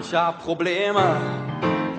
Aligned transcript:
Ich 0.00 0.14
hab 0.14 0.42
Probleme 0.42 1.20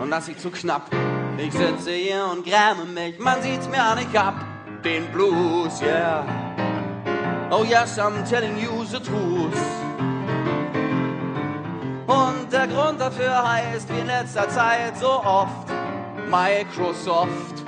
und 0.01 0.09
das 0.09 0.27
ist 0.27 0.39
zu 0.41 0.49
knapp. 0.49 0.89
Ich 1.37 1.53
sitze 1.53 1.91
hier 1.91 2.25
und 2.31 2.43
gräme 2.43 2.85
mich, 2.91 3.19
man 3.19 3.41
sieht's 3.43 3.69
mir 3.69 3.81
an, 3.81 3.99
ich 3.99 4.17
hab 4.17 4.35
den 4.83 5.05
Blues, 5.11 5.81
yeah. 5.81 6.25
Oh 7.51 7.63
yes, 7.63 7.99
I'm 7.99 8.27
telling 8.27 8.57
you 8.57 8.83
the 8.85 8.99
truth. 8.99 9.53
Und 12.07 12.51
der 12.51 12.67
Grund 12.67 12.99
dafür 12.99 13.47
heißt 13.47 13.87
wie 13.93 13.99
in 13.99 14.07
letzter 14.07 14.49
Zeit 14.49 14.97
so 14.97 15.23
oft 15.23 15.69
Microsoft. 16.27 17.63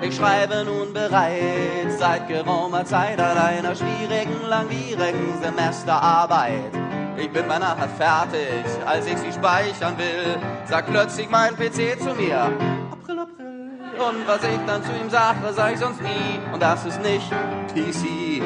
Ich 0.00 0.16
schreibe 0.16 0.64
nun 0.64 0.92
bereits 0.94 1.98
seit 1.98 2.28
geraumer 2.28 2.84
Zeit 2.86 3.20
an 3.20 3.36
einer 3.36 3.74
schwierigen, 3.74 4.48
langwierigen 4.48 5.38
Semesterarbeit. 5.42 6.81
Ich 7.16 7.30
bin 7.30 7.46
beinahe 7.46 7.88
fertig, 7.96 8.64
als 8.86 9.06
ich 9.06 9.18
sie 9.18 9.32
speichern 9.32 9.96
will, 9.98 10.38
sagt 10.64 10.90
plötzlich 10.90 11.28
mein 11.30 11.54
PC 11.54 12.00
zu 12.00 12.14
mir. 12.14 12.50
April, 12.90 13.18
April. 13.18 13.70
Und 13.98 14.26
was 14.26 14.42
ich 14.42 14.58
dann 14.66 14.82
zu 14.82 14.90
ihm 14.92 15.10
sage, 15.10 15.38
sag 15.54 15.74
ich 15.74 15.78
sonst 15.78 16.00
nie. 16.02 16.40
Und 16.52 16.62
das 16.62 16.84
ist 16.86 17.00
nicht 17.02 17.30
PC. 17.74 18.42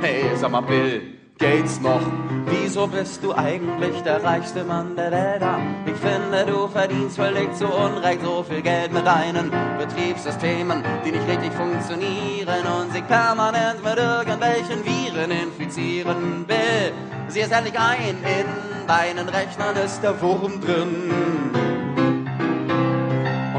Hey, 0.00 0.30
sag 0.36 0.50
mal, 0.50 0.60
Bill, 0.60 1.02
Gates 1.38 1.80
noch. 1.80 2.00
Wieso 2.46 2.86
bist 2.86 3.22
du 3.22 3.34
eigentlich 3.34 4.00
der 4.02 4.22
reichste 4.22 4.64
Mann 4.64 4.94
der 4.96 5.10
Welt? 5.10 5.42
Ich 5.86 5.96
finde, 6.00 6.46
du 6.46 6.68
verdienst 6.68 7.16
völlig 7.16 7.52
zu 7.54 7.66
Unrecht 7.66 8.22
so 8.22 8.42
viel 8.42 8.62
Geld 8.62 8.92
mit 8.92 9.06
deinen 9.06 9.50
Betriebssystemen, 9.78 10.82
die 11.04 11.10
nicht 11.10 11.28
richtig 11.28 11.52
funktionieren 11.52 12.64
und 12.80 12.92
sich 12.92 13.06
permanent 13.06 13.84
mit 13.84 13.96
irgendwelchen 13.96 14.84
Viren 14.84 15.30
infizieren. 15.30 16.44
Bill, 16.46 16.92
sieh 17.28 17.40
es 17.40 17.50
endlich 17.50 17.78
ein, 17.78 18.16
in 18.22 18.86
deinen 18.86 19.28
Rechnern 19.28 19.76
ist 19.76 20.00
der 20.02 20.20
Wurm 20.20 20.60
drin 20.60 21.12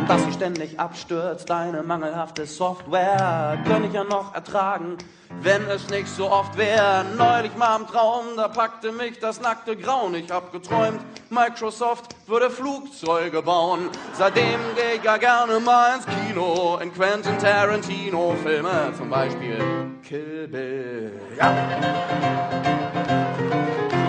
dass 0.07 0.23
sie 0.23 0.31
ständig 0.31 0.79
abstürzt. 0.79 1.49
Deine 1.49 1.83
mangelhafte 1.83 2.45
Software 2.45 3.57
könnte 3.67 3.87
ich 3.87 3.93
ja 3.93 4.05
noch 4.05 4.33
ertragen, 4.33 4.97
wenn 5.41 5.63
es 5.69 5.89
nicht 5.89 6.07
so 6.07 6.31
oft 6.31 6.57
wäre. 6.57 7.05
Neulich 7.17 7.55
mal 7.57 7.77
im 7.77 7.87
Traum, 7.87 8.25
da 8.37 8.47
packte 8.47 8.91
mich 8.91 9.19
das 9.19 9.41
nackte 9.41 9.75
Grauen. 9.75 10.15
Ich 10.15 10.31
hab 10.31 10.53
geträumt, 10.53 11.01
Microsoft 11.29 12.15
würde 12.25 12.49
Flugzeuge 12.49 13.41
bauen. 13.41 13.89
Seitdem 14.13 14.59
geh 14.75 14.97
ich 14.97 15.03
ja 15.03 15.17
gerne 15.17 15.59
mal 15.59 15.95
ins 15.95 16.05
Kino, 16.05 16.77
in 16.81 16.93
Quentin 16.93 17.37
Tarantino 17.37 18.33
Filme, 18.43 18.93
zum 18.97 19.09
Beispiel 19.09 19.57
Kill 20.03 20.47
Bill. 20.47 21.11
Ja. 21.37 23.26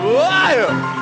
Wow. 0.09 0.99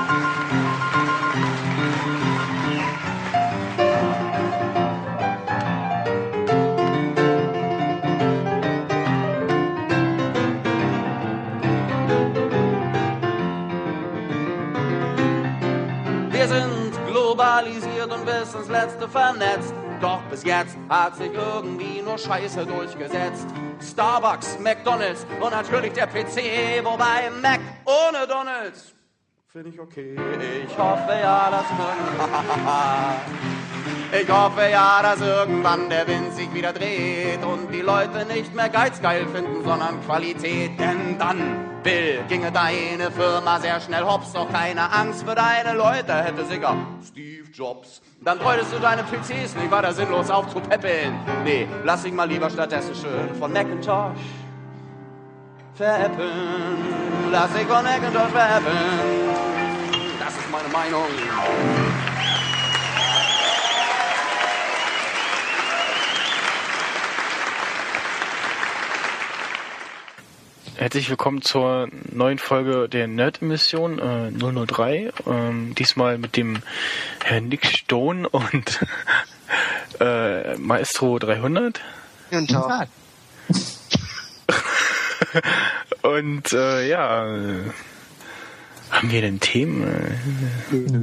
globalisiert 17.07 18.11
und 18.11 18.25
bis 18.25 18.53
ins 18.53 18.67
Letzte 18.67 19.07
vernetzt. 19.07 19.73
Doch 20.01 20.21
bis 20.29 20.43
jetzt 20.43 20.77
hat 20.89 21.15
sich 21.15 21.31
irgendwie 21.33 22.01
nur 22.01 22.17
Scheiße 22.17 22.65
durchgesetzt. 22.65 23.47
Starbucks, 23.81 24.59
McDonalds 24.59 25.25
und 25.39 25.51
natürlich 25.51 25.93
der 25.93 26.07
PC, 26.07 26.83
wobei 26.83 27.29
Mac 27.41 27.61
ohne 27.85 28.27
Donalds. 28.27 28.96
Finde 29.57 29.71
ich 29.71 29.79
okay. 29.79 30.15
Ich 30.67 30.77
hoffe 30.77 31.13
ja, 31.19 31.49
dass 31.49 31.65
Ich 34.21 34.29
hoffe 34.29 34.69
ja, 34.71 34.99
dass 35.01 35.19
irgendwann 35.19 35.89
der 35.89 36.07
Wind 36.07 36.31
sich 36.33 36.53
wieder 36.53 36.71
dreht 36.71 37.43
und 37.43 37.73
die 37.73 37.81
Leute 37.81 38.23
nicht 38.31 38.53
mehr 38.53 38.69
geizgeil 38.69 39.25
finden, 39.33 39.63
sondern 39.63 39.99
Qualität. 40.05 40.79
Denn 40.79 41.17
dann, 41.17 41.81
Bill, 41.81 42.23
ginge 42.27 42.51
deine 42.51 43.09
Firma 43.09 43.59
sehr 43.59 43.81
schnell 43.81 44.03
hops. 44.03 44.31
Doch 44.33 44.47
keine 44.47 44.91
Angst 44.91 45.27
für 45.27 45.33
deine 45.33 45.75
Leute 45.75 46.13
hätte 46.13 46.45
sicher 46.45 46.75
Steve 47.03 47.49
Jobs. 47.51 48.03
Dann 48.21 48.39
freutest 48.39 48.71
du 48.73 48.77
deine 48.77 49.01
PCs 49.01 49.55
nicht 49.55 49.71
weiter 49.71 49.91
sinnlos 49.91 50.29
aufzupäppeln. 50.29 51.15
Nee, 51.43 51.67
lass 51.83 52.03
dich 52.03 52.13
mal 52.13 52.29
lieber 52.29 52.51
stattdessen 52.51 52.93
schön 52.93 53.33
von 53.39 53.51
Macintosh 53.51 54.19
veräppeln. 55.77 57.31
Lass 57.31 57.53
dich 57.53 57.67
von 57.67 57.83
Macintosh 57.83 58.31
veräppeln. 58.31 59.29
Das 60.19 60.35
ist 60.35 60.51
meine 60.51 60.67
Meinung. 60.69 61.05
Herzlich 70.77 71.09
willkommen 71.09 71.41
zur 71.41 71.89
neuen 72.11 72.39
Folge 72.39 72.87
der 72.89 73.07
Nerd-Emission 73.07 73.99
äh, 73.99 74.31
003. 74.31 75.11
Ähm, 75.27 75.75
diesmal 75.75 76.17
mit 76.17 76.37
dem 76.37 76.61
Herrn 77.23 77.49
Nick 77.49 77.65
Stone 77.67 78.27
und 78.29 78.79
äh, 79.99 80.55
Maestro 80.57 81.19
300. 81.19 81.81
Guten 82.31 82.47
Tag. 82.47 82.89
und 86.01 86.53
äh, 86.53 86.87
ja, 86.87 87.27
haben 88.89 89.11
wir 89.11 89.21
denn 89.21 89.39
Themen? 89.39 90.15
Nö. 90.71 91.01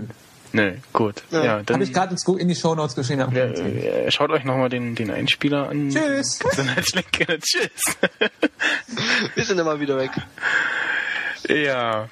Nö, 0.53 0.73
gut. 0.93 1.25
Ja, 1.33 1.45
ja 1.45 1.63
dann. 1.65 1.75
Habe 1.75 1.85
ich 1.85 1.93
gerade 1.93 2.15
in 2.39 2.49
die 2.49 2.55
Show 2.55 2.77
Notes 2.77 2.95
geschrieben. 2.95 3.35
Ja, 3.35 3.47
äh, 3.47 4.11
schaut 4.13 4.31
euch 4.31 4.45
nochmal 4.45 4.69
den, 4.69 4.95
den 4.95 5.11
Einspieler 5.11 5.69
an. 5.69 5.91
Tschüss. 5.91 6.39
Tschüss. 7.41 7.97
Wir 9.35 9.45
sind 9.45 9.59
immer 9.59 9.81
wieder 9.81 9.99
weg. 9.99 10.13
Ja. 11.49 12.09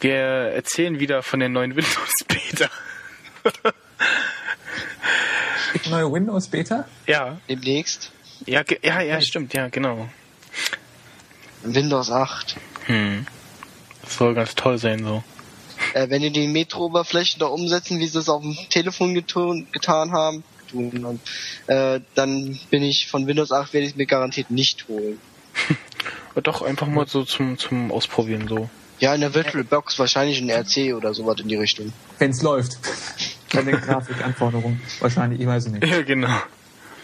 Wir 0.00 0.16
erzählen 0.16 0.98
wieder 0.98 1.22
von 1.22 1.38
der 1.38 1.48
neuen 1.48 1.76
Windows 1.76 2.24
Beta. 2.26 2.68
Neue 5.88 6.12
Windows 6.12 6.48
Beta? 6.48 6.84
Ja. 7.06 7.38
Demnächst? 7.48 8.10
Ja, 8.44 8.62
ja, 8.82 9.00
ja, 9.00 9.20
stimmt, 9.20 9.54
ja, 9.54 9.68
genau. 9.68 10.08
Windows 11.62 12.10
8. 12.10 12.56
Hm. 12.86 13.26
Das 14.02 14.16
soll 14.16 14.34
ganz 14.34 14.54
toll 14.54 14.78
sein, 14.78 15.04
so. 15.04 15.22
Äh, 15.94 16.10
wenn 16.10 16.22
die 16.22 16.30
die 16.30 16.46
Metro-Oberflächen 16.46 17.40
da 17.40 17.46
umsetzen, 17.46 17.98
wie 17.98 18.06
sie 18.06 18.18
es 18.18 18.28
auf 18.28 18.42
dem 18.42 18.56
Telefon 18.70 19.14
getun, 19.14 19.66
getan 19.72 20.12
haben, 20.12 20.42
tun 20.70 21.20
äh, 21.66 22.00
dann 22.14 22.58
bin 22.70 22.82
ich 22.82 23.08
von 23.08 23.26
Windows 23.26 23.52
8 23.52 23.72
werde 23.72 23.86
ich 23.86 23.96
mir 23.96 24.06
garantiert 24.06 24.50
nicht 24.50 24.86
holen. 24.88 25.18
Doch, 26.42 26.62
einfach 26.62 26.86
mal 26.86 27.06
so 27.08 27.24
zum, 27.24 27.58
zum 27.58 27.90
Ausprobieren 27.90 28.46
so. 28.48 28.70
Ja, 29.00 29.14
in 29.14 29.20
der 29.20 29.34
Virtual 29.34 29.64
Box 29.64 29.98
wahrscheinlich 29.98 30.40
ein 30.40 30.50
RC 30.50 30.94
oder 30.94 31.14
sowas 31.14 31.40
in 31.40 31.48
die 31.48 31.56
Richtung. 31.56 31.92
Wenn 32.18 32.30
es 32.30 32.42
läuft. 32.42 32.78
Bei 33.52 33.62
den 33.62 33.80
Grafikanforderungen. 33.80 34.80
Wahrscheinlich, 35.00 35.40
ich 35.40 35.46
weiß 35.46 35.66
es 35.66 35.72
nicht. 35.72 35.86
Ja, 35.86 36.02
genau. 36.02 36.28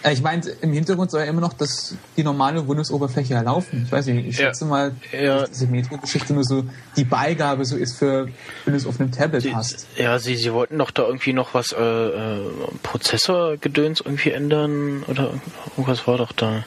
Äh, 0.04 0.12
ich 0.12 0.22
meine, 0.22 0.47
im 0.60 0.72
Hintergrund 0.72 1.10
soll 1.10 1.22
ja 1.22 1.26
immer 1.26 1.41
noch 1.41 1.54
das, 1.54 1.97
die 2.16 2.22
normale 2.22 2.69
Windows-Oberfläche 2.69 3.34
erlaufen. 3.34 3.84
Ich 3.87 3.92
weiß 3.92 4.06
nicht, 4.06 4.26
ich 4.26 4.37
schätze 4.37 4.65
ja. 4.65 4.70
mal, 4.70 4.92
ja. 5.12 5.41
dass 5.41 5.50
diese 5.50 5.66
Metro-Geschichte 5.66 6.34
nur 6.34 6.44
so 6.44 6.65
die 6.97 7.04
Beigabe 7.04 7.65
so 7.65 7.76
ist 7.76 7.98
für, 7.98 8.28
wenn 8.65 8.75
du 8.75 8.76
es 8.76 8.87
auf 8.87 9.00
einem 9.00 9.10
Tablet 9.10 9.42
sie, 9.42 9.54
hast. 9.54 9.87
Ja, 9.97 10.19
sie, 10.19 10.37
sie 10.37 10.53
wollten 10.53 10.78
doch 10.78 10.91
da 10.91 11.06
irgendwie 11.06 11.32
noch 11.32 11.54
was, 11.54 11.72
äh, 11.72 11.82
äh, 11.82 12.50
Prozessorgedöns 12.82 14.03
irgendwie 14.03 14.31
ändern 14.31 15.04
oder 15.04 15.32
irgendwas 15.70 16.06
war 16.06 16.19
doch 16.19 16.32
da. 16.32 16.65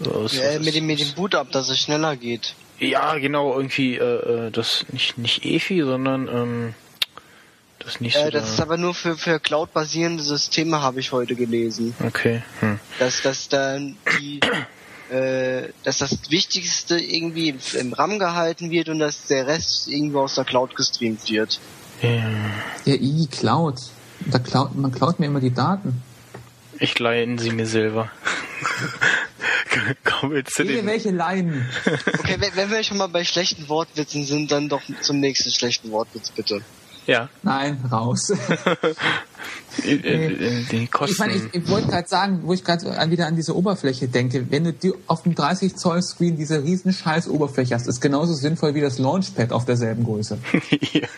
So, 0.00 0.26
ja, 0.26 0.58
mit 0.58 0.74
dem, 0.74 0.86
mit 0.86 0.98
dem 0.98 1.12
Boot-Up, 1.12 1.52
dass 1.52 1.68
es 1.68 1.78
schneller 1.78 2.16
geht. 2.16 2.56
Ja, 2.80 3.16
genau, 3.18 3.54
irgendwie, 3.54 3.94
äh, 3.94 4.46
äh 4.48 4.50
das 4.50 4.84
nicht, 4.90 5.18
nicht 5.18 5.44
EFI, 5.44 5.82
sondern, 5.82 6.26
ähm, 6.26 6.74
das 7.84 8.00
nicht 8.00 8.16
äh, 8.16 8.30
Das 8.30 8.50
ist 8.50 8.60
aber 8.60 8.76
nur 8.76 8.94
für, 8.94 9.16
für 9.16 9.40
Cloud-basierende 9.40 10.22
Systeme, 10.22 10.80
habe 10.82 11.00
ich 11.00 11.12
heute 11.12 11.34
gelesen. 11.34 11.94
Okay. 12.04 12.42
Hm. 12.60 12.78
Dass, 12.98 13.22
dass 13.22 13.48
dann 13.48 13.96
die, 14.18 14.40
äh, 15.14 15.68
dass 15.82 15.98
das 15.98 16.30
Wichtigste 16.30 16.98
irgendwie 16.98 17.54
im 17.78 17.92
RAM 17.92 18.18
gehalten 18.18 18.70
wird 18.70 18.88
und 18.88 18.98
dass 18.98 19.26
der 19.26 19.46
Rest 19.46 19.88
irgendwo 19.88 20.20
aus 20.20 20.34
der 20.34 20.44
Cloud 20.44 20.76
gestreamt 20.76 21.30
wird. 21.30 21.60
Ja. 22.02 22.24
Ja, 22.84 22.94
i 22.94 23.28
Cloud. 23.30 23.80
Da 24.26 24.38
klaut, 24.38 24.74
man 24.74 24.92
klaut 24.92 25.20
mir 25.20 25.26
immer 25.26 25.40
die 25.40 25.52
Daten. 25.52 26.02
Ich 26.78 26.98
leihen 26.98 27.38
sie 27.38 27.50
mir 27.50 27.66
selber. 27.66 28.10
Komm 30.04 30.34
jetzt 30.34 30.54
zu 30.54 30.64
den... 30.64 30.86
welche 30.86 31.10
leihen. 31.10 31.68
okay, 31.86 32.36
wenn, 32.38 32.54
wenn 32.56 32.70
wir 32.70 32.82
schon 32.82 32.96
mal 32.96 33.08
bei 33.08 33.24
schlechten 33.24 33.68
Wortwitzen 33.68 34.24
sind, 34.24 34.50
dann 34.50 34.68
doch 34.68 34.82
zum 35.02 35.20
nächsten 35.20 35.50
schlechten 35.50 35.90
Wortwitz 35.90 36.30
bitte. 36.30 36.62
Ja. 37.06 37.28
Nein, 37.42 37.78
raus. 37.90 38.32
die, 39.84 40.88
Kosten. 40.90 41.12
Ich 41.12 41.18
meine, 41.18 41.34
ich, 41.34 41.42
ich 41.52 41.68
wollte 41.68 41.88
gerade 41.88 42.08
sagen, 42.08 42.40
wo 42.44 42.52
ich 42.52 42.64
gerade 42.64 42.84
wieder 43.10 43.26
an 43.26 43.36
diese 43.36 43.56
Oberfläche 43.56 44.08
denke, 44.08 44.50
wenn 44.50 44.64
du 44.64 44.72
die, 44.72 44.92
auf 45.06 45.22
dem 45.22 45.34
30 45.34 45.76
Zoll 45.76 46.02
Screen 46.02 46.36
diese 46.36 46.62
riesen 46.62 46.92
scheiß 46.92 47.28
Oberfläche 47.28 47.74
hast, 47.74 47.86
ist 47.86 48.00
genauso 48.00 48.32
sinnvoll 48.34 48.74
wie 48.74 48.80
das 48.80 48.98
Launchpad 48.98 49.52
auf 49.52 49.64
derselben 49.64 50.04
Größe. 50.04 50.38
ja. 50.92 51.08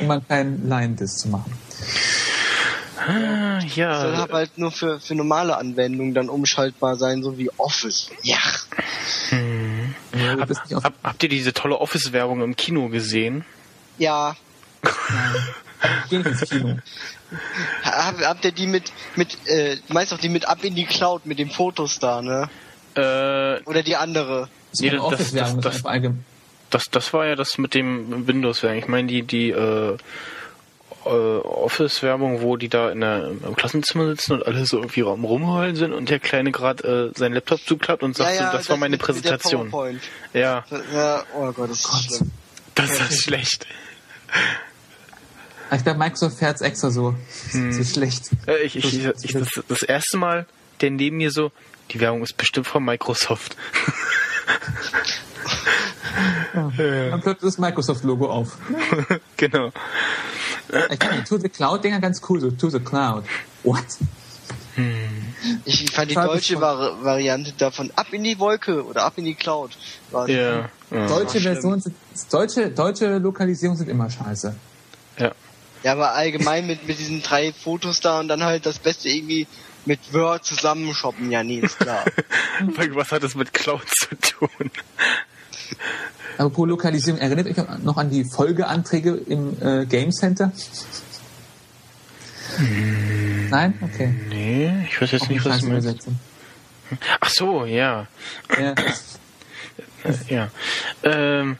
Um 0.00 0.06
mal 0.08 0.20
keinen 0.20 0.68
Line-Disk 0.68 1.18
zu 1.18 1.28
machen. 1.28 1.52
Ah, 3.06 3.60
ja. 3.74 4.00
Soll 4.00 4.14
aber 4.14 4.34
halt 4.34 4.58
nur 4.58 4.70
für, 4.70 5.00
für 5.00 5.14
normale 5.14 5.56
Anwendungen 5.56 6.14
dann 6.14 6.28
umschaltbar 6.28 6.96
sein, 6.96 7.22
so 7.22 7.36
wie 7.36 7.50
Office. 7.58 8.10
Ja. 8.22 8.38
Hm. 9.30 9.94
ja 10.14 10.36
hab, 10.38 10.84
hab, 10.84 10.94
habt 11.02 11.22
ihr 11.22 11.28
diese 11.28 11.52
tolle 11.52 11.78
Office-Werbung 11.78 12.42
im 12.42 12.56
Kino 12.56 12.88
gesehen? 12.88 13.44
Ja. 13.98 14.36
Geh 16.08 16.16
ins 16.16 16.40
Kino. 16.42 16.78
Hab, 17.82 18.20
habt 18.20 18.44
ihr 18.44 18.52
die 18.52 18.66
mit, 18.66 18.92
mit, 19.16 19.36
äh, 19.46 19.78
meinst 19.88 20.12
du 20.12 20.16
die 20.16 20.28
mit 20.28 20.46
ab 20.46 20.62
in 20.62 20.74
die 20.74 20.84
Cloud 20.84 21.26
mit 21.26 21.38
den 21.38 21.50
Fotos 21.50 21.98
da, 21.98 22.20
ne? 22.20 22.48
Äh, 22.94 23.62
Oder 23.64 23.82
die 23.82 23.96
andere? 23.96 24.48
Nee, 24.78 24.90
das, 24.90 25.32
das, 25.32 25.32
das, 25.32 25.82
das, 25.82 26.12
das, 26.70 26.84
das 26.90 27.12
war 27.12 27.26
ja 27.26 27.36
das 27.36 27.58
mit 27.58 27.74
dem 27.74 28.26
Windows-Werbung. 28.26 28.78
Ich 28.78 28.88
meine, 28.88 29.08
die, 29.08 29.22
die, 29.22 29.50
äh, 29.50 29.96
äh, 31.04 31.08
Office-Werbung, 31.08 32.42
wo 32.42 32.56
die 32.56 32.68
da 32.68 32.90
in 32.90 33.00
der, 33.00 33.28
im 33.28 33.56
Klassenzimmer 33.56 34.06
sitzen 34.06 34.34
und 34.34 34.46
alle 34.46 34.64
so 34.66 34.78
irgendwie 34.78 35.00
rumheulen 35.00 35.76
sind 35.76 35.92
und 35.92 36.10
der 36.10 36.20
Kleine 36.20 36.52
gerade 36.52 37.10
äh, 37.14 37.18
seinen 37.18 37.34
Laptop 37.34 37.60
zuklappt 37.60 38.02
und 38.02 38.16
sagt, 38.16 38.34
ja, 38.34 38.36
ja, 38.36 38.46
so, 38.46 38.52
das, 38.52 38.60
das 38.62 38.70
war 38.70 38.76
meine 38.76 38.98
Präsentation. 38.98 39.72
Ja. 40.32 40.64
ja. 40.92 41.22
Oh 41.34 41.50
Gott, 41.52 41.70
das 41.70 41.80
ist 41.80 41.90
Gott. 41.90 42.02
schlimm. 42.02 42.30
Das 42.74 43.00
ist 43.00 43.22
schlecht. 43.22 43.66
Ich 45.74 45.84
glaube, 45.84 45.98
Microsoft 45.98 46.38
fährt 46.38 46.56
es 46.56 46.62
extra 46.62 46.90
so. 46.90 47.14
Hm. 47.50 47.72
So 47.72 47.84
schlecht. 47.84 48.30
Äh, 48.46 48.62
ich, 48.62 48.76
ich, 48.76 49.04
ich, 49.04 49.32
das, 49.32 49.48
das 49.68 49.82
erste 49.82 50.18
Mal, 50.18 50.46
der 50.80 50.90
neben 50.90 51.16
mir 51.16 51.30
so, 51.30 51.50
die 51.90 52.00
Werbung 52.00 52.22
ist 52.22 52.36
bestimmt 52.36 52.66
von 52.66 52.84
Microsoft. 52.84 53.56
ja. 56.54 56.70
Dann 56.76 57.20
ploppt 57.20 57.42
das 57.42 57.58
Microsoft-Logo 57.58 58.30
auf. 58.30 58.58
genau. 59.36 59.72
Ich 60.90 60.98
fand 61.02 61.20
die 61.20 61.24
To 61.24 61.38
the 61.38 61.48
Cloud-Dinger 61.48 62.00
ganz 62.00 62.20
cool, 62.28 62.40
so 62.40 62.50
To 62.50 62.70
the 62.70 62.80
Cloud. 62.80 63.24
What? 63.62 63.84
Hm. 64.74 64.94
Ich 65.64 65.90
fand 65.90 66.10
die 66.10 66.14
deutsche 66.14 66.60
Vari 66.60 67.04
Variante 67.04 67.52
davon 67.52 67.90
ab 67.96 68.06
in 68.12 68.24
die 68.24 68.38
Wolke 68.38 68.84
oder 68.84 69.04
ab 69.04 69.14
in 69.16 69.24
die 69.24 69.34
Cloud. 69.34 69.76
War 70.10 70.28
ja, 70.28 70.70
ja. 70.90 71.06
Deutsche 71.08 71.40
Version 71.40 71.80
sind, 71.80 71.94
deutsche, 72.30 72.70
deutsche 72.70 73.18
Lokalisierungen 73.18 73.78
sind 73.78 73.90
immer 73.90 74.08
scheiße. 74.08 74.54
Ja. 75.18 75.32
Ja, 75.82 75.92
aber 75.92 76.14
allgemein 76.14 76.66
mit, 76.66 76.86
mit 76.86 76.98
diesen 76.98 77.22
drei 77.22 77.52
Fotos 77.52 78.00
da 78.00 78.20
und 78.20 78.28
dann 78.28 78.44
halt 78.44 78.66
das 78.66 78.78
Beste 78.78 79.08
irgendwie 79.08 79.46
mit 79.84 80.12
Word 80.12 80.44
zusammenshoppen, 80.44 81.30
ja, 81.30 81.42
nee, 81.42 81.58
ist 81.58 81.78
klar. 81.78 82.04
Was 82.94 83.10
hat 83.10 83.22
das 83.22 83.34
mit 83.34 83.52
Cloud 83.52 83.88
zu 83.88 84.14
tun? 84.16 84.70
Apropos 86.38 86.68
Lokalisierung, 86.68 87.20
erinnert 87.20 87.46
euch 87.46 87.56
noch 87.82 87.96
an 87.96 88.10
die 88.10 88.24
Folgeanträge 88.24 89.14
im 89.26 89.56
äh, 89.60 89.86
Game 89.86 90.12
Center? 90.12 90.52
Hm, 92.56 93.48
Nein? 93.50 93.74
Okay. 93.82 94.14
Nee, 94.28 94.86
ich 94.88 95.00
weiß 95.00 95.10
jetzt 95.10 95.22
Auch 95.22 95.28
nicht, 95.28 95.44
was 95.44 95.60
du 95.60 95.66
meinst. 95.66 96.08
Ach 97.20 97.30
so, 97.30 97.64
ja. 97.64 98.06
Ja. 98.58 98.74
ja. 100.28 100.50
Ähm, 101.02 101.58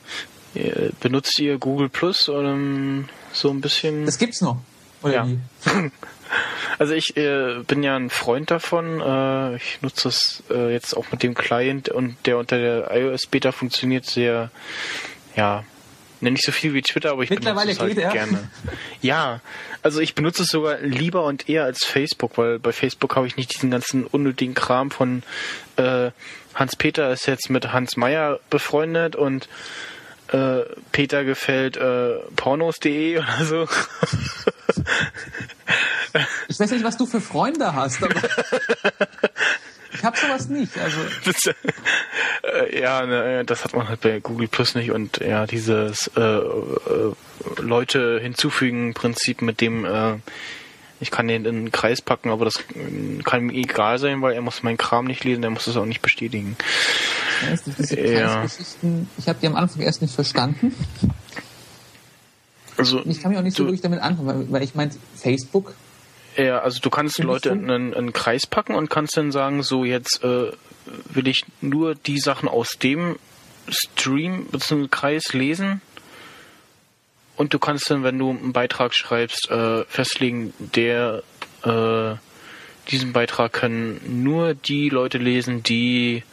benutzt 1.00 1.38
ihr 1.38 1.58
Google 1.58 1.88
Plus 1.88 2.28
oder 2.28 2.56
so 3.32 3.50
ein 3.50 3.60
bisschen? 3.60 4.06
Das 4.06 4.18
gibt's 4.18 4.40
noch. 4.40 4.58
Oder 5.02 5.14
ja. 5.14 5.26
wie? 5.26 5.38
Also 6.78 6.94
ich 6.94 7.16
äh, 7.16 7.62
bin 7.66 7.82
ja 7.82 7.94
ein 7.94 8.10
Freund 8.10 8.50
davon. 8.50 9.00
Äh, 9.00 9.56
ich 9.56 9.82
nutze 9.82 10.04
das 10.04 10.42
äh, 10.50 10.72
jetzt 10.72 10.96
auch 10.96 11.04
mit 11.12 11.22
dem 11.22 11.34
Client 11.34 11.90
und 11.90 12.16
der 12.24 12.38
unter 12.38 12.58
der 12.58 12.90
iOS 12.90 13.26
Beta 13.26 13.52
funktioniert 13.52 14.06
sehr, 14.06 14.50
ja, 15.36 15.64
nicht 16.20 16.44
so 16.44 16.52
viel 16.52 16.72
wie 16.72 16.82
Twitter, 16.82 17.10
aber 17.10 17.24
ich 17.24 17.28
benutze 17.28 17.70
es 17.70 17.80
halt 17.80 17.98
er. 17.98 18.12
gerne. 18.12 18.48
Ja, 19.02 19.40
also 19.82 20.00
ich 20.00 20.14
benutze 20.14 20.44
es 20.44 20.48
sogar 20.48 20.78
lieber 20.78 21.24
und 21.24 21.48
eher 21.48 21.64
als 21.64 21.84
Facebook, 21.84 22.38
weil 22.38 22.58
bei 22.60 22.72
Facebook 22.72 23.16
habe 23.16 23.26
ich 23.26 23.36
nicht 23.36 23.52
diesen 23.52 23.70
ganzen 23.70 24.04
unnötigen 24.04 24.54
Kram 24.54 24.90
von 24.90 25.24
äh, 25.76 26.10
Hans 26.54 26.76
Peter 26.76 27.10
ist 27.10 27.26
jetzt 27.26 27.50
mit 27.50 27.72
Hans 27.72 27.96
Meyer 27.96 28.38
befreundet 28.50 29.16
und 29.16 29.48
äh, 30.32 30.64
Peter 30.92 31.24
gefällt 31.24 31.76
äh, 31.76 32.16
pornos.de 32.36 33.18
oder 33.18 33.44
so. 33.44 33.68
Ich 36.48 36.60
weiß 36.60 36.70
nicht, 36.70 36.84
was 36.84 36.96
du 36.96 37.06
für 37.06 37.20
Freunde 37.20 37.74
hast, 37.74 38.02
aber 38.02 38.14
ich 39.92 40.04
habe 40.04 40.16
sowas 40.16 40.48
nicht. 40.48 40.76
Also 40.78 40.98
das, 41.24 41.46
äh, 41.46 42.80
ja, 42.80 43.06
ne, 43.06 43.44
das 43.44 43.64
hat 43.64 43.74
man 43.74 43.88
halt 43.88 44.00
bei 44.00 44.20
Google 44.20 44.48
Plus 44.48 44.74
nicht 44.74 44.90
und 44.90 45.18
ja, 45.18 45.46
dieses 45.46 46.10
äh, 46.16 46.20
äh, 46.20 47.12
Leute 47.58 48.20
hinzufügen 48.20 48.94
Prinzip, 48.94 49.42
mit 49.42 49.60
dem 49.60 49.84
äh, 49.84 50.18
ich 51.02 51.10
kann 51.10 51.26
den 51.26 51.44
in 51.44 51.56
den 51.56 51.72
Kreis 51.72 52.00
packen, 52.00 52.30
aber 52.30 52.44
das 52.44 52.62
kann 53.24 53.40
ihm 53.42 53.50
egal 53.50 53.98
sein, 53.98 54.22
weil 54.22 54.34
er 54.34 54.40
muss 54.40 54.62
meinen 54.62 54.78
Kram 54.78 55.06
nicht 55.06 55.24
lesen, 55.24 55.42
er 55.42 55.50
muss 55.50 55.66
es 55.66 55.76
auch 55.76 55.84
nicht 55.84 56.00
bestätigen. 56.00 56.56
Ja, 57.90 58.44
ich 59.18 59.28
habe 59.28 59.38
die 59.42 59.46
am 59.48 59.56
Anfang 59.56 59.82
erst 59.82 60.00
nicht 60.00 60.14
verstanden. 60.14 60.72
Also, 62.76 63.04
ich 63.04 63.20
kann 63.20 63.32
mich 63.32 63.38
auch 63.38 63.42
nicht 63.42 63.56
so 63.56 63.64
wirklich 63.64 63.80
damit 63.80 64.00
anfangen, 64.00 64.28
weil, 64.28 64.52
weil 64.52 64.62
ich 64.62 64.76
meine, 64.76 64.92
Facebook. 65.16 65.74
Ja, 66.36 66.60
also 66.60 66.78
du 66.80 66.88
kannst 66.88 67.18
Leute 67.18 67.48
in 67.48 67.68
einen, 67.68 67.94
einen, 67.94 68.12
Kreis 68.12 68.46
packen 68.46 68.76
und 68.76 68.88
kannst 68.88 69.16
dann 69.16 69.32
sagen, 69.32 69.64
so 69.64 69.84
jetzt 69.84 70.22
äh, 70.22 70.52
will 71.10 71.26
ich 71.26 71.44
nur 71.60 71.96
die 71.96 72.20
Sachen 72.20 72.48
aus 72.48 72.78
dem 72.80 73.16
Stream 73.68 74.46
bzw. 74.46 74.86
Kreis 74.88 75.32
lesen. 75.32 75.82
Und 77.36 77.54
du 77.54 77.58
kannst 77.58 77.90
dann, 77.90 78.02
wenn 78.02 78.18
du 78.18 78.30
einen 78.30 78.52
Beitrag 78.52 78.94
schreibst, 78.94 79.50
äh, 79.50 79.84
festlegen, 79.84 80.52
der 80.58 81.22
äh, 81.64 82.14
diesen 82.90 83.12
Beitrag 83.12 83.52
können 83.52 84.22
nur 84.22 84.54
die 84.54 84.88
Leute 84.88 85.18
lesen, 85.18 85.62
die 85.62 86.24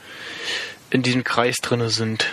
in 0.90 1.04
diesem 1.04 1.24
Kreis 1.24 1.58
drinne 1.58 1.90
sind. 1.90 2.26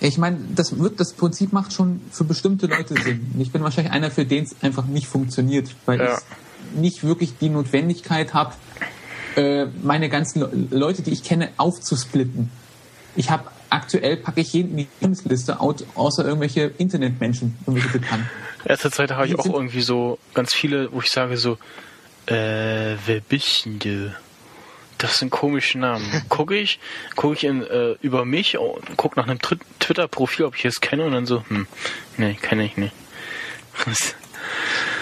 Ich 0.00 0.18
meine, 0.18 0.38
das 0.54 0.78
wird, 0.78 0.98
das 0.98 1.12
Prinzip 1.12 1.52
macht 1.52 1.72
schon 1.72 2.00
für 2.10 2.24
bestimmte 2.24 2.66
Leute 2.66 3.00
Sinn. 3.00 3.34
Ich 3.38 3.52
bin 3.52 3.62
wahrscheinlich 3.62 3.92
einer, 3.92 4.10
für 4.10 4.24
den 4.24 4.44
es 4.44 4.56
einfach 4.60 4.86
nicht 4.86 5.06
funktioniert, 5.06 5.68
weil 5.86 6.00
ja. 6.00 6.18
ich 6.18 6.76
nicht 6.76 7.04
wirklich 7.04 7.34
die 7.38 7.50
Notwendigkeit 7.50 8.34
habe, 8.34 8.54
äh, 9.36 9.66
meine 9.82 10.08
ganzen 10.08 10.70
Leute, 10.70 11.02
die 11.02 11.12
ich 11.12 11.22
kenne, 11.22 11.50
aufzusplitten. 11.56 12.50
Ich 13.14 13.30
habe 13.30 13.44
aktuell 13.72 14.16
packe 14.16 14.40
ich 14.40 14.52
jeden 14.52 14.72
in 14.72 14.76
die 14.76 14.88
Lebensliste, 15.00 15.60
außer 15.60 16.24
irgendwelche 16.24 16.72
Internetmenschen, 16.78 17.56
irgendwelche 17.66 17.98
Bekannten. 17.98 18.28
Erster 18.64 18.92
Zeit 18.92 19.10
habe 19.10 19.26
ich 19.26 19.38
auch 19.38 19.46
irgendwie 19.46 19.82
so 19.82 20.18
ganz 20.34 20.54
viele, 20.54 20.92
wo 20.92 21.00
ich 21.00 21.10
sage 21.10 21.36
so, 21.36 21.58
äh, 22.26 22.96
wer 23.06 23.20
bist 23.28 23.64
denn 23.64 23.78
du? 23.78 24.14
Das 24.98 25.18
sind 25.18 25.30
komische 25.30 25.78
Namen. 25.78 26.04
Gucke 26.28 26.56
ich, 26.56 26.78
gucke 27.16 27.34
ich 27.34 27.44
in, 27.44 27.62
äh, 27.62 27.96
über 28.02 28.24
mich 28.24 28.56
und 28.58 28.96
gucke 28.96 29.18
nach 29.18 29.26
einem 29.26 29.40
Twitter-Profil, 29.40 30.44
ob 30.44 30.56
ich 30.56 30.64
es 30.64 30.80
kenne 30.80 31.04
und 31.04 31.12
dann 31.12 31.26
so, 31.26 31.42
hm, 31.48 31.66
nee, 32.18 32.34
kenne 32.34 32.64
ich 32.64 32.76
nicht. 32.76 32.94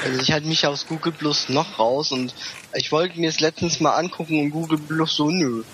also 0.04 0.20
ich 0.22 0.32
halte 0.32 0.46
mich 0.46 0.66
aus 0.66 0.86
Google 0.86 1.12
Plus 1.12 1.50
noch 1.50 1.78
raus 1.78 2.12
und 2.12 2.34
ich 2.72 2.92
wollte 2.92 3.20
mir 3.20 3.28
es 3.28 3.40
letztens 3.40 3.80
mal 3.80 3.96
angucken 3.96 4.40
und 4.40 4.50
Google 4.50 4.78
Plus 4.78 5.16
so, 5.16 5.30
nö. 5.30 5.64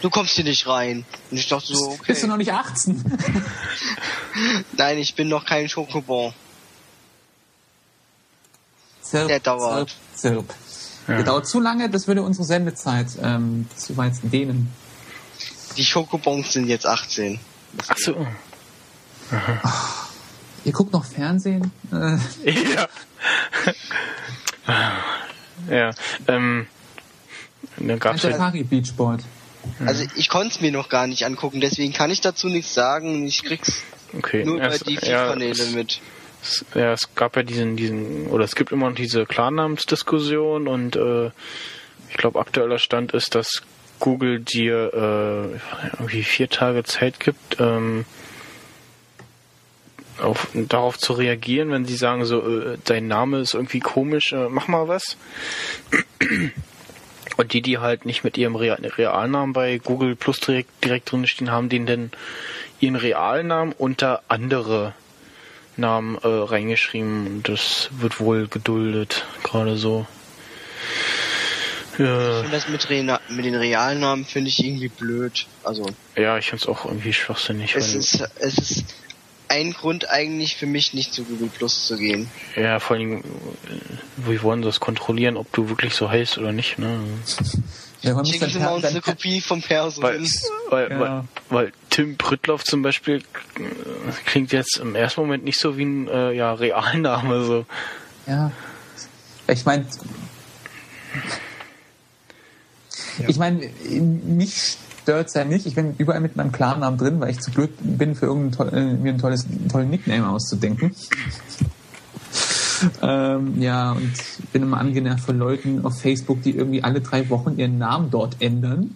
Du 0.00 0.10
kommst 0.10 0.34
hier 0.34 0.44
nicht 0.44 0.66
rein. 0.66 1.04
Und 1.30 1.36
ich 1.36 1.48
dachte 1.48 1.74
so, 1.74 1.90
okay. 1.90 2.04
Bist 2.08 2.22
du 2.22 2.26
noch 2.26 2.36
nicht 2.36 2.52
18? 2.52 3.04
Nein, 4.76 4.98
ich 4.98 5.14
bin 5.14 5.28
noch 5.28 5.44
kein 5.44 5.68
Schokobon. 5.68 6.32
Zirp, 9.02 9.28
Der 9.28 9.40
dauert. 9.40 9.96
Zirp, 10.14 10.48
zirp. 10.48 10.54
Ja. 11.08 11.16
Der 11.16 11.24
dauert 11.24 11.46
zu 11.46 11.60
lange, 11.60 11.90
das 11.90 12.06
würde 12.06 12.22
unsere 12.22 12.44
Sendezeit 12.44 13.08
ähm, 13.20 13.68
zu 13.76 13.96
weit 13.96 14.14
dehnen. 14.22 14.72
Die 15.76 15.84
Schokobons 15.84 16.52
sind 16.52 16.66
jetzt 16.66 16.86
18. 16.86 17.40
Ach 17.88 17.96
so. 17.96 18.26
Ach, 19.30 20.08
ihr 20.64 20.72
guckt 20.72 20.92
noch 20.92 21.04
Fernsehen? 21.04 21.72
Äh. 21.92 22.16
Ja. 22.74 22.88
ja. 25.70 25.90
Ähm, 26.28 26.66
da 27.76 27.96
gab's 27.96 28.24
Atari 28.24 28.62
Beachboard. 28.62 29.22
Also 29.84 30.04
ich 30.16 30.28
konnte 30.28 30.54
es 30.54 30.60
mir 30.60 30.72
noch 30.72 30.88
gar 30.88 31.06
nicht 31.06 31.24
angucken, 31.24 31.60
deswegen 31.60 31.92
kann 31.92 32.10
ich 32.10 32.20
dazu 32.20 32.48
nichts 32.48 32.74
sagen. 32.74 33.26
Ich 33.26 33.42
krieg's 33.42 33.82
okay. 34.16 34.44
nur 34.44 34.56
über 34.56 34.78
die 34.78 34.96
vier 34.96 35.10
ja, 35.10 35.28
Kanäle 35.28 35.64
mit 35.74 36.00
es, 36.42 36.64
ja, 36.74 36.92
es 36.92 37.14
gab 37.14 37.36
ja 37.36 37.42
diesen, 37.42 37.76
diesen, 37.76 38.26
oder 38.28 38.44
es 38.44 38.54
gibt 38.54 38.72
immer 38.72 38.88
noch 38.88 38.96
diese 38.96 39.26
Klarnamensdiskussion 39.26 40.68
und 40.68 40.96
äh, 40.96 41.30
ich 42.08 42.16
glaube 42.16 42.40
aktueller 42.40 42.78
Stand 42.78 43.12
ist, 43.12 43.34
dass 43.34 43.62
Google 43.98 44.40
dir 44.40 44.92
äh, 44.94 45.92
irgendwie 45.98 46.22
vier 46.22 46.48
Tage 46.48 46.84
Zeit 46.84 47.20
gibt, 47.20 47.58
ähm, 47.60 48.06
auf, 50.20 50.48
darauf 50.54 50.98
zu 50.98 51.12
reagieren, 51.12 51.70
wenn 51.70 51.84
sie 51.84 51.96
sagen, 51.96 52.24
so, 52.24 52.40
äh, 52.40 52.78
dein 52.84 53.06
Name 53.06 53.40
ist 53.40 53.54
irgendwie 53.54 53.80
komisch, 53.80 54.32
äh, 54.32 54.48
mach 54.48 54.68
mal 54.68 54.88
was. 54.88 55.16
Und 57.40 57.54
die, 57.54 57.62
die 57.62 57.78
halt 57.78 58.04
nicht 58.04 58.22
mit 58.22 58.36
ihrem 58.36 58.54
Real 58.54 58.78
Realnamen 58.82 59.54
bei 59.54 59.78
Google 59.78 60.14
Plus 60.14 60.40
direkt, 60.40 60.84
direkt 60.84 61.10
drin 61.10 61.26
stehen, 61.26 61.50
haben 61.50 61.70
den 61.70 61.86
dann 61.86 62.10
ihren 62.80 62.96
Realnamen 62.96 63.72
unter 63.72 64.20
andere 64.28 64.92
Namen 65.78 66.16
äh, 66.16 66.28
reingeschrieben. 66.28 67.42
Das 67.42 67.88
wird 67.92 68.20
wohl 68.20 68.46
geduldet, 68.46 69.24
gerade 69.42 69.78
so. 69.78 70.06
Ja. 71.96 72.28
Ich 72.28 72.36
finde 72.40 72.50
das 72.50 72.68
mit, 72.68 72.90
Re 72.90 73.20
mit 73.30 73.44
den 73.46 73.54
Realnamen 73.54 74.26
finde 74.26 74.50
ich 74.50 74.62
irgendwie 74.62 74.88
blöd. 74.88 75.46
Also. 75.64 75.86
Ja, 76.16 76.36
ich 76.36 76.50
finde 76.50 76.64
es 76.64 76.68
auch 76.68 76.84
irgendwie 76.84 77.14
schwachsinnig. 77.14 77.74
Es 77.74 77.94
ist, 77.94 78.20
es 78.38 78.58
ist 78.58 78.84
ein 79.50 79.72
Grund 79.72 80.08
eigentlich 80.08 80.56
für 80.56 80.66
mich 80.66 80.94
nicht 80.94 81.12
zu 81.12 81.24
Google 81.24 81.48
Plus 81.48 81.86
zu 81.86 81.98
gehen. 81.98 82.28
Ja, 82.54 82.78
vor 82.78 82.96
allem, 82.96 83.24
wie 84.16 84.42
wollen 84.42 84.62
sie 84.62 84.68
das 84.68 84.78
kontrollieren, 84.78 85.36
ob 85.36 85.52
du 85.52 85.68
wirklich 85.68 85.94
so 85.94 86.08
heißt 86.08 86.38
oder 86.38 86.52
nicht, 86.52 86.78
ne? 86.78 87.00
Ja, 88.02 88.14
man 88.14 88.24
Schicken 88.24 88.48
Sie 88.48 88.58
mal 88.60 88.74
uns 88.74 88.84
eine 88.84 89.00
Kopie 89.00 89.40
vom 89.40 89.60
Perso. 89.60 90.02
Weil, 90.02 90.24
weil, 90.70 90.90
ja. 90.90 91.00
weil, 91.00 91.24
weil, 91.50 91.72
Tim 91.90 92.16
Prittloff 92.16 92.64
zum 92.64 92.82
Beispiel 92.82 93.16
äh, 93.16 93.22
klingt 94.24 94.52
jetzt 94.52 94.78
im 94.78 94.94
ersten 94.94 95.20
Moment 95.20 95.44
nicht 95.44 95.58
so 95.58 95.76
wie 95.76 95.84
ein 95.84 96.08
äh, 96.08 96.32
ja, 96.32 96.54
Realname. 96.54 97.44
So. 97.44 97.66
Ja. 98.26 98.52
Ich 99.48 99.66
meine, 99.66 99.84
ja. 103.18 103.28
ich 103.28 103.36
meine, 103.36 103.68
mich 103.68 104.78
stört 105.02 105.28
es 105.28 105.34
ja 105.34 105.44
nicht. 105.44 105.66
Ich 105.66 105.74
bin 105.74 105.94
überall 105.98 106.20
mit 106.20 106.36
meinem 106.36 106.52
Klarnamen 106.52 106.98
drin, 106.98 107.20
weil 107.20 107.30
ich 107.30 107.40
zu 107.40 107.50
blöd 107.50 107.70
bin, 107.80 108.14
für 108.14 108.26
irgendein 108.26 108.68
äh, 108.68 108.94
mir 108.94 109.12
ein 109.12 109.18
tolles, 109.18 109.46
einen 109.46 109.68
tollen 109.68 109.90
Nickname 109.90 110.28
auszudenken. 110.28 110.94
ähm, 113.02 113.60
ja, 113.60 113.92
und 113.92 114.12
bin 114.52 114.62
immer 114.62 114.78
angenervt 114.78 115.24
von 115.24 115.38
Leuten 115.38 115.84
auf 115.84 116.00
Facebook, 116.00 116.42
die 116.42 116.56
irgendwie 116.56 116.82
alle 116.82 117.00
drei 117.00 117.28
Wochen 117.30 117.58
ihren 117.58 117.78
Namen 117.78 118.10
dort 118.10 118.36
ändern. 118.40 118.94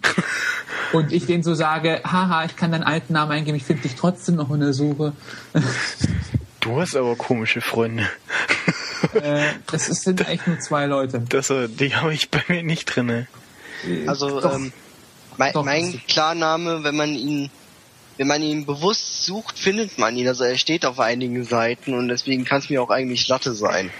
und 0.93 1.11
ich 1.11 1.25
denen 1.25 1.43
so 1.43 1.53
sage, 1.53 2.01
haha, 2.03 2.45
ich 2.45 2.55
kann 2.55 2.71
deinen 2.71 2.83
alten 2.83 3.13
Namen 3.13 3.31
eingeben, 3.31 3.57
ich 3.57 3.65
finde 3.65 3.83
dich 3.83 3.95
trotzdem 3.95 4.35
noch 4.35 4.51
in 4.51 4.59
der 4.59 4.73
Suche. 4.73 5.13
du 6.61 6.79
hast 6.79 6.95
aber 6.95 7.15
komische 7.15 7.61
Freunde. 7.61 8.07
äh, 9.13 9.43
das 9.71 9.85
sind 9.85 10.27
eigentlich 10.27 10.47
nur 10.47 10.59
zwei 10.59 10.85
Leute. 10.85 11.23
Das, 11.29 11.49
äh, 11.49 11.67
die 11.67 11.95
habe 11.95 12.13
ich 12.13 12.29
bei 12.29 12.43
mir 12.47 12.63
nicht 12.63 12.85
drin. 12.85 13.27
Also, 14.07 14.41
ähm, 14.43 14.71
mein, 15.37 15.53
Doch, 15.53 15.65
mein 15.65 16.01
Klarname, 16.07 16.83
wenn 16.83 16.95
man 16.95 17.15
ihn, 17.15 17.49
wenn 18.17 18.27
man 18.27 18.41
ihn 18.41 18.65
bewusst 18.65 19.25
sucht, 19.25 19.57
findet 19.57 19.97
man 19.97 20.15
ihn. 20.15 20.27
Also 20.27 20.43
er 20.43 20.57
steht 20.57 20.85
auf 20.85 20.99
einigen 20.99 21.43
Seiten 21.43 21.93
und 21.93 22.07
deswegen 22.07 22.45
kann 22.45 22.59
es 22.59 22.69
mir 22.69 22.81
auch 22.81 22.89
eigentlich 22.89 23.27
Latte 23.27 23.53
sein. 23.53 23.91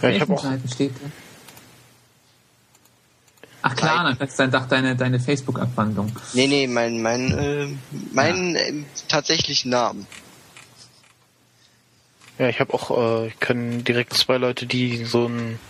Ja, 0.00 0.08
ich 0.10 0.20
habe 0.20 0.34
auch. 0.34 0.42
Seiten 0.42 0.68
steht 0.68 0.92
der? 1.00 1.10
Ach 3.64 3.76
klar, 3.76 4.14
das 4.18 4.30
ist 4.30 4.38
dann 4.40 4.50
doch 4.50 4.66
deine, 4.66 4.96
deine 4.96 5.20
Facebook-Abwandlung. 5.20 6.10
Nee, 6.32 6.48
nee, 6.48 6.66
mein, 6.66 7.00
mein, 7.00 7.30
äh, 7.30 7.68
mein 8.12 8.54
ja. 8.54 8.60
äh, 8.60 8.82
tatsächlichen 9.06 9.70
Namen. 9.70 10.06
Ja, 12.38 12.48
ich 12.48 12.58
habe 12.58 12.74
auch, 12.74 12.90
äh, 13.22 13.28
ich 13.28 13.38
kenne 13.38 13.82
direkt 13.84 14.14
zwei 14.14 14.36
Leute, 14.38 14.66
die 14.66 15.04
so 15.04 15.28
ein 15.28 15.60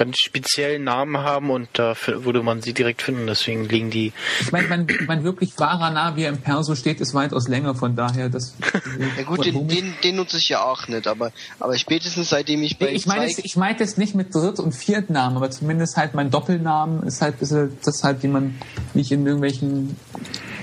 ganz 0.00 0.16
speziellen 0.18 0.84
Namen 0.84 1.18
haben 1.18 1.50
und 1.50 1.68
da 1.74 1.94
würde 2.06 2.42
man 2.42 2.62
sie 2.62 2.72
direkt 2.72 3.02
finden. 3.02 3.26
Deswegen 3.26 3.68
liegen 3.68 3.90
die. 3.90 4.14
Ich 4.40 4.50
meine, 4.50 4.66
mein, 4.66 4.86
mein 5.06 5.24
wirklich 5.24 5.52
wahrer 5.58 5.90
Name, 5.90 6.16
wie 6.16 6.22
er 6.22 6.30
im 6.30 6.40
Perso 6.40 6.74
steht, 6.74 7.02
ist 7.02 7.12
weitaus 7.12 7.48
länger. 7.48 7.74
Von 7.74 7.96
daher, 7.96 8.30
das. 8.30 8.56
ja 9.18 9.24
gut, 9.24 9.44
den, 9.44 9.68
den, 9.68 9.94
den, 10.02 10.16
nutze 10.16 10.38
ich 10.38 10.48
ja 10.48 10.62
auch 10.62 10.88
nicht, 10.88 11.06
aber 11.06 11.32
aber 11.58 11.76
spätestens 11.76 12.30
seitdem 12.30 12.62
ich 12.62 12.78
bei 12.78 12.90
ich 12.92 13.04
meine 13.04 13.26
es, 13.26 13.38
ich 13.38 13.56
meine 13.56 13.78
es 13.78 13.98
nicht 13.98 14.14
mit 14.14 14.34
Dritt- 14.34 14.58
und 14.58 14.72
Viertnamen, 14.72 15.36
aber 15.36 15.50
zumindest 15.50 15.98
halt 15.98 16.14
mein 16.14 16.30
Doppelnamen 16.30 17.02
ist 17.02 17.20
halt 17.20 17.38
bisschen, 17.38 17.76
das 17.84 18.02
halt, 18.02 18.22
wie 18.22 18.28
man, 18.28 18.58
wie 18.94 19.02
ich 19.02 19.12
in 19.12 19.26
irgendwelchen, 19.26 19.96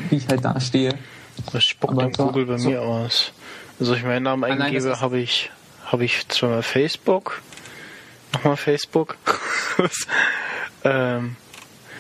wie 0.09 0.15
ich 0.15 0.27
halt 0.27 0.43
da 0.43 0.59
stehe. 0.59 0.97
Das 1.53 1.63
spuckt 1.63 1.93
aber 1.93 2.09
Google 2.09 2.47
bei 2.47 2.57
so. 2.57 2.69
mir 2.69 2.81
aus. 2.81 3.31
Also 3.79 3.93
ich 3.93 4.01
meinen 4.01 4.23
Namen 4.23 4.43
eingebe, 4.45 4.99
habe 4.99 5.19
ich 5.19 5.51
habe 5.85 6.05
ich 6.05 6.27
zweimal 6.27 6.63
Facebook 6.63 7.43
nochmal 8.33 8.57
Facebook. 8.57 9.17
ähm, 10.83 11.35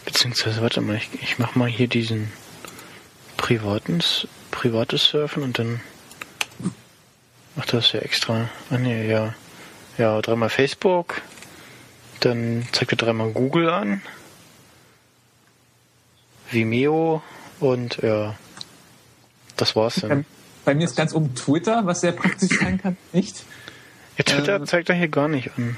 beziehungsweise, 0.05 0.61
warte 0.61 0.81
mal, 0.81 0.95
ich, 0.95 1.09
ich 1.21 1.39
mach 1.39 1.55
mal 1.55 1.67
hier 1.67 1.87
diesen 1.87 2.31
privaten, 3.37 4.01
privates 4.51 5.05
Surfen 5.05 5.43
und 5.43 5.59
dann 5.59 5.81
macht 7.55 7.73
das 7.73 7.91
ja 7.91 7.99
extra. 7.99 8.49
Ah 8.69 8.77
ne, 8.77 9.07
ja. 9.07 9.33
Ja, 9.97 10.21
dreimal 10.21 10.49
Facebook. 10.49 11.21
Dann 12.19 12.67
zeigt 12.71 12.91
er 12.91 12.97
dreimal 12.97 13.31
Google 13.31 13.69
an. 13.69 14.01
Vimeo 16.51 17.21
und 17.59 17.97
ja. 17.97 18.35
Das 19.55 19.75
war's 19.75 19.95
dann. 19.95 20.25
Bei 20.65 20.75
mir 20.75 20.85
ist 20.85 20.95
ganz 20.95 21.13
oben 21.13 21.33
Twitter, 21.33 21.85
was 21.85 22.01
sehr 22.01 22.11
praktisch 22.11 22.59
sein 22.59 22.79
kann, 22.79 22.97
nicht? 23.13 23.43
Ja, 24.17 24.23
Twitter 24.23 24.55
ähm, 24.57 24.67
zeigt 24.67 24.89
er 24.89 24.95
hier 24.95 25.07
gar 25.07 25.27
nicht 25.27 25.51
an. 25.57 25.77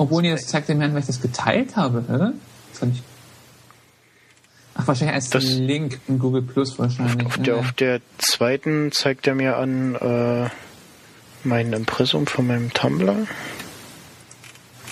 Obwohl, 0.00 0.22
nee, 0.22 0.30
das 0.30 0.46
zeigt 0.46 0.70
dem 0.70 0.80
Herrn, 0.80 0.94
weil 0.94 1.00
ich 1.00 1.06
das 1.06 1.20
geteilt 1.20 1.76
habe, 1.76 2.02
oder? 2.08 2.32
Das 2.72 2.88
ich 2.88 3.02
Ach, 4.74 4.86
wahrscheinlich 4.86 5.14
als 5.14 5.28
das 5.28 5.44
Link 5.44 6.00
in 6.08 6.18
Google 6.18 6.40
Plus 6.40 6.78
wahrscheinlich. 6.78 7.26
Auf, 7.26 7.36
der, 7.36 7.56
auf 7.56 7.72
der 7.72 8.00
zweiten 8.16 8.92
zeigt 8.92 9.26
er 9.26 9.34
mir 9.34 9.58
an 9.58 9.94
äh, 9.96 10.48
mein 11.44 11.74
Impressum 11.74 12.26
von 12.26 12.46
meinem 12.46 12.72
Tumblr. 12.72 13.14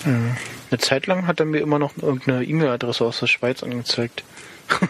Ja. 0.05 0.13
Eine 0.71 0.79
Zeit 0.79 1.07
lang 1.07 1.27
hat 1.27 1.41
er 1.41 1.47
mir 1.47 1.61
immer 1.61 1.79
noch 1.79 1.97
irgendeine 1.97 2.45
E-Mail-Adresse 2.45 3.07
aus 3.07 3.21
der 3.21 3.29
Schweiz 3.29 3.63
angezeigt. 3.63 4.25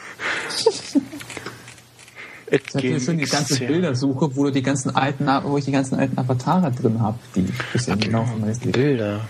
Ich 2.50 2.74
habe 2.74 2.98
schon 2.98 3.18
die 3.18 3.26
ganze 3.26 3.58
Bildersuche, 3.58 4.34
wo 4.34 4.44
du 4.44 4.50
die 4.50 4.62
ganzen 4.62 4.96
alten, 4.96 5.26
wo 5.44 5.58
ich 5.58 5.66
die 5.66 5.70
ganzen 5.70 5.96
alten 5.96 6.16
Avatare 6.16 6.72
drin 6.72 6.98
habe, 7.02 7.18
die 7.36 7.46
bisher 7.74 7.94
genau 7.94 8.26
Bilder. 8.72 9.28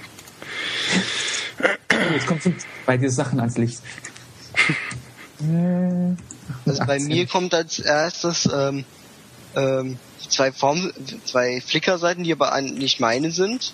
Jetzt 2.13 2.27
kommt 2.27 2.43
bei 2.87 2.97
dir 2.97 3.11
Sachen 3.11 3.41
ans 3.41 3.59
Licht. 3.59 3.81
Also 6.67 6.85
bei 6.87 6.99
mir 6.99 7.27
kommt 7.27 7.55
als 7.55 7.79
erstes 7.79 8.49
ähm, 8.53 8.85
ähm, 9.55 9.99
zwei 10.29 10.53
Form, 10.53 10.93
zwei 11.25 11.61
Flickr-Seiten, 11.61 12.25
die 12.25 12.33
aber 12.33 12.61
nicht 12.61 13.01
meine 13.01 13.31
sind. 13.31 13.73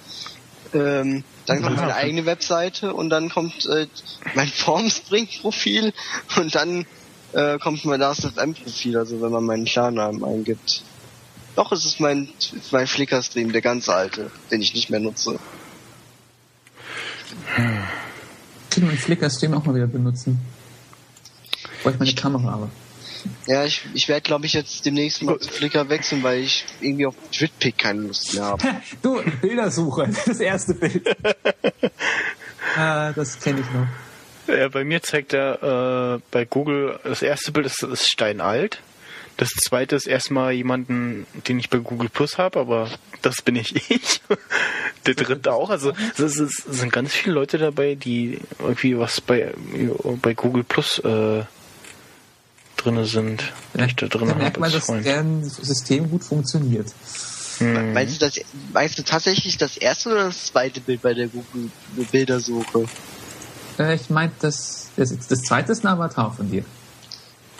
Ähm, 0.73 1.25
dann 1.47 1.63
kommt 1.63 1.77
meine 1.77 1.95
eigene 1.95 2.27
Webseite 2.27 2.95
und 2.95 3.11
dann 3.11 3.29
kommt 3.29 3.67
äh, 3.67 3.87
mein 4.35 4.49
Formspring-Profil 4.55 5.93
und 6.37 6.55
dann 6.55 6.87
äh, 7.33 7.59
kommt 7.59 7.85
mein 7.85 8.01
LastFM-Profil, 8.01 8.97
also 8.97 9.21
wenn 9.21 9.31
man 9.31 9.45
meinen 9.45 9.65
Klarnamen 9.65 10.25
eingibt. 10.25 10.83
Doch, 11.57 11.71
es 11.71 11.85
ist 11.85 12.01
mein, 12.01 12.29
mein 12.73 12.87
Flickr-Stream, 12.87 13.53
der 13.53 13.61
ganz 13.61 13.89
alte, 13.89 14.31
den 14.51 14.61
ich 14.61 14.75
nicht 14.75 14.91
mehr 14.91 15.01
nutze. 15.01 15.39
Ich 17.57 18.77
kann 18.77 18.87
meinen 18.87 18.99
Flickr-Stream 18.99 19.55
auch 19.55 19.65
mal 19.65 19.75
wieder 19.75 19.87
benutzen. 19.87 20.41
Wo 21.83 21.91
ich 21.91 21.99
meine 21.99 22.15
Kamera 22.15 22.53
habe. 22.53 22.71
Ja, 23.47 23.65
ich, 23.65 23.83
ich 23.95 24.09
werde, 24.09 24.23
glaube 24.23 24.47
ich, 24.47 24.53
jetzt 24.53 24.85
demnächst 24.85 25.23
mal 25.23 25.39
zu 25.39 25.51
Flickr 25.51 25.89
wechseln, 25.89 26.23
weil 26.23 26.41
ich 26.41 26.65
irgendwie 26.81 27.07
auf 27.07 27.15
Twitpic 27.33 27.77
keine 27.77 28.03
Lust 28.03 28.35
mehr 28.35 28.45
habe. 28.45 28.63
du, 29.03 29.23
Bildersuche, 29.41 30.09
das 30.27 30.41
erste 30.41 30.75
Bild. 30.75 31.05
ah, 32.77 33.13
das 33.13 33.39
kenne 33.41 33.61
ich 33.61 33.67
noch. 33.73 33.87
Ja, 34.55 34.69
bei 34.69 34.85
mir 34.85 35.03
zeigt 35.03 35.33
er 35.33 36.17
äh, 36.17 36.21
bei 36.31 36.45
Google, 36.45 36.99
das 37.05 37.23
erste 37.23 37.53
Bild 37.53 37.67
ist, 37.67 37.83
ist 37.83 38.11
steinalt. 38.11 38.81
Das 39.37 39.51
zweite 39.51 39.97
ist 39.97 40.07
erstmal 40.07 40.53
jemanden, 40.53 41.27
den 41.49 41.59
ich 41.59 41.69
bei 41.69 41.79
Google 41.79 42.09
Plus 42.09 42.39
habe, 42.39 42.61
aber 42.61 42.89
das 43.23 43.43
bin 43.43 43.57
ich 43.57 43.75
ich. 43.91 44.21
Der 45.07 45.15
dritte 45.15 45.53
auch. 45.53 45.71
Also 45.71 45.93
es, 46.17 46.35
sind 46.35 46.93
ganz 46.93 47.13
viele 47.13 47.35
Leute 47.35 47.59
dabei, 47.59 47.95
die 47.95 48.39
irgendwie 48.59 48.99
was 48.99 49.21
bei, 49.21 49.53
bei 50.23 50.35
Google 50.35 50.65
Plus 50.65 50.99
äh, 51.01 51.43
drinne 52.77 53.07
sind. 53.07 53.53
Ja, 53.77 53.87
ich 53.87 53.97
da 53.97 54.07
drin 54.07 54.29
da 54.29 54.35
merkt 54.35 54.59
man, 54.59 54.71
dass 54.71 54.87
deren 54.87 55.43
System 55.45 56.11
gut 56.11 56.25
funktioniert. 56.25 56.93
Hm. 57.59 57.93
Meinst 57.93 58.21
du, 58.21 58.27
das, 58.27 58.41
meinst 58.73 58.99
du 58.99 59.03
tatsächlich 59.03 59.59
das 59.59 59.77
erste 59.77 60.11
oder 60.11 60.25
das 60.25 60.47
zweite 60.47 60.81
Bild 60.81 61.03
bei 61.03 61.15
der 61.15 61.29
Google 61.29 61.71
Bildersuche? 62.11 62.87
Äh, 63.79 63.95
ich 63.95 64.11
meinte, 64.11 64.35
das, 64.41 64.91
das, 64.97 65.17
das 65.29 65.43
zweite 65.43 65.73
ist 65.73 65.85
ein 65.85 65.89
Avatar 65.89 66.33
von 66.33 66.51
dir. 66.51 66.65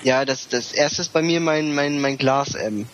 Ja, 0.03 0.25
das, 0.25 0.49
das 0.49 0.73
erste 0.73 1.03
ist 1.03 1.13
bei 1.13 1.23
mir 1.23 1.41
mein, 1.41 1.75
mein, 1.75 2.01
mein 2.01 2.19
Glas 2.19 2.55
M. 2.55 2.87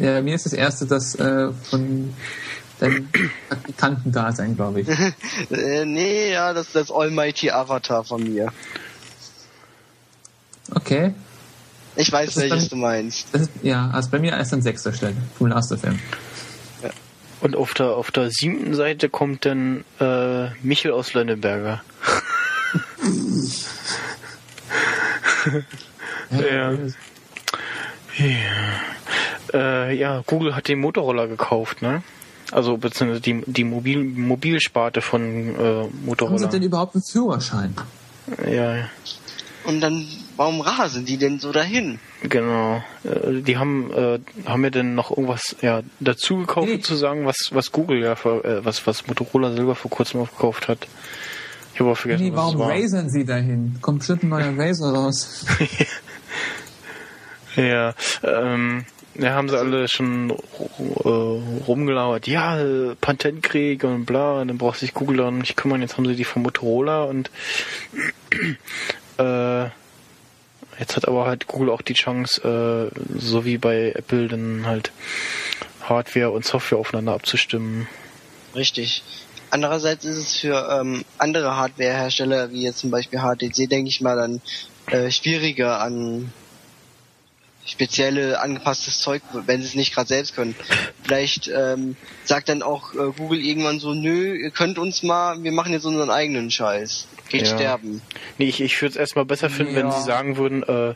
Ja, 0.00 0.12
bei 0.14 0.22
mir 0.22 0.34
ist 0.34 0.46
das 0.46 0.52
erste 0.52 0.86
das 0.86 1.14
äh, 1.14 1.50
von 1.70 2.14
deinem 2.80 3.08
Praktikanten-Dasein, 3.48 4.56
glaube 4.56 4.82
ich. 4.82 4.88
äh, 5.50 5.84
nee, 5.84 6.32
ja, 6.32 6.52
das 6.52 6.68
ist 6.68 6.76
das 6.76 6.90
Almighty 6.90 7.50
Avatar 7.50 8.04
von 8.04 8.22
mir. 8.22 8.52
Okay. 10.74 11.14
Ich 11.96 12.10
weiß, 12.10 12.36
welches 12.36 12.68
du 12.68 12.76
meinst. 12.76 13.32
Ist, 13.34 13.50
ja, 13.62 13.90
also 13.92 14.10
bei 14.10 14.18
mir 14.18 14.32
erst 14.32 14.52
an 14.52 14.62
sechster 14.62 14.92
Stelle, 14.92 15.16
vom 15.38 15.46
Last 15.48 15.72
FM. 15.72 15.98
Ja. 16.82 16.90
Und 17.40 17.54
auf 17.54 17.74
der, 17.74 17.90
auf 17.90 18.10
der 18.10 18.30
siebten 18.30 18.74
Seite 18.74 19.08
kommt 19.08 19.44
dann 19.44 19.84
äh, 20.00 20.48
Michel 20.62 20.90
aus 20.92 21.14
Lönneberger. 21.14 21.82
ja. 26.30 26.72
Ja. 28.16 28.78
Äh, 29.52 29.96
ja, 29.96 30.22
Google 30.26 30.54
hat 30.54 30.68
den 30.68 30.80
Motorroller 30.80 31.26
gekauft, 31.26 31.82
ne? 31.82 32.02
Also 32.52 32.76
beziehungsweise 32.76 33.20
die, 33.20 33.42
die 33.46 33.64
Mobil, 33.64 34.04
Mobilsparte 34.04 35.00
von 35.00 35.22
äh, 35.22 35.86
Motorroller. 36.04 36.40
Haben 36.40 36.50
sie 36.50 36.58
denn 36.58 36.62
überhaupt 36.62 36.94
einen 36.94 37.04
Führerschein? 37.04 37.74
Ja. 38.48 38.88
Und 39.64 39.80
dann, 39.80 40.06
warum 40.36 40.60
rasen 40.60 41.06
die 41.06 41.16
denn 41.16 41.40
so 41.40 41.50
dahin? 41.50 41.98
Genau. 42.22 42.82
Äh, 43.02 43.40
die 43.42 43.56
haben, 43.56 43.90
äh, 43.92 44.18
haben 44.46 44.60
mir 44.60 44.70
denn 44.70 44.94
noch 44.94 45.10
irgendwas 45.10 45.56
ja, 45.62 45.82
dazu 46.00 46.36
gekauft, 46.38 46.68
nee. 46.68 46.76
sozusagen, 46.76 47.24
was, 47.26 47.48
was 47.50 47.72
Google 47.72 48.02
ja, 48.02 48.14
für, 48.14 48.44
äh, 48.44 48.64
was, 48.64 48.86
was 48.86 49.06
Motorola 49.06 49.52
selber 49.52 49.74
vor 49.74 49.90
kurzem 49.90 50.20
aufgekauft 50.20 50.68
hat. 50.68 50.86
Ich 51.74 51.80
habe 51.80 51.90
auch 51.90 51.98
vergessen, 51.98 52.24
nee, 52.24 52.32
was 52.32 52.54
warum 52.54 52.60
rasern 52.62 53.10
sie 53.10 53.24
dahin? 53.24 53.76
Kommt 53.80 53.98
bestimmt 53.98 54.22
ein 54.22 54.28
neuer 54.28 54.56
Razer 54.56 54.94
raus. 54.94 55.44
ja, 57.56 57.92
ähm, 58.22 58.84
ja, 59.16 59.30
haben 59.30 59.48
sie 59.48 59.58
alle 59.58 59.88
schon 59.88 60.30
äh, 60.30 61.08
rumgelauert. 61.08 62.28
Ja, 62.28 62.58
Patentkrieg 63.00 63.82
und 63.82 64.06
bla, 64.06 64.40
und 64.40 64.48
dann 64.48 64.58
braucht 64.58 64.78
sich 64.78 64.94
Google 64.94 65.16
dann 65.16 65.38
nicht 65.38 65.56
kümmern. 65.56 65.80
Jetzt 65.80 65.96
haben 65.96 66.06
sie 66.06 66.14
die 66.14 66.24
von 66.24 66.42
Motorola 66.42 67.04
und 67.04 67.28
äh, 69.18 69.64
jetzt 70.78 70.96
hat 70.96 71.08
aber 71.08 71.26
halt 71.26 71.48
Google 71.48 71.70
auch 71.70 71.82
die 71.82 71.94
Chance, 71.94 72.90
äh, 72.94 73.18
so 73.18 73.44
wie 73.44 73.58
bei 73.58 73.92
Apple, 73.96 74.28
dann 74.28 74.64
halt 74.64 74.92
Hardware 75.82 76.30
und 76.30 76.44
Software 76.44 76.78
aufeinander 76.78 77.14
abzustimmen. 77.14 77.88
Richtig. 78.54 79.02
Andererseits 79.50 80.04
ist 80.04 80.16
es 80.16 80.36
für 80.36 80.68
ähm, 80.80 81.04
andere 81.18 81.56
Hardwarehersteller, 81.56 82.50
wie 82.50 82.62
jetzt 82.62 82.78
zum 82.78 82.90
Beispiel 82.90 83.20
HTC, 83.20 83.68
denke 83.68 83.88
ich 83.88 84.00
mal, 84.00 84.16
dann 84.16 84.40
äh, 84.90 85.10
schwieriger 85.10 85.80
an 85.80 86.32
spezielle 87.66 88.40
angepasstes 88.40 88.98
Zeug, 89.00 89.22
wenn 89.46 89.62
sie 89.62 89.68
es 89.68 89.74
nicht 89.74 89.94
gerade 89.94 90.08
selbst 90.08 90.34
können. 90.34 90.54
Vielleicht 91.02 91.48
ähm, 91.48 91.96
sagt 92.24 92.48
dann 92.48 92.62
auch 92.62 92.94
äh, 92.94 93.12
Google 93.16 93.40
irgendwann 93.40 93.80
so, 93.80 93.94
nö, 93.94 94.36
ihr 94.36 94.50
könnt 94.50 94.78
uns 94.78 95.02
mal, 95.02 95.42
wir 95.42 95.52
machen 95.52 95.72
jetzt 95.72 95.86
unseren 95.86 96.10
eigenen 96.10 96.50
Scheiß. 96.50 97.08
Geht 97.30 97.46
ja. 97.46 97.54
sterben. 97.54 98.02
Nee, 98.36 98.48
ich, 98.48 98.60
ich 98.60 98.80
würde 98.82 98.90
es 98.90 98.96
erstmal 98.96 99.24
besser 99.24 99.48
finden, 99.48 99.74
ja. 99.74 99.82
wenn 99.82 99.92
sie 99.92 100.02
sagen 100.02 100.36
würden, 100.36 100.62
äh, 100.62 100.94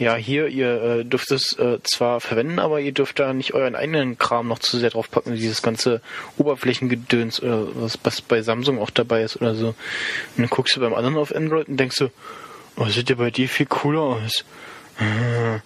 ja, 0.00 0.16
hier, 0.16 0.48
ihr 0.48 0.82
äh, 0.82 1.04
dürft 1.04 1.30
es 1.30 1.52
äh, 1.58 1.78
zwar 1.82 2.22
verwenden, 2.22 2.58
aber 2.58 2.80
ihr 2.80 2.92
dürft 2.92 3.18
da 3.18 3.34
nicht 3.34 3.52
euren 3.52 3.76
eigenen 3.76 4.16
Kram 4.16 4.48
noch 4.48 4.58
zu 4.58 4.78
sehr 4.78 4.88
drauf 4.88 5.10
packen, 5.10 5.34
dieses 5.34 5.60
ganze 5.60 6.00
Oberflächengedöns 6.38 7.42
oder 7.42 7.66
was, 7.74 7.98
was 8.02 8.22
bei 8.22 8.40
Samsung 8.40 8.80
auch 8.80 8.88
dabei 8.88 9.22
ist 9.22 9.36
oder 9.36 9.54
so. 9.54 9.68
Und 9.68 9.76
dann 10.38 10.48
guckst 10.48 10.74
du 10.74 10.80
beim 10.80 10.94
anderen 10.94 11.18
auf 11.18 11.34
Android 11.34 11.68
und 11.68 11.76
denkst 11.76 11.96
so, 11.96 12.10
oh, 12.76 12.86
sieht 12.86 13.10
ja 13.10 13.16
bei 13.16 13.30
dir 13.30 13.46
viel 13.46 13.66
cooler 13.66 14.00
aus. 14.00 14.44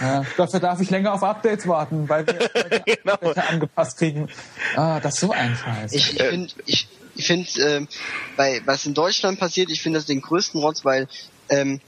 Ja, 0.00 0.24
dafür 0.36 0.60
darf 0.60 0.80
ich 0.80 0.90
länger 0.90 1.12
auf 1.12 1.24
Updates 1.24 1.66
warten, 1.66 2.08
weil 2.08 2.24
wir, 2.24 2.34
weil 2.54 2.82
wir 2.84 3.34
genau. 3.34 3.48
angepasst 3.48 3.98
kriegen. 3.98 4.28
Ah, 4.76 5.00
das 5.00 5.14
ist 5.14 5.20
so 5.22 5.32
ein 5.32 5.56
Scheiß. 5.56 5.92
Ich, 5.92 6.12
ich 6.12 6.22
finde, 6.22 6.54
ich, 6.66 6.88
ich 7.16 7.26
finde, 7.26 7.50
äh, 7.60 7.86
bei 8.36 8.62
was 8.64 8.86
in 8.86 8.94
Deutschland 8.94 9.40
passiert, 9.40 9.72
ich 9.72 9.82
finde 9.82 9.98
das 9.98 10.06
den 10.06 10.20
größten 10.20 10.60
Rotz, 10.60 10.84
weil 10.84 11.08
ähm, 11.48 11.80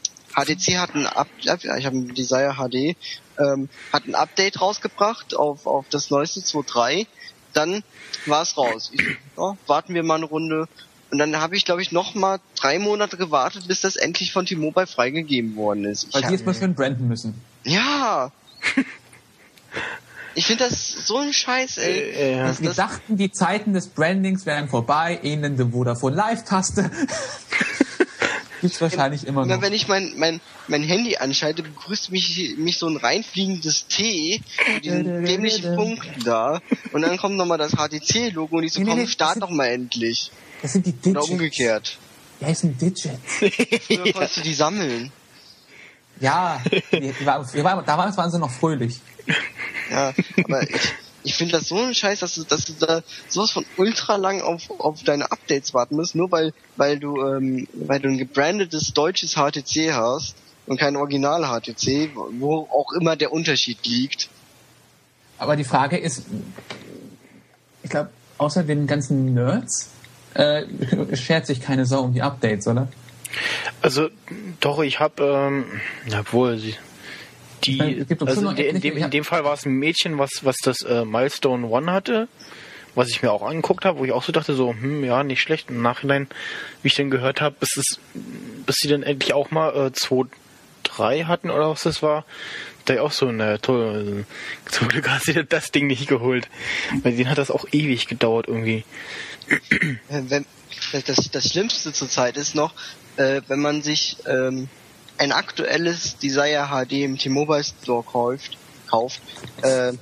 HTC 0.45 0.79
hat 0.79 0.95
ein 0.95 1.07
Update, 1.07 1.65
ich 1.65 1.87
habe 1.87 1.97
ein 1.97 2.15
Desire 2.15 2.55
HD, 2.57 2.97
ähm, 3.39 3.69
hat 3.93 4.07
ein 4.07 4.15
Update 4.15 4.61
rausgebracht 4.61 5.35
auf 5.35 5.67
auf 5.67 5.87
das 5.91 6.11
neueste 6.11 6.41
2.3. 6.41 7.07
Dann 7.55 7.83
war 8.27 8.43
es 8.43 8.57
raus. 8.57 8.91
Ich, 8.93 9.03
ja, 9.37 9.57
warten 9.67 9.95
wir 9.95 10.03
mal 10.03 10.17
eine 10.17 10.27
Runde 10.27 10.69
und 11.11 11.19
dann 11.19 11.37
habe 11.37 11.57
ich, 11.57 11.65
glaube 11.65 11.81
ich, 11.81 11.93
noch 11.93 12.15
mal 12.15 12.39
drei 12.55 12.79
Monate 12.79 13.17
gewartet, 13.17 13.67
bis 13.67 13.81
das 13.81 13.97
endlich 13.97 14.33
von 14.33 14.45
T-Mobile 14.45 14.87
freigegeben 14.87 15.57
worden 15.57 15.85
ist. 15.85 16.13
Weil 16.13 16.23
die 16.23 16.33
jetzt 16.33 16.45
mal 16.45 16.55
schön 16.55 16.75
branden 16.75 17.09
müssen. 17.09 17.41
Ja. 17.65 18.31
ich 20.35 20.47
finde 20.47 20.65
das 20.69 20.91
so 21.07 21.17
ein 21.17 21.33
Scheiß, 21.33 21.79
ey. 21.79 21.99
Äh, 21.99 22.37
ja. 22.37 22.61
Wir 22.61 22.75
dachten, 22.75 23.17
die 23.17 23.31
Zeiten 23.31 23.73
des 23.73 23.89
Brandings 23.89 24.45
wären 24.45 24.69
vorbei. 24.69 25.19
Ähnende 25.23 25.71
Vodafone 25.71 26.15
Live-Taste. 26.15 26.91
Gibt's 28.61 28.81
wahrscheinlich 28.81 29.27
immer 29.27 29.47
noch. 29.47 29.63
Wenn 29.63 29.73
ich 29.73 29.89
mein, 29.89 30.13
mein, 30.17 30.41
mein 30.67 30.83
Handy 30.83 31.17
anschalte, 31.17 31.63
begrüßt 31.63 32.11
mich, 32.11 32.57
mich 32.57 32.79
so 32.79 32.89
ein 32.89 32.97
reinfliegendes 32.97 33.87
T 33.87 34.41
mit 34.75 34.85
diesen 34.85 35.25
dämlichen 35.25 35.75
Punkten 35.77 36.25
da. 36.25 36.61
Und 36.93 37.03
dann 37.03 37.17
kommt 37.19 37.37
nochmal 37.37 37.59
das 37.59 37.73
HTC-Logo 37.73 38.57
und 38.57 38.65
ich 38.65 38.73
so, 38.73 38.81
nee, 38.81 38.91
komm, 38.91 38.99
nee, 38.99 39.07
start 39.07 39.43
doch 39.43 39.51
mal 39.51 39.67
endlich. 39.67 40.31
Das 40.63 40.73
sind 40.73 40.87
die 40.87 40.93
Digits. 40.93 41.25
Oder 41.25 41.33
umgekehrt. 41.33 41.99
Die 42.41 42.47
heißen 42.47 42.77
Digits. 42.77 43.11
Früher 43.87 44.13
konntest 44.13 44.37
du 44.39 44.41
die 44.41 44.55
sammeln. 44.55 45.13
Ja, 46.21 46.61
die, 46.93 47.13
die 47.13 47.27
war, 47.27 47.47
die 47.53 47.63
war, 47.63 47.83
damals 47.83 48.17
waren 48.17 48.31
sie 48.31 48.39
noch 48.39 48.51
fröhlich. 48.51 49.01
Ja, 49.91 50.13
aber 50.45 50.63
ich, 50.69 50.93
ich 51.29 51.35
finde 51.35 51.59
das 51.59 51.69
so 51.69 51.77
ein 51.77 51.95
Scheiß, 51.95 52.21
dass 52.21 52.37
du, 52.37 52.45
dass 52.45 52.65
du 52.65 52.73
da 52.73 53.03
sowas 53.29 53.51
von 53.51 53.67
ultra 53.77 54.17
lang 54.17 54.41
auf, 54.41 54.71
auf 54.81 55.03
deine 55.03 55.31
Updates 55.31 55.75
warten 55.75 55.97
musst, 55.97 56.15
nur 56.15 56.33
weil, 56.33 56.55
weil 56.77 56.99
du, 56.99 57.23
ähm, 57.23 57.69
weil 57.75 58.01
du 58.01 58.09
ein 58.09 58.17
gebrandetes 58.17 58.95
deutsches 58.95 59.35
HTC 59.35 59.93
hast 59.93 60.37
und 60.67 60.81
kein 60.81 60.97
Original 60.97 61.45
HTC, 61.45 62.13
wo 62.15 62.67
auch 62.73 62.93
immer 62.99 63.15
der 63.15 63.31
Unterschied 63.31 63.87
liegt. 63.87 64.31
Aber 65.37 65.55
die 65.55 65.65
Frage 65.65 65.99
ist, 65.99 66.23
ich 67.83 67.91
glaube, 67.91 68.09
außer 68.39 68.65
den 68.65 68.87
ganzen 68.87 69.35
Nerds 69.35 69.91
äh, 70.33 70.65
schert 71.15 71.47
sich 71.47 71.61
keine 71.61 71.85
Sau 71.85 72.05
um 72.05 72.15
die 72.15 72.23
Updates, 72.23 72.67
oder? 72.67 72.89
Also 73.83 74.09
doch, 74.61 74.81
ich 74.81 74.99
habe, 74.99 75.23
ähm, 75.23 75.65
obwohl 76.19 76.57
sie 76.57 76.75
die, 77.65 78.05
also 78.21 78.51
in, 78.51 78.81
dem, 78.81 78.97
in 78.97 79.11
dem 79.11 79.25
Fall 79.25 79.45
war 79.45 79.55
es 79.55 79.67
ein 79.67 79.73
Mädchen, 79.73 80.19
was 80.19 80.31
was 80.43 80.57
das 80.59 80.83
äh, 80.83 81.05
Milestone 81.05 81.67
One 81.67 81.93
hatte, 81.93 82.29
was 82.95 83.09
ich 83.09 83.23
mir 83.23 83.33
auch 83.33 83.43
angeguckt 83.43 83.85
habe, 83.85 83.99
wo 83.99 84.05
ich 84.05 84.13
auch 84.13 84.23
so 84.23 84.33
dachte, 84.33 84.55
so, 84.55 84.71
hm, 84.73 85.05
ja, 85.05 85.23
nicht 85.23 85.41
schlecht. 85.41 85.71
Im 85.71 85.83
Nachhinein, 85.83 86.29
wie 86.83 86.89
ich 86.89 86.95
dann 86.95 87.11
gehört 87.11 87.41
habe, 87.41 87.57
bis 87.59 87.77
es, 87.77 88.01
bis 88.67 88.77
sie 88.77 88.89
dann 88.89 89.03
endlich 89.03 89.35
auch 89.35 89.51
mal 89.51 89.89
äh, 89.89 89.93
2, 89.93 90.27
3 90.85 91.25
hatten 91.25 91.51
oder 91.51 91.71
was 91.71 91.83
das 91.83 92.03
war, 92.03 92.25
da 92.85 92.95
ich 92.95 93.01
auch 93.01 93.13
so, 93.13 93.31
na 93.31 93.59
toll, 93.59 93.95
also, 93.95 94.25
zum 94.71 94.89
Glück 94.89 95.09
hast 95.09 95.29
du 95.29 95.45
das 95.45 95.71
Ding 95.71 95.87
nicht 95.87 96.09
geholt. 96.09 96.49
Weil 97.03 97.17
denen 97.17 97.31
hat 97.31 97.39
das 97.39 97.51
auch 97.51 97.67
ewig 97.73 98.07
gedauert 98.07 98.49
irgendwie. 98.49 98.85
Wenn, 100.09 100.45
das, 101.07 101.31
das 101.31 101.51
Schlimmste 101.51 101.93
zurzeit 101.93 102.37
ist 102.37 102.55
noch, 102.55 102.73
äh, 103.17 103.43
wenn 103.49 103.61
man 103.61 103.83
sich 103.83 104.17
ähm, 104.27 104.69
ein 105.19 105.33
aktuelles 105.33 106.17
Desire 106.19 106.69
HD 106.71 107.05
im 107.05 107.19
T-Mobile 107.19 107.65
Store 107.65 108.03
kauft, 108.03 108.57
kauft 108.89 109.21
äh, 109.63 109.93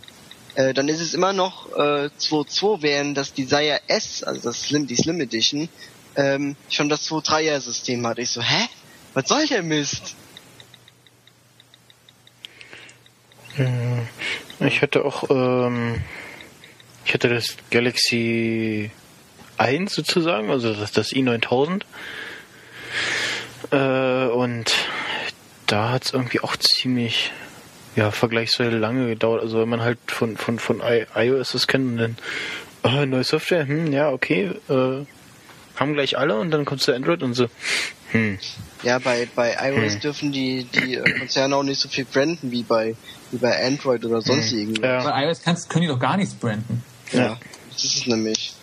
äh, 0.56 0.72
dann 0.72 0.88
ist 0.88 1.00
es 1.00 1.12
immer 1.12 1.34
noch 1.34 1.70
äh, 1.72 2.08
2.2, 2.18 2.80
während 2.80 3.16
das 3.16 3.34
Desire 3.34 3.80
S, 3.88 4.22
also 4.22 4.40
das 4.40 4.62
Slim, 4.62 4.86
die 4.86 4.96
Slim 4.96 5.20
Edition, 5.20 5.68
ähm, 6.16 6.56
schon 6.70 6.88
das 6.88 7.06
2.3er 7.10 7.60
System 7.60 8.06
hat. 8.06 8.18
Ich 8.18 8.30
so, 8.30 8.42
hä? 8.42 8.66
Was 9.12 9.28
soll 9.28 9.46
der 9.46 9.62
Mist? 9.62 10.14
Ich 14.60 14.82
hatte 14.82 15.04
auch, 15.04 15.30
ähm, 15.30 16.02
ich 17.04 17.12
hatte 17.12 17.28
das 17.28 17.56
Galaxy 17.70 18.90
1 19.58 19.94
sozusagen, 19.94 20.50
also 20.50 20.72
das, 20.74 20.92
das 20.92 21.12
i9000. 21.12 21.82
Äh, 23.72 24.28
und 24.28 24.74
da 25.66 25.90
hat 25.90 26.04
es 26.04 26.12
irgendwie 26.12 26.40
auch 26.40 26.56
ziemlich, 26.56 27.32
ja, 27.94 28.10
vergleichsweise 28.10 28.76
lange 28.76 29.08
gedauert. 29.08 29.42
Also 29.42 29.60
wenn 29.60 29.68
man 29.68 29.80
halt 29.80 29.98
von, 30.06 30.36
von, 30.36 30.58
von 30.58 30.82
iOS 31.14 31.52
das 31.52 31.66
kennt 31.66 31.92
und 31.92 31.96
dann, 31.98 32.16
oh, 32.82 33.04
neue 33.06 33.24
Software, 33.24 33.66
hm, 33.66 33.92
ja, 33.92 34.10
okay, 34.10 34.52
äh, 34.68 35.04
haben 35.76 35.94
gleich 35.94 36.16
alle 36.18 36.36
und 36.36 36.50
dann 36.50 36.64
kommt 36.64 36.82
zu 36.82 36.94
Android 36.94 37.22
und 37.22 37.34
so. 37.34 37.48
Hm. 38.12 38.38
Ja, 38.82 38.98
bei, 38.98 39.28
bei 39.34 39.56
iOS 39.60 39.94
hm. 39.94 40.00
dürfen 40.00 40.32
die, 40.32 40.64
die 40.64 40.94
äh, 40.94 41.18
Konzerne 41.18 41.56
auch 41.56 41.62
nicht 41.62 41.80
so 41.80 41.88
viel 41.88 42.04
branden 42.04 42.50
wie 42.50 42.62
bei, 42.62 42.94
wie 43.30 43.38
bei 43.38 43.66
Android 43.66 44.04
oder 44.04 44.22
sonst 44.22 44.52
hm. 44.52 44.58
irgendwas. 44.58 45.04
Ja. 45.04 45.10
Bei 45.10 45.24
iOS 45.24 45.42
kannst, 45.42 45.68
können 45.68 45.82
die 45.82 45.88
doch 45.88 46.00
gar 46.00 46.16
nichts 46.16 46.34
branden. 46.34 46.82
Ja, 47.12 47.18
ja. 47.18 47.38
das 47.72 47.84
ist 47.84 47.96
es 47.96 48.06
nämlich. 48.06 48.54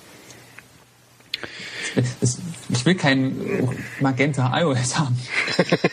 Ich 2.69 2.85
will 2.85 2.95
kein 2.95 3.69
Magenta 3.99 4.59
iOS 4.59 4.97
haben. 4.97 5.19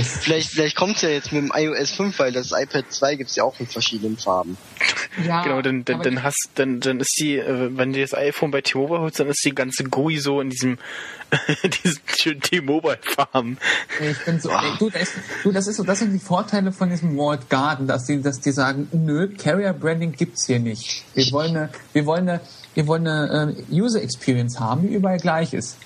vielleicht 0.00 0.50
vielleicht 0.50 0.76
kommt 0.76 0.96
es 0.96 1.02
ja 1.02 1.10
jetzt 1.10 1.32
mit 1.32 1.42
dem 1.42 1.52
iOS 1.54 1.90
5, 1.92 2.18
weil 2.18 2.32
das 2.32 2.52
iPad 2.52 2.84
2 2.88 3.16
gibt 3.16 3.30
es 3.30 3.36
ja 3.36 3.44
auch 3.44 3.58
in 3.60 3.66
verschiedenen 3.66 4.16
Farben. 4.16 4.56
Ja, 5.26 5.42
genau, 5.42 5.60
dann, 5.60 5.84
dann, 5.84 6.02
dann 6.02 6.22
hast, 6.22 6.50
dann, 6.54 6.80
dann 6.80 7.00
ist 7.00 7.18
die, 7.18 7.36
äh, 7.36 7.70
wenn 7.76 7.92
du 7.92 8.00
das 8.00 8.14
iPhone 8.14 8.50
bei 8.50 8.62
T-Mobile 8.62 9.00
holst, 9.00 9.20
dann 9.20 9.28
ist 9.28 9.44
die 9.44 9.54
ganze 9.54 9.84
GUI 9.84 10.18
so 10.18 10.40
in 10.40 10.50
diesem, 10.50 10.78
diesem 11.84 12.40
T-Mobile-Farm. 12.40 13.58
Ich 14.00 14.24
bin 14.24 14.40
so, 14.40 14.50
ey, 14.50 14.72
du, 14.78 14.90
das, 14.90 15.10
du, 15.42 15.52
das 15.52 15.66
ist 15.66 15.76
so, 15.76 15.84
das 15.84 15.98
sind 15.98 16.12
die 16.12 16.18
Vorteile 16.18 16.72
von 16.72 16.88
diesem 16.88 17.16
Walled 17.16 17.50
Garden, 17.50 17.86
dass 17.86 18.06
die, 18.06 18.22
dass 18.22 18.40
die 18.40 18.52
sagen, 18.52 18.88
nö, 18.92 19.28
Carrier 19.36 19.72
Branding 19.72 20.12
gibt's 20.12 20.46
hier 20.46 20.60
nicht. 20.60 21.04
Wir 21.14 21.30
wollen 21.32 21.56
eine, 21.56 21.68
wir 21.92 22.06
wollen 22.06 22.28
eine, 22.28 22.40
wir 22.74 22.86
wollen 22.86 23.06
eine 23.06 23.54
äh, 23.54 23.72
User 23.72 24.02
Experience 24.02 24.58
haben, 24.58 24.88
die 24.88 24.94
überall 24.94 25.18
gleich 25.18 25.52
ist. 25.52 25.76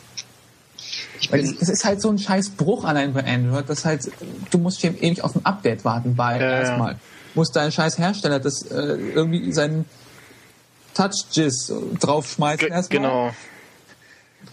Weil 1.31 1.41
es, 1.41 1.53
es, 1.61 1.69
ist 1.69 1.85
halt 1.85 2.01
so 2.01 2.11
ein 2.11 2.19
scheiß 2.19 2.51
Bruch 2.51 2.85
allein 2.85 3.13
bei 3.13 3.25
Android, 3.25 3.69
dass 3.69 3.85
halt, 3.85 4.11
du 4.51 4.59
musst 4.59 4.81
hier 4.81 4.95
ewig 5.03 5.23
auf 5.23 5.35
ein 5.35 5.45
Update 5.45 5.85
warten, 5.85 6.17
weil 6.17 6.41
ja, 6.41 6.59
erstmal 6.59 6.93
ja. 6.93 6.99
muss 7.35 7.51
dein 7.53 7.73
scheiß 7.73 7.99
Hersteller 7.99 8.39
das 8.41 8.63
äh, 8.63 8.75
irgendwie 8.75 9.53
seinen 9.53 9.85
Touch-Jizz 10.95 11.73
draufschmeißen 12.01 12.69
erstmal. 12.69 13.03
Genau. 13.03 13.35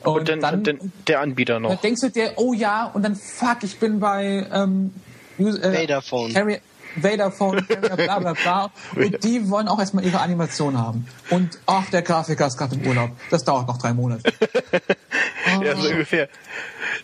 Und, 0.04 0.20
und 0.20 0.30
dann, 0.30 0.42
dann, 0.42 0.64
dann, 0.64 0.92
der 1.08 1.22
Anbieter 1.22 1.60
noch. 1.60 1.70
Dann 1.70 1.82
denkst 1.82 2.02
du 2.02 2.10
dir, 2.10 2.34
oh 2.36 2.54
ja, 2.54 2.86
und 2.94 3.04
dann 3.04 3.16
fuck, 3.16 3.64
ich 3.64 3.80
bin 3.80 4.00
bei 4.00 4.48
ähm, 4.52 4.94
äh. 5.40 5.88
Carrier, 6.34 6.60
Vaderphone, 6.96 7.66
Carrier, 7.68 7.96
bla 7.96 8.20
bla 8.20 8.34
bla. 8.34 8.72
Und 8.96 9.24
die 9.24 9.50
wollen 9.50 9.68
auch 9.68 9.80
erstmal 9.80 10.06
ihre 10.06 10.20
Animation 10.20 10.78
haben. 10.78 11.08
Und 11.30 11.60
ach, 11.66 11.90
der 11.90 12.02
Grafiker 12.02 12.48
ist 12.48 12.58
gerade 12.58 12.76
im 12.76 12.86
Urlaub. 12.88 13.12
Das 13.30 13.44
dauert 13.44 13.68
noch 13.68 13.78
drei 13.78 13.94
Monate. 13.94 14.32
Oh. 14.42 14.78
Ja, 15.64 15.76
so 15.76 15.88
ungefähr. 15.90 16.30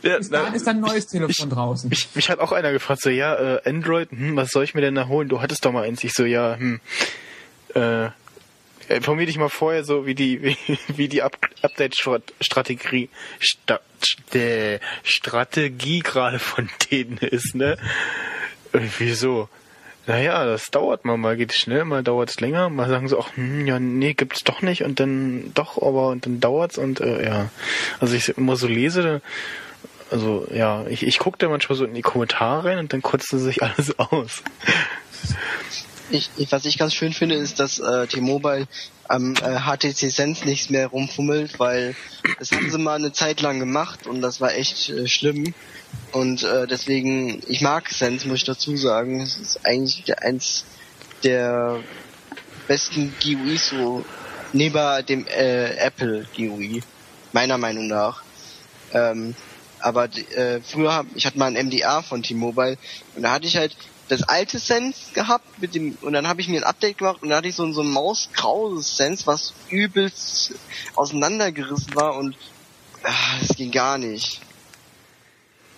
Ja, 0.01 0.17
Bis 0.17 0.29
dahin 0.29 0.53
ist 0.53 0.67
ein 0.67 0.79
neues 0.79 1.07
Telefon 1.07 1.47
ich, 1.49 1.53
draußen. 1.53 1.89
Mich, 1.89 2.07
mich 2.15 2.29
hat 2.29 2.39
auch 2.39 2.51
einer 2.51 2.71
gefragt, 2.71 3.01
so, 3.01 3.09
ja, 3.09 3.35
äh, 3.35 3.69
Android, 3.69 4.11
hm, 4.11 4.35
was 4.35 4.49
soll 4.49 4.63
ich 4.63 4.73
mir 4.73 4.81
denn 4.81 4.95
da 4.95 5.07
holen? 5.07 5.29
Du 5.29 5.41
hattest 5.41 5.65
doch 5.65 5.71
mal 5.71 5.83
eins. 5.83 6.03
Ich 6.03 6.13
so, 6.13 6.25
ja, 6.25 6.55
hm, 6.55 6.79
äh, 7.75 8.09
informier 8.87 9.25
dich 9.25 9.37
mal 9.37 9.49
vorher 9.49 9.83
so, 9.83 10.05
wie 10.05 10.15
die, 10.15 10.41
wie, 10.67 10.79
wie 10.87 11.07
die 11.07 11.21
Up 11.21 11.37
Update-Strategie, 11.61 13.09
Sta 13.39 13.79
Strategie 15.03 15.99
gerade 15.99 16.39
von 16.39 16.69
denen 16.89 17.17
ist, 17.17 17.55
ne? 17.55 17.77
Äh, 18.71 18.79
wieso? 18.97 19.49
Naja, 20.09 20.43
das 20.43 20.71
dauert 20.71 21.05
mal, 21.05 21.17
mal 21.17 21.37
geht 21.37 21.51
es 21.51 21.57
schnell, 21.57 21.85
mal 21.85 22.01
dauert 22.01 22.31
es 22.31 22.39
länger, 22.39 22.69
mal 22.69 22.89
sagen 22.89 23.07
sie 23.07 23.15
auch, 23.15 23.29
hm, 23.35 23.67
ja, 23.67 23.79
nee, 23.79 24.15
gibt's 24.15 24.43
doch 24.43 24.63
nicht 24.63 24.83
und 24.83 24.99
dann 24.99 25.51
doch, 25.53 25.79
aber 25.79 26.07
und 26.07 26.25
dann 26.25 26.39
dauert's 26.39 26.79
und 26.79 26.99
äh, 26.99 27.23
ja. 27.23 27.51
Also 27.99 28.15
ich 28.15 28.27
immer 28.29 28.55
so 28.55 28.65
lese, 28.65 29.21
also 30.09 30.47
ja, 30.51 30.83
ich, 30.87 31.05
ich 31.05 31.19
gucke 31.19 31.37
da 31.37 31.47
manchmal 31.47 31.77
so 31.77 31.85
in 31.85 31.93
die 31.93 32.01
Kommentare 32.01 32.67
rein 32.67 32.79
und 32.79 32.91
dann 32.91 33.03
kotzt 33.03 33.29
sich 33.29 33.61
alles 33.63 33.99
aus. 33.99 34.41
Ich, 36.11 36.29
ich, 36.37 36.51
was 36.51 36.65
ich 36.65 36.77
ganz 36.77 36.93
schön 36.93 37.13
finde, 37.13 37.35
ist, 37.35 37.59
dass 37.59 37.79
äh, 37.79 38.07
T-Mobile 38.07 38.67
am 39.07 39.35
äh, 39.35 39.59
HTC 39.59 40.11
Sense 40.11 40.45
nichts 40.45 40.69
mehr 40.69 40.87
rumfummelt, 40.87 41.59
weil 41.59 41.95
das 42.37 42.51
haben 42.51 42.69
sie 42.69 42.77
mal 42.77 42.95
eine 42.95 43.11
Zeit 43.11 43.41
lang 43.41 43.59
gemacht 43.59 44.07
und 44.07 44.21
das 44.21 44.41
war 44.41 44.53
echt 44.53 44.89
äh, 44.89 45.07
schlimm. 45.07 45.53
Und 46.11 46.43
äh, 46.43 46.67
deswegen, 46.67 47.41
ich 47.47 47.61
mag 47.61 47.89
Sense, 47.89 48.27
muss 48.27 48.39
ich 48.39 48.43
dazu 48.45 48.75
sagen. 48.77 49.21
Es 49.21 49.37
ist 49.37 49.65
eigentlich 49.65 50.17
eins 50.19 50.65
der 51.23 51.79
besten 52.67 53.13
GUIs 53.23 53.69
so 53.69 54.05
neben 54.53 55.05
dem 55.05 55.27
äh, 55.27 55.75
Apple 55.75 56.27
GUI, 56.35 56.81
meiner 57.33 57.57
Meinung 57.57 57.87
nach. 57.87 58.23
Ähm, 58.93 59.35
aber 59.79 60.05
äh, 60.05 60.61
früher 60.61 60.93
hab, 60.93 61.05
ich 61.15 61.25
hatte 61.25 61.37
mal 61.37 61.55
ein 61.55 61.67
MDA 61.67 62.01
von 62.01 62.21
T-Mobile 62.21 62.77
und 63.15 63.23
da 63.23 63.31
hatte 63.31 63.47
ich 63.47 63.57
halt 63.57 63.75
das 64.09 64.23
alte 64.23 64.59
Sense 64.59 65.13
gehabt 65.13 65.61
mit 65.61 65.75
dem 65.75 65.97
und 66.01 66.13
dann 66.13 66.27
habe 66.27 66.41
ich 66.41 66.47
mir 66.47 66.57
ein 66.57 66.63
Update 66.63 66.97
gemacht 66.97 67.21
und 67.21 67.29
da 67.29 67.37
hatte 67.37 67.47
ich 67.47 67.55
so, 67.55 67.71
so 67.71 67.81
ein 67.81 67.89
mausgraues 67.89 68.97
Sense, 68.97 69.25
was 69.27 69.53
übelst 69.69 70.53
auseinandergerissen 70.95 71.95
war 71.95 72.15
und 72.17 72.35
ah, 73.03 73.39
das 73.39 73.55
ging 73.55 73.71
gar 73.71 73.97
nicht. 73.97 74.41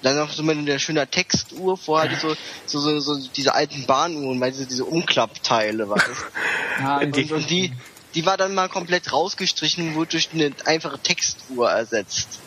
Dann 0.01 0.17
noch 0.17 0.31
so 0.31 0.41
mit 0.41 0.67
der 0.67 0.79
schöner 0.79 1.09
Textuhr, 1.09 1.77
vorher 1.77 2.09
hatte 2.09 2.19
so, 2.19 2.35
so, 2.65 2.79
so, 2.79 2.99
so 2.99 3.27
diese 3.35 3.53
alten 3.53 3.85
Bahnuhren, 3.85 4.39
weil 4.39 4.51
diese, 4.51 4.65
diese 4.65 4.85
Umklappteile 4.85 5.89
war 5.89 5.97
das. 5.97 6.17
ja, 6.79 6.97
und, 6.99 7.15
die, 7.15 7.31
und 7.31 7.49
die, 7.49 7.71
die 8.15 8.25
war 8.25 8.37
dann 8.37 8.55
mal 8.55 8.69
komplett 8.69 9.11
rausgestrichen 9.13 9.89
und 9.89 9.95
wurde 9.95 10.11
durch 10.11 10.29
eine 10.33 10.51
einfache 10.65 10.97
Textuhr 10.97 11.69
ersetzt. 11.69 12.39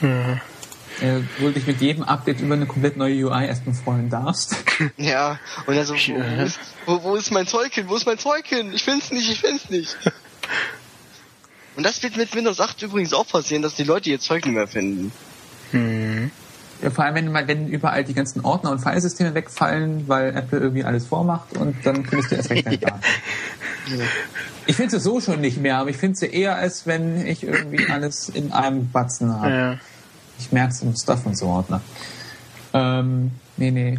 Mhm. 0.00 0.40
Äh, 1.00 1.20
wo 1.38 1.46
du 1.46 1.52
dich 1.52 1.66
mit 1.66 1.80
jedem 1.80 2.04
Update 2.04 2.40
über 2.40 2.54
eine 2.54 2.66
komplett 2.66 2.96
neue 2.96 3.26
UI 3.26 3.46
erstmal 3.46 3.74
freuen 3.74 4.10
darfst. 4.10 4.56
Ja, 4.96 5.38
und 5.66 5.76
dann 5.76 5.86
so, 5.86 5.94
wo, 5.94 5.98
wo, 5.98 6.42
ist, 6.42 6.60
wo, 6.86 7.02
wo 7.04 7.14
ist 7.14 7.30
mein 7.30 7.46
Zeug 7.46 7.72
hin? 7.72 7.88
Wo 7.88 7.94
ist 7.94 8.04
mein 8.04 8.18
Zeug 8.18 8.46
hin? 8.46 8.72
Ich 8.74 8.82
find's 8.82 9.12
nicht, 9.12 9.30
ich 9.30 9.40
find's 9.40 9.70
nicht. 9.70 9.96
Und 11.76 11.84
das 11.84 12.02
wird 12.02 12.16
mit 12.16 12.34
Windows 12.34 12.60
8 12.60 12.82
übrigens 12.82 13.14
auch 13.14 13.26
passieren, 13.26 13.62
dass 13.62 13.74
die 13.74 13.84
Leute 13.84 14.10
ihr 14.10 14.20
Zeug 14.20 14.44
nicht 14.44 14.54
mehr 14.54 14.68
finden. 14.68 15.12
Mhm. 15.72 16.30
Ja, 16.82 16.90
vor 16.90 17.04
allem, 17.04 17.14
wenn, 17.14 17.48
wenn 17.48 17.68
überall 17.68 18.02
die 18.04 18.12
ganzen 18.12 18.44
Ordner 18.44 18.72
und 18.72 18.80
Filesysteme 18.80 19.34
wegfallen, 19.34 20.08
weil 20.08 20.36
Apple 20.36 20.58
irgendwie 20.58 20.84
alles 20.84 21.06
vormacht 21.06 21.56
und 21.56 21.76
dann 21.86 22.04
findest 22.04 22.32
du 22.32 22.36
erst 22.36 22.50
recht 22.50 22.66
dein 22.66 22.80
ja. 22.80 22.98
Ich 24.66 24.76
finde 24.76 24.96
es 24.96 25.04
so 25.04 25.20
schon 25.20 25.40
nicht 25.40 25.58
mehr, 25.58 25.78
aber 25.78 25.90
ich 25.90 25.96
finde 25.96 26.14
es 26.14 26.22
eher, 26.22 26.56
als 26.56 26.86
wenn 26.86 27.24
ich 27.24 27.44
irgendwie 27.44 27.88
alles 27.88 28.28
in 28.28 28.52
einem 28.52 28.90
Batzen 28.90 29.32
habe. 29.32 29.50
Ja. 29.50 29.78
Ich 30.42 30.52
merke 30.52 30.72
es 30.72 30.82
im 30.82 30.94
Stuff 30.96 31.24
und 31.24 31.36
so 31.38 31.46
Ordner. 31.46 31.80
Ähm, 32.74 33.30
nee, 33.56 33.70
nee. 33.70 33.98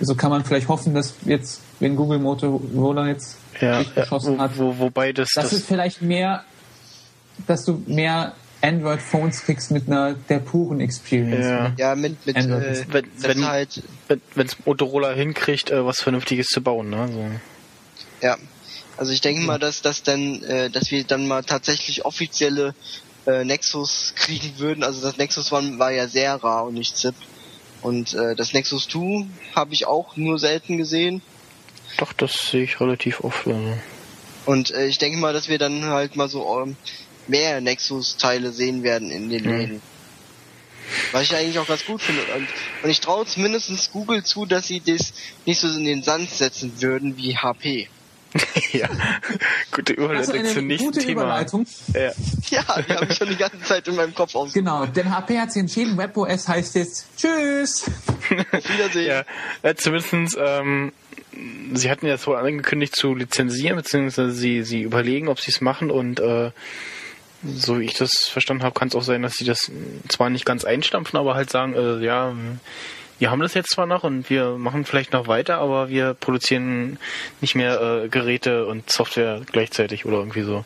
So 0.00 0.14
kann 0.14 0.30
man 0.30 0.44
vielleicht 0.44 0.68
hoffen, 0.68 0.94
dass 0.94 1.14
jetzt, 1.24 1.60
wenn 1.80 1.96
Google 1.96 2.20
Motorola 2.20 3.08
jetzt 3.08 3.36
ja, 3.60 3.82
geschossen 3.82 4.40
hat, 4.40 4.56
wo, 4.56 4.78
wobei 4.78 5.12
das, 5.12 5.30
das, 5.34 5.44
das 5.44 5.52
ist 5.54 5.66
vielleicht 5.66 6.02
mehr, 6.02 6.44
dass 7.48 7.64
du 7.64 7.82
mehr 7.86 8.34
Android-Phones 8.60 9.42
kriegst 9.42 9.72
mit 9.72 9.88
einer 9.88 10.14
der 10.14 10.38
puren 10.38 10.80
Experience. 10.80 11.46
Ja, 11.46 11.72
ja 11.76 11.94
mit, 11.96 12.24
mit 12.26 12.36
äh, 12.36 12.84
wenn, 12.92 13.06
wenn 13.18 13.46
halt 13.46 13.82
wenn 14.06 14.48
Motorola 14.64 15.12
hinkriegt, 15.12 15.70
äh, 15.70 15.84
was 15.84 16.00
Vernünftiges 16.00 16.46
zu 16.46 16.60
bauen, 16.60 16.90
ne? 16.90 17.08
So. 17.12 17.26
Ja, 18.24 18.36
also 18.96 19.12
ich 19.12 19.20
denke 19.20 19.42
mal, 19.42 19.58
dass 19.58 19.82
das 19.82 20.02
dann, 20.02 20.42
äh, 20.42 20.70
dass 20.70 20.90
wir 20.90 21.02
dann 21.04 21.26
mal 21.26 21.42
tatsächlich 21.42 22.04
offizielle 22.04 22.74
äh, 23.28 23.44
Nexus 23.44 24.14
kriegen 24.16 24.58
würden. 24.58 24.82
Also 24.82 25.02
das 25.02 25.18
Nexus 25.18 25.52
One 25.52 25.78
war 25.78 25.92
ja 25.92 26.08
sehr 26.08 26.34
rar 26.42 26.64
und 26.64 26.74
nicht 26.74 26.96
ZIP. 26.96 27.14
Und 27.82 28.14
äh, 28.14 28.34
das 28.34 28.54
Nexus 28.54 28.88
2 28.88 29.26
habe 29.54 29.74
ich 29.74 29.86
auch 29.86 30.16
nur 30.16 30.38
selten 30.38 30.78
gesehen. 30.78 31.22
Doch, 31.98 32.12
das 32.12 32.50
sehe 32.50 32.64
ich 32.64 32.80
relativ 32.80 33.20
oft. 33.20 33.46
Also. 33.46 33.78
Und 34.46 34.70
äh, 34.72 34.86
ich 34.86 34.98
denke 34.98 35.18
mal, 35.18 35.32
dass 35.32 35.48
wir 35.48 35.58
dann 35.58 35.84
halt 35.84 36.16
mal 36.16 36.28
so 36.28 36.60
ähm, 36.60 36.76
mehr 37.26 37.60
Nexus-Teile 37.60 38.52
sehen 38.52 38.82
werden 38.82 39.10
in 39.10 39.28
den 39.28 39.44
Läden. 39.44 39.74
Mhm. 39.76 39.82
Was 41.12 41.24
ich 41.24 41.36
eigentlich 41.36 41.58
auch 41.58 41.66
ganz 41.66 41.84
gut 41.84 42.00
finde. 42.00 42.22
Und, 42.34 42.48
und 42.82 42.90
ich 42.90 43.00
traue 43.00 43.26
zumindest 43.26 43.92
Google 43.92 44.24
zu, 44.24 44.46
dass 44.46 44.66
sie 44.66 44.80
das 44.80 45.12
nicht 45.44 45.60
so 45.60 45.68
in 45.68 45.84
den 45.84 46.02
Sand 46.02 46.30
setzen 46.30 46.80
würden 46.80 47.16
wie 47.18 47.36
HP. 47.36 47.88
ja, 48.72 48.88
gute 49.72 49.94
Überleitung 49.94 50.44
zum 50.46 50.66
nächsten 50.66 50.86
gute 50.86 51.00
Thema. 51.00 51.22
Überleitung. 51.22 51.66
Ja, 51.94 52.12
ja 52.50 52.82
die 52.82 52.92
habe 52.92 53.06
ich 53.08 53.16
schon 53.16 53.28
die 53.28 53.36
ganze 53.36 53.60
Zeit 53.62 53.88
in 53.88 53.96
meinem 53.96 54.14
Kopf 54.14 54.34
aus. 54.34 54.52
Genau, 54.52 54.84
denn 54.86 55.14
HP 55.14 55.38
hat 55.38 55.52
sich 55.52 55.60
entschieden, 55.60 55.96
WebOS 55.96 56.48
heißt 56.48 56.74
jetzt 56.74 57.06
Tschüss. 57.16 57.90
Auf 58.52 58.68
Wiedersehen. 58.68 59.24
Ja, 59.62 59.76
zumindestens, 59.76 60.36
ähm, 60.38 60.92
sie 61.72 61.90
hatten 61.90 62.06
ja 62.06 62.18
so 62.18 62.34
angekündigt 62.34 62.94
zu 62.94 63.14
lizenzieren, 63.14 63.76
beziehungsweise 63.76 64.30
sie, 64.32 64.62
sie 64.62 64.82
überlegen, 64.82 65.28
ob 65.28 65.40
sie 65.40 65.50
es 65.50 65.60
machen 65.60 65.90
und 65.90 66.20
äh, 66.20 66.50
so 67.42 67.78
wie 67.78 67.84
ich 67.84 67.94
das 67.94 68.28
verstanden 68.30 68.62
habe, 68.64 68.78
kann 68.78 68.88
es 68.88 68.94
auch 68.94 69.02
sein, 69.02 69.22
dass 69.22 69.34
sie 69.34 69.44
das 69.44 69.70
zwar 70.08 70.28
nicht 70.28 70.44
ganz 70.44 70.64
einstampfen, 70.64 71.18
aber 71.18 71.34
halt 71.34 71.50
sagen, 71.50 71.74
äh, 71.74 72.04
ja, 72.04 72.34
wir 73.18 73.30
haben 73.30 73.40
das 73.40 73.54
jetzt 73.54 73.70
zwar 73.70 73.86
noch 73.86 74.04
und 74.04 74.30
wir 74.30 74.56
machen 74.58 74.84
vielleicht 74.84 75.12
noch 75.12 75.26
weiter, 75.26 75.58
aber 75.58 75.88
wir 75.88 76.14
produzieren 76.14 76.98
nicht 77.40 77.54
mehr 77.54 77.80
äh, 77.80 78.08
Geräte 78.08 78.66
und 78.66 78.90
Software 78.90 79.42
gleichzeitig 79.50 80.04
oder 80.06 80.18
irgendwie 80.18 80.42
so. 80.42 80.64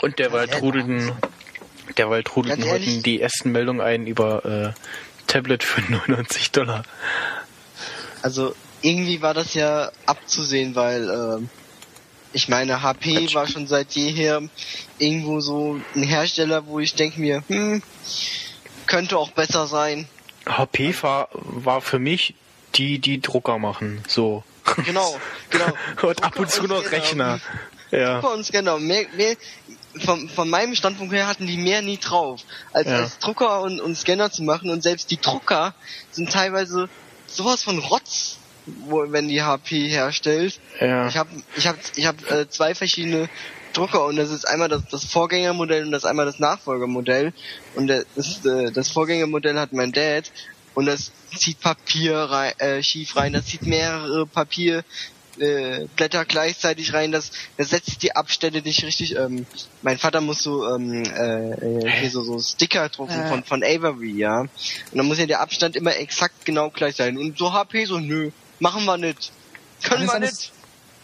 Und 0.00 0.18
derweil 0.18 0.48
trudelten, 0.48 1.12
derweil 1.96 2.22
trudelten 2.22 2.68
heute 2.68 3.02
die 3.02 3.20
ersten 3.20 3.52
Meldungen 3.52 3.80
ein 3.80 4.06
über 4.06 4.44
äh, 4.44 4.72
Tablet 5.26 5.62
für 5.62 5.80
99 5.92 6.50
Dollar. 6.52 6.84
Also 8.22 8.54
irgendwie 8.82 9.22
war 9.22 9.34
das 9.34 9.54
ja 9.54 9.90
abzusehen, 10.06 10.74
weil 10.74 11.08
äh, 11.08 11.46
ich 12.32 12.48
meine, 12.48 12.82
HP 12.82 13.34
war 13.34 13.46
schon 13.46 13.66
seit 13.66 13.92
jeher 13.92 14.42
irgendwo 14.98 15.40
so 15.40 15.80
ein 15.94 16.02
Hersteller, 16.02 16.66
wo 16.66 16.80
ich 16.80 16.94
denke 16.94 17.20
mir, 17.20 17.42
hm, 17.48 17.82
könnte 18.92 19.16
auch 19.16 19.30
besser 19.30 19.66
sein. 19.66 20.06
HP 20.46 20.94
war, 21.02 21.28
war 21.32 21.80
für 21.80 21.98
mich 21.98 22.34
die, 22.74 22.98
die 22.98 23.22
Drucker 23.22 23.58
machen, 23.58 24.04
so. 24.06 24.44
Genau, 24.84 25.18
genau. 25.48 25.72
und 26.02 26.22
ab 26.22 26.38
und 26.38 26.50
zu 26.50 26.64
noch 26.64 26.90
Rechner. 26.92 27.40
Ja. 27.90 28.20
Drucker 28.20 28.34
und 28.34 28.44
Scanner. 28.44 28.78
Mehr, 28.78 29.06
mehr, 29.16 29.34
von, 30.04 30.28
von 30.28 30.48
meinem 30.50 30.74
Standpunkt 30.74 31.14
her 31.14 31.26
hatten 31.26 31.46
die 31.46 31.56
mehr 31.56 31.80
nie 31.80 31.96
drauf, 31.96 32.42
als, 32.74 32.86
ja. 32.86 32.96
als 32.98 33.18
Drucker 33.18 33.62
und, 33.62 33.80
und 33.80 33.96
Scanner 33.96 34.30
zu 34.30 34.42
machen. 34.42 34.68
Und 34.68 34.82
selbst 34.82 35.10
die 35.10 35.20
Drucker 35.20 35.74
sind 36.10 36.30
teilweise 36.30 36.90
sowas 37.26 37.62
von 37.62 37.78
Rotz 37.78 38.36
wo, 38.66 39.10
wenn 39.10 39.28
die 39.28 39.42
HP 39.42 39.88
herstellt. 39.88 40.60
Ja. 40.80 41.08
Ich 41.08 41.16
habe 41.16 41.30
ich 41.56 41.66
hab, 41.66 41.76
ich 41.96 42.06
hab, 42.06 42.30
äh, 42.30 42.48
zwei 42.48 42.74
verschiedene 42.74 43.28
Drucker 43.72 44.04
und 44.06 44.16
das 44.16 44.30
ist 44.30 44.46
einmal 44.46 44.68
das, 44.68 44.82
das 44.90 45.04
Vorgängermodell 45.04 45.84
und 45.84 45.92
das 45.92 46.04
einmal 46.04 46.26
das 46.26 46.38
Nachfolgermodell. 46.38 47.32
Und 47.74 47.88
das, 47.88 48.44
äh, 48.44 48.70
das 48.72 48.88
Vorgängermodell 48.90 49.58
hat 49.58 49.72
mein 49.72 49.92
Dad 49.92 50.30
und 50.74 50.86
das 50.86 51.12
zieht 51.36 51.60
Papier 51.60 52.16
rein, 52.16 52.58
äh, 52.58 52.82
schief 52.82 53.16
rein, 53.16 53.32
das 53.32 53.46
zieht 53.46 53.62
mehrere 53.62 54.26
Papier 54.26 54.84
äh, 55.38 55.86
Blätter 55.96 56.24
gleichzeitig 56.24 56.92
rein, 56.92 57.12
das, 57.12 57.32
das 57.56 57.70
setzt 57.70 58.02
die 58.02 58.14
Abstände 58.14 58.60
nicht 58.62 58.84
richtig. 58.84 59.16
Ähm, 59.16 59.46
mein 59.82 59.98
Vater 59.98 60.20
muss 60.20 60.42
so 60.42 60.68
ähm, 60.68 61.04
äh, 61.04 61.52
äh, 61.52 61.90
hier 61.90 62.10
so, 62.10 62.22
so 62.22 62.38
Sticker 62.38 62.88
drucken 62.88 63.20
Äh. 63.20 63.28
von 63.28 63.44
von 63.44 63.62
Avery, 63.64 64.12
ja. 64.12 64.40
Und 64.40 64.50
dann 64.92 65.06
muss 65.06 65.18
ja 65.18 65.26
der 65.26 65.40
Abstand 65.40 65.76
immer 65.76 65.96
exakt 65.96 66.44
genau 66.44 66.70
gleich 66.70 66.96
sein. 66.96 67.16
Und 67.16 67.38
so 67.38 67.52
HP 67.52 67.84
so, 67.86 67.98
nö, 67.98 68.30
machen 68.58 68.84
wir 68.84 68.98
nicht. 68.98 69.32
Können 69.82 70.06
wir 70.06 70.18
nicht. 70.18 70.52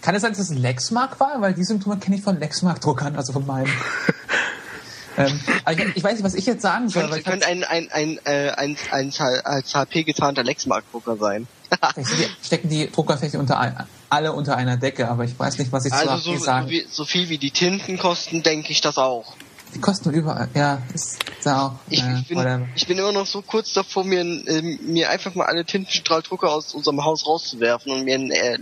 Kann 0.02 0.14
es 0.14 0.22
sein, 0.22 0.30
dass 0.32 0.38
es 0.38 0.50
ein 0.50 0.58
Lexmark 0.58 1.18
war? 1.20 1.40
Weil 1.40 1.54
die 1.54 1.64
Symptome 1.64 1.98
kenne 1.98 2.16
ich 2.16 2.22
von 2.22 2.38
Lexmark-Druckern, 2.38 3.16
also 3.16 3.32
von 3.32 3.46
meinem. 3.46 3.66
ähm, 5.16 5.40
ich, 5.70 5.96
ich 5.96 6.04
weiß 6.04 6.14
nicht, 6.14 6.24
was 6.24 6.34
ich 6.34 6.46
jetzt 6.46 6.62
sagen 6.62 6.88
soll. 6.88 7.08
Könnte, 7.08 7.22
könnte 7.22 7.46
ein, 7.46 7.64
ein, 7.64 7.88
ein, 7.90 8.18
äh, 8.24 8.50
ein, 8.50 8.76
ein, 8.90 9.12
als 9.44 9.74
HP 9.74 10.04
getarnter 10.04 10.44
Lexmark-Drucker 10.44 11.16
sein. 11.16 11.46
Vielleicht 11.94 12.10
die- 12.18 12.46
stecken 12.46 12.68
die 12.68 12.90
Druckerfläche 12.90 13.38
unter 13.38 13.58
ein, 13.58 13.76
alle 14.08 14.32
unter 14.32 14.56
einer 14.56 14.76
Decke, 14.76 15.08
aber 15.08 15.24
ich 15.24 15.38
weiß 15.38 15.58
nicht, 15.58 15.72
was 15.72 15.84
ich 15.84 15.92
zu 15.92 15.98
Also 15.98 16.30
HP 16.30 16.38
so, 16.38 16.44
sagen. 16.44 16.68
wie, 16.70 16.86
so 16.90 17.04
viel 17.04 17.28
wie 17.28 17.38
die 17.38 17.50
Tinten 17.50 17.98
kosten, 17.98 18.42
denke 18.42 18.72
ich 18.72 18.80
das 18.80 18.96
auch. 18.98 19.34
Die 19.74 19.80
kosten 19.80 20.10
überall. 20.12 20.48
Ja, 20.54 20.80
ist 20.94 21.18
da 21.44 21.66
auch. 21.66 21.72
Ich, 21.90 22.02
äh, 22.02 22.18
ich, 22.20 22.28
bin, 22.28 22.68
ich 22.74 22.86
bin 22.86 22.98
immer 22.98 23.12
noch 23.12 23.26
so 23.26 23.42
kurz 23.42 23.72
davor, 23.74 24.04
mir, 24.04 24.20
ähm, 24.22 24.78
mir 24.82 25.10
einfach 25.10 25.34
mal 25.34 25.44
alle 25.44 25.64
Tintenstrahldrucker 25.64 26.50
aus 26.50 26.72
unserem 26.74 27.04
Haus 27.04 27.26
rauszuwerfen 27.26 27.92
und 27.92 28.04
mir 28.04 28.14
einen 28.14 28.30
äh, 28.30 28.58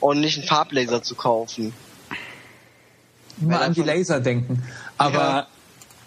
ordentlichen 0.00 0.42
Farblaser 0.44 1.02
zu 1.02 1.14
kaufen. 1.14 1.72
Immer 3.40 3.54
weil 3.54 3.62
an 3.68 3.72
die 3.72 3.82
Laser 3.82 4.20
denken. 4.20 4.62
Aber 4.98 5.18
Ja. 5.18 5.46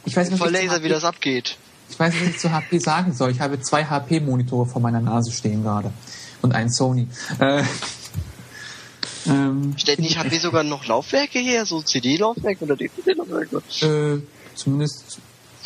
ich 0.06 0.16
weiß 0.16 0.30
nicht, 0.30 0.38
Voll 0.38 0.52
Laser, 0.52 0.82
wie 0.84 0.86
HP, 0.86 0.90
das 0.90 1.04
abgeht. 1.04 1.58
ich 1.90 2.00
weiß 2.00 2.14
nicht, 2.14 2.24
was 2.24 2.30
ich 2.36 2.40
zu 2.40 2.52
HP 2.52 2.78
sagen 2.78 3.12
soll. 3.14 3.32
Ich 3.32 3.40
habe 3.42 3.60
zwei 3.60 3.84
HP-Monitore 3.86 4.68
vor 4.68 4.82
meiner 4.82 5.02
Nase 5.02 5.32
stehen 5.32 5.64
gerade. 5.64 5.92
Und 6.44 6.54
einen 6.54 6.70
Sony. 6.70 7.08
Äh, 7.40 7.64
ähm, 9.26 9.74
Stellt 9.78 10.00
nicht 10.00 10.18
HP 10.20 10.38
sogar 10.38 10.64
noch 10.64 10.86
Laufwerke 10.86 11.40
her, 11.40 11.66
so 11.66 11.82
CD-Laufwerke 11.82 12.66
oder 12.66 12.76
DVD-Laufwerke? 12.76 13.62
äh, 13.82 14.22
zumindest 14.56 15.20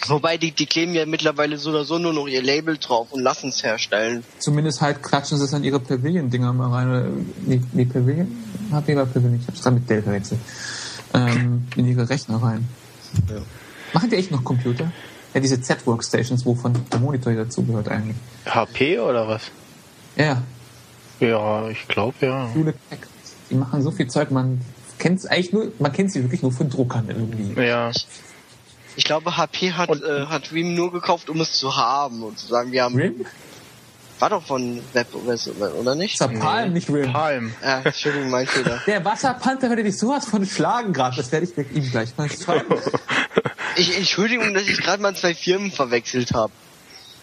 Wobei, 0.05 0.37
die, 0.37 0.51
die 0.51 0.67
kleben 0.67 0.93
ja 0.93 1.05
mittlerweile 1.05 1.57
so 1.57 1.71
oder 1.71 1.83
so 1.83 1.97
nur 1.97 2.13
noch 2.13 2.27
ihr 2.27 2.41
Label 2.41 2.77
drauf 2.77 3.07
und 3.11 3.21
lassen 3.21 3.49
es 3.49 3.63
herstellen. 3.63 4.23
Zumindest 4.39 4.79
halt 4.79 5.01
klatschen 5.01 5.37
sie 5.37 5.43
es 5.43 5.53
an 5.53 5.63
ihre 5.63 5.79
Pavilion-Dinger 5.79 6.53
mal 6.53 6.69
rein. 6.69 6.89
Oder, 6.89 7.05
nee, 7.45 7.61
nee, 7.73 7.85
Pavilion? 7.85 8.27
HP 8.71 8.95
war 8.95 9.05
Pavilion. 9.05 9.39
Ich 9.41 9.47
hab's 9.47 9.61
gerade 9.61 9.75
mit 9.75 9.89
Dell 9.89 10.03
verwechselt. 10.03 10.39
Ähm, 11.13 11.67
in 11.75 11.87
ihre 11.87 12.07
Rechner 12.07 12.41
rein. 12.41 12.67
Ja. 13.29 13.41
Machen 13.93 14.09
die 14.09 14.17
echt 14.17 14.31
noch 14.31 14.43
Computer? 14.43 14.91
Ja, 15.33 15.39
diese 15.39 15.61
Z-Workstations, 15.61 16.45
wovon 16.45 16.73
der 16.91 16.99
Monitor 16.99 17.33
hier 17.33 17.43
dazugehört 17.43 17.89
eigentlich. 17.89 18.17
HP 18.45 18.99
oder 18.99 19.27
was? 19.27 19.43
Ja, 20.15 20.41
Ja, 21.19 21.69
ich 21.69 21.87
glaube 21.87 22.15
ja. 22.21 22.49
Die 23.49 23.55
machen 23.55 23.81
so 23.81 23.91
viel 23.91 24.07
Zeug, 24.07 24.31
man 24.31 24.61
kennt 24.99 25.29
eigentlich 25.29 25.53
nur, 25.53 25.71
man 25.79 25.91
kennt 25.91 26.11
sie 26.11 26.23
wirklich 26.23 26.41
nur 26.41 26.51
von 26.51 26.69
Druckern 26.69 27.07
irgendwie. 27.07 27.61
Ja. 27.61 27.91
Ich 28.97 29.03
glaube, 29.05 29.37
HP 29.37 29.71
hat, 29.73 29.89
Und- 29.89 30.03
äh, 30.03 30.25
hat 30.25 30.53
Veeam 30.53 30.73
nur 30.75 30.91
gekauft, 30.91 31.29
um 31.29 31.39
es 31.39 31.53
zu 31.53 31.75
haben 31.77 32.23
und 32.23 32.37
zu 32.37 32.47
sagen, 32.47 32.71
wir 32.73 32.83
haben, 32.83 32.95
Rim? 32.95 33.25
war 34.19 34.31
doch 34.31 34.43
von 34.43 34.81
WebOS, 34.93 35.49
oder 35.79 35.93
nicht? 35.95 36.19
Das 36.19 36.27
war 36.33 36.39
Palm, 36.39 36.73
nicht 36.73 36.89
Rim. 36.89 37.13
Palm. 37.13 37.53
Ja, 37.63 37.81
Entschuldigung, 37.83 38.31
mein 38.31 38.47
Fehler. 38.47 38.81
Der 38.87 39.05
Wasserpanther 39.05 39.69
würde 39.69 39.83
dich 39.83 39.97
sowas 39.97 40.25
von 40.25 40.43
schlagen 40.45 40.91
gerade. 40.93 41.15
Das 41.15 41.31
werde 41.31 41.45
ich 41.45 41.55
mit 41.55 41.71
ihm 41.73 41.89
gleich 41.91 42.17
mal 42.17 42.29
schreiben. 42.29 42.65
Ich, 43.79 43.95
Entschuldigung, 43.95 44.55
dass 44.55 44.63
ich 44.67 44.79
gerade 44.81 45.03
mal 45.03 45.15
zwei 45.15 45.35
Firmen 45.35 45.71
verwechselt 45.71 46.31
habe. 46.33 46.51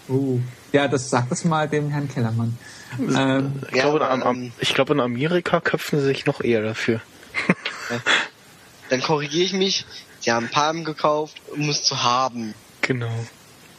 Uh. 0.09 0.39
Ja, 0.71 0.87
das 0.87 1.11
sagt 1.11 1.33
das 1.33 1.43
mal 1.45 1.69
dem 1.69 1.91
Herrn 1.91 2.09
Kellermann. 2.09 2.57
Ähm, 3.01 3.61
Ich, 3.71 3.75
Ja, 3.75 3.83
glaube, 3.83 3.97
in, 3.97 4.03
aber, 4.05 4.27
Am- 4.27 4.37
ähm, 4.37 4.53
ich 4.61 4.73
glaube, 4.73 4.93
in 4.93 5.01
Amerika 5.01 5.59
köpfen 5.61 5.99
sie 5.99 6.05
sich 6.07 6.27
noch 6.27 6.41
eher 6.43 6.63
dafür. 6.63 7.01
Dann 8.89 9.03
korrigiere 9.03 9.45
ich 9.45 9.53
mich. 9.53 9.85
Sie 10.25 10.33
haben 10.33 10.49
Palm 10.49 10.85
gekauft, 10.85 11.37
um 11.55 11.69
es 11.69 11.83
zu 11.85 12.03
haben. 12.03 12.55
Genau. 12.81 13.11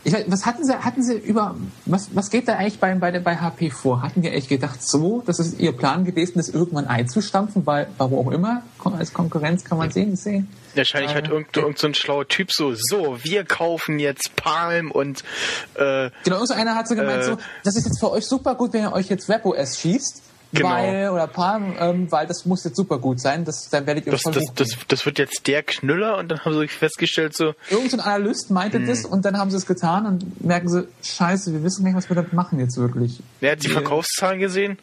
Ich 0.03 0.13
was 0.27 0.45
hatten 0.45 0.63
sie, 0.63 0.75
hatten 0.77 1.01
sie 1.01 1.15
über, 1.15 1.55
was, 1.88 2.10
was 2.13 2.29
geht 2.29 2.47
da 2.47 2.58
eigentlich 2.58 2.79
bei, 2.79 2.93
bei, 2.93 3.10
der- 3.10 3.21
bei 3.21 3.38
HP 3.38 3.71
vor? 3.71 4.03
Hatten 4.03 4.21
die 4.21 4.29
eigentlich 4.29 4.47
gedacht, 4.47 4.84
so, 4.88 5.23
das 5.25 5.39
ist 5.39 5.60
ihr 5.60 5.71
Plan 5.71 6.05
gewesen, 6.05 6.34
das 6.36 6.49
irgendwann 6.49 6.86
einzustampfen, 6.86 7.65
weil, 7.65 7.88
warum 7.97 8.27
auch 8.27 8.31
immer, 8.31 8.62
als 8.99 9.13
Konkurrenz 9.13 9.63
kann 9.63 9.79
man 9.79 9.89
sehen, 9.89 10.15
sehen. 10.15 10.47
Wahrscheinlich 10.75 11.12
Äh, 11.13 11.15
hat 11.15 11.29
irgend, 11.29 11.58
irgend 11.58 11.79
so 11.79 11.88
ein 11.88 11.95
schlauer 11.95 12.27
Typ 12.27 12.51
so, 12.51 12.75
so, 12.75 13.17
wir 13.23 13.45
kaufen 13.45 13.97
jetzt 13.97 14.36
Palm 14.36 14.91
und 14.91 15.23
äh, 15.73 16.12
Genau, 16.23 16.36
irgend 16.36 16.49
so 16.49 16.53
einer 16.53 16.75
hat 16.75 16.88
so 16.88 16.93
gemeint, 16.93 17.23
Äh, 17.23 17.25
so, 17.25 17.38
das 17.63 17.75
ist 17.75 17.86
jetzt 17.88 17.99
für 17.99 18.12
euch 18.12 18.27
super 18.27 18.53
gut, 18.53 18.73
wenn 18.73 18.84
ihr 18.84 18.93
euch 18.93 19.10
jetzt 19.10 19.27
WebOS 19.27 19.79
schießt, 19.79 20.21
Genau. 20.56 20.70
weil, 20.70 21.10
oder 21.10 21.28
Palm, 21.28 21.76
ähm, 21.80 22.12
weil 22.12 22.26
das 22.28 22.46
muss 22.46 22.63
jetzt 22.63 22.76
super 22.78 22.98
gut 22.98 23.20
sein, 23.20 23.46
das, 23.46 23.70
dann 23.70 23.86
werdet 23.86 24.06
ihr 24.06 24.12
das, 24.12 24.22
voll 24.24 24.34
das, 24.34 24.46
das, 24.56 24.70
das 24.88 25.06
wird 25.06 25.20
jetzt 25.20 25.46
der 25.48 25.63
Knüller 25.63 26.18
und 26.18 26.30
dann 26.30 26.39
haben 26.44 26.58
sie 26.58 26.68
festgestellt 26.68 27.36
so, 27.36 27.54
Irgend 27.70 27.91
so 27.91 27.98
ein 27.98 28.02
Analyst 28.02 28.50
meinte 28.52 28.78
Hm. 28.80 28.88
das 28.88 29.06
und 29.06 29.24
dann 29.26 29.38
haben 29.38 29.52
sie 29.52 29.58
es 29.58 29.65
getan 29.65 30.06
und 30.06 30.44
merken 30.44 30.70
sie, 30.70 30.88
scheiße, 31.04 31.54
wir 31.54 31.63
wissen 31.63 31.84
nicht, 31.84 31.96
was 31.96 32.10
wir 32.10 32.15
damit 32.15 32.34
machen 32.34 32.60
jetzt 32.60 32.78
wirklich. 32.78 33.22
wer 33.39 33.52
hat 33.54 33.63
die 33.63 33.68
Wir- 33.68 33.74
Verkaufszahlen 33.74 34.39
gesehen? 34.39 34.78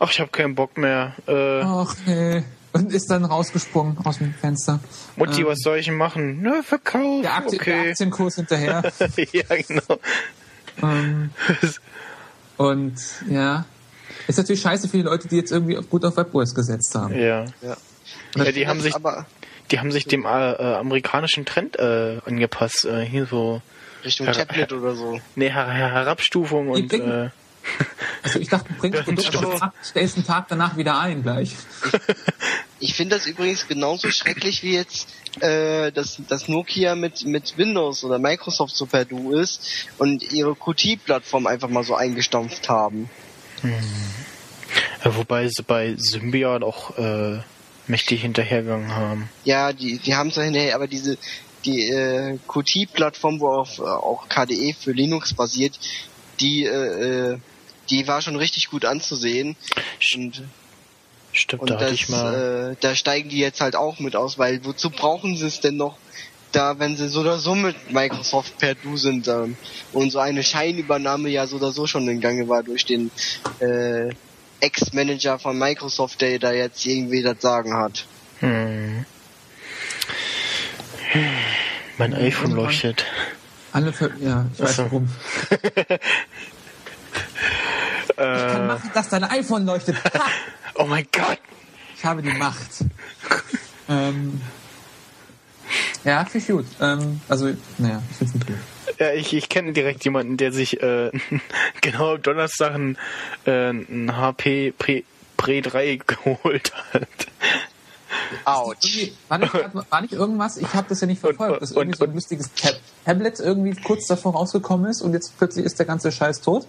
Ach, 0.00 0.10
ich 0.10 0.20
habe 0.20 0.30
keinen 0.30 0.54
Bock 0.54 0.76
mehr. 0.78 1.14
Äh, 1.26 1.62
Ach 1.62 1.94
nee. 2.06 2.44
Und 2.72 2.92
ist 2.92 3.10
dann 3.10 3.24
rausgesprungen 3.24 3.96
aus 4.04 4.18
dem 4.18 4.32
Fenster. 4.34 4.78
Mutti, 5.16 5.40
ähm, 5.40 5.46
was 5.48 5.58
soll 5.60 5.78
ich 5.78 5.90
machen? 5.90 6.42
Nö, 6.42 6.62
Verkauf. 6.62 7.22
Der, 7.22 7.34
Aktie, 7.34 7.58
der 7.58 7.74
okay. 7.78 7.90
Aktienkurs 7.90 8.36
hinterher. 8.36 8.82
ja, 9.32 9.42
genau. 9.66 9.98
ähm, 10.82 11.30
und 12.56 12.94
ja. 13.28 13.64
Ist 14.26 14.36
natürlich 14.38 14.60
scheiße 14.60 14.88
für 14.88 14.96
die 14.98 15.02
Leute, 15.04 15.28
die 15.28 15.36
jetzt 15.36 15.52
irgendwie 15.52 15.74
gut 15.88 16.04
auf 16.04 16.16
WebOS 16.16 16.54
gesetzt 16.54 16.94
haben. 16.94 17.14
ja. 17.18 17.44
Ja. 17.62 17.76
Ja, 18.36 18.52
die 18.52 18.66
haben 18.66 18.80
sich, 18.80 18.94
aber 18.94 19.26
die 19.70 19.78
haben 19.80 19.90
sich 19.92 20.06
dem 20.06 20.24
äh, 20.26 20.52
äh, 20.52 20.74
amerikanischen 20.76 21.44
Trend 21.46 21.78
äh, 21.78 22.18
angepasst. 22.24 22.84
Äh, 22.84 23.04
hier 23.04 23.26
so, 23.26 23.62
Richtung 24.04 24.26
Ja, 24.26 24.32
Tablet 24.32 24.72
oder 24.72 24.94
so. 24.94 25.20
ne, 25.34 25.52
Her 25.52 25.70
Her 25.70 25.90
Herabstufung 25.92 26.68
und 26.68 26.88
bringen- 26.88 27.10
äh, 27.26 27.30
Also 28.22 28.38
ich 28.38 28.48
dachte, 28.48 28.68
du 28.72 28.78
bringst 28.80 29.04
Produkt 29.04 29.62
ab, 29.62 29.74
stellst 29.84 30.16
einen 30.16 30.26
Tag 30.26 30.46
danach 30.48 30.76
wieder 30.76 30.98
ein 31.00 31.22
gleich. 31.22 31.54
Ich 32.80 32.94
finde 32.94 33.16
das 33.16 33.26
übrigens 33.26 33.66
genauso 33.66 34.08
schrecklich 34.12 34.62
wie 34.62 34.72
jetzt 34.74 35.08
äh, 35.40 35.90
dass, 35.90 36.18
dass 36.28 36.46
Nokia 36.46 36.94
mit, 36.94 37.24
mit 37.26 37.58
Windows 37.58 38.04
oder 38.04 38.20
Microsoft 38.20 38.76
so 38.76 38.86
per 38.86 39.04
Du 39.04 39.32
ist 39.32 39.88
und 39.98 40.32
ihre 40.32 40.54
Qt-Plattform 40.54 41.48
einfach 41.48 41.68
mal 41.68 41.82
so 41.82 41.96
eingestampft 41.96 42.68
haben. 42.68 43.10
Ja, 43.62 45.16
wobei 45.16 45.48
sie 45.48 45.62
bei 45.62 45.94
Symbian 45.96 46.62
auch 46.62 46.96
äh, 46.98 47.38
mächtig 47.86 48.22
hinterhergegangen 48.22 48.94
haben. 48.94 49.28
Ja, 49.44 49.72
die, 49.72 49.98
die 49.98 50.14
haben 50.14 50.32
zwar 50.32 50.44
hinterher, 50.44 50.74
aber 50.74 50.86
diese 50.86 51.18
die 51.64 51.88
äh, 51.90 52.38
Qt-Plattform, 52.46 53.40
wo 53.40 53.48
auf, 53.48 53.78
äh, 53.78 53.82
auch 53.82 54.28
KDE 54.28 54.74
für 54.78 54.92
Linux 54.92 55.34
basiert, 55.34 55.78
die 56.40 56.64
äh, 56.64 57.32
äh, 57.32 57.38
die 57.90 58.06
war 58.06 58.20
schon 58.20 58.36
richtig 58.36 58.68
gut 58.68 58.84
anzusehen 58.84 59.56
und 60.14 60.42
Stimmt, 61.30 61.62
Und 61.62 61.70
da 61.70 61.76
das, 61.76 61.92
ich 61.92 62.08
mal. 62.08 62.72
äh, 62.72 62.76
da 62.80 62.94
steigen 62.94 63.28
die 63.28 63.38
jetzt 63.38 63.60
halt 63.60 63.76
auch 63.76 63.98
mit 64.00 64.16
aus, 64.16 64.38
weil 64.38 64.64
wozu 64.64 64.90
brauchen 64.90 65.36
sie 65.36 65.46
es 65.46 65.60
denn 65.60 65.76
noch, 65.76 65.98
da 66.52 66.78
wenn 66.78 66.96
sie 66.96 67.08
so 67.08 67.20
oder 67.20 67.38
so 67.38 67.54
mit 67.54 67.92
Microsoft 67.92 68.58
per 68.58 68.74
Du 68.74 68.96
sind 68.96 69.28
ähm, 69.28 69.56
und 69.92 70.10
so 70.10 70.18
eine 70.18 70.42
Scheinübernahme 70.42 71.28
ja 71.28 71.46
so 71.46 71.56
oder 71.56 71.72
so 71.72 71.86
schon 71.86 72.08
in 72.08 72.20
Gange 72.20 72.48
war 72.48 72.62
durch 72.62 72.84
den 72.86 73.10
äh, 73.60 74.10
Ex-Manager 74.60 75.38
von 75.38 75.58
Microsoft, 75.58 76.20
der 76.20 76.38
da 76.38 76.52
jetzt 76.52 76.84
irgendwie 76.84 77.22
das 77.22 77.40
Sagen 77.40 77.76
hat. 77.76 78.06
Hm. 78.40 79.04
Mein 81.96 82.12
iPhone 82.14 82.22
irgendwann- 82.50 82.64
leuchtet. 82.64 83.04
Alle 83.72 83.92
für, 83.92 84.10
ja, 84.20 84.46
ich 84.54 84.60
weiß 84.60 84.78
warum. 84.78 85.08
Ich 88.10 88.24
kann 88.24 88.62
Äh, 88.64 88.66
machen, 88.66 88.90
dass 88.94 89.08
dein 89.10 89.22
iPhone 89.22 89.64
leuchtet. 89.64 89.94
Ha! 90.12 90.24
oh 90.74 90.86
mein 90.86 91.06
Gott! 91.12 91.38
Ich 91.96 92.04
habe 92.04 92.20
die 92.20 92.32
Macht. 92.32 92.70
ähm, 93.88 94.40
ja, 96.04 96.24
finde 96.24 96.38
ich 96.38 96.46
gut. 96.48 96.66
Ähm, 96.80 97.20
also, 97.28 97.46
naja, 97.78 98.02
ich 98.10 98.16
finde 98.16 98.24
es 98.30 98.34
nicht 98.34 98.46
gut. 98.46 98.56
Ja, 98.98 99.12
ich, 99.12 99.32
ich 99.32 99.48
kenne 99.48 99.72
direkt 99.72 100.04
jemanden, 100.04 100.36
der 100.36 100.52
sich 100.52 100.82
äh, 100.82 101.10
genau 101.80 102.14
am 102.14 102.22
Donnerstag 102.22 102.74
ein, 102.74 102.98
äh, 103.46 103.70
ein 103.70 104.16
HP 104.16 104.72
Pre, 104.78 105.02
Pre 105.36 105.62
3 105.62 106.00
geholt 106.06 106.72
hat. 106.92 107.08
Autsch. 108.44 109.12
War 109.28 109.38
nicht, 109.38 109.52
war 109.54 110.00
nicht 110.00 110.12
irgendwas, 110.14 110.56
ich 110.56 110.72
habe 110.74 110.86
das 110.88 111.00
ja 111.00 111.06
nicht 111.06 111.20
verfolgt, 111.20 111.60
dass 111.62 111.72
und- 111.72 111.76
irgendwie 111.78 111.98
so 111.98 112.04
ein 112.04 112.10
und- 112.10 112.14
lustiges 112.16 112.52
Tab 112.54 112.74
Tablet 113.04 113.38
irgendwie 113.40 113.74
kurz 113.82 114.06
davor 114.06 114.32
rausgekommen 114.32 114.90
ist 114.90 115.02
und 115.02 115.12
jetzt 115.12 115.36
plötzlich 115.38 115.64
ist 115.64 115.78
der 115.78 115.86
ganze 115.86 116.10
Scheiß 116.12 116.40
tot? 116.40 116.66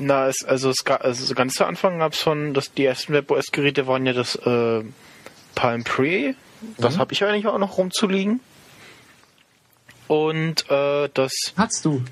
Na, 0.00 0.26
es, 0.28 0.42
also, 0.44 0.70
es 0.70 0.84
gab, 0.84 1.04
also 1.04 1.34
ganz 1.34 1.54
zu 1.54 1.64
Anfang 1.66 1.98
gab 1.98 2.14
es 2.14 2.20
von, 2.20 2.54
dass 2.54 2.72
die 2.72 2.84
ersten 2.84 3.12
WebOS-Geräte 3.12 3.86
waren 3.86 4.06
ja 4.06 4.12
das 4.12 4.34
äh, 4.36 4.82
Palm 5.54 5.84
Pre, 5.84 6.34
das 6.78 6.98
habe 6.98 7.12
ich 7.12 7.24
eigentlich 7.24 7.46
auch 7.46 7.58
noch 7.58 7.78
rumzuliegen. 7.78 8.40
Und 10.08 10.70
äh, 10.70 11.08
das, 11.12 11.32
Hast 11.56 11.84
du? 11.84 12.02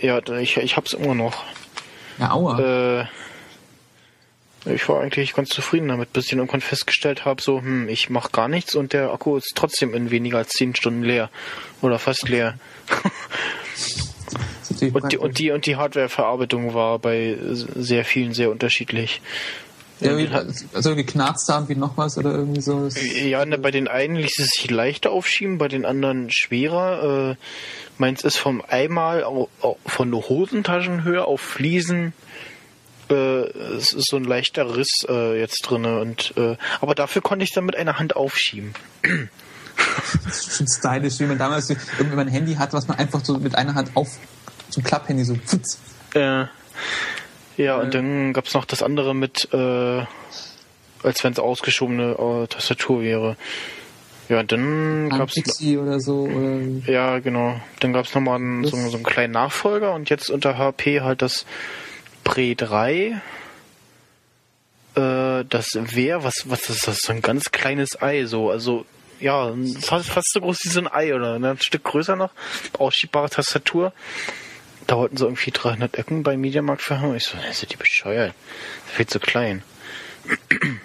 ja, 0.00 0.20
ich, 0.38 0.56
ich 0.56 0.76
hab's 0.76 0.92
immer 0.92 1.14
noch. 1.14 1.44
Ja, 2.18 2.30
aua. 2.30 3.00
Äh, 3.02 3.06
ich 4.74 4.88
war 4.88 5.00
eigentlich 5.00 5.34
ganz 5.34 5.50
zufrieden 5.50 5.88
damit, 5.88 6.12
bis 6.12 6.24
ich 6.24 6.30
dann 6.30 6.40
irgendwann 6.40 6.60
festgestellt 6.60 7.24
habe, 7.24 7.40
so, 7.40 7.60
hm, 7.60 7.88
ich 7.88 8.10
mach 8.10 8.32
gar 8.32 8.48
nichts 8.48 8.74
und 8.74 8.92
der 8.92 9.12
Akku 9.12 9.36
ist 9.36 9.52
trotzdem 9.54 9.94
in 9.94 10.10
weniger 10.10 10.38
als 10.38 10.50
10 10.50 10.74
Stunden 10.74 11.02
leer. 11.02 11.30
Oder 11.82 11.98
fast 11.98 12.28
leer. 12.28 12.58
Und 14.92 15.12
die, 15.12 15.16
und 15.16 15.38
die, 15.38 15.50
und 15.52 15.66
die 15.66 15.76
Hardwareverarbeitung 15.76 16.74
war 16.74 16.98
bei 16.98 17.38
sehr 17.40 18.04
vielen 18.04 18.34
sehr 18.34 18.50
unterschiedlich. 18.50 19.22
Ja, 20.00 20.18
wie, 20.18 20.28
also 20.74 20.94
geknarzt 20.94 21.48
haben 21.48 21.68
wie 21.68 21.74
noch 21.74 21.96
was 21.96 22.18
oder 22.18 22.32
irgendwie 22.32 22.60
so. 22.60 22.88
Ja, 22.88 23.44
ne, 23.46 23.56
bei 23.56 23.70
den 23.70 23.88
einen 23.88 24.16
ließ 24.16 24.38
es 24.38 24.50
sich 24.50 24.70
leichter 24.70 25.10
aufschieben, 25.10 25.56
bei 25.56 25.68
den 25.68 25.86
anderen 25.86 26.30
schwerer. 26.30 27.30
Äh, 27.30 27.36
meins 27.96 28.22
ist 28.22 28.36
vom 28.36 28.62
einmal 28.68 29.24
von 29.86 30.10
der 30.10 30.28
Hosentaschenhöhe 30.28 31.24
auf 31.24 31.40
Fliesen. 31.40 32.12
Äh, 33.08 33.14
es 33.14 33.92
ist 33.92 34.08
so 34.10 34.16
ein 34.16 34.24
leichter 34.24 34.76
Riss 34.76 35.06
äh, 35.08 35.40
jetzt 35.40 35.62
drinne 35.62 36.00
und 36.00 36.34
äh, 36.36 36.56
aber 36.80 36.94
dafür 36.94 37.22
konnte 37.22 37.44
ich 37.44 37.52
dann 37.52 37.64
mit 37.64 37.76
einer 37.76 37.98
Hand 37.98 38.16
aufschieben. 38.16 38.74
Das 40.24 40.38
ist 40.46 40.56
schon 40.56 40.68
stylisch, 40.68 41.20
wie 41.20 41.24
man 41.24 41.38
damals 41.38 41.70
irgendwie 41.70 42.20
ein 42.20 42.28
Handy 42.28 42.54
hat, 42.56 42.72
was 42.74 42.86
man 42.88 42.98
einfach 42.98 43.24
so 43.24 43.38
mit 43.38 43.54
einer 43.54 43.74
Hand 43.74 43.92
auf 43.94 44.08
zum 44.68 44.82
Klapphandy 44.82 45.24
so 45.24 45.36
pfutz. 45.36 45.78
Äh, 46.14 46.46
ja, 47.56 47.76
und 47.76 47.94
dann 47.94 48.32
gab's 48.32 48.54
noch 48.54 48.64
das 48.64 48.82
andere 48.82 49.14
mit, 49.14 49.48
äh, 49.52 50.02
als 51.02 51.24
wenn 51.24 51.32
es 51.32 51.38
ausgeschobene 51.38 52.12
äh, 52.12 52.46
Tastatur 52.46 53.02
wäre. 53.02 53.36
Ja, 54.28 54.40
und 54.40 54.50
dann 54.50 55.08
Ein 55.12 55.18
gab's 55.18 55.34
Pixie 55.34 55.78
oder 55.78 56.00
so. 56.00 56.22
Oder 56.22 56.58
Ja, 56.90 57.18
genau. 57.20 57.60
Dann 57.80 57.92
gab 57.92 58.06
es 58.06 58.14
nochmal 58.14 58.36
einen, 58.36 58.64
so, 58.64 58.76
so 58.76 58.96
einen 58.96 59.04
kleinen 59.04 59.32
Nachfolger 59.32 59.94
und 59.94 60.10
jetzt 60.10 60.30
unter 60.30 60.58
HP 60.58 61.00
halt 61.00 61.22
das 61.22 61.46
Pre 62.24 62.56
3. 62.56 63.20
Äh, 64.96 65.44
das 65.48 65.68
wäre, 65.74 66.24
was, 66.24 66.44
was 66.46 66.68
ist 66.68 66.88
das? 66.88 67.02
So 67.02 67.12
ein 67.12 67.22
ganz 67.22 67.52
kleines 67.52 68.02
Ei, 68.02 68.24
so. 68.26 68.50
Also, 68.50 68.84
ja, 69.20 69.54
fast, 69.80 70.08
fast 70.08 70.32
so 70.32 70.40
groß 70.40 70.58
wie 70.64 70.68
so 70.68 70.80
ein 70.80 70.88
Ei 70.92 71.14
oder 71.14 71.38
ne? 71.38 71.50
ein 71.50 71.60
Stück 71.60 71.84
größer 71.84 72.16
noch. 72.16 72.30
Ausschiebbare 72.78 73.30
Tastatur. 73.30 73.92
Da 74.86 74.96
wollten 74.96 75.16
sie 75.16 75.24
irgendwie 75.24 75.50
300 75.50 75.96
Ecken 75.96 76.22
bei 76.22 76.36
Mediamarkt 76.36 76.82
verhauen. 76.82 77.16
Ich 77.16 77.24
so, 77.24 77.36
ne, 77.36 77.52
sind 77.52 77.72
die 77.72 77.76
bescheuert? 77.76 78.34
Viel 78.86 79.06
zu 79.06 79.18
klein. 79.18 79.62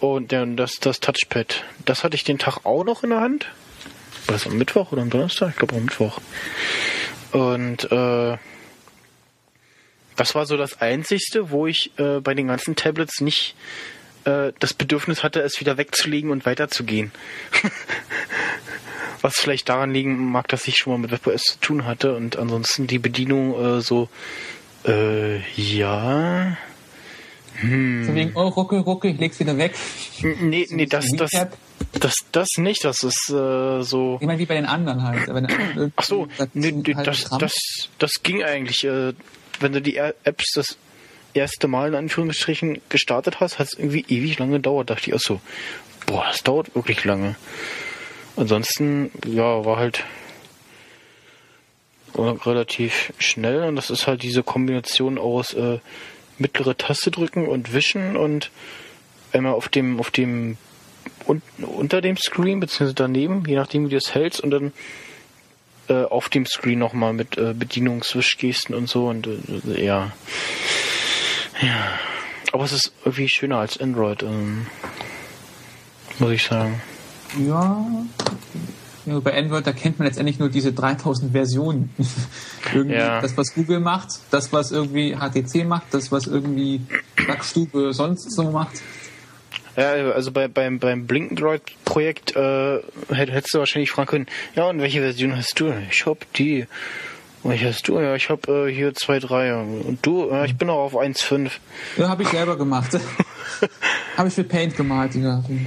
Und 0.00 0.32
dann 0.32 0.56
das, 0.56 0.76
das 0.80 1.00
Touchpad. 1.00 1.64
Das 1.84 2.04
hatte 2.04 2.14
ich 2.14 2.24
den 2.24 2.38
Tag 2.38 2.64
auch 2.64 2.84
noch 2.84 3.02
in 3.02 3.10
der 3.10 3.20
Hand. 3.20 3.46
War 4.26 4.34
das 4.34 4.46
am 4.46 4.58
Mittwoch 4.58 4.92
oder 4.92 5.02
am 5.02 5.10
Donnerstag? 5.10 5.50
Ich 5.50 5.56
glaube 5.56 5.76
am 5.76 5.84
Mittwoch. 5.84 6.20
Und 7.32 7.90
äh, 7.90 8.36
das 10.16 10.34
war 10.34 10.46
so 10.46 10.56
das 10.56 10.80
Einzigste, 10.80 11.50
wo 11.50 11.66
ich 11.66 11.92
äh, 11.98 12.20
bei 12.20 12.34
den 12.34 12.48
ganzen 12.48 12.76
Tablets 12.76 13.20
nicht 13.20 13.54
äh, 14.24 14.52
das 14.58 14.74
Bedürfnis 14.74 15.22
hatte, 15.22 15.40
es 15.40 15.60
wieder 15.60 15.78
wegzulegen 15.78 16.30
und 16.30 16.44
weiterzugehen. 16.44 17.12
Was 19.20 19.36
vielleicht 19.36 19.68
daran 19.68 19.92
liegen 19.92 20.30
mag, 20.30 20.48
dass 20.48 20.68
ich 20.68 20.76
schon 20.76 20.92
mal 20.92 20.98
mit 20.98 21.10
WebOS 21.10 21.42
zu 21.42 21.60
tun 21.60 21.86
hatte 21.86 22.14
und 22.14 22.38
ansonsten 22.38 22.86
die 22.86 22.98
Bedienung 22.98 23.78
äh, 23.78 23.80
so, 23.80 24.08
äh, 24.84 25.38
ja. 25.56 26.56
Von 27.60 28.14
wegen, 28.14 28.32
oh, 28.36 28.48
rucke, 28.48 28.78
rucke, 28.78 29.08
ich 29.08 29.18
leg's 29.18 29.40
wieder 29.40 29.58
weg. 29.58 29.74
Nee, 30.22 30.66
nee, 30.70 30.86
das, 30.86 31.10
das, 31.12 31.32
das, 31.98 32.16
das 32.30 32.56
nicht. 32.58 32.84
Das 32.84 33.02
ist 33.02 33.30
äh, 33.30 33.82
so. 33.82 34.18
Ich 34.20 34.26
meine, 34.26 34.38
wie 34.38 34.46
bei 34.46 34.54
den 34.54 34.66
anderen 34.66 35.02
halt. 35.02 35.26
Den 35.26 35.46
anderen 35.46 35.92
Ach 35.96 36.04
so, 36.04 36.28
nee, 36.54 36.70
nee, 36.70 36.94
halt 36.94 37.06
das, 37.06 37.28
das, 37.38 37.54
das 37.98 38.22
ging 38.22 38.44
eigentlich. 38.44 38.84
Äh, 38.84 39.14
wenn 39.60 39.72
du 39.72 39.82
die 39.82 39.96
Apps 39.96 40.52
das 40.54 40.76
erste 41.34 41.66
Mal 41.66 41.88
in 41.88 41.94
Anführungsstrichen 41.96 42.80
gestartet 42.88 43.40
hast, 43.40 43.58
hat 43.58 43.66
es 43.66 43.78
irgendwie 43.78 44.04
ewig 44.08 44.38
lange 44.38 44.52
gedauert. 44.52 44.90
Dachte 44.90 45.08
ich 45.10 45.14
auch 45.14 45.20
so, 45.20 45.40
boah, 46.06 46.24
das 46.28 46.44
dauert 46.44 46.74
wirklich 46.76 47.04
lange. 47.04 47.34
Ansonsten, 48.38 49.10
ja, 49.26 49.64
war 49.64 49.78
halt 49.78 50.04
relativ 52.16 53.12
schnell 53.18 53.64
und 53.64 53.76
das 53.76 53.90
ist 53.90 54.06
halt 54.06 54.22
diese 54.22 54.42
Kombination 54.42 55.18
aus 55.18 55.54
äh, 55.54 55.78
mittlere 56.38 56.76
Taste 56.76 57.10
drücken 57.10 57.46
und 57.48 57.72
wischen 57.72 58.16
und 58.16 58.50
einmal 59.32 59.52
auf 59.52 59.68
dem 59.68 59.98
auf 59.98 60.10
dem 60.10 60.56
un 61.26 61.42
unter 61.58 62.00
dem 62.00 62.16
Screen 62.16 62.60
beziehungsweise 62.60 62.94
daneben, 62.94 63.44
je 63.46 63.56
nachdem 63.56 63.86
wie 63.86 63.90
du 63.90 63.96
es 63.96 64.14
hältst 64.14 64.40
und 64.40 64.50
dann 64.50 64.72
äh, 65.88 66.04
auf 66.04 66.28
dem 66.28 66.46
Screen 66.46 66.78
nochmal 66.78 67.12
mit 67.12 67.36
äh, 67.38 67.54
Bedienungswischgesten 67.54 68.74
und 68.74 68.88
so 68.88 69.08
und 69.08 69.26
äh, 69.26 69.84
ja. 69.84 70.12
Ja. 71.60 71.98
Aber 72.52 72.64
es 72.64 72.72
ist 72.72 72.92
irgendwie 73.04 73.28
schöner 73.28 73.58
als 73.58 73.78
Android, 73.78 74.22
ähm, 74.22 74.66
muss 76.18 76.30
ich 76.30 76.44
sagen. 76.44 76.80
Ja. 77.36 77.84
ja. 79.06 79.18
Bei 79.20 79.36
Android, 79.38 79.66
da 79.66 79.72
kennt 79.72 79.98
man 79.98 80.06
letztendlich 80.06 80.38
nur 80.38 80.48
diese 80.48 80.72
3000 80.72 81.32
Versionen. 81.32 81.90
irgendwie 82.74 82.96
Ja. 82.96 83.20
das, 83.20 83.36
was 83.36 83.54
Google 83.54 83.80
macht, 83.80 84.08
das, 84.30 84.52
was 84.52 84.70
irgendwie 84.70 85.16
HTC 85.16 85.64
macht, 85.66 85.86
das, 85.92 86.12
was 86.12 86.26
irgendwie 86.26 86.80
Backstube 87.26 87.92
sonst 87.92 88.30
so 88.32 88.50
macht. 88.50 88.80
Ja, 89.76 89.90
also 90.12 90.32
bei, 90.32 90.48
beim, 90.48 90.78
beim 90.80 91.06
Blinkendroid-Projekt 91.06 92.34
äh, 92.34 92.78
hätt- 93.10 93.30
hättest 93.30 93.54
du 93.54 93.58
wahrscheinlich 93.60 93.90
fragen 93.92 94.08
können, 94.08 94.26
ja, 94.56 94.68
und 94.68 94.80
welche 94.80 95.00
Version 95.00 95.36
hast 95.36 95.60
du? 95.60 95.72
Ich 95.90 96.04
hab 96.04 96.30
die. 96.34 96.66
Welche 97.44 97.68
hast 97.68 97.86
du? 97.86 98.00
Ja, 98.00 98.16
ich 98.16 98.28
hab 98.28 98.48
äh, 98.48 98.72
hier 98.74 98.92
2.3. 98.92 99.84
Und 99.86 100.04
du? 100.04 100.28
Ja, 100.28 100.44
ich 100.44 100.56
bin 100.56 100.68
auch 100.68 100.80
auf 100.80 100.96
1.5. 100.96 101.50
Ja, 101.96 102.08
habe 102.08 102.24
ich 102.24 102.28
selber 102.30 102.58
gemacht. 102.58 102.98
habe 104.16 104.28
ich 104.28 104.36
mit 104.36 104.48
Paint 104.48 104.76
gemalt, 104.76 105.14
Digga. 105.14 105.44
Und 105.48 105.64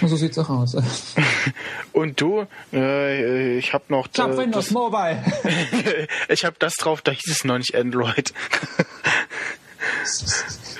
so 0.00 0.16
sieht's 0.16 0.38
auch 0.38 0.48
aus. 0.48 0.76
Und 1.92 2.20
du? 2.20 2.46
Äh, 2.72 3.58
ich 3.58 3.72
hab 3.72 3.90
noch... 3.90 4.08
Ich 4.12 4.18
hab 4.20 4.30
äh, 4.32 4.38
Windows 4.38 4.66
das, 4.66 4.72
Mobile. 4.72 5.22
ich 6.28 6.44
hab 6.44 6.58
das 6.58 6.74
drauf, 6.76 7.02
da 7.02 7.12
hieß 7.12 7.28
es 7.30 7.44
noch 7.44 7.58
nicht 7.58 7.74
Android. 7.74 8.32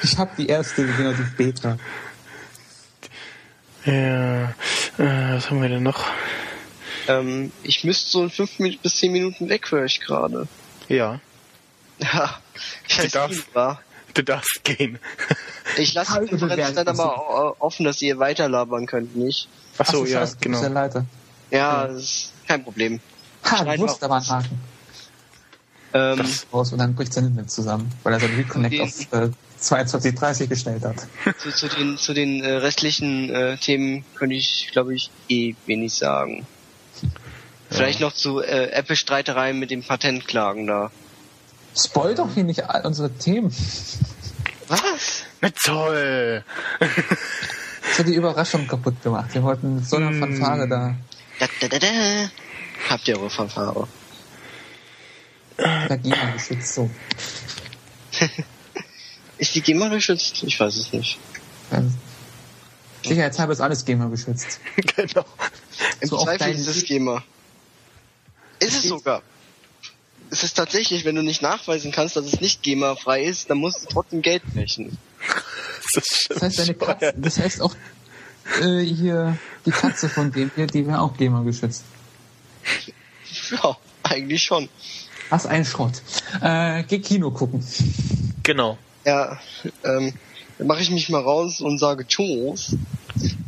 Ich 0.02 0.18
hab 0.18 0.34
die 0.36 0.48
erste, 0.48 0.84
genau 0.84 1.12
die 1.12 1.22
Beta. 1.36 1.78
ja, 3.84 4.44
äh, 4.44 4.54
was 4.98 5.48
haben 5.48 5.62
wir 5.62 5.68
denn 5.68 5.84
noch? 5.84 6.04
Ähm, 7.06 7.52
ich 7.62 7.84
müsste 7.84 8.10
so 8.10 8.24
in 8.24 8.30
fünf 8.30 8.56
bis 8.82 8.96
zehn 8.96 9.12
Minuten 9.12 9.48
weg, 9.48 9.70
höre 9.70 9.84
ich 9.84 10.00
gerade. 10.00 10.48
Ja, 10.88 11.20
Ja, 12.00 12.40
scheiß 12.88 13.12
darfst- 13.12 13.54
war. 13.54 13.80
Du 14.14 14.22
darfst 14.24 14.64
gehen. 14.64 14.98
Ich 15.76 15.94
lasse 15.94 16.12
die 16.12 16.16
Halbe 16.18 16.38
Konferenz 16.38 16.74
dann 16.74 16.88
aber 16.88 17.56
offen, 17.60 17.84
dass 17.84 18.00
ihr 18.02 18.18
weiterlabern 18.18 18.86
könnt, 18.86 19.16
nicht? 19.16 19.48
Ach 19.78 19.86
so, 19.86 20.02
Ach 20.02 20.06
ja, 20.08 20.20
scheiße, 20.20 20.36
genau. 20.40 20.62
Leiter. 20.68 21.06
Ja, 21.50 21.86
das 21.86 22.02
ist 22.02 22.32
kein 22.46 22.62
Problem. 22.64 23.00
Ha, 23.44 23.64
du 23.76 23.82
wusst 23.82 24.00
mal. 24.00 24.06
aber 24.06 24.16
einen 24.16 24.28
Haken. 24.28 24.60
Ähm, 25.94 26.18
Das- 26.18 26.46
Raus 26.52 26.72
und 26.72 26.78
dann 26.78 26.94
bricht 26.94 27.12
sein 27.12 27.24
Internet 27.26 27.50
zusammen, 27.50 27.90
weil 28.02 28.14
er 28.14 28.20
sein 28.20 28.34
Reconnect 28.34 28.80
auf 28.80 29.12
äh, 29.12 29.30
22.30 29.60 30.46
gestellt 30.46 30.82
hat. 30.84 31.06
zu, 31.38 31.50
zu 31.50 31.68
den, 31.68 31.96
zu 31.98 32.14
den 32.14 32.42
äh, 32.42 32.52
restlichen 32.54 33.30
äh, 33.30 33.56
Themen 33.58 34.04
könnte 34.14 34.34
ich, 34.34 34.68
glaube 34.72 34.94
ich, 34.94 35.10
eh 35.28 35.54
wenig 35.66 35.94
sagen. 35.94 36.46
Vielleicht 37.70 38.00
noch 38.00 38.12
zu 38.12 38.40
äh, 38.40 38.70
Apple-Streitereien 38.70 39.58
mit 39.58 39.70
dem 39.70 39.82
Patentklagen 39.82 40.66
da. 40.66 40.90
Spoil 41.76 42.14
doch 42.14 42.32
hier 42.34 42.44
nicht 42.44 42.64
all 42.68 42.84
unsere 42.86 43.10
Themen. 43.10 43.54
Was? 44.68 45.24
Na 45.40 45.50
toll! 45.50 46.44
Das 46.78 47.98
hat 47.98 48.06
die 48.06 48.14
Überraschung 48.14 48.66
kaputt 48.66 49.02
gemacht. 49.02 49.34
Wir 49.34 49.42
wollten 49.42 49.76
mit 49.76 49.86
so 49.88 49.96
einer 49.96 50.10
Hm. 50.10 50.20
Fanfare 50.20 50.68
da. 50.68 50.94
Da, 51.38 51.46
da, 51.60 51.68
da, 51.68 51.78
da. 51.78 52.30
Habt 52.88 53.08
ihr 53.08 53.18
eure 53.18 53.30
Fanfare? 53.30 53.88
dagegen 55.88 56.32
geschützt. 56.32 56.74
So. 56.74 56.90
Ist 59.38 59.54
die 59.54 59.60
GEMA 59.60 59.88
geschützt? 59.88 60.42
Ich 60.44 60.58
weiß 60.58 60.76
es 60.76 60.92
nicht. 60.92 61.18
Ähm, 61.72 61.92
Sicherheitshalber 63.04 63.52
ist 63.52 63.60
alles 63.60 63.84
GEMA 63.84 64.06
geschützt. 64.06 64.60
genau. 64.96 65.24
Im 66.00 66.08
So 66.08 66.18
Zweifel 66.24 66.54
ist 66.54 66.66
es 66.68 66.84
GEMA. 66.84 67.22
Ist 68.60 68.74
es 68.76 68.82
sogar. 68.84 69.22
Es 70.32 70.42
ist 70.42 70.54
tatsächlich, 70.54 71.04
wenn 71.04 71.14
du 71.14 71.22
nicht 71.22 71.42
nachweisen 71.42 71.92
kannst, 71.92 72.16
dass 72.16 72.24
es 72.24 72.40
nicht 72.40 72.62
GEMA-frei 72.62 73.22
ist, 73.22 73.50
dann 73.50 73.58
musst 73.58 73.82
du 73.82 73.86
trotzdem 73.86 74.22
Geld 74.22 74.42
brechen. 74.54 74.96
Das 75.92 76.26
Das 76.30 76.42
heißt, 76.42 76.58
deine. 76.58 76.74
Katze, 76.74 77.12
das 77.14 77.38
heißt 77.38 77.60
auch 77.60 77.74
äh, 78.62 78.80
hier 78.80 79.36
die 79.66 79.70
Katze 79.70 80.08
von 80.08 80.32
dem 80.32 80.50
hier, 80.54 80.66
die 80.66 80.86
wäre 80.86 81.00
auch 81.02 81.14
GEMA 81.18 81.42
geschützt. 81.42 81.84
Ja, 83.50 83.76
eigentlich 84.04 84.42
schon. 84.42 84.70
Was 85.28 85.44
ein 85.44 85.66
Schrott. 85.66 86.00
Äh, 86.40 86.82
geh 86.84 87.00
Kino 87.00 87.30
gucken. 87.30 87.62
Genau. 88.42 88.78
Ja, 89.04 89.38
ähm, 89.84 90.14
dann 90.56 90.66
mache 90.66 90.80
ich 90.80 90.90
mich 90.90 91.10
mal 91.10 91.20
raus 91.20 91.60
und 91.60 91.76
sage 91.78 92.06
Tschüss. 92.06 92.74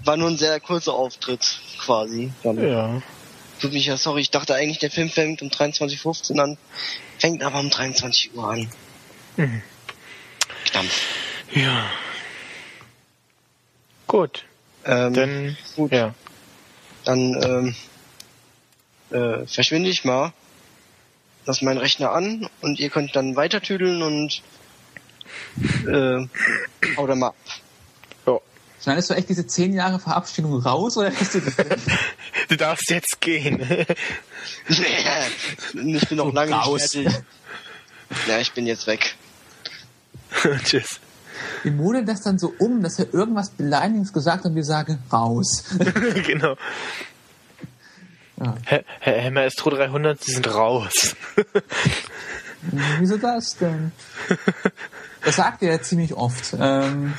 War 0.05 0.19
nur 0.19 0.29
ein 0.29 0.37
sehr 0.37 0.61
kurzer 0.61 0.93
Auftritt, 0.93 1.61
quasi. 1.79 2.31
Dann 2.43 2.63
Ja. 2.63 3.03
Tut 3.61 3.73
mich 3.73 3.87
ja 3.87 3.97
sorry, 3.97 4.21
ich 4.21 4.31
dachte 4.31 4.55
eigentlich, 4.55 4.79
der 4.79 4.91
Film 4.91 5.11
fängt 5.11 5.43
um 5.43 5.49
23.15 5.49 6.35
Uhr 6.35 6.43
an, 6.43 6.59
fängt 7.19 7.43
aber 7.43 7.61
um 7.61 7.71
23 7.71 8.35
Uhr 8.35 8.51
an. 8.51 8.69
Mhm. 9.37 9.63
Verdammt. 10.65 10.93
Ja. 11.53 11.91
Gut. 14.07 14.45
Ähm, 14.85 15.15
Dann, 15.15 15.57
gut. 15.77 15.93
ja. 15.93 16.15
dann 17.05 17.43
ähm, 17.43 17.75
äh, 19.11 19.47
verschwinde 19.47 19.89
ich 19.89 20.05
mal, 20.05 20.33
lass 21.47 21.63
meinen 21.63 21.79
Rechner 21.79 22.13
an 22.13 22.49
und 22.61 22.79
ihr 22.79 22.91
könnt 22.91 23.17
dann 23.17 23.35
weitertüdeln 23.35 24.03
und 24.03 24.43
äh, 25.87 26.27
hau 26.97 27.07
da 27.07 27.15
mal 27.15 27.29
ab. 27.29 27.37
ja. 28.27 28.39
Schneidest 28.83 29.09
du 29.09 29.15
echt 29.15 29.31
diese 29.31 29.47
zehn 29.47 29.73
Jahre 29.73 29.99
Verabschiedung 29.99 30.61
raus 30.61 30.99
oder 30.99 31.11
lässt 31.11 31.35
du 31.35 31.41
das 31.41 31.57
Du 32.49 32.57
darfst 32.57 32.91
jetzt 32.91 33.21
gehen. 33.21 33.61
ich 34.69 36.09
bin 36.09 36.19
noch 36.19 36.33
lange 36.33 36.53
raus. 36.53 36.95
nicht 36.95 37.05
fertig. 37.05 37.25
Ja, 38.27 38.39
ich 38.39 38.53
bin 38.53 38.67
jetzt 38.67 38.87
weg. 38.87 39.15
Tschüss. 40.65 41.01
Wir 41.63 41.73
modeln 41.73 42.07
das 42.07 42.23
dann 42.23 42.39
so 42.39 42.55
um, 42.59 42.83
dass 42.83 42.99
er 42.99 43.13
irgendwas 43.13 43.51
Beleidigendes 43.51 44.13
gesagt 44.13 44.45
hat 44.45 44.51
und 44.51 44.55
wir 44.55 44.65
sagen 44.65 44.99
raus. 45.13 45.65
genau. 46.27 46.57
Ja. 48.37 48.57
Herr, 48.65 48.85
Herr, 49.01 49.21
Herr 49.21 49.31
Maestro 49.31 49.71
300, 49.71 50.23
Sie 50.23 50.33
sind 50.33 50.53
raus. 50.53 51.17
Wieso 52.99 53.17
das 53.17 53.57
denn? 53.57 53.93
Das 55.23 55.37
sagt 55.37 55.63
er 55.63 55.73
ja 55.73 55.83
ziemlich 55.83 56.15
oft. 56.15 56.55
Ähm, 56.59 57.15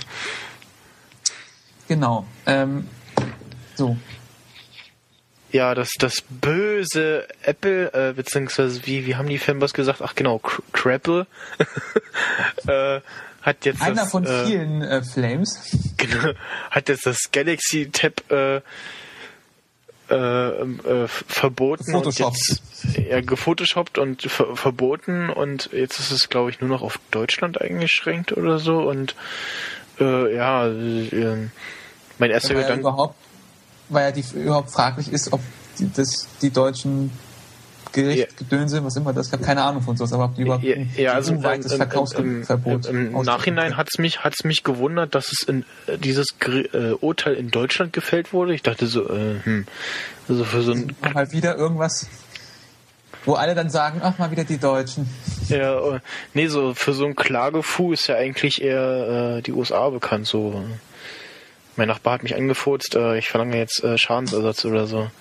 genau. 1.88 2.26
Ähm, 2.46 2.88
so. 3.76 3.98
Ja, 5.56 5.74
das, 5.74 5.94
das 5.98 6.22
böse 6.28 7.26
Apple, 7.44 7.94
äh, 7.94 8.12
beziehungsweise 8.12 8.86
wie, 8.86 9.06
wie 9.06 9.16
haben 9.16 9.30
die 9.30 9.38
Fanboys 9.38 9.74
gesagt? 9.74 10.02
Ach 10.02 10.14
genau, 10.14 10.36
Cr- 10.44 10.62
Crapple, 10.74 11.28
äh, 12.68 13.00
hat 13.42 13.64
jetzt 13.64 13.82
Einer 13.82 14.02
das, 14.02 14.12
von 14.12 14.26
äh, 14.26 14.46
vielen 14.46 14.82
äh, 14.82 15.02
Flames. 15.02 15.78
genau, 15.96 16.34
hat 16.72 16.90
jetzt 16.90 17.06
das 17.06 17.32
Galaxy 17.32 17.90
Tab 17.90 18.22
äh, 18.30 18.58
äh, 20.10 20.16
äh, 20.18 21.08
verboten 21.08 21.86
Gefotoshoppt. 21.86 22.36
und 22.84 22.96
jetzt 22.96 23.08
ja, 23.10 23.22
gefotoshoppt 23.22 23.98
und 23.98 24.24
ver 24.24 24.58
verboten 24.58 25.30
und 25.30 25.70
jetzt 25.72 26.00
ist 26.00 26.12
es 26.12 26.28
glaube 26.28 26.50
ich 26.50 26.60
nur 26.60 26.70
noch 26.70 26.82
auf 26.82 27.00
Deutschland 27.12 27.62
eingeschränkt 27.62 28.34
oder 28.34 28.60
so 28.60 28.80
und 28.80 29.16
äh, 30.02 30.36
ja 30.36 30.68
äh, 30.68 31.48
mein 32.20 32.30
erster 32.30 32.56
Gedanke 32.56 32.82
überhaupt, 32.82 33.16
weil 33.90 34.06
ja 34.06 34.12
die 34.12 34.24
überhaupt 34.38 34.72
fraglich 34.72 35.12
ist, 35.12 35.34
ob 35.34 35.42
die, 35.80 35.92
das, 35.92 36.28
die 36.42 36.50
deutschen 36.50 37.12
Gerichtgedönse, 37.96 38.84
was 38.84 38.96
immer 38.98 39.14
das, 39.14 39.28
ich 39.28 39.34
habe 39.34 39.44
keine 39.44 39.64
Ahnung 39.64 39.82
von 39.82 39.96
sowas, 39.96 40.12
aber 40.14 40.26
ob 40.26 40.36
die 40.36 40.42
überhaupt 40.42 40.64
Ja, 40.64 40.76
ein 40.76 40.90
ja 40.98 41.14
also 41.14 41.34
im, 41.34 41.44
im, 41.44 41.62
im, 41.62 41.64
Verkaufsverbot 41.64 42.86
im, 42.88 43.08
im 43.08 43.16
aussprechen 43.16 43.26
Nachhinein 43.26 43.66
können. 43.68 43.78
hat's 43.78 43.98
mich 43.98 44.24
hat's 44.24 44.44
mich 44.44 44.64
gewundert, 44.64 45.16
dass 45.16 45.32
es 45.32 45.44
in 45.44 45.64
äh, 45.88 45.98
dieses 45.98 46.36
äh, 46.46 46.92
Urteil 47.00 47.36
in 47.36 47.52
Deutschland 47.52 47.94
gefällt 47.94 48.34
wurde. 48.34 48.54
Ich 48.54 48.64
dachte 48.64 48.88
so, 48.88 49.10
äh, 49.10 49.40
hm, 49.44 49.66
also 50.28 50.44
für 50.44 50.62
so 50.62 50.74
ein 50.74 50.96
mal 51.14 51.32
wieder 51.32 51.58
irgendwas, 51.58 52.08
wo 53.24 53.34
alle 53.34 53.56
dann 53.56 53.70
sagen, 53.70 54.02
ach 54.04 54.18
mal 54.18 54.30
wieder 54.30 54.44
die 54.44 54.58
Deutschen. 54.58 55.10
ja, 55.48 55.96
äh, 55.96 56.00
nee, 56.34 56.48
so 56.48 56.74
für 56.74 56.94
so 56.94 57.06
ein 57.06 57.16
Klagefu 57.16 57.94
ist 57.94 58.08
ja 58.08 58.16
eigentlich 58.16 58.62
eher 58.62 59.38
äh, 59.38 59.42
die 59.42 59.54
USA 59.54 59.90
bekannt. 59.90 60.28
So, 60.28 60.64
mein 61.78 61.88
Nachbar 61.88 62.16
hat 62.16 62.24
mich 62.24 62.36
angefurzt, 62.36 62.96
äh, 62.96 63.18
ich 63.18 63.30
verlange 63.30 63.58
jetzt 63.58 63.84
äh, 63.84 63.98
Schadensersatz 63.98 64.66
oder 64.66 64.88
so. 64.88 65.08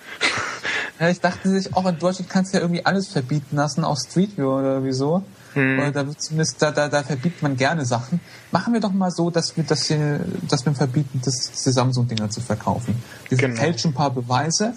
Ja, 0.97 1.09
ich 1.09 1.19
dachte 1.19 1.49
sich, 1.49 1.75
auch 1.75 1.85
in 1.85 1.99
Deutschland 1.99 2.29
kannst 2.29 2.53
du 2.53 2.57
ja 2.57 2.63
irgendwie 2.63 2.85
alles 2.85 3.09
verbieten 3.09 3.57
lassen, 3.57 3.83
auch 3.83 3.97
Street 3.97 4.37
View 4.37 4.47
oder 4.47 4.81
wieso. 4.81 5.23
Hm. 5.53 5.79
Oder 5.79 5.91
da 5.91 6.17
zumindest, 6.17 6.61
da, 6.61 6.71
da, 6.71 6.87
da 6.87 7.03
verbietet 7.03 7.41
man 7.41 7.57
gerne 7.57 7.85
Sachen. 7.85 8.21
Machen 8.51 8.71
wir 8.73 8.79
doch 8.79 8.93
mal 8.93 9.11
so, 9.11 9.29
dass 9.29 9.57
wir 9.57 9.65
das 9.65 9.87
hier, 9.87 10.21
dass 10.49 10.65
wir 10.65 10.73
verbieten, 10.73 11.21
das, 11.23 11.51
diese 11.51 11.73
Samsung-Dinger 11.73 12.29
zu 12.29 12.39
verkaufen. 12.39 13.03
Wir 13.27 13.37
Genau. 13.37 13.55
fälschen 13.57 13.91
ein 13.91 13.93
paar 13.93 14.11
Beweise 14.11 14.73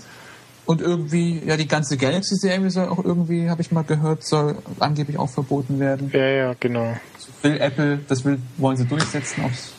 und 0.67 0.81
irgendwie, 0.81 1.41
ja, 1.47 1.57
die 1.57 1.69
ganze 1.69 1.97
Galaxy-Serie 1.97 2.71
soll 2.71 2.89
auch 2.89 3.05
irgendwie, 3.05 3.49
habe 3.49 3.63
ich 3.63 3.71
mal 3.71 3.85
gehört, 3.85 4.25
soll 4.25 4.57
angeblich 4.81 5.19
auch 5.19 5.31
verboten 5.31 5.79
werden. 5.79 6.11
Ja, 6.13 6.27
ja, 6.27 6.55
genau. 6.59 6.97
Will 7.43 7.61
Apple, 7.61 8.01
das 8.09 8.25
will, 8.25 8.41
wollen 8.57 8.77
sie 8.77 8.87
durchsetzen, 8.87 9.45
ob 9.45 9.53
es. 9.53 9.73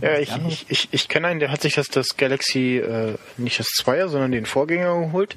Ja, 0.00 0.18
ich, 0.18 0.30
ich, 0.48 0.66
ich, 0.68 0.88
ich 0.90 1.08
kenne 1.08 1.28
einen, 1.28 1.40
der 1.40 1.50
hat 1.50 1.62
sich 1.62 1.74
das, 1.74 1.88
das 1.88 2.16
Galaxy, 2.16 2.78
äh, 2.78 3.14
nicht 3.36 3.58
das 3.58 3.68
Zweier, 3.68 4.08
sondern 4.08 4.32
den 4.32 4.46
Vorgänger 4.46 5.00
geholt. 5.00 5.36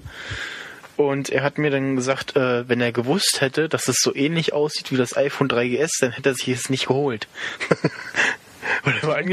Und 0.96 1.30
er 1.30 1.44
hat 1.44 1.58
mir 1.58 1.72
dann 1.72 1.96
gesagt, 1.96 2.36
äh, 2.36 2.68
wenn 2.70 2.80
er 2.80 2.92
gewusst 2.92 3.42
hätte, 3.42 3.68
dass 3.68 3.88
es 3.88 4.02
so 4.02 4.14
ähnlich 4.14 4.54
aussieht 4.54 4.92
wie 4.92 4.98
das 4.98 5.18
iPhone 5.18 5.50
3GS, 5.50 6.00
dann 6.02 6.12
hätte 6.12 6.30
er 6.30 6.36
sich 6.36 6.50
es 6.50 6.70
nicht 6.70 6.88
geholt. 6.88 7.28
weil, 8.84 8.94
er 9.02 9.08
mal 9.08 9.26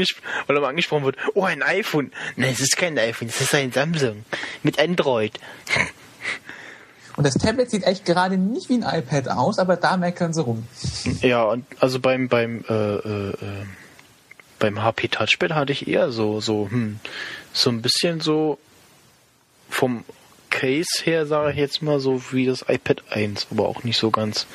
weil 0.47 0.55
er 0.55 0.61
mal 0.61 0.69
angesprochen 0.69 1.03
wird, 1.03 1.17
oh, 1.35 1.43
ein 1.43 1.61
iPhone. 1.61 2.11
Nein, 2.35 2.51
es 2.53 2.61
ist 2.61 2.77
kein 2.77 2.97
iPhone, 2.97 3.27
es 3.27 3.39
ist 3.39 3.53
ein 3.53 3.71
Samsung 3.71 4.25
mit 4.63 4.79
Android. 4.79 5.33
Und 7.15 7.27
das 7.27 7.35
Tablet 7.35 7.69
sieht 7.69 7.83
echt 7.83 8.05
gerade 8.05 8.37
nicht 8.37 8.69
wie 8.69 8.81
ein 8.81 8.99
iPad 8.99 9.27
aus, 9.27 9.59
aber 9.59 9.75
da 9.75 9.97
meckern 9.97 10.33
sie 10.33 10.41
rum. 10.41 10.65
Ja, 11.21 11.43
und 11.43 11.65
also 11.79 11.99
beim 11.99 12.29
beim 12.29 12.63
äh, 12.67 12.73
äh, 12.73 13.29
äh, 13.29 13.65
beim 14.61 14.81
HP 14.81 15.09
Touchpad 15.09 15.51
hatte 15.53 15.73
ich 15.73 15.87
eher 15.89 16.11
so 16.11 16.39
so 16.39 16.69
hm, 16.71 16.99
so 17.51 17.69
ein 17.69 17.81
bisschen 17.81 18.21
so 18.21 18.57
vom 19.69 20.05
Case 20.49 21.03
her 21.03 21.25
sage 21.25 21.51
ich 21.51 21.57
jetzt 21.57 21.81
mal 21.81 21.99
so 21.99 22.21
wie 22.31 22.45
das 22.45 22.63
iPad 22.67 23.03
1, 23.09 23.47
aber 23.51 23.67
auch 23.69 23.83
nicht 23.83 23.97
so 23.97 24.11
ganz. 24.11 24.45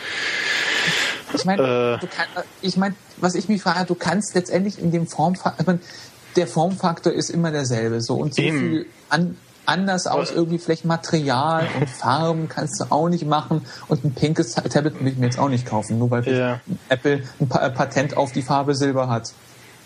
Ich 1.34 1.44
meine, 1.46 1.98
Äh. 2.02 2.06
kann, 2.06 2.44
ich 2.60 2.76
mein, 2.76 2.94
was 3.16 3.34
ich 3.34 3.48
mich 3.48 3.62
frage, 3.62 3.86
du 3.86 3.94
kannst 3.94 4.34
letztendlich 4.34 4.78
in 4.78 4.92
dem 4.92 5.06
Formfaktor, 5.06 5.78
der 6.36 6.46
Formfaktor 6.46 7.12
ist 7.14 7.30
immer 7.30 7.50
derselbe, 7.50 8.00
so 8.02 8.14
und 8.16 8.34
so 8.34 8.42
Eben. 8.42 8.58
viel 8.58 8.86
an, 9.08 9.36
anders 9.64 10.06
aus 10.06 10.30
irgendwie 10.30 10.58
vielleicht 10.58 10.84
Material 10.84 11.66
und 11.80 11.88
Farben 11.88 12.48
kannst 12.48 12.78
du 12.80 12.84
auch 12.90 13.08
nicht 13.08 13.24
machen 13.26 13.64
und 13.88 14.04
ein 14.04 14.12
pinkes 14.14 14.52
Tablet 14.52 15.00
will 15.00 15.08
ich 15.08 15.16
mir 15.16 15.24
jetzt 15.26 15.38
auch 15.38 15.48
nicht 15.48 15.64
kaufen, 15.66 15.98
nur 15.98 16.10
weil 16.10 16.28
Ja. 16.28 16.60
Apple 16.90 17.22
ein 17.40 17.48
Pa- 17.48 17.66
äh, 17.66 17.70
Patent 17.70 18.16
auf 18.18 18.32
die 18.32 18.42
Farbe 18.42 18.74
Silber 18.74 19.08
hat. 19.08 19.32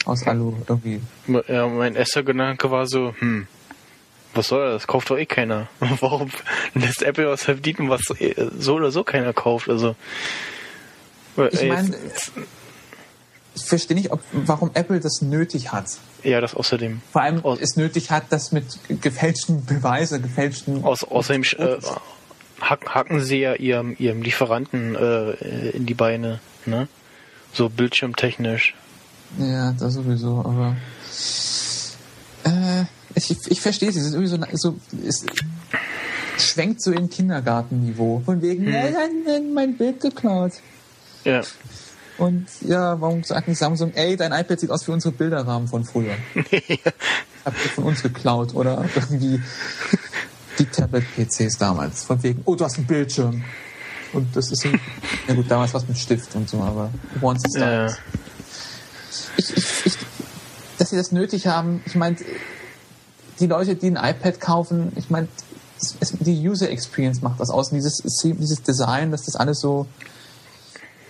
Aus 0.07 0.27
Alu 0.27 0.55
irgendwie. 0.69 1.01
Ja, 1.49 1.67
mein 1.69 1.95
erster 1.95 2.23
Gedanke 2.23 2.71
war 2.71 2.87
so, 2.87 3.15
hm, 3.19 3.47
was 4.35 4.49
soll 4.49 4.73
das? 4.73 4.87
Kauft 4.87 5.11
doch 5.11 5.19
eh 5.19 5.27
keiner. 5.27 5.69
Warum 6.01 6.31
lässt 6.75 7.03
Apple 7.03 7.29
was 7.29 7.43
verbieten, 7.43 7.89
was 7.91 8.03
eh 8.19 8.35
so 8.59 8.75
oder 8.77 8.91
so 8.91 9.05
keiner 9.05 9.33
kauft? 9.33 9.69
Also 9.69 9.95
Ich 11.53 11.63
äh, 11.63 11.69
meine, 11.69 11.95
ich 13.55 13.65
verstehe 13.65 13.97
nicht, 13.97 14.13
ob, 14.13 14.21
warum 14.33 14.71
Apple 14.75 15.01
das 15.01 15.21
nötig 15.23 15.73
hat. 15.73 15.87
ja, 16.23 16.41
das 16.41 16.55
außerdem 16.55 17.03
Vor 17.13 17.23
allem 17.23 17.45
Aus- 17.45 17.59
es 17.61 17.77
nötig 17.77 18.11
hat, 18.11 18.25
das 18.31 18.53
mit 18.53 18.65
gefälschten 19.03 19.65
Beweisen, 19.67 20.23
gefälschten 20.23 20.85
Aus, 20.85 21.03
außerdem 21.05 21.43
äh, 21.59 21.77
hack, 22.61 22.95
hacken 22.95 23.21
sie 23.23 23.41
ja 23.41 23.55
ihrem, 23.55 23.97
ihrem 23.99 24.23
Lieferanten 24.23 24.95
äh, 24.95 25.71
in 25.71 25.87
die 25.87 25.95
Beine, 25.95 26.39
ne? 26.65 26.89
So 27.53 27.69
bildschirmtechnisch. 27.69 28.75
Ja, 29.39 29.73
das 29.73 29.95
sowieso, 29.95 30.39
aber 30.41 30.77
äh, 32.45 32.85
ich, 33.15 33.31
ich 33.49 33.61
verstehe 33.61 33.89
es, 33.91 33.97
es 33.97 34.07
ist 34.07 34.15
irgendwie 34.15 34.31
so, 34.57 34.73
so 34.73 34.77
es 35.07 35.25
schwenkt 36.39 36.83
so 36.83 36.91
in 36.93 37.09
Kindergartenniveau. 37.11 38.23
Von 38.25 38.43
wegen, 38.43 38.67
Hm. 38.67 38.73
nein, 39.25 39.53
mein 39.55 39.77
Bild 39.77 40.01
geklaut. 40.01 40.53
Ja. 41.25 41.43
Und 42.19 42.47
ja, 42.63 43.01
warum 43.01 43.23
sagt 43.25 43.49
nicht 43.49 43.59
Samsung, 43.59 43.93
ey, 43.95 44.17
dein 44.17 44.33
iPad 44.33 44.61
sieht 44.61 44.71
aus 44.71 44.87
wie 44.87 44.93
unsere 44.93 45.13
Bilderrahmen 45.13 45.69
von 45.69 45.85
früher. 45.85 46.15
Habt 46.35 47.57
ihr 47.65 47.71
von 47.75 47.85
uns 47.85 48.03
geklaut 48.03 48.55
oder 48.55 48.85
irgendwie 48.95 49.41
die 50.59 50.67
Tablet-PCs 50.67 51.57
damals. 51.57 52.05
Von 52.05 52.23
wegen, 52.23 52.43
oh, 52.45 52.55
du 52.55 52.65
hast 52.65 52.77
einen 52.77 52.87
Bildschirm. 52.87 53.43
Und 54.13 54.35
das 54.37 54.51
ist, 54.51 54.67
ein- 54.67 54.79
ja 55.29 55.35
gut, 55.35 55.51
damals 55.51 55.73
was 55.73 55.87
mit 55.89 55.97
Stift 55.97 56.35
und 56.35 56.49
so, 56.49 56.61
aber 56.61 56.91
once 57.23 57.43
it's 57.45 57.55
done. 57.55 57.87
Ja. 57.89 57.97
Dass 60.81 60.91
sie 60.91 60.97
das 60.97 61.13
nötig 61.13 61.47
haben, 61.47 61.83
ich 61.85 61.95
meine, 61.95 62.17
die 63.39 63.47
Leute, 63.47 63.77
die 63.77 63.89
ein 63.89 63.97
iPad 63.97 64.41
kaufen, 64.41 64.93
ich 64.97 65.11
meine, 65.11 65.29
die 66.21 66.49
User 66.49 66.71
Experience 66.71 67.21
macht 67.21 67.39
das 67.39 67.51
aus. 67.51 67.71
Und 67.71 67.77
dieses, 67.77 67.99
dieses 68.23 68.63
Design, 68.63 69.11
dass 69.11 69.25
das 69.25 69.37
alles 69.37 69.61
so, 69.61 69.87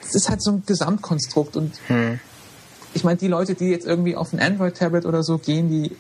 das 0.03 0.15
ist 0.15 0.29
halt 0.29 0.43
so 0.43 0.53
ein 0.53 0.63
Gesamtkonstrukt. 0.67 1.57
Und 1.57 1.73
Hm. 1.87 2.19
ich 2.95 3.05
meine, 3.05 3.17
die 3.17 3.29
Leute, 3.29 3.55
die 3.55 3.67
jetzt 3.67 3.87
irgendwie 3.87 4.17
auf 4.17 4.33
ein 4.33 4.41
Android-Tablet 4.41 5.07
oder 5.07 5.23
so 5.23 5.39
gehen, 5.39 5.71
die 5.71 5.97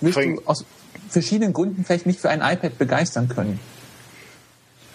wirst 0.00 0.18
du 0.18 0.40
aus 0.46 0.64
verschiedenen 1.08 1.52
Gründen 1.52 1.84
vielleicht 1.84 2.06
nicht 2.06 2.20
für 2.20 2.30
ein 2.30 2.40
iPad 2.40 2.78
begeistern 2.78 3.28
können. 3.28 3.60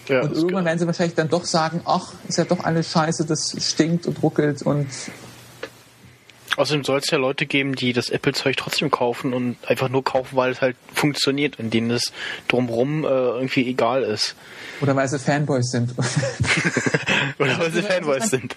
Ja, 0.08 0.22
und 0.22 0.34
irgendwann 0.34 0.64
werden 0.64 0.78
sie 0.80 0.86
wahrscheinlich 0.86 1.14
dann 1.14 1.28
doch 1.28 1.44
sagen, 1.44 1.82
ach, 1.84 2.14
ist 2.28 2.38
ja 2.38 2.44
doch 2.44 2.64
alles 2.64 2.90
scheiße, 2.90 3.24
das 3.24 3.54
stinkt 3.62 4.06
und 4.06 4.20
ruckelt 4.22 4.62
und 4.62 4.88
Außerdem 6.56 6.84
soll 6.84 6.98
es 6.98 7.10
ja 7.10 7.18
Leute 7.18 7.46
geben, 7.46 7.74
die 7.74 7.92
das 7.92 8.10
Apple-Zeug 8.10 8.56
trotzdem 8.56 8.90
kaufen 8.90 9.32
und 9.32 9.56
einfach 9.66 9.88
nur 9.88 10.04
kaufen, 10.04 10.36
weil 10.36 10.52
es 10.52 10.60
halt 10.60 10.76
funktioniert 10.92 11.58
und 11.58 11.72
denen 11.72 11.90
es 11.90 12.12
drumherum 12.48 13.04
äh, 13.04 13.08
irgendwie 13.08 13.68
egal 13.68 14.02
ist. 14.02 14.34
Oder 14.80 14.96
weil 14.96 15.08
sie 15.08 15.18
Fanboys 15.18 15.70
sind. 15.70 15.94
Oder 17.38 17.58
weil 17.58 17.70
sie 17.70 17.82
Fanboys 17.82 18.24
ich 18.24 18.32
mein, 18.32 18.40
sind. 18.40 18.56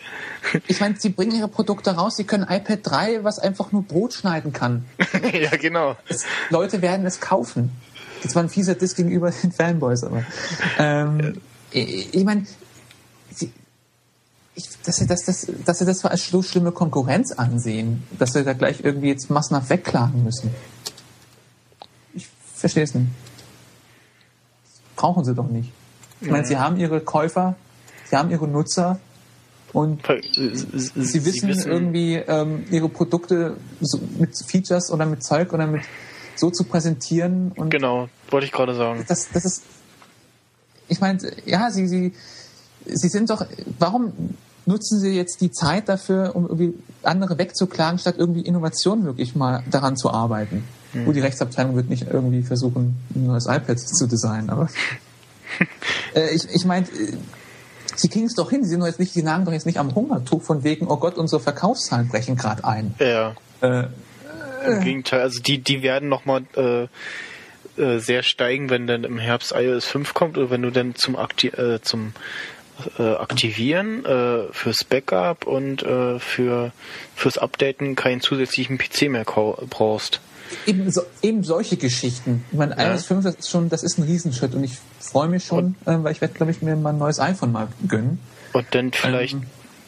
Ich 0.67 0.79
meine, 0.79 0.95
sie 0.97 1.09
bringen 1.09 1.35
ihre 1.35 1.47
Produkte 1.47 1.91
raus, 1.91 2.15
sie 2.15 2.23
können 2.23 2.45
iPad 2.49 2.79
3, 2.83 3.23
was 3.23 3.39
einfach 3.39 3.71
nur 3.71 3.83
Brot 3.83 4.13
schneiden 4.13 4.53
kann. 4.53 4.85
ja, 5.33 5.51
genau. 5.51 5.95
Es, 6.07 6.25
Leute 6.49 6.81
werden 6.81 7.05
es 7.05 7.19
kaufen. 7.19 7.71
Das 8.23 8.35
war 8.35 8.43
ein 8.43 8.49
fieser 8.49 8.75
Diss 8.75 8.95
gegenüber 8.95 9.31
den 9.31 9.51
Fanboys, 9.51 10.03
aber. 10.03 10.23
Ähm, 10.79 11.41
ich, 11.71 12.13
ich 12.13 12.23
meine, 12.23 12.45
ich, 14.55 14.69
dass 14.85 14.97
sie 14.97 15.07
das, 15.07 15.25
das, 15.25 15.47
dass 15.65 15.79
sie 15.79 15.85
das 15.85 15.99
so 15.99 16.07
als 16.07 16.29
so 16.29 16.41
schlimme 16.43 16.71
Konkurrenz 16.71 17.31
ansehen, 17.31 18.03
dass 18.19 18.33
sie 18.33 18.43
da 18.43 18.53
gleich 18.53 18.83
irgendwie 18.83 19.07
jetzt 19.07 19.29
massenhaft 19.29 19.69
wegklagen 19.69 20.23
müssen. 20.23 20.51
Ich 22.13 22.27
verstehe 22.55 22.83
es 22.83 22.93
nicht. 22.93 23.07
Brauchen 24.95 25.23
sie 25.25 25.33
doch 25.33 25.47
nicht. 25.47 25.71
Ich 26.21 26.29
meine, 26.29 26.45
sie 26.45 26.57
haben 26.57 26.77
ihre 26.77 27.01
Käufer, 27.01 27.55
sie 28.09 28.15
haben 28.15 28.29
ihre 28.29 28.47
Nutzer 28.47 28.99
und 29.73 30.03
sie, 30.05 30.55
sie 30.95 31.25
wissen, 31.25 31.49
wissen, 31.49 31.71
irgendwie 31.71 32.15
ähm, 32.15 32.63
ihre 32.69 32.87
Produkte 32.87 33.57
so 33.81 33.99
mit 34.19 34.37
Features 34.37 34.91
oder 34.91 35.05
mit 35.05 35.23
Zeug 35.23 35.51
oder 35.51 35.65
mit 35.67 35.81
so 36.35 36.51
zu 36.51 36.63
präsentieren. 36.63 37.51
Und 37.55 37.71
genau, 37.71 38.07
wollte 38.29 38.45
ich 38.45 38.51
gerade 38.51 38.75
sagen. 38.75 39.03
Das, 39.07 39.29
das 39.33 39.45
ist, 39.45 39.63
ich 40.87 41.01
meine, 41.01 41.19
ja, 41.45 41.71
sie, 41.71 41.87
sie, 41.87 42.13
sie 42.85 43.09
sind 43.09 43.29
doch, 43.29 43.45
warum 43.79 44.13
nutzen 44.65 44.99
Sie 44.99 45.09
jetzt 45.09 45.41
die 45.41 45.51
Zeit 45.51 45.89
dafür, 45.89 46.35
um 46.35 46.43
irgendwie 46.43 46.73
andere 47.03 47.37
wegzuklagen, 47.37 47.99
statt 47.99 48.15
irgendwie 48.17 48.41
Innovation 48.41 49.05
wirklich 49.05 49.35
mal 49.35 49.63
daran 49.69 49.97
zu 49.97 50.11
arbeiten? 50.11 50.63
Mhm. 50.93 51.05
Gut, 51.05 51.15
die 51.15 51.21
Rechtsabteilung 51.21 51.75
wird 51.75 51.89
nicht 51.89 52.07
irgendwie 52.09 52.43
versuchen, 52.43 52.95
ein 53.15 53.27
neues 53.27 53.45
iPad 53.45 53.79
zu 53.79 54.07
designen, 54.07 54.49
aber 54.49 54.69
äh, 56.15 56.33
ich, 56.33 56.49
ich 56.49 56.65
meine, 56.65 56.87
äh, 56.87 57.17
Sie 57.95 58.09
kriegen 58.09 58.25
es 58.25 58.33
doch 58.33 58.49
hin, 58.49 58.63
Sie 58.63 58.71
sind 58.71 58.79
doch 58.79 58.87
jetzt 58.87 58.99
nicht, 58.99 59.13
Sie 59.13 59.21
nagen 59.21 59.45
doch 59.45 59.51
jetzt 59.51 59.67
nicht 59.67 59.77
am 59.77 59.93
Hungertuch 59.93 60.41
von 60.41 60.63
wegen, 60.63 60.87
oh 60.87 60.97
Gott, 60.97 61.15
unsere 61.15 61.39
Verkaufszahlen 61.39 62.07
brechen 62.07 62.35
gerade 62.35 62.65
ein. 62.65 62.95
Ja. 62.99 63.35
Äh, 63.61 63.85
Im 64.65 64.81
Gegenteil, 64.81 65.21
also 65.21 65.39
die, 65.41 65.59
die 65.59 65.83
werden 65.83 66.09
nochmal 66.09 66.43
äh, 66.55 66.87
äh, 67.75 67.99
sehr 67.99 68.23
steigen, 68.23 68.69
wenn 68.69 68.87
dann 68.87 69.03
im 69.03 69.17
Herbst 69.17 69.51
iOS 69.55 69.85
5 69.85 70.13
kommt 70.13 70.37
oder 70.37 70.49
wenn 70.49 70.61
du 70.61 70.71
dann 70.71 70.95
zum, 70.95 71.15
Akti 71.15 71.47
äh, 71.47 71.81
zum 71.81 72.13
äh, 72.97 73.03
aktivieren 73.15 74.05
äh, 74.05 74.51
fürs 74.51 74.83
Backup 74.83 75.45
und 75.45 75.83
äh, 75.83 76.19
für 76.19 76.71
fürs 77.15 77.37
Updaten 77.37 77.95
keinen 77.95 78.21
zusätzlichen 78.21 78.77
PC 78.77 79.09
mehr 79.09 79.23
brauchst. 79.23 80.19
Eben, 80.65 80.91
so, 80.91 81.01
eben 81.21 81.43
solche 81.43 81.77
Geschichten. 81.77 82.45
Ich 82.51 82.57
meine, 82.57 82.77
ja. 82.77 82.95
5, 82.97 83.23
das 83.23 83.35
ist 83.35 83.49
schon, 83.49 83.69
das 83.69 83.83
ist 83.83 83.97
ein 83.97 84.03
Riesenschritt 84.03 84.53
und 84.53 84.63
ich 84.63 84.77
freue 84.99 85.27
mich 85.27 85.45
schon, 85.45 85.75
äh, 85.85 85.95
weil 85.97 86.11
ich 86.11 86.21
werde, 86.21 86.33
glaube 86.33 86.51
ich, 86.51 86.61
mir 86.61 86.75
mal 86.75 86.91
ein 86.91 86.99
neues 86.99 87.19
iPhone 87.19 87.51
mal 87.51 87.67
gönnen. 87.87 88.19
Und 88.53 88.67
dann 88.71 88.91
vielleicht 88.91 89.33
ähm, 89.33 89.45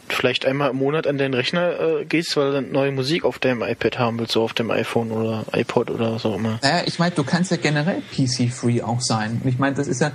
vielleicht 0.09 0.45
einmal 0.45 0.71
im 0.71 0.77
Monat 0.77 1.07
an 1.07 1.17
deinen 1.17 1.33
Rechner 1.33 1.79
äh, 1.79 2.05
gehst, 2.05 2.35
weil 2.37 2.47
du 2.47 2.53
dann 2.53 2.71
neue 2.71 2.91
Musik 2.91 3.25
auf 3.25 3.39
deinem 3.39 3.61
iPad 3.61 3.99
haben 3.99 4.19
willst, 4.19 4.33
so 4.33 4.43
auf 4.43 4.53
dem 4.53 4.71
iPhone 4.71 5.11
oder 5.11 5.45
iPod 5.53 5.89
oder 5.89 6.13
was 6.13 6.25
auch 6.25 6.35
immer. 6.35 6.59
Naja, 6.61 6.83
ich 6.85 6.99
meine, 6.99 7.13
du 7.15 7.23
kannst 7.23 7.51
ja 7.51 7.57
generell 7.57 8.01
PC-free 8.15 8.81
auch 8.81 9.01
sein. 9.01 9.41
Und 9.43 9.49
ich 9.49 9.59
meine, 9.59 9.75
das 9.75 9.87
ist 9.87 10.01
ja, 10.01 10.11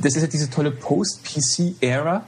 das 0.00 0.14
ist 0.14 0.22
ja 0.22 0.28
diese 0.28 0.50
tolle 0.50 0.70
Post-PC-Ära, 0.70 2.24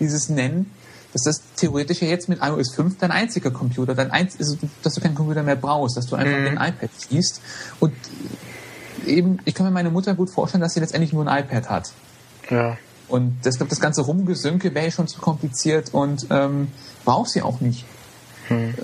dieses 0.00 0.28
Nennen, 0.28 0.70
dass 1.12 1.22
das 1.22 1.42
theoretisch 1.56 2.02
ja 2.02 2.08
jetzt 2.08 2.28
mit 2.28 2.40
iOS 2.42 2.74
5 2.74 2.98
dein 2.98 3.10
einziger 3.10 3.50
Computer, 3.50 3.94
dein 3.94 4.10
einz 4.10 4.36
also, 4.38 4.56
dass 4.82 4.94
du 4.94 5.00
keinen 5.00 5.14
Computer 5.14 5.42
mehr 5.42 5.56
brauchst, 5.56 5.96
dass 5.96 6.06
du 6.06 6.16
einfach 6.16 6.38
mhm. 6.38 6.44
den 6.44 6.54
iPad 6.54 6.90
siehst. 6.96 7.40
Und 7.80 7.94
eben, 9.06 9.38
ich 9.44 9.54
kann 9.54 9.66
mir 9.66 9.72
meine 9.72 9.90
Mutter 9.90 10.14
gut 10.14 10.30
vorstellen, 10.30 10.60
dass 10.60 10.74
sie 10.74 10.80
letztendlich 10.80 11.12
nur 11.12 11.26
ein 11.26 11.44
iPad 11.44 11.70
hat. 11.70 11.92
Ja. 12.50 12.76
Und 13.08 13.38
das, 13.42 13.56
das 13.56 13.80
ganze 13.80 14.02
Rumgesünke 14.02 14.74
wäre 14.74 14.90
schon 14.90 15.08
zu 15.08 15.20
kompliziert 15.20 15.94
und 15.94 16.26
ähm, 16.30 16.68
brauchst 17.04 17.32
sie 17.32 17.42
auch 17.42 17.60
nicht. 17.60 17.86
Hm. 18.48 18.74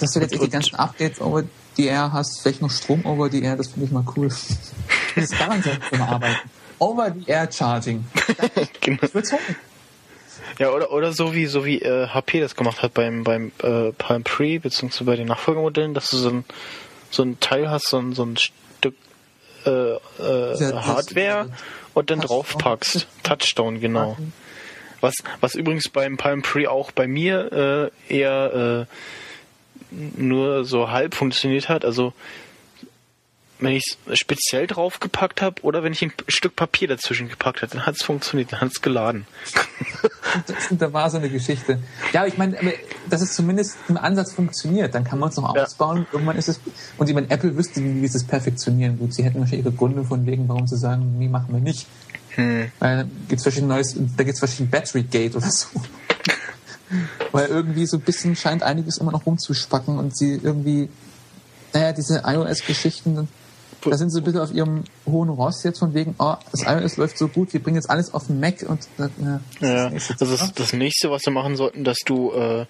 Dass 0.00 0.12
du 0.12 0.20
jetzt 0.20 0.34
die 0.34 0.50
ganzen 0.50 0.74
Updates 0.74 1.20
over 1.20 1.44
the 1.76 1.86
Air 1.86 2.12
hast, 2.12 2.42
vielleicht 2.42 2.60
noch 2.60 2.70
Strom 2.70 3.06
over 3.06 3.30
the 3.30 3.42
Air, 3.42 3.56
das 3.56 3.68
finde 3.68 3.86
ich 3.86 3.92
mal 3.92 4.04
cool. 4.16 4.28
das 5.16 5.30
kann 5.30 5.48
man 5.48 5.62
so 5.62 5.70
arbeiten. 6.02 6.50
Over 6.78 7.14
the 7.14 7.30
Air 7.30 7.50
Charging. 7.50 8.04
genau. 8.80 8.98
Ich 9.02 9.14
würde 9.14 9.28
Ja, 10.58 10.70
oder, 10.70 10.92
oder 10.92 11.12
so 11.12 11.34
wie, 11.34 11.46
so 11.46 11.64
wie 11.64 11.80
äh, 11.80 12.08
HP 12.08 12.40
das 12.40 12.54
gemacht 12.56 12.82
hat 12.82 12.94
beim, 12.94 13.24
beim 13.24 13.52
äh, 13.62 13.92
Palm 13.92 14.22
Pre, 14.22 14.60
beziehungsweise 14.60 15.04
bei 15.04 15.16
den 15.16 15.26
Nachfolgemodellen, 15.28 15.94
dass 15.94 16.10
du 16.10 16.16
so 16.16 16.30
ein, 16.30 16.44
so 17.10 17.22
ein 17.22 17.40
Teil 17.40 17.70
hast, 17.70 17.88
so 17.88 17.98
ein, 17.98 18.12
so 18.12 18.24
ein 18.24 18.36
Stück 18.36 18.94
äh, 19.66 19.70
äh, 19.70 20.72
Hardware 20.74 21.50
und 21.94 22.10
dann 22.10 22.20
draufpackst. 22.20 23.06
Touchstone, 23.22 23.78
genau. 23.78 24.16
Was, 25.00 25.22
was 25.40 25.54
übrigens 25.54 25.88
beim 25.88 26.16
Palm 26.16 26.42
Pre 26.42 26.70
auch 26.70 26.90
bei 26.90 27.06
mir 27.06 27.90
äh, 28.08 28.14
eher 28.14 28.86
äh, 28.88 28.94
nur 29.90 30.64
so 30.64 30.90
halb 30.90 31.14
funktioniert 31.14 31.68
hat. 31.68 31.84
Also 31.84 32.12
wenn 33.64 33.72
ich 33.72 33.96
es 34.06 34.18
speziell 34.18 34.66
draufgepackt 34.66 35.42
habe 35.42 35.62
oder 35.62 35.82
wenn 35.82 35.92
ich 35.92 36.02
ein 36.02 36.12
Stück 36.28 36.56
Papier 36.56 36.88
dazwischen 36.88 37.28
gepackt 37.28 37.62
habe, 37.62 37.72
dann 37.72 37.86
hat 37.86 37.96
es 37.96 38.02
funktioniert, 38.02 38.52
dann 38.52 38.60
hat 38.60 38.72
es 38.72 38.82
geladen. 38.82 39.26
Da 40.70 40.92
war 40.92 41.08
so 41.10 41.18
eine 41.18 41.30
Geschichte. 41.30 41.78
Ja, 42.12 42.26
ich 42.26 42.36
meine, 42.36 42.56
dass 43.08 43.22
es 43.22 43.34
zumindest 43.34 43.76
im 43.88 43.96
Ansatz 43.96 44.32
funktioniert, 44.32 44.94
dann 44.94 45.04
kann 45.04 45.18
man 45.18 45.28
es 45.28 45.36
noch 45.36 45.54
ja. 45.54 45.62
ausbauen. 45.62 46.06
Irgendwann 46.12 46.36
ist 46.36 46.48
es, 46.48 46.60
und 46.98 47.08
ich 47.08 47.14
meine, 47.14 47.30
Apple 47.30 47.56
wüsste, 47.56 47.82
wie, 47.82 48.06
sie 48.08 48.18
es 48.18 48.24
perfektionieren. 48.24 48.98
Gut, 48.98 49.14
sie 49.14 49.22
hätten 49.22 49.38
wahrscheinlich 49.38 49.64
ihre 49.64 49.74
Gründe 49.74 50.04
von 50.04 50.26
wegen, 50.26 50.48
warum 50.48 50.66
sie 50.66 50.76
sagen, 50.76 51.16
wie 51.18 51.28
machen 51.28 51.54
wir 51.54 51.60
nicht. 51.60 51.86
Hm. 52.30 52.70
Weil 52.80 52.96
da 52.96 53.02
gibt 53.28 53.38
es 53.38 53.42
verschiedene 53.42 53.74
neues, 53.74 53.94
da 53.94 54.24
gibt 54.24 54.34
es 54.34 54.38
verschiedene 54.40 54.70
Battery 54.70 55.04
Gate 55.04 55.36
oder 55.36 55.50
so. 55.50 55.68
Weil 57.32 57.46
irgendwie 57.46 57.86
so 57.86 57.96
ein 57.96 58.02
bisschen 58.02 58.34
scheint 58.36 58.62
einiges 58.62 58.98
immer 58.98 59.12
noch 59.12 59.26
rumzuspacken 59.26 59.98
und 59.98 60.16
sie 60.16 60.40
irgendwie, 60.42 60.88
naja, 61.72 61.92
diese 61.92 62.22
iOS-Geschichten, 62.26 63.28
da 63.90 63.96
sind 63.96 64.10
sie 64.10 64.20
ein 64.20 64.24
bisschen 64.24 64.40
auf 64.40 64.52
ihrem 64.52 64.84
hohen 65.06 65.28
Ross 65.28 65.62
jetzt 65.64 65.78
von 65.78 65.94
wegen, 65.94 66.14
oh, 66.18 66.34
das 66.50 66.62
iOS 66.62 66.96
läuft 66.96 67.18
so 67.18 67.28
gut, 67.28 67.52
wir 67.52 67.62
bringen 67.62 67.76
jetzt 67.76 67.90
alles 67.90 68.12
auf 68.14 68.26
den 68.26 68.40
Mac 68.40 68.64
und 68.66 68.88
ja, 68.98 69.40
ja 69.60 69.90
das, 69.90 70.10
ist 70.10 70.20
das, 70.20 70.30
ist 70.30 70.60
das 70.60 70.72
nächste, 70.72 71.10
was 71.10 71.24
wir 71.24 71.32
machen 71.32 71.56
sollten, 71.56 71.84
dass 71.84 71.98
du 72.04 72.32
äh, 72.32 72.66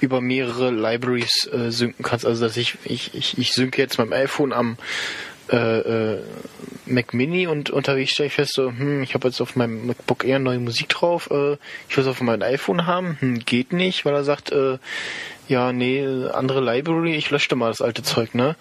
über 0.00 0.20
mehrere 0.20 0.70
Libraries 0.70 1.48
äh, 1.52 1.70
synken 1.70 2.02
kannst. 2.02 2.26
Also 2.26 2.44
dass 2.44 2.56
ich, 2.56 2.78
ich, 2.84 3.14
ich, 3.14 3.38
ich 3.38 3.52
synke 3.52 3.80
jetzt 3.80 3.98
mein 3.98 4.12
iPhone 4.12 4.52
am 4.52 4.76
äh, 5.52 6.14
äh, 6.14 6.22
Mac 6.86 7.12
Mini 7.12 7.46
und 7.46 7.70
unterwegs 7.70 8.12
stelle 8.12 8.28
ich 8.28 8.34
fest, 8.34 8.54
so, 8.54 8.68
hm, 8.68 9.02
ich 9.02 9.14
habe 9.14 9.28
jetzt 9.28 9.40
auf 9.40 9.56
meinem 9.56 9.86
MacBook 9.86 10.24
Air 10.24 10.38
neue 10.38 10.60
Musik 10.60 10.88
drauf, 10.88 11.28
äh, 11.30 11.54
ich 11.88 11.96
will 11.96 12.04
es 12.04 12.06
auf 12.06 12.20
meinem 12.20 12.42
iPhone 12.42 12.86
haben, 12.86 13.16
hm, 13.20 13.38
geht 13.40 13.72
nicht, 13.72 14.04
weil 14.04 14.14
er 14.14 14.24
sagt, 14.24 14.52
äh, 14.52 14.78
ja, 15.48 15.72
nee, 15.72 16.06
andere 16.32 16.60
Library, 16.60 17.16
ich 17.16 17.30
löschte 17.30 17.56
mal 17.56 17.68
das 17.68 17.82
alte 17.82 18.02
Zeug, 18.02 18.34
ne? 18.34 18.54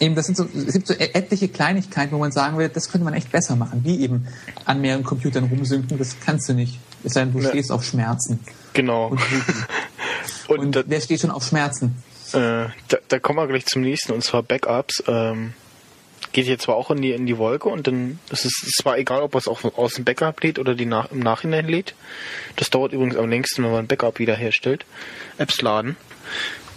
Eben, 0.00 0.14
das 0.14 0.26
sind 0.26 0.36
so, 0.36 0.44
es 0.44 0.72
gibt 0.72 0.86
so 0.86 0.94
e-, 0.94 1.10
etliche 1.12 1.48
Kleinigkeiten, 1.48 2.12
wo 2.12 2.18
man 2.18 2.32
sagen 2.32 2.56
will, 2.56 2.68
das 2.68 2.90
könnte 2.90 3.04
man 3.04 3.12
echt 3.14 3.30
besser 3.30 3.54
machen, 3.54 3.82
wie 3.84 4.00
eben 4.00 4.26
an 4.64 4.80
mehreren 4.80 5.04
Computern 5.04 5.44
rumsynken, 5.44 5.98
das 5.98 6.18
kannst 6.18 6.48
du 6.48 6.54
nicht. 6.54 6.80
Es 7.04 7.12
sei 7.12 7.24
denn, 7.24 7.32
du 7.34 7.40
ja. 7.40 7.50
stehst 7.50 7.70
auf 7.70 7.84
Schmerzen. 7.84 8.40
Genau. 8.72 9.08
Und, 9.08 9.20
und, 10.48 10.58
und 10.58 10.76
da, 10.76 10.82
wer 10.86 11.00
steht 11.00 11.20
schon 11.20 11.30
auf 11.30 11.44
Schmerzen? 11.46 12.02
Äh, 12.32 12.68
da, 12.88 12.98
da, 13.08 13.18
kommen 13.18 13.38
wir 13.38 13.46
gleich 13.46 13.66
zum 13.66 13.82
nächsten, 13.82 14.12
und 14.12 14.24
zwar 14.24 14.42
Backups. 14.42 15.02
Ähm, 15.06 15.52
geht 16.32 16.46
jetzt 16.46 16.62
zwar 16.62 16.76
auch 16.76 16.90
in 16.90 17.02
die, 17.02 17.12
in 17.12 17.26
die 17.26 17.38
Wolke 17.38 17.68
und 17.68 17.86
dann 17.86 18.18
ist 18.30 18.44
es 18.44 18.52
zwar 18.76 18.98
egal, 18.98 19.22
ob 19.22 19.34
es 19.34 19.48
auch 19.48 19.64
aus 19.76 19.94
dem 19.94 20.04
Backup 20.04 20.40
lädt 20.42 20.58
oder 20.58 20.74
die 20.74 20.86
nach, 20.86 21.10
im 21.10 21.20
Nachhinein 21.20 21.66
lädt. 21.66 21.94
Das 22.56 22.70
dauert 22.70 22.92
übrigens 22.92 23.16
am 23.16 23.28
längsten, 23.28 23.64
wenn 23.64 23.70
man 23.70 23.80
ein 23.80 23.86
Backup 23.86 24.18
wiederherstellt. 24.18 24.84
Apps 25.38 25.60
laden. 25.60 25.96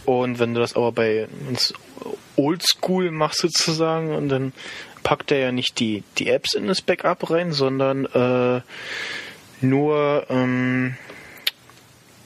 Und 0.05 0.39
wenn 0.39 0.53
du 0.53 0.59
das 0.59 0.75
aber 0.75 0.91
bei 0.91 1.27
uns 1.47 1.73
oldschool 2.35 3.11
machst 3.11 3.39
sozusagen 3.39 4.13
und 4.15 4.29
dann 4.29 4.53
packt 5.03 5.31
er 5.31 5.39
ja 5.39 5.51
nicht 5.51 5.79
die, 5.79 6.03
die 6.17 6.29
Apps 6.29 6.53
in 6.53 6.67
das 6.67 6.81
Backup 6.81 7.29
rein, 7.29 7.51
sondern 7.51 8.05
äh, 8.05 8.61
nur 9.61 10.25
ähm, 10.29 10.95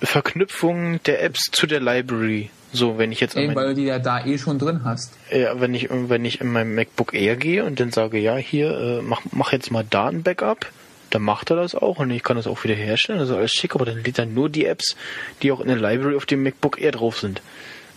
Verknüpfungen 0.02 1.00
der 1.06 1.24
Apps 1.24 1.50
zu 1.52 1.68
der 1.68 1.80
Library. 1.80 2.50
So, 2.74 2.98
wenn 2.98 3.12
ich 3.12 3.20
jetzt 3.20 3.36
Eben, 3.36 3.56
weil 3.56 3.70
du 3.70 3.76
die 3.76 3.86
ja 3.86 3.98
da 3.98 4.26
eh 4.26 4.38
schon 4.38 4.60
drin 4.60 4.82
hast. 4.84 5.14
Ja, 5.32 5.60
wenn 5.60 5.74
ich 5.74 5.88
wenn 5.90 6.26
ich 6.26 6.42
in 6.42 6.52
meinem 6.52 6.76
MacBook 6.76 7.14
Air 7.14 7.38
gehe 7.38 7.64
und 7.64 7.80
dann 7.80 7.92
sage, 7.92 8.20
ja, 8.20 8.36
hier 8.36 8.78
äh, 8.78 9.02
mach 9.02 9.22
mach 9.32 9.54
jetzt 9.54 9.72
mal 9.72 9.86
da 9.90 10.08
ein 10.08 10.22
Backup, 10.22 10.66
dann 11.10 11.22
macht 11.22 11.50
er 11.50 11.56
das 11.56 11.76
auch 11.76 12.00
und 12.00 12.12
ich 12.12 12.24
kann 12.24 12.38
das 12.38 12.48
auch 12.48 12.64
wieder 12.64 12.76
herstellen, 12.76 13.20
also 13.20 13.36
alles 13.38 13.52
schick, 13.52 13.76
aber 13.76 13.86
dann 13.86 14.04
lädt 14.04 14.20
er 14.20 14.26
nur 14.26 14.50
die 14.50 14.66
Apps, 14.66 14.96
die 15.42 15.52
auch 15.52 15.60
in 15.60 15.68
der 15.68 15.78
Library 15.78 16.16
auf 16.16 16.26
dem 16.26 16.44
MacBook 16.44 16.80
Air 16.82 16.92
drauf 16.92 17.20
sind. 17.20 17.42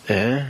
Äh? 0.09 0.43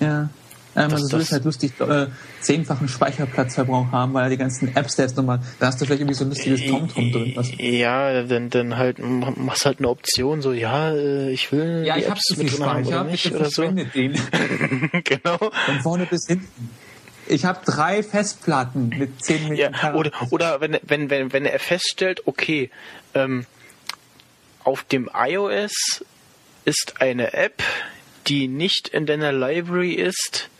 Ja. 0.00 0.30
Ähm, 0.74 0.90
also 0.90 1.06
du 1.06 1.18
willst 1.18 1.32
halt 1.32 1.44
lustig 1.44 1.72
äh, 1.80 2.06
zehnfachen 2.40 2.88
Speicherplatzverbrauch 2.88 3.92
haben, 3.92 4.14
weil 4.14 4.30
die 4.30 4.38
ganzen 4.38 4.74
Apps 4.74 4.96
da 4.96 5.02
jetzt 5.02 5.16
nochmal, 5.16 5.40
da 5.58 5.66
hast 5.66 5.80
du 5.80 5.84
vielleicht 5.84 6.00
irgendwie 6.00 6.14
so 6.14 6.24
ein 6.24 6.30
lustiges 6.30 6.64
TomTom 6.64 7.12
drin. 7.12 7.32
Was 7.34 7.50
ja, 7.58 8.22
dann, 8.22 8.48
dann 8.48 8.78
halt 8.78 8.98
machst 8.98 9.66
halt 9.66 9.78
eine 9.78 9.88
Option, 9.88 10.40
so 10.40 10.52
ja, 10.52 10.92
äh, 10.92 11.30
ich 11.30 11.52
will 11.52 11.84
ja, 11.84 11.96
ich 11.96 12.06
Apps 12.06 12.10
hab 12.10 12.18
zu 12.20 12.36
viel 12.36 12.50
Speicher, 12.50 13.00
haben, 13.00 13.10
nicht, 13.10 13.30
oder 13.32 13.50
so. 13.50 13.70
den. 13.70 14.18
genau. 15.04 15.36
Von 15.38 15.80
vorne 15.82 16.06
bis 16.06 16.26
hinten. 16.26 16.70
Ich 17.32 17.46
habe 17.46 17.60
drei 17.64 18.02
Festplatten 18.02 18.90
mit 18.90 19.24
10 19.24 19.48
Millionen 19.48 19.74
ja, 19.74 19.94
Oder, 19.94 20.12
oder 20.30 20.60
wenn, 20.60 20.78
wenn, 20.82 21.08
wenn, 21.08 21.32
wenn 21.32 21.46
er 21.46 21.58
feststellt, 21.58 22.26
okay, 22.26 22.70
ähm, 23.14 23.46
auf 24.64 24.84
dem 24.84 25.08
iOS 25.12 26.04
ist 26.66 27.00
eine 27.00 27.32
App, 27.32 27.62
die 28.26 28.48
nicht 28.48 28.88
in 28.88 29.06
deiner 29.06 29.32
Library 29.32 29.94
ist, 29.94 30.50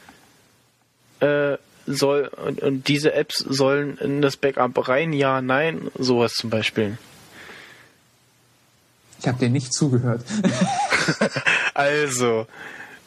äh, 1.21 1.59
soll 1.87 2.29
und, 2.29 2.63
und 2.63 2.89
diese 2.89 3.13
Apps 3.13 3.39
sollen 3.39 3.99
in 3.99 4.23
das 4.23 4.39
Backup 4.39 4.89
rein, 4.89 5.13
ja, 5.13 5.43
nein, 5.43 5.91
sowas 5.99 6.33
zum 6.33 6.49
Beispiel. 6.49 6.97
Ich 9.21 9.29
habe 9.29 9.39
dir 9.39 9.51
nicht 9.51 9.75
zugehört. 9.75 10.25
also, 11.75 12.47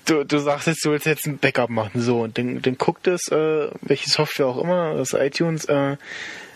du, 0.06 0.24
du 0.24 0.40
sagst 0.40 0.68
jetzt, 0.68 0.86
du 0.86 0.92
willst 0.92 1.06
jetzt 1.06 1.26
ein 1.26 1.38
Backup 1.38 1.70
machen, 1.70 2.02
so, 2.02 2.22
und 2.22 2.38
dann, 2.38 2.62
dann 2.62 2.78
guckt 2.78 3.08
es, 3.08 3.28
äh, 3.30 3.70
welche 3.82 4.10
Software 4.10 4.48
auch 4.48 4.62
immer, 4.62 4.96
das 4.96 5.14
iTunes, 5.14 5.66
äh, 5.66 5.98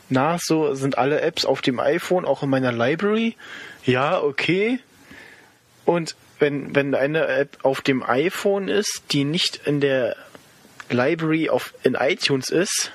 nach, 0.10 0.40
so 0.40 0.74
sind 0.74 0.98
alle 0.98 1.22
Apps 1.22 1.46
auf 1.46 1.62
dem 1.62 1.80
iPhone, 1.80 2.26
auch 2.26 2.42
in 2.44 2.50
meiner 2.50 2.72
Library. 2.72 3.36
Ja, 3.86 4.22
okay. 4.22 4.80
Und 5.86 6.16
wenn, 6.40 6.74
wenn 6.76 6.96
eine 6.96 7.28
App 7.28 7.58
auf 7.64 7.82
dem 7.82 8.04
iPhone 8.04 8.70
ist, 8.70 9.04
die 9.12 9.24
nicht 9.24 9.62
in 9.66 9.82
der 9.82 10.16
Library 10.90 11.50
auf, 11.50 11.74
in 11.84 11.96
iTunes 11.96 12.50
ist, 12.50 12.92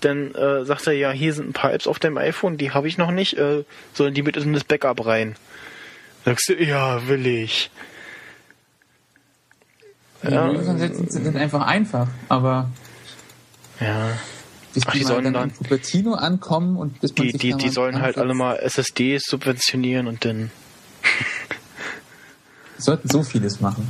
dann 0.00 0.34
äh, 0.34 0.64
sagt 0.64 0.86
er, 0.86 0.92
ja, 0.92 1.10
hier 1.10 1.32
sind 1.32 1.50
ein 1.50 1.52
paar 1.52 1.72
Apps 1.72 1.86
auf 1.86 1.98
dem 1.98 2.18
iPhone, 2.18 2.56
die 2.56 2.72
habe 2.72 2.88
ich 2.88 2.98
noch 2.98 3.10
nicht, 3.10 3.36
äh, 3.38 3.64
sollen 3.92 4.14
die 4.14 4.22
mit 4.22 4.36
in 4.36 4.52
das 4.52 4.64
Backup 4.64 5.04
rein? 5.06 5.36
Sagst 6.24 6.48
du, 6.48 6.54
ja, 6.54 7.08
will 7.08 7.26
ich. 7.26 7.70
Die 10.22 10.32
ja. 10.32 10.46
Lösungsansätze 10.46 11.22
sind 11.22 11.36
einfach 11.36 11.66
einfach, 11.66 12.08
aber 12.28 12.70
ja. 13.80 14.08
bis 14.72 14.84
Ach, 14.86 14.92
die, 14.92 14.98
die 14.98 15.04
sollen 15.04 15.24
dann, 15.24 15.34
dann 15.34 15.52
Cupertino 15.54 16.14
ankommen 16.14 16.76
und 16.76 17.00
bis 17.00 17.16
man 17.16 17.28
die, 17.28 17.38
die, 17.38 17.54
die 17.54 17.68
sollen 17.68 18.00
halt 18.00 18.18
alle 18.18 18.34
mal 18.34 18.56
SSDs 18.56 19.24
subventionieren 19.24 20.06
und 20.06 20.24
dann 20.24 20.50
sollten 22.78 23.08
so 23.08 23.22
vieles 23.22 23.60
machen. 23.60 23.88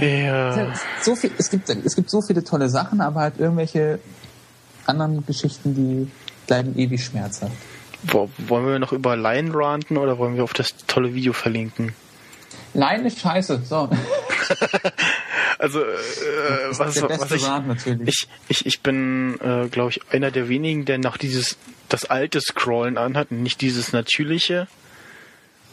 Ja. 0.00 0.74
So 1.02 1.16
viel, 1.16 1.30
es, 1.38 1.50
gibt, 1.50 1.68
es 1.68 1.96
gibt 1.96 2.10
so 2.10 2.20
viele 2.20 2.44
tolle 2.44 2.68
Sachen, 2.68 3.00
aber 3.00 3.20
halt 3.20 3.38
irgendwelche 3.38 4.00
anderen 4.86 5.24
Geschichten, 5.24 5.74
die 5.74 6.10
bleiben 6.46 6.76
ewig 6.76 7.04
schmerzhaft. 7.04 7.52
Wollen 8.02 8.66
wir 8.66 8.78
noch 8.78 8.92
über 8.92 9.16
Line 9.16 9.50
ranten 9.54 9.96
oder 9.96 10.18
wollen 10.18 10.36
wir 10.36 10.44
auf 10.44 10.52
das 10.52 10.74
tolle 10.86 11.14
Video 11.14 11.32
verlinken? 11.32 11.94
Line 12.74 13.06
ist 13.06 13.20
scheiße, 13.20 13.62
so. 13.64 13.88
also, 15.58 15.80
äh, 15.80 15.84
was, 16.70 17.00
was 17.02 17.30
ich, 17.30 17.96
ich, 18.06 18.28
ich, 18.48 18.66
ich 18.66 18.80
bin, 18.80 19.38
äh, 19.40 19.68
glaube 19.68 19.90
ich, 19.90 20.00
einer 20.10 20.30
der 20.30 20.48
wenigen, 20.48 20.84
der 20.84 20.98
noch 20.98 21.16
dieses, 21.16 21.56
das 21.88 22.04
alte 22.04 22.40
Scrollen 22.40 22.98
anhat, 22.98 23.30
nicht 23.30 23.60
dieses 23.60 23.92
natürliche. 23.92 24.66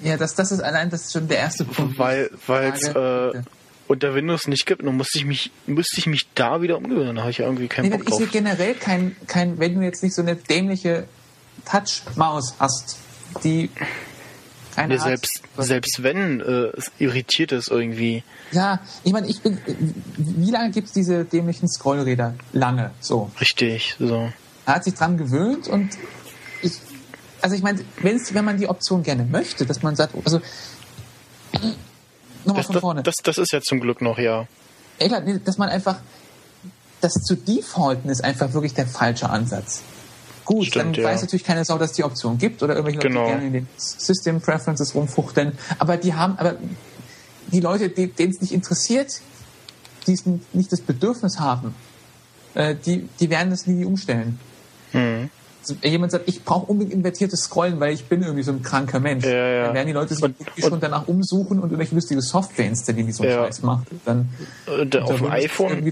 Ja, 0.02 0.18
das, 0.18 0.36
das 0.36 0.52
ist 0.52 0.62
allein, 0.62 0.90
das 0.90 1.06
ist 1.06 1.14
schon 1.14 1.28
der 1.28 1.38
erste 1.38 1.66
Punkt. 1.66 1.98
Weil, 1.98 2.30
es 2.48 2.88
äh, 2.88 3.42
unter 3.88 4.16
Windows 4.16 4.48
nicht 4.48 4.66
gibt, 4.66 4.84
dann 4.84 4.96
musste 4.96 5.18
ich 5.18 5.26
mich, 5.26 5.52
müsste 5.68 6.00
ich 6.00 6.08
mich 6.08 6.28
da 6.34 6.62
wieder 6.62 6.78
umgewöhnen. 6.78 7.18
Da 7.18 7.22
habe 7.24 7.32
ich 7.32 7.40
irgendwie 7.40 7.68
keinen 7.68 7.90
nee, 7.90 7.98
Bock 7.98 8.06
drauf. 8.06 8.22
Ich 8.22 8.32
sehe 8.32 8.42
generell 8.42 8.74
kein, 8.76 9.16
kein, 9.28 9.60
wenn 9.60 9.76
du 9.76 9.82
jetzt 9.82 10.02
nicht 10.02 10.16
so 10.16 10.22
eine 10.22 10.36
dämliche 10.36 11.08
Touch-Maus 11.66 12.56
hast, 12.60 12.98
die 13.44 13.70
keine 14.82 14.96
ja, 14.96 15.02
selbst, 15.02 15.42
selbst 15.58 16.04
wenn 16.04 16.42
äh, 16.42 16.78
es 16.78 16.92
irritiert 17.00 17.52
ist 17.52 17.70
irgendwie. 17.70 18.24
Ja, 18.52 18.80
ich 19.04 19.14
meine, 19.14 19.28
ich 19.28 19.42
bin. 19.42 19.58
Wie 20.18 20.52
lange 20.52 20.72
gibt 20.72 20.88
es 20.88 20.94
diese 20.94 21.26
dämlichen 21.26 21.68
Scrollräder? 21.70 22.36
Lange, 22.54 22.92
so. 23.00 23.32
Richtig, 23.40 23.96
so. 24.00 24.32
Er 24.66 24.76
hat 24.76 24.84
sich 24.84 24.94
dran 24.94 25.18
gewöhnt 25.18 25.68
und 25.68 25.90
ich 26.62 26.74
also 27.42 27.56
ich 27.56 27.64
meine, 27.64 27.84
wenn 28.02 28.46
man 28.46 28.58
die 28.58 28.68
Option 28.68 29.04
gerne 29.04 29.24
möchte, 29.26 29.66
dass 29.66 29.82
man 29.82 29.96
sagt, 29.96 30.14
also 30.24 30.42
nochmal 32.46 32.64
von 32.64 32.80
vorne. 32.80 33.04
Das, 33.04 33.16
das 33.24 33.38
ist 33.38 33.52
ja 33.52 33.62
zum 33.62 33.80
Glück 33.80 34.02
noch, 34.02 34.18
ja. 34.18 34.48
ja 35.00 35.20
dass 35.20 35.58
man 35.58 35.70
einfach, 35.70 35.98
das 37.02 37.14
zu 37.14 37.36
defaulten 37.36 38.10
ist 38.10 38.24
einfach 38.24 38.54
wirklich 38.54 38.74
der 38.74 38.88
falsche 38.88 39.30
Ansatz. 39.30 39.82
Gut, 40.52 40.66
Stimmt, 40.68 40.98
dann 40.98 41.04
ja. 41.04 41.10
weiß 41.10 41.22
natürlich 41.22 41.44
keine 41.44 41.64
Sau, 41.64 41.78
dass 41.78 41.92
es 41.92 41.96
die 41.96 42.04
Option 42.04 42.38
gibt 42.38 42.62
oder 42.62 42.76
irgendwelche 42.76 43.00
genau. 43.00 43.22
Leute, 43.22 43.32
gerne 43.32 43.48
in 43.48 43.54
den 43.54 43.68
System 43.78 44.42
Preferences 44.42 44.94
rumfuchteln. 44.94 45.54
Aber 45.80 45.98
die 45.98 46.14
haben, 46.14 46.38
aber 46.38 46.56
die 47.52 47.60
Leute, 47.60 47.90
denen 47.90 48.32
es 48.32 48.42
nicht 48.42 48.52
interessiert, 48.52 49.22
die 50.08 50.18
nicht 50.54 50.72
das 50.72 50.82
Bedürfnis 50.82 51.40
haben, 51.40 51.76
äh, 52.56 52.76
die, 52.76 53.08
die 53.20 53.30
werden 53.30 53.52
das 53.52 53.68
nie 53.68 53.86
umstellen. 53.86 54.40
Mhm 54.94 55.30
jemand 55.84 56.12
sagt, 56.12 56.28
ich 56.28 56.44
brauche 56.44 56.66
unbedingt 56.72 56.94
invertiertes 56.94 57.42
Scrollen, 57.42 57.80
weil 57.80 57.94
ich 57.94 58.06
bin 58.06 58.22
irgendwie 58.22 58.44
so 58.44 58.52
ein 58.52 58.62
kranker 58.64 59.00
Mensch. 59.00 59.26
Ja, 59.26 59.32
ja. 59.32 59.66
Dann 59.66 59.76
werden 59.76 59.88
die 59.88 59.94
Leute 59.94 60.16
sich 60.16 60.24
und, 60.24 60.36
schon 60.58 60.80
danach 60.80 61.08
umsuchen 61.08 61.60
und 61.60 61.66
irgendwelche 61.66 61.96
lustige 61.96 62.22
Software 62.22 62.66
installieren, 62.66 63.08
die 63.08 63.14
so 63.14 63.24
einen 63.24 63.32
ja. 63.32 63.46
Scheiß 63.46 63.62
macht. 63.62 63.88
Dann, 64.06 64.30
und 64.80 64.96
auf 64.98 65.18
dem 65.18 65.30
iPhone 65.30 65.84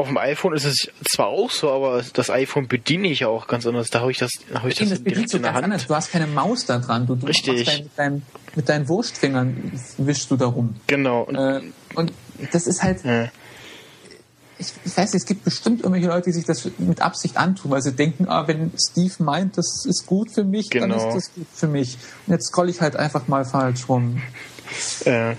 auf 0.00 0.08
dem 0.08 0.16
iPhone 0.16 0.54
ist 0.54 0.64
es 0.64 0.90
zwar 1.04 1.28
auch 1.28 1.50
so, 1.50 1.70
aber 1.70 2.02
das 2.12 2.30
iPhone 2.30 2.68
bediene 2.68 3.08
ich 3.08 3.20
ja 3.20 3.28
auch 3.28 3.46
ganz 3.46 3.66
anders. 3.66 3.88
Da 3.90 4.00
habe 4.00 4.10
ich 4.10 4.18
das, 4.18 4.32
habe 4.54 4.68
ich 4.68 4.76
das, 4.76 4.88
das 4.88 5.02
direkt 5.04 5.34
in 5.34 5.42
der 5.42 5.54
Hand. 5.54 5.64
Anders. 5.64 5.86
Du 5.86 5.94
hast 5.94 6.10
keine 6.10 6.26
Maus 6.26 6.66
da 6.66 6.78
dran. 6.78 7.06
Du, 7.06 7.14
du 7.14 7.26
Richtig. 7.26 7.64
Dein, 7.64 7.82
mit, 7.82 7.98
deinem, 7.98 8.22
mit 8.56 8.68
deinen 8.68 8.88
Wurstfingern 8.88 9.72
wischst 9.98 10.30
du 10.30 10.36
da 10.36 10.46
rum. 10.46 10.76
Genau. 10.86 11.22
Und, 11.22 11.36
äh, 11.36 11.60
und 11.94 12.12
das 12.52 12.66
ist 12.66 12.82
halt, 12.82 13.04
ja 13.04 13.30
ich, 14.60 14.72
ich 14.84 14.96
weiß 14.96 15.12
nicht, 15.12 15.22
es 15.22 15.26
gibt 15.26 15.44
bestimmt 15.44 15.80
irgendwelche 15.80 16.08
Leute, 16.08 16.24
die 16.26 16.32
sich 16.32 16.44
das 16.44 16.70
mit 16.78 17.00
Absicht 17.00 17.36
antun, 17.36 17.70
weil 17.70 17.80
sie 17.80 17.92
denken, 17.92 18.28
ah, 18.28 18.46
wenn 18.46 18.72
Steve 18.78 19.14
meint, 19.18 19.56
das 19.56 19.86
ist 19.86 20.06
gut 20.06 20.30
für 20.30 20.44
mich, 20.44 20.68
genau. 20.70 20.88
dann 20.88 20.96
ist 20.96 21.14
das 21.16 21.34
gut 21.34 21.46
für 21.52 21.66
mich. 21.66 21.96
Und 22.26 22.34
jetzt 22.34 22.48
scroll 22.48 22.68
ich 22.68 22.80
halt 22.80 22.94
einfach 22.94 23.26
mal 23.26 23.44
falsch 23.44 23.88
rum. 23.88 24.22
Äh, 25.04 25.34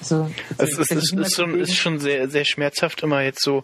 also, 0.00 0.30
also, 0.58 0.82
es, 0.82 0.90
ist, 0.90 1.12
ist, 1.12 1.36
schon, 1.36 1.60
ist 1.60 1.76
schon 1.76 2.00
sehr, 2.00 2.28
sehr 2.28 2.44
schmerzhaft 2.44 3.02
immer 3.02 3.20
jetzt 3.20 3.42
so, 3.42 3.62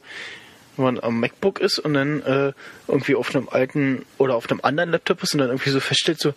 wenn 0.79 0.85
man 0.85 1.01
am 1.01 1.20
MacBook 1.20 1.61
ist 1.61 1.79
und 1.79 1.95
dann 1.95 2.22
äh, 2.22 2.53
irgendwie 2.87 3.14
auf 3.14 3.35
einem 3.35 3.49
alten 3.49 4.05
oder 4.16 4.37
auf 4.37 4.51
einem 4.51 4.61
anderen 4.62 4.91
Laptop 4.91 5.22
ist 5.22 5.35
und 5.35 5.41
dann 5.41 5.49
irgendwie 5.49 5.70
so 5.70 5.81
feststellt, 5.81 6.20
so, 6.20 6.33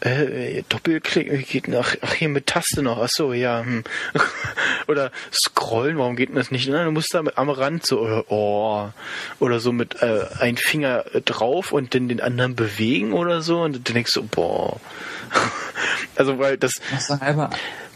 äh, 0.00 0.62
Doppelklick 0.68 1.48
geht 1.48 1.68
nach, 1.68 1.94
ach 2.00 2.14
hier 2.14 2.28
mit 2.28 2.46
Taste 2.46 2.82
noch, 2.82 2.98
ach 3.00 3.08
so, 3.08 3.32
ja, 3.32 3.60
hm. 3.60 3.84
oder 4.88 5.12
scrollen, 5.32 5.98
warum 5.98 6.16
geht 6.16 6.30
denn 6.30 6.36
das 6.36 6.50
nicht? 6.50 6.66
du 6.68 6.90
musst 6.90 7.14
da 7.14 7.22
am 7.34 7.50
Rand 7.50 7.86
so, 7.86 8.24
oh, 8.28 8.88
oder 9.38 9.60
so 9.60 9.72
mit 9.72 10.02
äh, 10.02 10.26
ein 10.40 10.56
Finger 10.56 11.04
drauf 11.24 11.72
und 11.72 11.94
dann 11.94 12.08
den 12.08 12.20
anderen 12.20 12.56
bewegen 12.56 13.12
oder 13.12 13.42
so 13.42 13.62
und 13.62 13.76
dann 13.76 13.94
denkst 13.94 14.12
du, 14.14 14.24
boah. 14.24 14.80
also 16.16 16.38
weil 16.38 16.58
das 16.58 16.74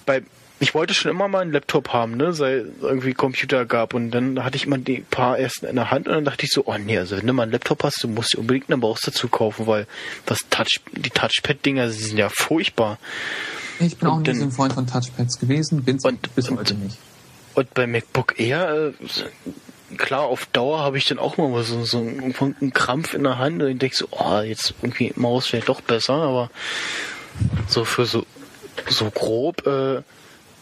bei 0.04 0.22
ich 0.58 0.74
wollte 0.74 0.94
schon 0.94 1.10
immer 1.10 1.28
mal 1.28 1.40
einen 1.40 1.52
Laptop 1.52 1.90
haben, 1.92 2.16
ne, 2.16 2.32
seit 2.32 2.64
irgendwie 2.80 3.12
Computer 3.12 3.66
gab 3.66 3.92
und 3.92 4.10
dann 4.10 4.42
hatte 4.42 4.56
ich 4.56 4.64
immer 4.66 4.78
die 4.78 5.00
paar 5.00 5.38
ersten 5.38 5.66
in 5.66 5.76
der 5.76 5.90
Hand 5.90 6.08
und 6.08 6.14
dann 6.14 6.24
dachte 6.24 6.46
ich 6.46 6.50
so, 6.50 6.62
oh 6.66 6.78
nee, 6.78 6.98
also 6.98 7.16
wenn 7.16 7.26
du 7.26 7.32
mal 7.32 7.42
einen 7.42 7.52
Laptop 7.52 7.84
hast, 7.84 8.02
du 8.02 8.08
musst 8.08 8.32
dir 8.32 8.38
unbedingt 8.38 8.68
eine 8.68 8.78
Maus 8.78 9.02
dazu 9.02 9.28
kaufen, 9.28 9.66
weil 9.66 9.86
das 10.24 10.48
Touch, 10.48 10.80
die 10.92 11.10
Touchpad-Dinger, 11.10 11.90
sie 11.90 12.04
sind 12.04 12.18
ja 12.18 12.30
furchtbar. 12.30 12.98
Ich 13.80 13.98
bin 13.98 14.08
und 14.08 14.28
auch 14.28 14.34
ein 14.34 14.50
Freund 14.50 14.72
von 14.72 14.86
Touchpads 14.86 15.38
gewesen, 15.38 15.84
bin 15.84 15.96
es 15.96 16.04
bis 16.34 16.50
heute 16.50 16.74
nicht. 16.74 16.96
Und 17.54 17.72
bei 17.74 17.86
MacBook 17.86 18.38
Air, 18.38 18.92
äh, 19.90 19.96
klar, 19.96 20.22
auf 20.22 20.46
Dauer 20.46 20.80
habe 20.80 20.96
ich 20.96 21.04
dann 21.04 21.18
auch 21.18 21.36
mal 21.36 21.62
so, 21.64 21.84
so 21.84 21.98
einen, 21.98 22.34
einen 22.60 22.72
Krampf 22.72 23.12
in 23.12 23.24
der 23.24 23.38
Hand 23.38 23.62
und 23.62 23.68
ich 23.68 23.78
denke 23.78 23.96
so, 23.96 24.08
oh, 24.10 24.40
jetzt 24.40 24.74
irgendwie 24.80 25.12
Maus 25.16 25.52
wäre 25.52 25.64
doch 25.66 25.82
besser, 25.82 26.14
aber 26.14 26.50
so 27.68 27.84
für 27.84 28.06
so 28.06 28.24
so 28.88 29.10
grob 29.10 29.66
äh, 29.66 30.02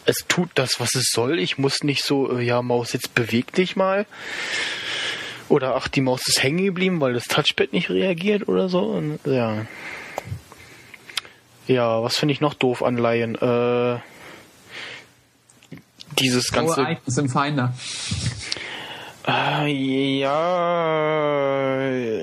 es 0.05 0.25
tut 0.27 0.49
das, 0.55 0.79
was 0.79 0.95
es 0.95 1.11
soll. 1.11 1.39
Ich 1.39 1.57
muss 1.57 1.83
nicht 1.83 2.03
so, 2.03 2.37
äh, 2.37 2.43
ja, 2.43 2.61
Maus, 2.61 2.93
jetzt 2.93 3.15
beweg 3.15 3.51
dich 3.53 3.75
mal. 3.75 4.05
Oder 5.49 5.75
ach, 5.75 5.87
die 5.87 6.01
Maus 6.01 6.27
ist 6.27 6.41
hängen 6.41 6.65
geblieben, 6.65 7.01
weil 7.01 7.13
das 7.13 7.25
Touchpad 7.25 7.73
nicht 7.73 7.89
reagiert 7.89 8.47
oder 8.47 8.69
so. 8.69 8.81
Und, 8.81 9.19
ja. 9.25 9.65
Ja, 11.67 12.01
was 12.03 12.17
finde 12.17 12.33
ich 12.33 12.41
noch 12.41 12.53
doof 12.53 12.83
an 12.83 12.97
Laien? 12.97 13.35
Äh, 13.35 13.99
dieses 16.19 16.51
ganze. 16.51 16.81
Oh, 16.81 16.91
Icons 16.91 17.17
im 17.17 17.29
Finder. 17.29 17.73
Äh, 19.27 20.19
ja, 20.19 21.79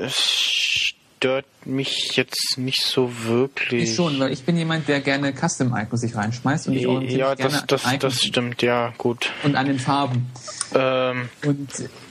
stört 0.09 1.47
mich 1.67 2.17
jetzt 2.17 2.59
nicht 2.59 2.83
so 2.85 3.11
wirklich. 3.25 3.91
Ich 3.91 3.95
schon, 3.95 4.19
weil 4.19 4.33
ich 4.33 4.45
bin 4.45 4.57
jemand, 4.57 4.89
der 4.89 5.01
gerne 5.01 5.33
Custom-Icons 5.33 6.01
sich 6.01 6.15
reinschmeißt 6.15 6.69
und 6.69 6.75
ich 6.75 6.87
orientiere 6.87 7.21
ja, 7.21 7.35
das, 7.35 7.67
das, 7.67 7.83
das 7.99 8.23
stimmt, 8.23 8.63
ja, 8.63 8.93
gut. 8.99 9.33
und 9.43 9.57
an 9.57 9.67
den 9.67 9.79
Farben. 9.79 10.31
Ähm, 10.75 11.29
Und 11.45 11.69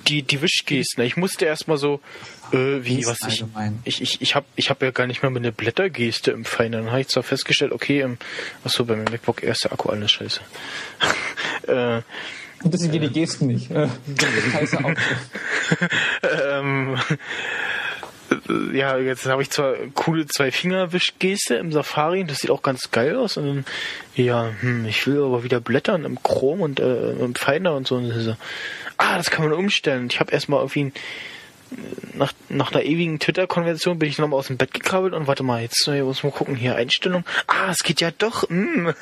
die, 0.08 0.24
die 0.24 0.42
Wischgesten. 0.42 1.04
Ich 1.04 1.18
musste 1.18 1.46
erstmal 1.46 1.78
so, 1.78 2.02
äh, 2.52 2.84
wie, 2.84 3.06
was 3.06 3.20
ich, 3.28 3.44
ich, 3.86 4.02
ich, 4.02 4.22
ich 4.22 4.36
habe 4.36 4.46
ich 4.56 4.70
hab 4.70 4.82
ja 4.82 4.92
gar 4.92 5.08
nicht 5.08 5.22
mehr 5.22 5.32
meine 5.32 5.52
Blättergeste 5.52 6.32
im 6.32 6.46
Feinen. 6.46 6.84
Dann 6.84 6.92
habe 6.92 7.02
ich 7.02 7.08
zwar 7.08 7.24
festgestellt, 7.24 7.72
okay, 7.72 8.02
ähm, 8.02 8.18
achso, 8.64 8.86
bei 8.86 8.96
meinem 8.96 9.12
MacBook 9.12 9.44
erst 9.44 9.64
der 9.64 9.74
Akku 9.74 9.90
alles 9.90 10.12
scheiße. 10.12 10.42
äh, 11.68 12.02
Und 12.64 12.74
deswegen 12.74 12.92
gehen 12.92 13.02
die 13.02 13.20
Gesten 13.20 13.48
nicht. 13.48 13.70
Äh, 16.22 16.60
ähm, 16.60 16.98
ja, 18.74 18.98
jetzt 18.98 19.26
habe 19.26 19.42
ich 19.42 19.50
zwar 19.50 19.76
coole 19.94 20.26
Zwei-Finger-Wischgeste 20.26 21.56
im 21.56 21.72
Safari, 21.72 22.24
das 22.26 22.40
sieht 22.40 22.52
auch 22.52 22.62
ganz 22.62 22.92
geil 22.92 23.16
aus. 23.16 23.38
Und 23.38 23.66
ja, 24.16 24.52
hm, 24.60 24.86
ich 24.86 25.06
will 25.08 25.22
aber 25.22 25.44
wieder 25.44 25.60
blättern 25.60 26.06
im 26.06 26.22
Chrome 26.22 26.64
und 26.64 26.80
äh, 26.80 27.12
im 27.12 27.36
Finder 27.36 27.76
und 27.76 27.88
so. 27.88 27.96
Und 27.96 28.12
so. 28.12 28.36
Ah, 28.98 29.18
das 29.18 29.32
kann 29.32 29.46
man 29.46 29.54
umstellen. 29.54 30.08
Ich 30.12 30.20
habe 30.20 30.32
erstmal 30.32 30.60
irgendwie 30.60 30.86
ein, 30.86 30.94
nach, 32.14 32.34
nach 32.50 32.72
einer 32.72 32.84
ewigen 32.84 33.20
Twitter-Konvention 33.20 34.00
bin 34.00 34.10
ich 34.10 34.18
nochmal 34.18 34.40
aus 34.40 34.48
dem 34.48 34.58
Bett 34.58 34.74
gekrabbelt 34.74 35.14
und 35.14 35.28
warte 35.28 35.44
mal, 35.44 35.62
jetzt 35.62 35.88
äh, 35.88 36.04
muss 36.04 36.24
man 36.24 36.34
gucken, 36.34 36.56
hier 36.56 36.76
Einstellung. 36.76 37.24
Ah, 37.48 37.70
es 37.72 37.84
geht 37.84 38.02
ja 38.02 38.12
doch. 38.12 38.50
Mm. 38.50 38.90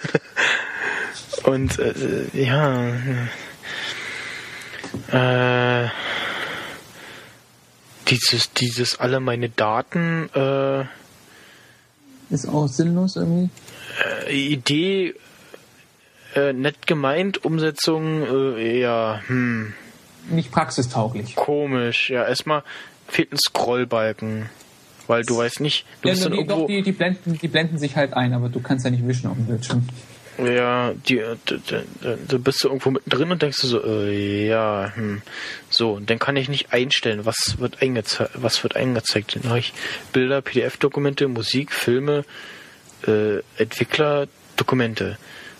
Und 1.43 1.79
äh, 1.79 2.25
ja. 2.33 2.91
Äh, 5.11 5.89
dieses, 8.09 8.51
dieses 8.53 8.99
alle 8.99 9.19
meine 9.19 9.49
Daten 9.49 10.29
äh, 10.33 10.85
Ist 12.33 12.47
auch 12.47 12.67
sinnlos 12.67 13.15
irgendwie. 13.15 13.49
äh, 14.27 14.33
Idee 14.53 15.15
äh, 16.35 16.53
nett 16.53 16.85
gemeint, 16.87 17.43
Umsetzung 17.45 18.23
äh, 18.57 18.79
ja 18.79 19.21
hm, 19.27 19.73
Nicht 20.29 20.51
praxistauglich. 20.51 21.35
komisch. 21.35 22.09
Ja, 22.09 22.25
erstmal 22.27 22.63
fehlt 23.07 23.31
ein 23.33 23.37
Scrollbalken, 23.39 24.49
weil 25.07 25.23
du 25.23 25.37
weißt 25.37 25.59
nicht, 25.61 25.85
du 26.01 26.09
Ja, 26.09 26.13
bist 26.13 26.25
dann 26.25 26.31
die, 26.33 26.37
irgendwo 26.39 26.61
doch, 26.61 26.67
die, 26.67 26.81
die, 26.83 26.91
blenden, 26.91 27.37
die 27.39 27.47
blenden 27.47 27.79
sich 27.79 27.95
halt 27.95 28.13
ein, 28.13 28.33
aber 28.33 28.49
du 28.49 28.59
kannst 28.59 28.85
ja 28.85 28.91
nicht 28.91 29.07
wischen 29.07 29.27
auf 29.27 29.35
dem 29.37 29.45
Bildschirm. 29.47 29.87
Ja, 30.45 30.93
die, 30.93 31.15
d- 31.15 31.57
d- 31.57 31.83
d- 32.03 32.17
du 32.27 32.39
bist 32.39 32.63
du 32.63 32.69
irgendwo 32.69 32.91
mittendrin 32.91 33.31
und 33.31 33.41
denkst 33.41 33.61
du 33.61 33.67
so, 33.67 33.83
äh, 33.83 34.47
ja, 34.47 34.91
hm. 34.95 35.21
so, 35.69 35.93
und 35.93 36.09
dann 36.09 36.19
kann 36.19 36.35
ich 36.35 36.49
nicht 36.49 36.71
einstellen, 36.71 37.25
was 37.25 37.55
wird 37.59 37.81
eingezeigt, 37.81 38.31
was 38.35 38.63
wird 38.63 38.75
eingezeigt. 38.75 39.35
Dann 39.35 39.49
habe 39.49 39.59
ich 39.59 39.73
Bilder, 40.13 40.41
PDF-Dokumente, 40.41 41.27
Musik, 41.27 41.71
Filme, 41.71 42.23
äh, 43.07 43.39
Entwickler, 43.57 44.27
Dokumente. 44.55 45.17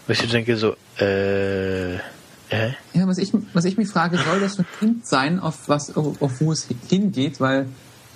Wo 0.08 0.14
ich 0.14 0.20
so 0.20 0.28
denke 0.28 0.56
so, 0.58 0.76
äh, 1.00 1.96
äh? 1.96 2.72
Ja, 2.94 3.08
was 3.08 3.18
ich, 3.18 3.32
was 3.54 3.66
ich 3.66 3.78
mich 3.78 3.90
frage, 3.90 4.18
soll 4.18 4.40
das 4.40 4.60
ein 4.60 4.66
Kind 4.80 5.08
sein, 5.08 5.40
auf 5.40 5.68
was, 5.68 5.96
auf, 5.96 6.22
auf 6.22 6.42
wo 6.42 6.52
es 6.52 6.68
hingeht, 6.90 7.40
weil 7.40 7.68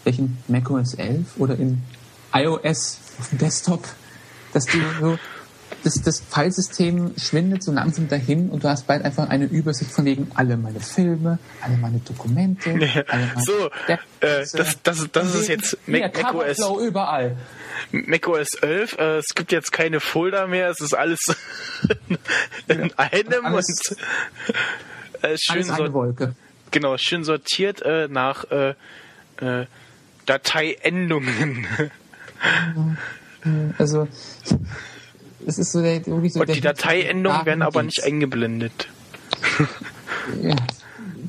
welchen 0.04 0.38
macOS 0.48 0.96
11 0.96 1.38
oder 1.38 1.58
in 1.58 1.82
iOS 2.34 3.00
auf 3.20 3.30
dem 3.30 3.38
Desktop, 3.38 3.88
dass 4.54 4.66
du 4.66 4.78
so, 5.00 5.20
das, 5.84 6.02
das 6.02 6.22
Filesystem 6.22 7.14
schwindet 7.18 7.64
so 7.64 7.72
langsam 7.72 8.08
dahin 8.08 8.50
und 8.50 8.64
du 8.64 8.70
hast 8.70 8.88
bald 8.88 9.04
einfach 9.04 9.30
eine 9.30 9.46
Übersicht 9.46 9.92
von 9.92 10.06
wegen 10.06 10.32
alle 10.36 10.58
meine 10.58 10.80
Filme, 10.80 11.40
alle 11.62 11.78
meine 11.78 12.00
Dokumente, 12.00 12.72
alle 13.08 13.32
meine 13.36 13.46
So, 13.46 13.70
äh, 13.88 14.46
das, 14.54 14.82
das, 14.82 15.12
das 15.12 15.36
ist 15.36 15.50
jetzt 15.50 15.78
Mac, 15.88 16.16
macOS, 16.16 16.58
Coverflow 16.58 16.80
überall. 16.80 17.38
macOS 17.92 18.54
11. 18.62 18.98
Äh, 18.98 19.18
es 19.18 19.36
gibt 19.36 19.52
jetzt 19.52 19.72
keine 19.72 20.00
Folder 20.00 20.48
mehr, 20.48 20.70
es 20.70 20.80
ist 20.80 20.94
alles 20.94 21.36
in 22.68 22.94
einem 22.98 23.46
Alles- 23.46 23.80
und 23.90 23.98
äh, 25.24 25.38
schön 25.38 25.58
Alles 25.58 25.70
eine 25.72 25.94
Wolke. 25.94 26.36
genau, 26.72 26.98
schön 26.98 27.24
sortiert 27.24 27.82
äh, 27.82 28.08
nach 28.08 28.46
äh, 28.52 28.76
äh, 29.38 29.66
Dateiendungen. 30.26 31.68
Also, 33.78 34.08
es 35.48 35.58
ist 35.58 35.72
so 35.72 35.82
der, 35.82 36.06
wirklich 36.06 36.34
so 36.34 36.40
Und 36.40 36.48
der 36.48 36.56
die 36.56 36.62
Dateiendungen 36.62 37.46
werden 37.46 37.62
aber 37.62 37.84
nicht 37.84 38.04
eingeblendet. 38.04 38.88
Ja. 40.42 40.56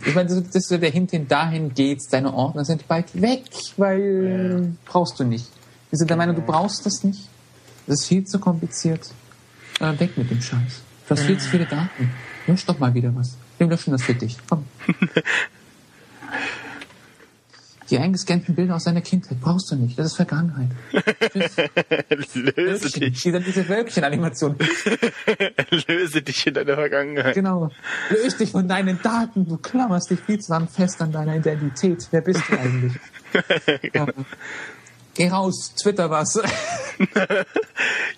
Ich 0.05 0.15
meine, 0.15 0.29
das 0.29 0.55
ist 0.55 0.69
so 0.69 0.79
der 0.79 0.91
Hint 0.91 1.11
hin, 1.11 1.27
dahin 1.27 1.75
geht's, 1.75 2.09
deine 2.09 2.33
Ordner 2.33 2.65
sind 2.65 2.87
bald 2.87 3.21
weg, 3.21 3.43
weil 3.77 4.73
brauchst 4.85 5.19
du 5.19 5.25
nicht. 5.25 5.49
Wir 5.91 5.99
sind 5.99 6.11
der 6.11 6.17
Meinung, 6.17 6.37
du 6.37 6.43
brauchst 6.43 6.87
das 6.87 7.03
nicht. 7.03 7.29
Das 7.87 8.01
ist 8.01 8.07
viel 8.07 8.25
zu 8.25 8.39
kompliziert. 8.39 9.11
Äh, 9.81 9.99
weg 9.99 10.17
mit 10.17 10.31
dem 10.31 10.41
Scheiß. 10.41 10.83
Du 11.09 11.15
hast 11.15 11.25
viel 11.25 11.39
zu 11.39 11.49
viele 11.49 11.67
Daten. 11.67 12.13
Lösch 12.47 12.65
doch 12.67 12.79
mal 12.79 12.95
wieder 12.95 13.15
was. 13.15 13.37
Wir 13.59 13.67
löschen 13.67 13.93
das 13.93 14.03
für 14.03 14.15
dich. 14.15 14.37
Komm. 14.49 14.65
Die 17.95 18.01
eingescannten 18.01 18.57
Bilder 18.57 18.75
aus 18.75 18.83
deiner 18.83 19.03
Kindheit 19.03 19.41
brauchst 19.41 19.71
du 19.71 19.77
nicht. 19.77 19.97
Das 19.97 20.07
ist 20.07 20.17
Vergangenheit. 20.17 20.71
Löse 22.11 22.57
Wölkchen. 22.57 23.01
dich. 23.01 23.23
Diese, 23.23 23.41
diese 23.41 23.69
Wölkchen-Animation. 23.69 24.57
Löse 25.87 26.23
dich 26.23 26.45
in 26.45 26.55
deiner 26.55 26.75
Vergangenheit. 26.75 27.37
Genau. 27.37 27.71
Löst 28.11 28.41
dich 28.41 28.51
von 28.51 28.67
deinen 28.67 29.01
Daten. 29.01 29.47
Du 29.47 29.59
klammerst 29.59 30.11
dich 30.11 30.19
viel 30.19 30.41
zu 30.41 30.51
lang 30.51 30.67
fest 30.67 31.01
an 31.03 31.13
deiner 31.13 31.37
Identität. 31.37 32.09
Wer 32.11 32.23
bist 32.23 32.43
du 32.49 32.59
eigentlich? 32.59 32.95
ja. 33.95 34.07
Geh 35.15 35.29
raus, 35.29 35.73
Twitter 35.81 36.11
was. 36.11 36.43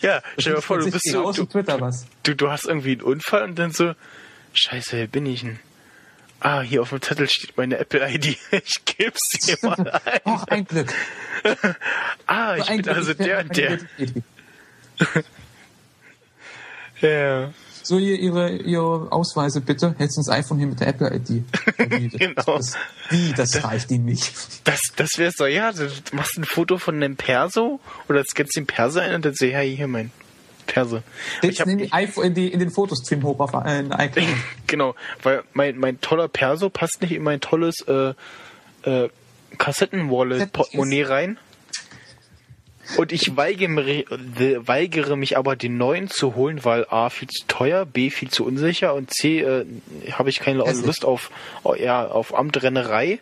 Ja, 0.00 0.22
stell 0.38 0.52
dir 0.52 0.56
mal 0.56 0.62
vor, 0.62 0.78
du 0.78 0.90
bist 0.90 1.10
so, 1.10 1.22
raus 1.22 1.36
du, 1.36 1.42
und 1.42 1.50
Twitter 1.50 1.80
was. 1.80 2.06
du, 2.22 2.34
du 2.34 2.50
hast 2.50 2.66
irgendwie 2.66 2.92
einen 2.92 3.00
Unfall 3.00 3.44
und 3.44 3.58
dann 3.58 3.72
so, 3.72 3.92
scheiße, 4.52 4.96
wer 4.96 5.06
bin 5.06 5.24
ich 5.24 5.40
denn? 5.40 5.58
Ah, 6.40 6.60
hier 6.60 6.82
auf 6.82 6.90
dem 6.90 7.00
Zettel 7.02 7.28
steht 7.28 7.56
meine 7.56 7.78
Apple-ID. 7.78 8.36
Ich 8.52 8.84
geb's 8.84 9.30
dir 9.30 9.56
mal 9.62 9.78
ein. 10.04 10.20
Ach, 10.24 10.44
ein 10.48 10.64
Glück. 10.66 10.92
Ah, 12.26 12.56
ich 12.56 12.66
bin 12.66 12.82
Glück, 12.82 12.96
also 12.96 13.10
ich 13.12 13.16
der 13.18 13.38
und 13.40 13.56
der. 13.56 13.78
Ja, 17.00 17.52
So, 17.82 17.98
ihr, 17.98 18.18
ihre, 18.18 18.50
ihre 18.56 19.12
Ausweise 19.12 19.60
bitte. 19.60 19.94
Hältst 19.98 20.16
du 20.16 20.20
das 20.22 20.28
iPhone 20.30 20.58
hier 20.58 20.66
mit 20.66 20.80
der 20.80 20.88
Apple-ID. 20.88 21.44
Das- 21.78 22.18
Genau. 22.18 22.56
Das, 22.56 22.76
wie, 23.10 23.32
das 23.32 23.62
reicht 23.62 23.90
ihnen 23.90 24.06
nicht. 24.06 24.32
das, 24.64 24.80
das 24.96 25.10
wär's 25.18 25.34
doch, 25.36 25.46
ja, 25.46 25.72
du 25.72 25.88
machst 26.12 26.36
ein 26.38 26.44
Foto 26.44 26.78
von 26.78 26.96
einem 26.96 27.16
Perso 27.16 27.78
oder 28.08 28.24
scannst 28.24 28.56
den 28.56 28.66
Perso 28.66 28.98
ein 29.00 29.14
und 29.14 29.24
dann 29.24 29.34
seh, 29.34 29.52
hey, 29.52 29.74
hier 29.76 29.86
mein 29.86 30.10
Perso. 30.66 31.02
Ich 31.42 31.58
Jetzt 31.58 31.66
nehmen 31.66 31.78
die 31.78 31.92
iPhone 31.92 32.26
in, 32.26 32.34
die, 32.34 32.52
in 32.52 32.58
den 32.60 32.70
Fotostream 32.70 33.22
hoch 33.22 33.38
auf 33.40 33.52
äh, 33.64 33.80
iCloud. 33.80 34.26
genau, 34.66 34.94
weil 35.22 35.42
mein, 35.52 35.78
mein 35.78 36.00
toller 36.00 36.28
Perso 36.28 36.68
passt 36.70 37.00
nicht 37.00 37.12
in 37.12 37.22
mein 37.22 37.40
tolles 37.40 37.80
äh, 37.88 38.12
äh, 38.82 39.08
Kassetten-Wallet-Portemonnaie 39.58 41.02
rein. 41.02 41.38
Und 42.96 43.10
ich 43.10 43.36
weigere, 43.36 43.68
mich- 43.68 44.06
äh, 44.10 44.66
weigere 44.66 45.16
mich 45.16 45.36
aber, 45.36 45.56
den 45.56 45.76
neuen 45.76 46.08
zu 46.08 46.36
holen, 46.36 46.64
weil 46.64 46.86
A, 46.88 47.10
viel 47.10 47.28
zu 47.28 47.44
teuer, 47.48 47.84
B, 47.84 48.10
viel 48.10 48.30
zu 48.30 48.44
unsicher 48.44 48.94
und 48.94 49.10
C, 49.12 49.40
äh, 49.40 49.64
habe 50.12 50.30
ich 50.30 50.38
keine. 50.38 50.58
Lust 50.58 51.04
auf, 51.04 51.30
ja, 51.78 52.06
auf 52.06 52.32
Amtrennerei. 52.36 53.18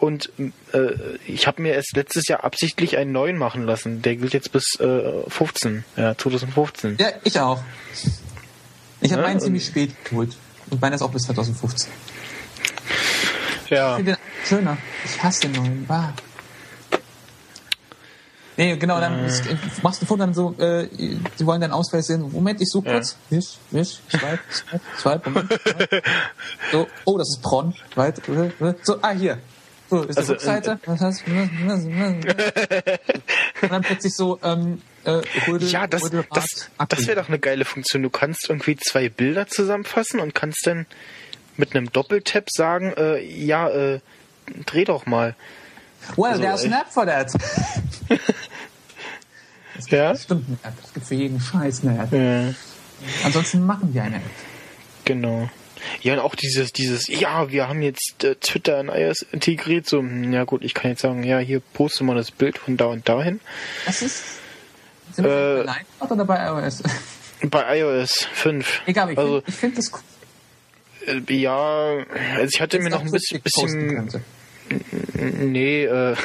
Und 0.00 0.32
äh, 0.72 0.88
ich 1.26 1.46
habe 1.46 1.60
mir 1.62 1.74
erst 1.74 1.94
letztes 1.94 2.26
Jahr 2.26 2.42
absichtlich 2.42 2.96
einen 2.96 3.12
neuen 3.12 3.36
machen 3.36 3.64
lassen. 3.64 4.00
Der 4.02 4.16
gilt 4.16 4.32
jetzt 4.32 4.50
bis 4.50 4.80
äh, 4.80 5.12
15, 5.28 5.84
ja, 5.96 6.16
2015. 6.16 6.96
Ja, 6.98 7.08
ich 7.22 7.38
auch. 7.38 7.62
Ich 9.02 9.12
habe 9.12 9.20
Ja, 9.22 9.28
meinen 9.28 9.36
und- 9.36 9.42
ziemlich 9.42 9.66
spät 9.66 9.94
geholt. 10.06 10.36
Und 10.70 10.80
meiner 10.80 10.94
ist 10.96 11.02
auch 11.02 11.10
bis 11.10 11.22
2015. 11.24 11.90
Ja, 13.68 13.90
Ich 13.90 13.96
finde 13.96 14.12
den 14.12 14.46
schöner. 14.46 14.78
Ich 15.04 15.22
hasse 15.22 15.42
den 15.42 15.52
neuen. 15.52 15.86
Bah. 15.86 16.12
Nee, 18.56 18.76
genau, 18.76 19.00
dann 19.00 19.24
Äh. 19.24 19.30
machst 19.82 20.02
du 20.02 20.04
ein 20.04 20.08
Foto 20.08 20.16
dann 20.16 20.34
so, 20.34 20.54
äh, 20.58 20.86
die 21.38 21.46
wollen 21.46 21.60
deinen 21.60 21.72
Ausweis 21.72 22.06
sehen. 22.08 22.30
Moment, 22.32 22.60
ich 22.60 22.68
suche 22.68 22.88
Ja. 22.88 22.92
kurz. 22.94 23.16
Wisch, 23.30 23.56
wisch, 23.70 24.00
swipe, 24.10 24.38
swipe, 24.50 24.80
swipe, 24.98 25.30
Moment. 25.30 25.60
So, 26.72 26.86
oh, 27.06 27.16
das 27.16 27.28
ist 27.30 27.42
Bronn. 27.42 27.74
Weit, 27.94 28.20
äh, 28.28 28.46
äh. 28.48 28.74
So, 28.82 28.98
ah, 29.02 29.10
hier. 29.12 29.38
So, 29.90 30.02
ist 30.04 30.14
die 30.16 30.20
Also, 30.20 30.32
Rückseite. 30.34 30.78
Was 30.86 31.00
hast 31.00 31.24
du? 31.26 31.32
Und 33.62 33.72
dann 33.72 33.82
plötzlich 33.82 34.14
so, 34.14 34.38
ähm, 34.42 34.80
äh, 35.04 35.20
Rödel, 35.48 35.68
Ja, 35.68 35.86
das, 35.86 36.04
Rödelrad, 36.04 36.28
das, 36.32 36.70
das 36.88 37.06
wäre 37.06 37.20
doch 37.20 37.28
eine 37.28 37.38
geile 37.40 37.64
Funktion. 37.64 38.02
Du 38.02 38.10
kannst 38.10 38.48
irgendwie 38.48 38.76
zwei 38.76 39.08
Bilder 39.08 39.48
zusammenfassen 39.48 40.20
und 40.20 40.34
kannst 40.34 40.66
dann 40.66 40.86
mit 41.56 41.74
einem 41.74 41.92
Doppeltap 41.92 42.48
sagen, 42.50 42.92
äh, 42.96 43.18
ja, 43.22 43.68
äh, 43.68 44.00
dreh 44.66 44.84
doch 44.84 45.06
mal. 45.06 45.34
Well, 46.16 46.30
Also, 46.32 46.42
there's 46.42 46.64
äh, 46.64 46.68
an 46.68 46.72
app 46.72 46.88
for 46.90 47.04
that. 47.06 47.32
Ja? 49.88 50.14
Stimmt, 50.14 50.44
eine 50.46 50.58
App. 50.62 50.74
Es 50.84 50.92
gibt 50.92 51.06
für 51.06 51.14
jeden 51.14 51.40
Scheiß 51.40 51.82
eine 51.84 52.02
App. 52.02 52.12
Ja, 52.12 52.54
Ansonsten 53.24 53.64
machen 53.64 53.94
wir 53.94 54.02
eine 54.02 54.16
App. 54.16 54.22
genau. 55.06 55.48
Ja, 56.02 56.14
und 56.14 56.20
auch 56.20 56.34
dieses, 56.34 56.72
dieses, 56.72 57.08
ja, 57.08 57.50
wir 57.50 57.68
haben 57.68 57.82
jetzt 57.82 58.24
äh, 58.24 58.34
Twitter 58.36 58.80
in 58.80 58.88
iOS 58.88 59.22
integriert, 59.32 59.86
so, 59.86 59.98
hm, 59.98 60.32
ja 60.32 60.44
gut, 60.44 60.62
ich 60.64 60.74
kann 60.74 60.90
jetzt 60.90 61.02
sagen, 61.02 61.22
ja, 61.24 61.38
hier 61.38 61.60
poste 61.72 62.04
mal 62.04 62.16
das 62.16 62.30
Bild 62.30 62.58
von 62.58 62.76
da 62.76 62.86
und 62.86 63.08
dahin. 63.08 63.40
Das 63.86 64.02
ist. 64.02 64.22
Sind 65.12 65.24
wir 65.24 65.30
Äh, 65.32 65.56
bei 65.58 65.62
Live 65.64 66.10
oder 66.10 66.24
bei 66.24 66.46
iOS? 66.46 66.82
Bei 67.42 67.78
iOS 67.78 68.26
5. 68.34 68.82
Egal, 68.84 69.12
ich 69.12 69.18
also, 69.18 69.40
finde 69.40 69.48
ich 69.48 69.54
find 69.56 69.78
das 69.78 69.92
cool. 69.94 71.22
äh, 71.26 71.34
ja, 71.34 72.04
also 72.36 72.50
ich 72.52 72.60
hatte 72.60 72.78
mir 72.80 72.90
noch 72.90 73.00
ein 73.00 73.10
bisschen, 73.10 73.40
bisschen 73.40 74.10
nee, 75.14 75.84
äh, 75.84 76.16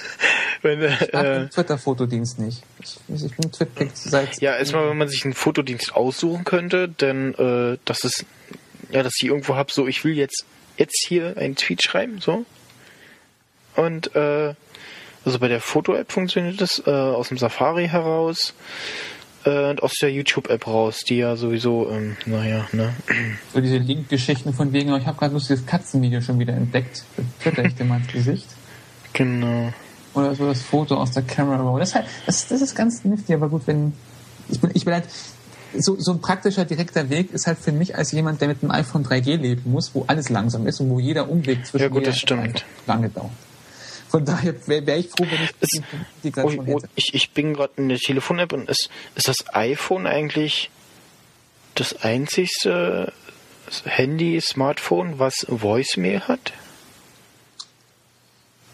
wenn, 0.62 0.82
Ich 0.82 1.14
äh, 1.14 1.38
den 1.40 1.50
Twitter-Fotodienst 1.50 2.38
nicht. 2.40 2.62
Ich, 2.82 2.98
ich 3.24 3.36
bin 3.36 3.52
Twitter 3.52 3.86
seit. 3.94 4.40
ja, 4.40 4.56
erstmal, 4.56 4.88
wenn 4.90 4.98
man 4.98 5.08
sich 5.08 5.24
einen 5.24 5.34
Fotodienst 5.34 5.94
aussuchen 5.94 6.44
könnte, 6.44 6.88
denn 6.88 7.34
äh, 7.34 7.78
das 7.84 8.04
ist, 8.04 8.24
ja, 8.90 9.02
dass 9.02 9.14
ich 9.20 9.28
irgendwo 9.28 9.56
hab, 9.56 9.70
so, 9.70 9.86
ich 9.86 10.04
will 10.04 10.14
jetzt, 10.14 10.44
jetzt 10.76 11.04
hier 11.06 11.36
einen 11.36 11.56
Tweet 11.56 11.82
schreiben, 11.82 12.20
so. 12.20 12.44
Und, 13.76 14.14
äh, 14.14 14.54
also 15.24 15.38
bei 15.38 15.48
der 15.48 15.60
Foto-App 15.60 16.12
funktioniert 16.12 16.60
das 16.60 16.82
äh, 16.86 16.90
aus 16.90 17.28
dem 17.28 17.38
Safari 17.38 17.88
heraus 17.88 18.54
äh, 19.44 19.70
und 19.70 19.82
aus 19.82 19.94
der 19.98 20.12
YouTube-App 20.12 20.66
raus, 20.66 21.00
die 21.00 21.16
ja 21.16 21.36
sowieso, 21.36 21.90
ähm, 21.90 22.16
naja, 22.26 22.66
ne. 22.72 22.94
So 23.52 23.60
diese 23.60 23.78
Link-Geschichten 23.78 24.52
von 24.52 24.72
wegen, 24.72 24.94
ich 24.96 25.06
habe 25.06 25.18
gerade 25.18 25.34
lustiges 25.34 25.66
Katzenvideo 25.66 26.20
schon 26.20 26.38
wieder 26.38 26.54
entdeckt. 26.54 27.04
Twitter 27.42 27.64
ich 27.64 27.74
dir 27.74 27.84
mal 27.84 27.98
ins 27.98 28.12
Gesicht. 28.12 28.46
Genau. 29.12 29.72
Oder 30.12 30.34
so 30.34 30.46
das 30.46 30.60
Foto 30.60 30.96
aus 30.96 31.12
der 31.12 31.22
Camera 31.22 31.62
Roll. 31.62 31.80
Das, 31.80 31.90
ist 31.90 31.94
halt, 31.94 32.06
das, 32.26 32.48
das 32.48 32.60
ist 32.60 32.74
ganz 32.74 33.02
nifty, 33.04 33.32
aber 33.32 33.48
gut, 33.48 33.66
wenn. 33.66 33.94
Ich 34.50 34.60
bin, 34.60 34.70
ich 34.74 34.84
bin 34.84 34.92
halt. 34.92 35.04
So, 35.74 35.96
so 35.98 36.12
ein 36.12 36.20
praktischer, 36.20 36.64
direkter 36.64 37.10
Weg 37.10 37.32
ist 37.32 37.46
halt 37.46 37.58
für 37.58 37.72
mich 37.72 37.96
als 37.96 38.12
jemand, 38.12 38.40
der 38.40 38.48
mit 38.48 38.62
einem 38.62 38.70
iPhone 38.70 39.04
3G 39.04 39.36
leben 39.36 39.70
muss, 39.70 39.94
wo 39.94 40.04
alles 40.06 40.28
langsam 40.28 40.66
ist 40.66 40.80
und 40.80 40.90
wo 40.90 41.00
jeder 41.00 41.28
Umweg 41.28 41.66
zwischen 41.66 41.82
Ja, 41.82 41.88
gut, 41.88 42.06
das 42.06 42.18
stimmt. 42.18 42.64
lange 42.86 43.08
dauert. 43.10 43.30
Von 44.08 44.24
daher 44.24 44.54
wäre 44.68 44.86
wär 44.86 44.96
ich 44.98 45.08
froh, 45.10 45.26
wenn 45.28 45.42
ich 45.44 45.50
Es- 45.60 45.70
die 45.70 45.80
Oh, 45.82 45.96
Integration 46.22 46.68
oh, 46.68 46.76
hätte. 46.78 46.88
ich, 46.94 47.12
ich 47.14 47.30
bin 47.32 47.54
gerade 47.54 47.72
in 47.76 47.88
der 47.88 47.98
Telefon-App 47.98 48.52
und 48.52 48.70
ist, 48.70 48.88
ist 49.16 49.28
das 49.28 49.44
iPhone 49.54 50.06
eigentlich 50.06 50.70
das 51.74 52.00
einzigste 52.02 53.12
Handy, 53.84 54.40
Smartphone, 54.40 55.18
was 55.18 55.44
Voicemail 55.48 56.20
hat? 56.20 56.52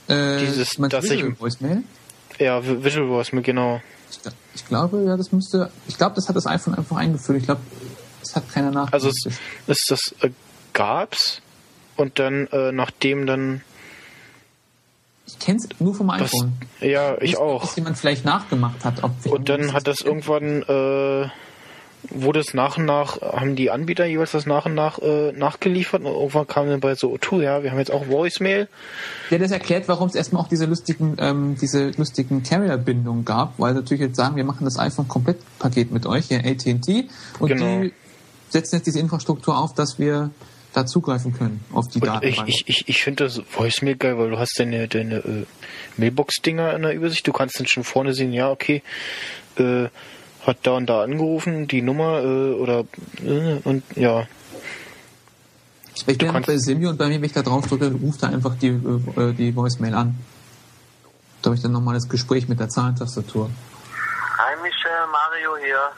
Äh, 0.08 0.38
dieses, 0.38 0.74
dass 0.76 1.04
ich- 1.06 1.12
Visual 1.12 1.36
Voicemail? 1.40 1.82
Ja, 2.38 2.58
Vi- 2.60 2.84
Visual 2.84 3.08
Voicemail, 3.08 3.42
genau. 3.42 3.80
Ich, 4.12 4.32
ich 4.54 4.66
glaube, 4.66 5.02
ja, 5.04 5.16
das 5.16 5.32
müsste. 5.32 5.70
Ich 5.88 5.96
glaube, 5.96 6.14
das 6.14 6.28
hat 6.28 6.36
das 6.36 6.46
iPhone 6.46 6.74
einfach 6.74 6.96
eingeführt. 6.96 7.38
Ich 7.38 7.44
glaube, 7.44 7.62
das 8.20 8.36
hat 8.36 8.50
keiner 8.52 8.70
nach. 8.70 8.92
Also 8.92 9.08
es, 9.08 9.26
ist 9.66 9.90
das 9.90 10.14
äh, 10.20 10.30
gab's 10.72 11.40
und 11.96 12.18
dann 12.18 12.46
äh, 12.48 12.72
nachdem 12.72 13.26
dann 13.26 13.62
ich 15.26 15.38
kenne 15.38 15.58
es 15.58 15.80
nur 15.80 15.94
vom 15.94 16.08
das, 16.08 16.32
iPhone. 16.34 16.52
ja 16.80 17.14
ich 17.14 17.20
Nicht, 17.20 17.36
auch 17.38 17.62
Dass 17.62 17.76
jemand 17.76 17.98
vielleicht 17.98 18.24
nachgemacht 18.24 18.84
hat. 18.84 19.02
Ob 19.02 19.12
und 19.26 19.48
dann 19.48 19.72
hat 19.72 19.86
das 19.86 20.00
irgendwann 20.00 20.62
äh, 20.62 21.28
wurde 22.10 22.40
es 22.40 22.52
nach 22.52 22.78
und 22.78 22.84
nach 22.84 23.20
haben 23.22 23.54
die 23.54 23.70
Anbieter 23.70 24.04
jeweils 24.06 24.32
das 24.32 24.44
nach 24.46 24.66
und 24.66 24.74
nach 24.74 24.98
äh, 24.98 25.32
nachgeliefert 25.32 26.02
und 26.02 26.12
irgendwann 26.12 26.46
kam 26.46 26.68
dann 26.68 26.80
bei 26.80 26.94
so 26.94 27.14
O2 27.14 27.42
ja 27.42 27.62
wir 27.62 27.70
haben 27.70 27.78
jetzt 27.78 27.92
auch 27.92 28.08
Voicemail 28.08 28.68
Ja, 29.30 29.38
das 29.38 29.52
erklärt, 29.52 29.86
warum 29.88 30.08
es 30.08 30.14
erstmal 30.14 30.42
auch 30.42 30.48
diese 30.48 30.66
lustigen, 30.66 31.16
ähm, 31.18 31.56
diese 31.60 31.90
lustigen 31.96 32.42
Carrier-Bindungen 32.42 33.24
gab, 33.24 33.58
weil 33.58 33.74
natürlich 33.74 34.00
jetzt 34.02 34.16
sagen, 34.16 34.34
wir 34.36 34.44
machen 34.44 34.64
das 34.64 34.78
iPhone 34.78 35.06
Komplettpaket 35.08 35.92
mit 35.92 36.06
euch, 36.06 36.26
hier 36.26 36.38
AT&T, 36.44 37.08
und 37.38 37.48
Genau. 37.48 37.82
die 37.82 37.92
setzen 38.50 38.76
jetzt 38.76 38.86
diese 38.86 38.98
Infrastruktur 38.98 39.56
auf, 39.56 39.72
dass 39.74 39.98
wir 39.98 40.30
da 40.74 40.86
zugreifen 40.86 41.32
können 41.34 41.60
auf 41.72 41.86
die 41.88 42.00
Und 42.00 42.06
Daten. 42.06 42.26
ich, 42.26 42.42
ich, 42.46 42.64
ich, 42.66 42.88
ich 42.88 43.02
finde 43.04 43.24
das 43.24 43.42
Voicemail 43.52 43.96
geil, 43.96 44.18
weil 44.18 44.30
du 44.30 44.38
hast 44.38 44.58
deine, 44.58 44.88
deine 44.88 45.16
äh, 45.16 45.46
Mailbox-Dinger 45.98 46.74
in 46.74 46.82
der 46.82 46.94
Übersicht. 46.94 47.26
Du 47.26 47.32
kannst 47.32 47.60
dann 47.60 47.66
schon 47.66 47.84
vorne 47.84 48.12
sehen, 48.14 48.32
ja, 48.32 48.50
okay, 48.50 48.82
äh, 49.58 49.88
hat 50.46 50.58
da 50.62 50.72
und 50.72 50.86
da 50.86 51.02
angerufen, 51.02 51.68
die 51.68 51.82
Nummer 51.82 52.22
äh, 52.22 52.52
oder 52.54 52.84
äh, 53.24 53.60
und 53.64 53.84
ja. 53.94 54.26
ich 55.94 56.04
bin 56.04 56.18
bei 56.18 56.56
Simio 56.56 56.90
und 56.90 56.98
bei 56.98 57.08
mir, 57.08 57.16
wenn 57.16 57.24
ich 57.24 57.32
da 57.32 57.42
drauf 57.42 57.66
drücke, 57.66 57.92
ruft 57.92 58.22
er 58.22 58.30
einfach 58.30 58.56
die, 58.56 58.68
äh, 58.68 59.32
die 59.32 59.54
Voicemail 59.54 59.94
an. 59.94 60.18
Da 61.42 61.48
habe 61.48 61.56
ich 61.56 61.62
dann 61.62 61.72
nochmal 61.72 61.94
das 61.94 62.08
Gespräch 62.08 62.48
mit 62.48 62.60
der 62.60 62.68
Zahlentastatur. 62.68 63.50
Hi 64.38 64.56
Michel, 64.62 64.90
Mario 65.10 65.56
hier. 65.64 65.90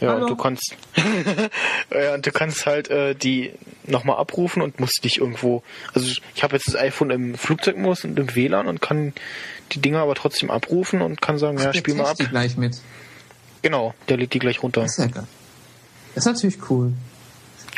Ja, 0.00 0.14
Hallo. 0.14 0.22
und 0.22 0.30
du 0.30 0.36
kannst 0.36 0.76
ja, 1.94 2.14
und 2.14 2.26
du 2.26 2.32
kannst 2.32 2.66
halt 2.66 2.88
äh, 2.88 3.14
die 3.14 3.52
nochmal 3.86 4.16
abrufen 4.16 4.62
und 4.62 4.80
musst 4.80 5.04
dich 5.04 5.18
irgendwo. 5.18 5.62
Also 5.94 6.06
ich 6.34 6.42
habe 6.42 6.56
jetzt 6.56 6.68
das 6.68 6.76
iPhone 6.76 7.10
im 7.10 7.34
Flugzeugmodus 7.34 8.04
und 8.04 8.18
im 8.18 8.34
WLAN 8.34 8.66
und 8.66 8.80
kann 8.80 9.12
die 9.74 9.80
Dinger 9.80 10.00
aber 10.00 10.14
trotzdem 10.14 10.50
abrufen 10.50 11.00
und 11.02 11.20
kann 11.20 11.38
sagen, 11.38 11.58
ja, 11.58 11.70
Der 11.72 11.78
spiel 11.78 11.94
mal 11.94 12.06
ab. 12.06 12.16
die 12.18 12.26
gleich 12.26 12.56
mit. 12.56 12.76
Genau, 13.62 13.94
der 14.08 14.16
lädt 14.16 14.32
die 14.34 14.38
gleich 14.38 14.62
runter. 14.62 14.82
Das 14.82 14.92
ist 14.92 14.98
ja 14.98 15.06
geil. 15.06 15.26
Das 16.14 16.26
ist 16.26 16.32
natürlich 16.32 16.70
cool. 16.70 16.92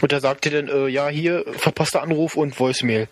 Und 0.01 0.11
der 0.11 0.21
sagt 0.21 0.45
dir 0.45 0.51
dann, 0.63 0.69
äh, 0.69 0.89
ja, 0.89 1.09
hier, 1.09 1.45
verpasster 1.53 2.03
Anruf 2.03 2.37
und 2.37 2.59
Voicemail. 2.59 3.09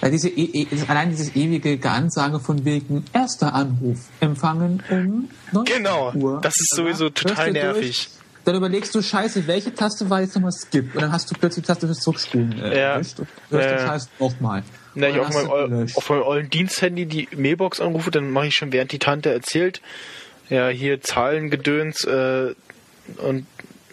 Weil 0.00 0.10
diese 0.10 0.28
e 0.28 0.42
e 0.62 0.66
allein 0.88 1.10
dieses 1.10 1.34
ewige 1.34 1.78
Ansage 1.88 2.40
von 2.40 2.64
wegen 2.64 3.04
erster 3.14 3.54
Anruf 3.54 4.00
empfangen 4.20 4.82
um 4.90 5.30
9 5.52 5.64
Genau, 5.64 6.12
Uhr. 6.14 6.40
das 6.42 6.60
ist 6.60 6.74
sowieso 6.74 7.08
total 7.10 7.46
du 7.46 7.52
durch, 7.54 7.64
nervig. 7.64 8.08
Dann 8.44 8.56
überlegst 8.56 8.94
du, 8.94 9.00
scheiße, 9.00 9.46
welche 9.46 9.74
Taste 9.74 10.10
war 10.10 10.20
jetzt 10.20 10.34
nochmal 10.34 10.52
Skip? 10.52 10.94
Und 10.94 11.00
dann 11.00 11.12
hast 11.12 11.30
du 11.30 11.34
plötzlich 11.38 11.62
die 11.64 11.68
Taste 11.68 11.86
fürs 11.86 12.00
Zurückspulen 12.00 12.52
äh, 12.60 12.76
Ja. 12.78 12.92
erwischt 12.94 13.20
und 13.20 13.28
hörst 13.48 13.70
Ja. 13.70 13.76
den 13.76 13.86
Scheiß 13.86 14.08
nochmal. 14.18 14.62
Na, 14.94 15.08
ich 15.08 15.18
auf 15.18 15.32
meinem, 15.32 15.88
auf 15.94 16.10
meinem 16.10 16.22
ollen 16.22 16.50
Diensthandy 16.50 17.06
die 17.06 17.28
Mailbox 17.36 17.80
anrufe, 17.80 18.10
dann 18.10 18.30
mache 18.30 18.46
ich 18.46 18.54
schon, 18.54 18.72
während 18.72 18.92
die 18.92 18.98
Tante 18.98 19.32
erzählt, 19.32 19.80
ja, 20.48 20.68
hier 20.68 21.00
Zahlengedöns 21.00 22.04
äh, 22.04 22.54
und 23.18 23.46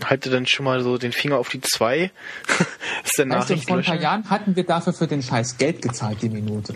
halte 0.04 0.30
dann 0.30 0.46
schon 0.48 0.66
mal 0.66 0.82
so 0.82 0.98
den 0.98 1.12
Finger 1.12 1.38
auf 1.38 1.50
die 1.50 1.62
2. 1.62 2.12
ist 3.04 3.18
der 3.18 3.30
Weißt 3.30 3.50
du, 3.50 3.58
vor 3.58 3.78
ein 3.78 3.84
paar. 3.84 3.96
Jahren 3.96 4.30
hatten 4.30 4.56
wir 4.56 4.64
dafür 4.64 4.94
für 4.94 5.08
den 5.08 5.22
Scheiß 5.22 5.58
Geld 5.58 5.82
gezahlt, 5.82 6.22
die 6.22 6.30
Minute. 6.30 6.74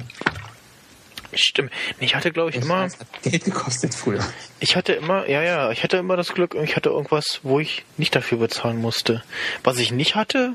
Stimmt. 1.34 1.71
Ich 1.99 2.15
hatte, 2.15 2.32
glaube 2.32 2.51
ich, 2.51 2.57
immer, 2.57 2.84
Scheiß 2.84 2.99
hat 2.99 3.23
Geld 3.23 3.43
gekostet 3.43 3.93
früher. 3.93 4.23
ich 4.59 4.76
hatte 4.76 4.93
immer, 4.93 5.28
ja, 5.30 5.41
ja, 5.41 5.71
ich 5.71 5.84
hatte 5.84 5.97
immer 5.97 6.15
das 6.15 6.34
Glück, 6.34 6.55
ich 6.55 6.76
hatte 6.76 6.89
irgendwas, 6.89 7.41
wo 7.43 7.59
ich 7.59 7.84
nicht 7.97 8.15
dafür 8.15 8.38
bezahlen 8.38 8.78
musste. 8.78 9.21
Was 9.63 9.78
ich 9.78 9.91
nicht 9.91 10.15
hatte, 10.15 10.53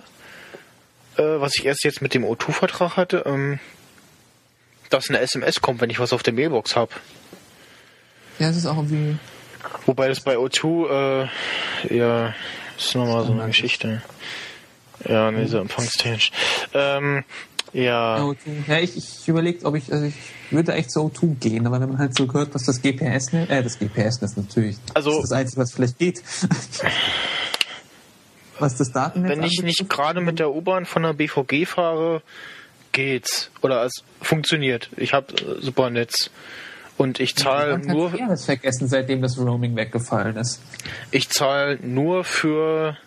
was 1.40 1.56
ich 1.56 1.64
erst 1.66 1.84
jetzt 1.84 2.02
mit 2.02 2.14
dem 2.14 2.24
O2-Vertrag 2.24 2.96
hatte, 2.96 3.24
ähm, 3.26 3.58
dass 4.90 5.08
eine 5.08 5.20
SMS 5.20 5.60
kommt, 5.60 5.80
wenn 5.80 5.90
ich 5.90 6.00
was 6.00 6.12
auf 6.12 6.22
der 6.22 6.32
Mailbox 6.32 6.76
habe. 6.76 6.92
Ja, 8.38 8.48
das 8.48 8.56
ist 8.56 8.66
auch 8.66 8.76
irgendwie. 8.76 9.16
Wobei 9.86 10.08
das 10.08 10.20
bei 10.20 10.36
O2, 10.36 11.24
äh, 11.88 11.96
ja, 11.96 12.34
ist 12.78 12.94
nochmal 12.94 13.24
so 13.26 13.32
eine. 13.32 13.46
Geschichte. 13.46 14.02
Ja, 15.08 15.30
ne, 15.30 15.46
so 15.46 15.58
empfangstechnisch. 15.58 16.30
Ähm, 16.74 17.24
ja, 17.72 18.18
O2. 18.18 18.36
Ja, 18.66 18.78
ich, 18.78 18.96
ich 18.96 19.28
überlegt, 19.28 19.64
ob 19.64 19.76
ich, 19.76 19.92
also 19.92 20.04
ich 20.06 20.14
würde 20.50 20.72
echt 20.74 20.90
zu 20.90 21.00
O2 21.00 21.38
gehen, 21.38 21.66
aber 21.66 21.80
wenn 21.80 21.88
man 21.90 21.98
halt 21.98 22.16
so 22.16 22.26
gehört, 22.26 22.54
was 22.54 22.64
das 22.64 22.82
GPS 22.82 23.32
nennt, 23.32 23.48
äh, 23.50 23.62
das 23.62 23.78
GPS 23.78 24.18
ist 24.22 24.36
natürlich, 24.36 24.76
Also- 24.94 25.10
das 25.10 25.18
ist 25.24 25.30
das 25.30 25.38
Einzige, 25.38 25.60
was 25.62 25.72
vielleicht 25.72 25.98
geht. 25.98 26.22
was 28.60 28.76
das 28.76 28.92
Datennetz 28.92 29.30
wenn 29.30 29.42
ich 29.42 29.62
nicht 29.62 29.88
gerade 29.88 30.20
mit 30.20 30.38
der 30.38 30.50
U-Bahn 30.52 30.86
von 30.86 31.02
der 31.02 31.12
BVG 31.12 31.66
fahre, 31.66 32.22
geht's. 32.92 33.50
Oder 33.62 33.84
es 33.84 34.04
funktioniert. 34.20 34.90
Ich 34.96 35.12
habe 35.12 35.34
äh, 35.34 35.60
super 35.60 35.90
Netz. 35.90 36.30
Und 36.96 37.18
ich 37.18 37.34
zahle 37.34 37.80
kann 37.80 37.86
nur, 37.86 38.12
alles 38.12 38.44
vergessen, 38.44 38.86
seitdem 38.86 39.22
das 39.22 39.38
Roaming 39.38 39.74
weggefallen 39.74 40.36
ist. 40.36 40.60
ich 41.10 41.30
zahle 41.30 41.78
nur 41.80 42.24
für 42.24 42.98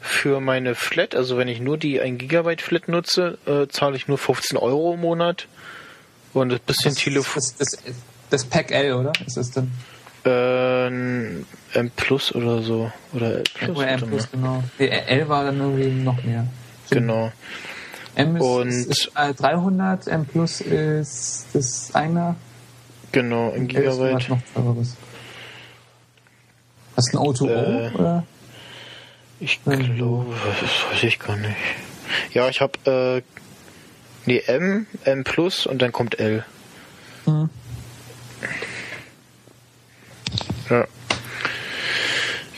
für 0.00 0.40
meine 0.40 0.74
Flat, 0.74 1.14
also 1.14 1.38
wenn 1.38 1.46
ich 1.46 1.60
nur 1.60 1.78
die 1.78 2.00
1 2.00 2.18
Gigabyte 2.18 2.60
Flat 2.60 2.88
nutze, 2.88 3.38
äh, 3.46 3.68
zahle 3.68 3.94
ich 3.94 4.08
nur 4.08 4.18
15 4.18 4.58
Euro 4.58 4.94
im 4.94 5.00
Monat. 5.00 5.46
Und 6.32 6.52
ein 6.52 6.58
bisschen 6.66 6.94
Telefon. 6.96 7.34
das, 7.36 7.56
das, 7.56 7.94
das 8.30 8.44
Pack 8.44 8.72
L, 8.72 8.94
oder? 8.94 9.12
Ist 9.24 9.36
das 9.36 9.52
dann? 9.52 9.70
Äh, 10.24 10.88
ein 10.88 11.46
M 11.74 11.90
Plus 11.90 12.34
oder 12.34 12.62
so. 12.62 12.90
Oder 13.12 13.36
L 13.36 13.44
Plus. 13.54 13.76
Oder 13.78 13.88
M 13.88 14.00
Plus, 14.00 14.30
genau. 14.30 14.62
Die 14.78 14.88
L 14.90 15.28
war 15.28 15.44
dann 15.44 15.58
irgendwie 15.58 15.88
noch 16.02 16.22
mehr. 16.22 16.46
Genau. 16.90 17.32
M 18.14 18.36
ist, 18.36 18.42
Und- 18.42 18.68
ist, 18.68 19.10
äh, 19.14 19.32
300, 19.34 20.06
M 20.08 20.26
Plus 20.26 20.60
ist 20.60 21.46
das 21.54 21.94
einer. 21.94 22.36
Genau, 23.12 23.52
was 23.54 23.66
Gigabyte. 23.68 24.28
noch. 24.30 24.38
Hast 26.96 27.14
du 27.14 27.18
ein 27.18 27.26
O2O? 27.26 27.48
Äh, 27.48 27.94
oder? 27.94 28.24
Ich 29.40 29.62
glaube, 29.64 30.34
das 30.60 30.70
weiß 30.92 31.02
ich 31.04 31.18
gar 31.18 31.36
nicht. 31.36 31.56
Ja, 32.32 32.48
ich 32.48 32.60
habe 32.60 33.22
äh, 33.22 33.22
nee, 34.26 34.38
M, 34.46 34.86
M 35.04 35.24
Plus 35.24 35.66
und 35.66 35.80
dann 35.82 35.90
kommt 35.92 36.18
L. 36.20 36.44
Hm. 37.24 37.48
Ja. 40.70 40.86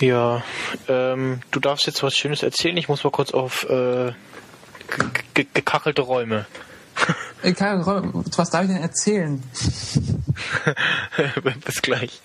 Ja, 0.04 0.42
ähm, 0.86 1.40
du 1.50 1.60
darfst 1.60 1.86
jetzt 1.86 2.02
was 2.02 2.14
Schönes 2.14 2.42
erzählen. 2.42 2.76
Ich 2.76 2.90
muss 2.90 3.02
mal 3.04 3.10
kurz 3.10 3.32
auf 3.32 3.64
äh, 3.70 4.12
gekachelte 5.32 6.02
Räume. 6.02 6.44
Was 7.42 8.50
darf 8.50 8.64
ich 8.64 8.68
denn 8.68 8.82
erzählen? 8.82 9.42
Bis 11.64 11.80
gleich. 11.80 12.20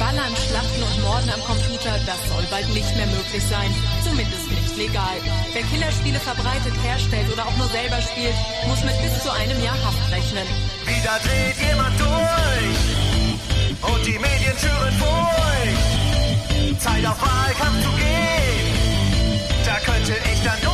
Ballern, 0.00 0.34
Schlachten 0.34 0.82
und 0.82 1.02
Morden 1.04 1.30
am 1.30 1.40
Computer, 1.40 1.94
das 2.04 2.28
soll 2.28 2.44
bald 2.50 2.68
nicht 2.74 2.96
mehr 2.96 3.06
möglich 3.06 3.44
sein. 3.48 3.72
Zumindest 4.02 4.50
nicht 4.50 4.76
legal. 4.76 5.18
Wer 5.52 5.62
Killerspiele 5.62 6.18
verbreitet, 6.18 6.74
herstellt 6.82 7.32
oder 7.32 7.46
auch 7.46 7.56
nur 7.56 7.68
selber 7.68 8.02
spielt, 8.02 8.34
muss 8.66 8.82
mit 8.82 9.00
bis 9.02 9.22
zu 9.22 9.30
einem 9.32 9.62
Jahr 9.62 9.78
Haft 9.84 10.10
rechnen. 10.10 10.46
Wieder 10.82 11.18
dreht 11.22 11.58
jemand 11.68 11.94
durch 12.00 12.98
und 13.94 14.04
die 14.04 14.18
Medien 14.18 14.58
schüren 14.58 14.94
Furcht. 14.98 15.87
Zeit 16.78 17.04
auf 17.06 17.20
Wahlkampf 17.20 17.82
zu 17.82 17.90
gehen, 17.92 19.40
da 19.64 19.80
könnte 19.80 20.14
ich 20.32 20.42
dann 20.44 20.67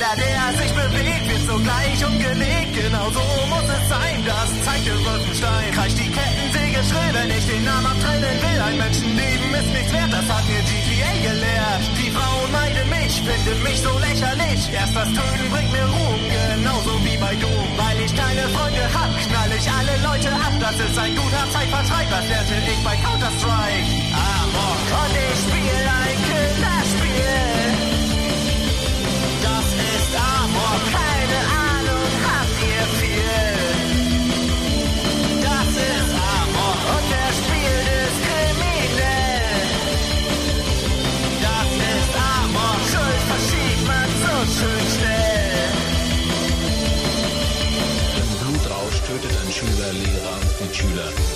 Jeder, 0.00 0.16
der 0.16 0.56
sich 0.56 0.72
bewegt, 0.72 1.28
wird 1.28 1.44
sogleich 1.44 2.00
umgelegt. 2.00 2.72
Genau 2.72 3.12
so 3.12 3.20
muss 3.52 3.68
es 3.68 3.84
sein, 3.92 4.16
das 4.24 4.48
zeigte 4.64 4.96
Wolfenstein. 5.04 5.68
Kreischt 5.76 5.98
die 6.00 6.08
Kettensäge 6.08 6.80
schrill, 6.88 7.12
wenn 7.12 7.28
ich 7.28 7.44
den 7.44 7.64
Namen 7.68 7.84
abtrennen 7.84 8.36
will. 8.40 8.60
Ein 8.64 8.78
Menschenleben 8.80 9.52
ist 9.60 9.70
nichts 9.76 9.92
wert, 9.92 10.08
das 10.08 10.24
hat 10.24 10.44
mir 10.48 10.64
GTA 10.64 11.12
gelehrt. 11.20 11.84
Die 12.00 12.10
Frauen 12.16 12.48
meiden 12.48 12.88
mich, 12.88 13.12
finden 13.20 13.62
mich 13.62 13.76
so 13.84 13.92
lächerlich. 14.00 14.60
Erst 14.72 14.96
das 14.96 15.08
Töten 15.12 15.46
bringt 15.52 15.68
mir 15.68 15.84
Ruhm, 15.84 16.22
genauso 16.32 16.92
wie 17.04 17.18
bei 17.20 17.36
Doom. 17.36 17.68
Weil 17.76 18.00
ich 18.00 18.12
keine 18.16 18.48
Freunde 18.56 18.84
hab, 18.96 19.12
knall 19.12 19.52
ich 19.52 19.68
alle 19.68 19.94
Leute 20.00 20.32
ab. 20.32 20.54
Das 20.64 20.76
ist 20.80 20.96
ein 20.96 21.12
guter 21.12 21.44
Zeitvertreib, 21.52 22.08
das 22.08 22.24
lernte 22.24 22.56
ich 22.56 22.80
bei 22.88 22.96
Counter-Strike. 23.04 23.88
Amok 24.16 24.80
und 24.96 25.12
ich 25.28 25.38
spiel 25.44 25.84
ein 25.92 26.16
Killerspiel. 26.24 26.79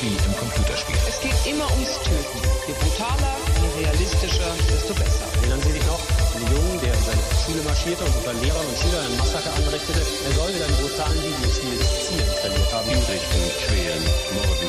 Wie 0.05 0.20
im 0.20 0.36
Computerspiel. 0.36 0.96
Es 1.09 1.18
geht 1.24 1.38
immer 1.48 1.64
ums 1.72 1.96
Töten. 2.05 2.40
Je 2.68 2.76
brutaler, 2.76 3.36
je 3.57 3.68
realistischer, 3.80 4.52
desto 4.68 4.92
besser. 4.92 5.24
Erinnern 5.40 5.62
Sie 5.64 5.72
sich 5.72 5.86
noch, 5.88 6.02
einen 6.36 6.48
Jungen, 6.52 6.76
der 6.84 6.92
in 6.92 7.05
seine 7.09 7.24
Schule 7.40 7.62
marschierte 7.64 8.05
und 8.05 8.12
unter 8.20 8.34
Lehrern 8.36 8.66
und 8.68 8.76
Schülern 8.76 9.00
ein 9.00 9.16
Massaker 9.16 9.52
anrichtete? 9.57 10.05
Er 10.05 10.32
soll 10.36 10.52
mit 10.52 10.61
einem 10.61 10.76
brutalen 10.76 11.20
Videospiel 11.24 11.76
das 11.80 11.90
Zielen 12.05 12.30
trainiert 12.36 12.70
haben. 12.72 12.88
Hinrichten, 12.92 13.42
quälen, 13.64 14.05
morden. 14.36 14.68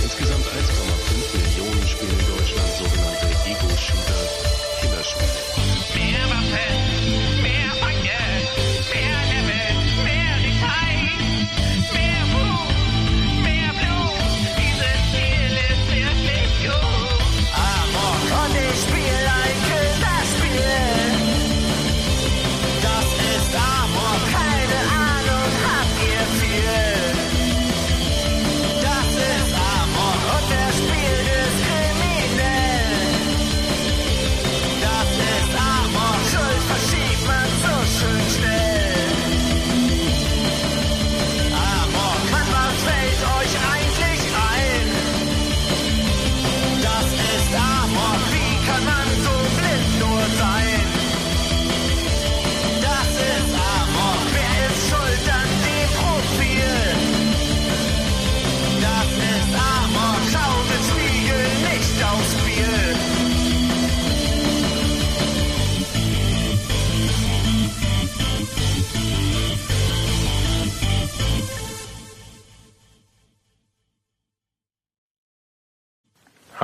Insgesamt 0.00 0.46
1,5 0.48 1.28
Millionen 1.36 1.84
spielen 1.84 2.16
in 2.16 2.24
Deutschland 2.24 2.39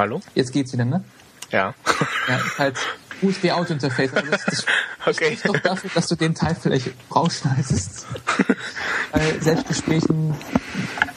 Hallo? 0.07 0.21
Jetzt 0.37 0.53
geht's 0.53 0.73
wieder, 0.73 0.85
ne? 0.85 1.03
Ja. 1.51 1.75
Ja, 2.29 2.37
ist 2.37 2.59
halt 2.61 2.77
USB-Audio-Interface. 3.23 4.15
Also 4.15 4.31
das, 4.31 4.45
das 4.45 4.67
Okay. 5.05 5.37
doch 5.43 5.59
dafür, 5.59 5.91
dass 5.97 6.07
du 6.07 6.15
den 6.15 6.33
Teil 6.33 6.55
vielleicht 6.55 6.93
rausschneidest. 7.13 8.07
Bei 9.13 9.37
Selbstgesprächen, 9.41 10.33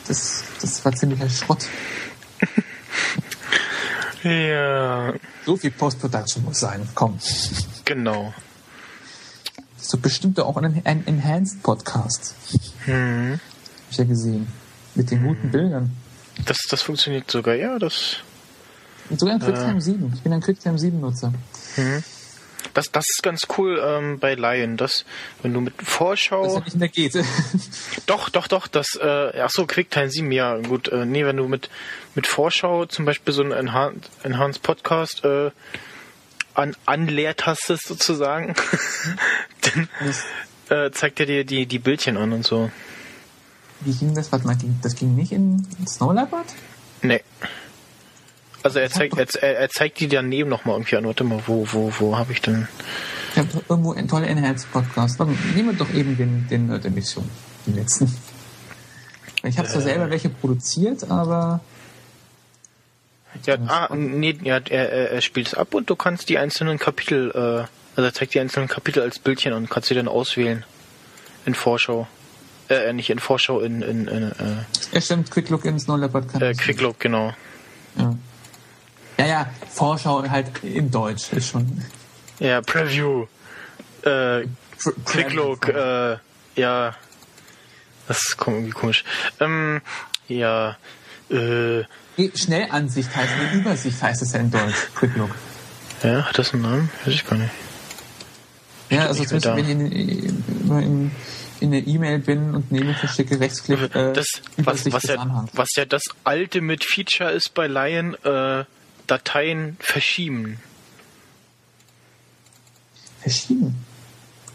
das, 0.07 0.43
das 0.59 0.83
war 0.83 0.91
ziemlicher 0.95 1.29
Schrott. 1.29 1.67
Ja, 4.23 5.13
So 5.45 5.55
viel 5.55 5.69
Post-Production 5.69 6.45
muss 6.45 6.59
sein. 6.59 6.89
Komm. 6.95 7.19
genau. 7.85 8.33
Das 9.75 9.83
ist 9.83 9.93
doch 9.93 9.99
bestimmt 9.99 10.39
auch 10.39 10.57
ein, 10.57 10.81
ein 10.83 11.05
Enhanced-Podcast. 11.05 12.33
Hm. 12.85 13.33
Hab 13.33 13.91
ich 13.91 13.97
ja 13.99 14.03
gesehen. 14.05 14.47
Mit 14.95 15.11
den 15.11 15.23
guten 15.27 15.51
Bildern. 15.51 15.95
Das, 16.47 16.57
das 16.71 16.81
funktioniert 16.81 17.29
sogar, 17.29 17.53
ja, 17.53 17.77
das, 17.77 18.23
sogar 19.17 19.35
ein 19.35 19.41
QuickTime 19.41 19.81
7. 19.81 20.13
Ich 20.15 20.21
bin 20.21 20.33
ein 20.33 20.41
QuickTime 20.41 20.77
7-Nutzer. 20.77 21.33
das, 22.73 22.91
das 22.91 23.09
ist 23.09 23.23
ganz 23.23 23.47
cool 23.57 23.81
ähm, 23.83 24.19
bei 24.19 24.35
Lion, 24.35 24.77
dass 24.77 25.05
wenn 25.41 25.53
du 25.53 25.61
mit 25.61 25.73
Das 25.79 25.87
Vorschau, 25.87 26.55
ja 26.57 26.63
nicht 26.63 26.77
mehr 26.77 26.89
geht. 26.89 27.15
doch, 28.05 28.29
doch, 28.29 28.47
doch, 28.47 28.67
das, 28.67 28.95
äh, 29.01 29.41
ach 29.41 29.49
so, 29.49 29.65
QuickTime 29.65 30.09
7, 30.09 30.31
ja, 30.31 30.57
gut, 30.57 30.89
äh, 30.89 31.05
nee, 31.05 31.25
wenn 31.25 31.37
du 31.37 31.47
mit, 31.47 31.69
mit 32.15 32.27
Vorschau 32.27 32.85
zum 32.85 33.05
Beispiel 33.05 33.33
so 33.33 33.41
einen 33.41 33.51
Enhanced, 33.51 34.09
Enhanced 34.23 34.61
Podcast 34.61 35.23
äh, 35.25 35.51
an, 36.53 36.75
anleertastest 36.85 37.87
sozusagen, 37.87 38.53
dann 39.61 39.89
äh, 40.69 40.91
zeigt 40.91 41.19
er 41.19 41.25
dir 41.25 41.45
die, 41.45 41.65
die 41.65 41.79
Bildchen 41.79 42.17
an 42.17 42.33
und 42.33 42.45
so. 42.45 42.69
Wie 43.81 43.93
ging 43.93 44.13
das? 44.13 44.31
Warte 44.31 44.45
mal, 44.45 44.57
das 44.81 44.95
ging 44.95 45.15
nicht 45.15 45.31
in 45.31 45.65
Snow 45.87 46.13
Leopard? 46.13 46.47
Nee. 47.01 47.21
Also 48.63 48.79
er 48.79 48.89
zeigt, 48.89 49.17
er, 49.17 49.27
er 49.43 49.55
er 49.59 49.69
zeigt 49.69 49.99
die 49.99 50.07
daneben 50.07 50.49
nochmal 50.49 50.75
irgendwie 50.75 50.97
an. 50.97 51.05
Warte 51.05 51.23
mal, 51.23 51.41
wo, 51.47 51.67
wo, 51.71 51.93
wo 51.99 52.17
habe 52.17 52.31
ich 52.33 52.41
denn? 52.41 52.67
Ich 53.33 53.37
habe 53.37 53.49
irgendwo 53.69 53.93
einen 53.93 54.07
tollen 54.07 54.25
Enhanced 54.25 54.71
Podcast. 54.71 55.19
Warte, 55.19 55.33
nehmen 55.55 55.69
wir 55.69 55.77
doch 55.77 55.93
eben 55.93 56.17
den, 56.17 56.47
den 56.49 56.67
Nerd 56.67 56.85
Emission. 56.85 57.29
Den 57.65 57.75
letzten. 57.75 58.13
Ich 59.43 59.57
habe 59.57 59.67
zwar 59.67 59.81
Äh. 59.81 59.83
selber 59.85 60.09
welche 60.09 60.29
produziert, 60.29 61.09
aber 61.09 61.61
Ja, 63.45 63.55
ah, 63.67 63.95
nee, 63.95 64.37
ja, 64.43 64.57
er, 64.69 64.91
er, 64.91 65.11
er 65.11 65.21
spielt 65.21 65.47
es 65.47 65.53
ab 65.53 65.73
und 65.73 65.89
du 65.89 65.95
kannst 65.95 66.27
die 66.29 66.37
einzelnen 66.39 66.77
Kapitel, 66.79 67.31
äh, 67.31 67.67
also 67.95 68.07
er 68.07 68.13
zeigt 68.13 68.33
die 68.33 68.39
einzelnen 68.39 68.67
Kapitel 68.67 69.01
als 69.03 69.19
Bildchen 69.19 69.53
und 69.53 69.69
kannst 69.69 69.87
sie 69.87 69.95
dann 69.95 70.07
auswählen. 70.07 70.65
In 71.45 71.53
Vorschau. 71.53 72.07
Äh, 72.69 72.91
nicht 72.93 73.09
in 73.09 73.19
Vorschau, 73.19 73.61
in, 73.61 73.81
in, 73.81 74.07
in 74.07 74.23
äh, 74.31 74.33
ja 74.91 74.99
stimmt, 75.01 75.31
Quick 75.31 75.49
Look 75.49 75.63
in 75.65 75.79
Snow 75.79 75.97
Leopard 75.97 76.27
kann 76.27 76.41
äh, 76.41 76.49
das. 76.49 76.57
Quicklook, 76.57 76.99
genau. 76.99 77.33
Ja. 77.95 78.15
Ja, 79.19 79.25
ja, 79.25 79.49
Vorschau 79.69 80.27
halt 80.27 80.63
in 80.63 80.89
Deutsch 80.89 81.31
ist 81.33 81.49
schon. 81.49 81.83
Ja, 82.39 82.61
Preview. 82.61 83.25
Äh, 84.03 84.45
Quicklook, 85.05 85.67
äh, 85.67 86.17
ja. 86.55 86.95
Das 88.07 88.17
ist 88.17 88.37
irgendwie 88.39 88.71
komisch. 88.71 89.03
Ähm, 89.39 89.81
ja, 90.27 90.77
äh, 91.29 91.83
Schnellansicht 92.35 93.15
heißt, 93.15 93.33
eine 93.33 93.53
Übersicht 93.53 94.01
heißt 94.01 94.21
es 94.21 94.33
ja 94.33 94.39
in 94.39 94.51
Deutsch, 94.51 94.87
Quick 94.95 95.15
Look. 95.15 95.31
ja, 96.03 96.25
hat 96.25 96.37
das 96.37 96.53
einen 96.53 96.63
Namen? 96.63 96.89
Weiß 97.05 97.13
ich 97.13 97.25
gar 97.25 97.37
nicht. 97.37 97.51
Ja, 98.89 99.05
also 99.05 99.23
zumindest 99.23 99.55
wenn 99.55 99.63
ich 99.65 99.69
in, 99.69 99.91
in, 99.91 101.11
in, 101.59 101.71
der 101.71 101.85
E-Mail 101.85 102.19
bin 102.19 102.55
und 102.55 102.71
neben 102.71 102.95
verschicke 102.95 103.39
Rechtsklick 103.39 103.95
äh, 103.95 104.13
Das, 104.13 104.41
was, 104.57 104.91
was, 104.91 105.03
ja, 105.03 105.47
was 105.53 105.75
ja 105.75 105.85
das 105.85 106.03
Ultimate 106.25 106.85
Feature 106.85 107.31
ist 107.31 107.53
bei 107.53 107.67
Lion, 107.67 108.15
äh, 108.23 108.65
Dateien 109.09 109.77
verschieben. 109.79 110.59
Verschieben. 113.21 113.75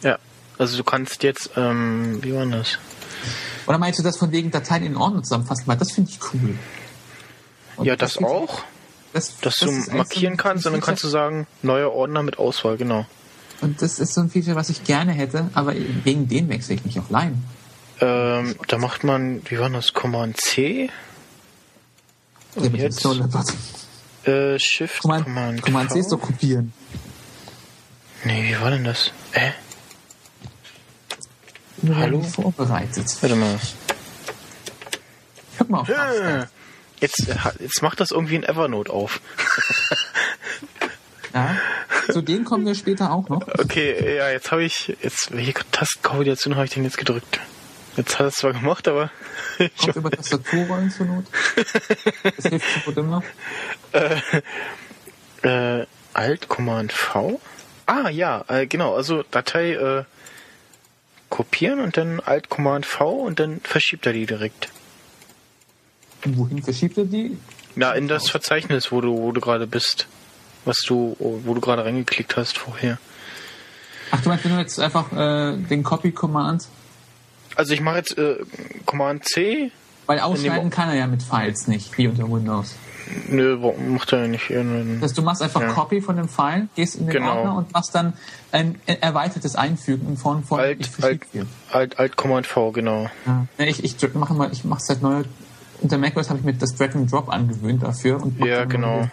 Ja, 0.03 0.19
also 0.59 0.77
du 0.77 0.85
kannst 0.85 1.23
jetzt, 1.23 1.51
ähm, 1.57 2.23
wie 2.23 2.35
war 2.35 2.47
das? 2.47 2.79
Oder 3.67 3.79
meinst 3.79 3.99
du 3.99 4.03
das 4.03 4.17
von 4.19 4.31
wegen 4.33 4.51
Dateien 4.51 4.85
in 4.85 4.97
Ordnung 4.97 5.25
zusammenfassen? 5.25 5.65
Weil 5.67 5.77
das 5.77 5.93
finde 5.93 6.11
ich 6.11 6.19
cool. 6.33 6.57
Und 7.77 7.87
ja, 7.87 7.97
das, 7.97 8.17
ich- 8.17 8.25
auch. 8.25 8.63
Das, 9.13 9.39
Dass 9.41 9.59
das 9.59 9.69
du 9.87 9.97
markieren 9.97 10.37
kannst 10.37 10.67
und 10.67 10.73
dann 10.73 10.81
kannst 10.81 11.05
du 11.05 11.09
sagen, 11.09 11.47
neuer 11.63 11.93
Ordner 11.93 12.25
mit 12.25 12.39
Auswahl, 12.39 12.77
genau. 12.77 13.07
Und 13.61 13.81
das 13.81 14.01
ist 14.01 14.13
so 14.15 14.21
ein 14.23 14.29
Feature, 14.29 14.57
was 14.57 14.71
ich 14.71 14.83
gerne 14.83 15.13
hätte, 15.13 15.51
aber 15.55 15.75
wegen 16.03 16.27
dem 16.29 16.49
wechsle 16.49 16.75
ich 16.75 16.85
nicht 16.85 16.99
auf 16.99 17.11
Line. 17.11 17.39
Ähm, 18.01 18.57
da 18.67 18.77
macht 18.79 19.05
man, 19.05 19.41
wie 19.49 19.59
war 19.61 19.71
das, 19.71 19.93
Command 19.93 20.39
C? 20.41 20.87
Ja, 20.87 20.91
Und 22.57 22.65
dem 22.65 22.75
jetzt. 22.75 23.05
Äh, 24.27 24.59
Shift, 24.59 25.01
Command, 25.03 25.25
Command, 25.25 25.63
Command 25.63 25.91
C 25.93 25.99
ist 26.01 26.11
doch 26.13 26.21
kopieren. 26.21 26.73
Nee, 28.25 28.45
wie 28.55 28.61
war 28.61 28.71
denn 28.71 28.85
das? 28.85 29.13
Äh, 29.33 29.51
Nur 31.83 31.97
Hallo? 31.97 32.23
vorbereitet. 32.23 33.05
warte 33.21 33.37
mal. 33.37 33.59
Guck 35.59 35.71
mal 35.71 35.81
auf 35.81 35.89
Äh, 35.89 36.47
Jetzt, 37.01 37.29
äh, 37.29 37.35
jetzt 37.61 37.83
macht 37.83 38.01
das 38.01 38.11
irgendwie 38.13 38.37
ein 38.37 38.45
Evernote 38.45 38.93
auf. 38.93 39.21
Ja. 41.35 41.57
Zu 42.13 42.23
denen 42.23 42.45
kommen 42.45 42.65
wir 42.65 42.77
später 42.77 43.11
auch 43.11 43.29
noch. 43.29 43.43
Okay, 43.59 44.17
ja, 44.19 44.31
jetzt 44.31 44.53
habe 44.53 44.63
ich, 44.63 44.97
jetzt, 45.03 45.33
welche 45.35 45.53
Tastenkombination 45.73 46.55
habe 46.55 46.65
ich 46.67 46.71
denn 46.73 46.85
jetzt 46.85 46.97
gedrückt? 46.97 47.41
Jetzt 47.97 48.19
hat 48.19 48.27
es 48.27 48.35
zwar 48.37 48.53
gemacht, 48.53 48.89
aber 48.89 49.11
Kommt 49.79 49.97
über 49.97 50.11
Tastaturrollen 50.11 50.91
zur 50.91 51.07
Not. 51.07 51.25
Das 52.37 52.47
hilft 52.47 52.75
sofort 52.75 52.97
immer. 52.97 53.23
äh, 55.43 55.87
Alt 56.13 56.49
Command 56.49 56.93
V? 56.93 57.41
Ah, 57.87 58.09
ja, 58.09 58.45
äh, 58.49 58.67
genau, 58.67 58.95
also 58.95 59.23
Datei 59.31 59.73
äh, 59.75 60.05
kopieren 61.29 61.81
und 61.81 61.97
dann 61.97 62.21
Alt 62.21 62.49
Command 62.49 62.87
V 62.87 63.11
und 63.11 63.39
dann 63.41 63.61
verschiebt 63.61 64.07
er 64.07 64.13
die 64.13 64.27
direkt. 64.27 64.69
Und 66.25 66.39
wohin 66.39 66.63
verschiebt 66.63 66.97
er 66.99 67.05
die? 67.05 67.37
Na, 67.77 67.93
in 67.93 68.09
das 68.09 68.31
Verzeichnis, 68.31 68.91
wo 68.93 69.01
du, 69.01 69.17
wo 69.17 69.33
du 69.33 69.41
gerade 69.41 69.67
bist. 69.67 70.07
Was 70.65 70.79
du, 70.87 71.17
wo 71.19 71.53
du 71.55 71.61
gerade 71.61 71.85
reingeklickt 71.85 72.37
hast 72.37 72.57
vorher. 72.57 72.99
Ach, 74.11 74.21
du 74.23 74.29
meinst, 74.31 74.45
wenn 74.45 74.53
du 74.53 74.59
jetzt 74.61 74.81
einfach 74.81 75.13
äh, 75.13 75.57
den 75.59 75.83
Copy-Command, 75.83 76.67
Also 77.57 77.73
ich 77.75 77.81
mache 77.81 77.97
jetzt 77.99 78.17
äh, 78.19 78.37
Command 78.87 79.25
C. 79.25 79.71
weil 80.07 80.21
ausschneiden 80.21 80.71
kann 80.71 80.89
er 80.89 80.97
ja 80.97 81.07
mit 81.07 81.23
Files 81.23 81.67
nicht, 81.69 81.97
wie 81.99 82.09
unter 82.09 82.31
Windows. 82.31 82.75
Nö, 83.29 83.59
warum 83.61 83.93
macht 83.95 84.13
er 84.13 84.23
ja 84.23 84.29
nicht. 84.29 84.51
Das 84.51 85.03
heißt, 85.11 85.19
du 85.19 85.23
machst 85.23 85.43
einfach 85.43 85.61
Ja. 85.61 85.73
Copy 85.73 86.01
von 86.01 86.17
dem 86.17 86.29
File, 86.29 86.69
gehst 86.75 86.97
in 86.97 87.07
den 87.07 87.13
Genau. 87.13 87.37
Ordner 87.37 87.57
und 87.57 87.73
machst 87.73 87.95
dann 87.95 88.15
ein 88.51 88.77
er- 88.87 89.03
erweitertes 89.03 89.57
Einfügen 89.57 90.09
in 90.09 90.17
Form 90.17 90.43
von 90.43 90.59
Alt, 90.61 90.89
Alt. 91.03 91.21
Alt, 91.71 91.99
Alt 91.99 92.17
Command 92.17 92.47
V, 92.47 92.73
genau. 92.73 93.11
Ja. 93.27 93.47
Ich, 93.59 93.85
ich 93.85 94.15
mache 94.15 94.33
mal, 94.35 94.51
ich 94.53 94.65
mache 94.65 94.81
seit 94.83 95.03
neuer 95.03 95.25
unter 95.81 95.99
macOS 95.99 96.31
habe 96.31 96.39
ich 96.39 96.45
mir 96.47 96.55
das 96.55 96.75
Drag 96.77 96.95
and 96.95 97.13
Drop 97.13 97.29
angewöhnt 97.29 97.83
dafür 97.83 98.23
und 98.23 98.43
Ja, 98.43 98.65
genau. 98.65 99.09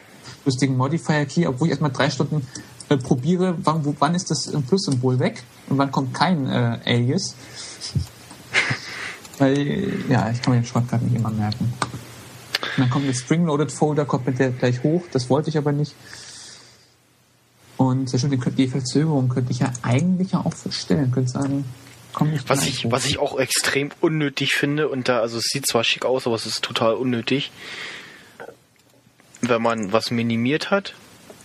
lustigen 0.46 0.78
Modifier 0.78 1.26
Key, 1.26 1.46
obwohl 1.48 1.68
ich 1.68 1.72
erstmal 1.72 1.92
drei 1.92 2.10
Stunden 2.10 2.48
äh, 2.88 2.96
probiere, 2.98 3.56
wann, 3.64 3.84
wo, 3.84 3.94
wann 4.00 4.16
ist 4.16 4.32
das 4.32 4.50
Plus-Symbol 4.68 5.20
weg 5.20 5.44
und 5.68 5.78
wann 5.78 5.92
kommt 5.92 6.14
kein 6.14 6.48
äh, 6.48 6.78
Alias. 6.86 7.36
Weil, 9.42 10.04
ja, 10.08 10.30
ich 10.30 10.40
kann 10.40 10.54
mir 10.54 10.60
den 10.60 10.68
Shortcut 10.68 11.02
nicht 11.02 11.16
immer 11.16 11.32
merken. 11.32 11.74
Und 12.62 12.78
dann 12.78 12.90
kommt 12.92 13.08
der 13.08 13.16
Spring-Loaded-Folder, 13.16 14.06
kommt 14.06 14.28
mit 14.28 14.38
der 14.38 14.52
gleich 14.52 14.84
hoch, 14.84 15.04
das 15.12 15.32
wollte 15.32 15.50
ich 15.50 15.58
aber 15.58 15.72
nicht. 15.72 15.96
Und 17.76 18.12
ja, 18.12 18.20
stimmt, 18.20 18.58
die, 18.60 18.68
Verzögerung 18.68 19.30
könnte 19.30 19.52
ich 19.52 19.58
ja 19.58 19.74
eigentlich 19.82 20.34
ja 20.34 20.46
auch 20.46 20.54
verstellen, 20.54 21.12
könnte 21.12 21.32
sagen, 21.32 21.66
komm 22.14 22.30
nicht 22.30 22.48
Was 22.48 22.68
ich, 22.68 22.86
hoch. 22.86 22.92
was 22.92 23.08
ich 23.08 23.18
auch 23.18 23.40
extrem 23.40 23.90
unnötig 24.00 24.54
finde, 24.54 24.90
und 24.90 25.10
da, 25.10 25.22
also 25.22 25.40
es 25.40 25.46
sieht 25.46 25.66
zwar 25.66 25.84
schick 25.84 26.06
aus, 26.06 26.28
aber 26.28 26.36
es 26.36 26.46
ist 26.46 26.62
total 26.62 26.94
unnötig. 26.94 27.52
Wenn 29.42 29.64
man 29.64 29.92
was 29.92 30.12
minimiert 30.12 30.70
hat, 30.70 30.94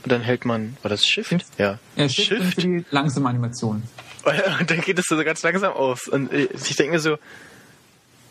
dann 0.04 0.20
hält 0.20 0.44
man, 0.44 0.76
war 0.82 0.90
das 0.90 1.06
Shift? 1.06 1.34
Ja. 1.56 1.78
Ja, 1.96 2.10
Shift, 2.10 2.28
Shift. 2.28 2.54
für 2.56 2.60
die 2.60 2.84
langsame 2.90 3.30
Animation. 3.30 3.84
Und 4.60 4.70
dann 4.70 4.82
geht 4.82 4.98
es 4.98 5.06
so 5.06 5.16
ganz 5.24 5.42
langsam 5.42 5.72
aus. 5.72 6.08
Und 6.08 6.30
äh, 6.30 6.48
ich 6.52 6.76
denke 6.76 6.92
mir 6.92 7.00
so, 7.00 7.16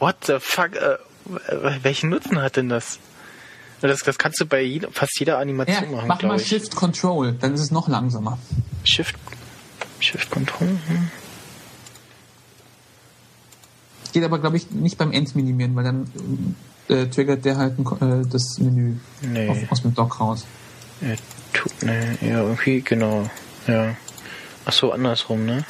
what 0.05 0.17
the 0.27 0.37
fuck, 0.39 0.75
äh, 0.75 0.97
welchen 1.81 2.11
Nutzen 2.11 2.39
hat 2.39 2.57
denn 2.57 2.69
das? 2.69 2.99
Das, 3.81 4.01
das 4.01 4.19
kannst 4.19 4.39
du 4.39 4.45
bei 4.45 4.61
jeder, 4.61 4.91
fast 4.91 5.19
jeder 5.19 5.33
Ja, 5.33 5.39
Animation 5.39 5.91
machen, 5.91 6.07
mach 6.07 6.21
mal 6.21 6.39
ich. 6.39 6.47
Shift 6.47 6.75
Control, 6.75 7.33
dann 7.33 7.55
ist 7.55 7.61
es 7.61 7.71
noch 7.71 7.87
langsamer. 7.87 8.37
Shift, 8.83 9.15
Shift 9.99 10.29
Control. 10.29 10.67
Hm. 10.67 11.09
Geht 14.13 14.23
aber, 14.23 14.37
glaube 14.39 14.57
ich, 14.57 14.69
nicht 14.71 14.97
beim 14.99 15.11
Endminimieren, 15.11 15.75
weil 15.75 15.83
dann 15.83 16.55
äh, 16.87 17.07
triggert 17.07 17.43
der 17.43 17.57
halt 17.57 17.79
ein, 17.79 18.21
äh, 18.23 18.27
das 18.29 18.59
Menü 18.59 18.97
Nee. 19.21 19.49
auf, 19.49 19.57
aus 19.71 19.81
dem 19.81 19.95
Dock 19.95 20.19
raus. 20.19 20.45
Ja, 21.01 21.15
tu, 21.51 21.67
ne, 21.85 22.17
ja, 22.21 22.41
irgendwie, 22.41 22.81
genau. 22.81 23.29
Ja. 23.67 23.95
Ach 24.65 24.71
so, 24.71 24.91
andersrum, 24.91 25.45
ne? 25.45 25.65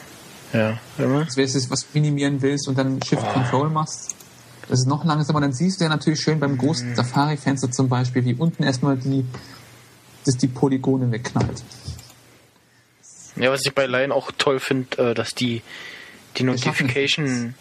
Ja, 0.52 0.78
immer. 0.98 1.22
Wenn 1.22 1.28
du 1.28 1.42
jetzt 1.42 1.72
was 1.72 1.88
minimieren 1.94 2.42
willst 2.42 2.68
und 2.68 2.78
dann 2.78 3.02
Shift 3.02 3.28
Control 3.34 3.70
machst, 3.70 4.16
das 4.68 4.80
ist 4.80 4.88
noch 4.88 5.06
langsamer, 5.06 5.42
dann 5.42 5.54
siehst 5.54 5.80
du 5.80 5.86
ja 5.86 5.90
natürlich 5.90 6.20
schön 6.20 6.40
beim 6.40 6.58
großen 6.58 6.92
Mhm. 6.92 6.96
Safari-Fenster 6.96 7.72
zum 7.72 7.90
Beispiel, 7.90 8.26
wie 8.26 8.34
unten 8.34 8.64
erstmal 8.64 8.98
die, 8.98 9.26
dass 10.26 10.38
die 10.38 10.48
Polygone 10.48 11.12
wegknallt. 11.12 11.64
Ja, 13.36 13.52
was 13.52 13.66
ich 13.66 13.74
bei 13.74 13.86
Lion 13.86 14.12
auch 14.12 14.32
toll 14.38 14.60
finde, 14.60 14.98
äh, 14.98 15.14
dass 15.14 15.36
die, 15.36 15.62
die 16.38 16.44
Notification, 16.44 17.54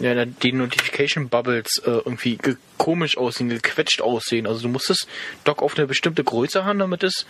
ja, 0.00 0.24
die 0.24 0.52
Notification 0.52 1.28
Bubbles 1.28 1.78
äh, 1.78 1.90
irgendwie 1.90 2.36
ge 2.36 2.56
komisch 2.78 3.16
aussehen, 3.16 3.48
gequetscht 3.48 4.00
aussehen. 4.00 4.46
Also 4.46 4.62
du 4.62 4.68
musst 4.68 4.90
das 4.90 5.06
Dock 5.44 5.62
auf 5.62 5.76
eine 5.76 5.86
bestimmte 5.86 6.22
Größe 6.22 6.64
haben, 6.64 6.78
damit 6.78 7.02
es 7.02 7.26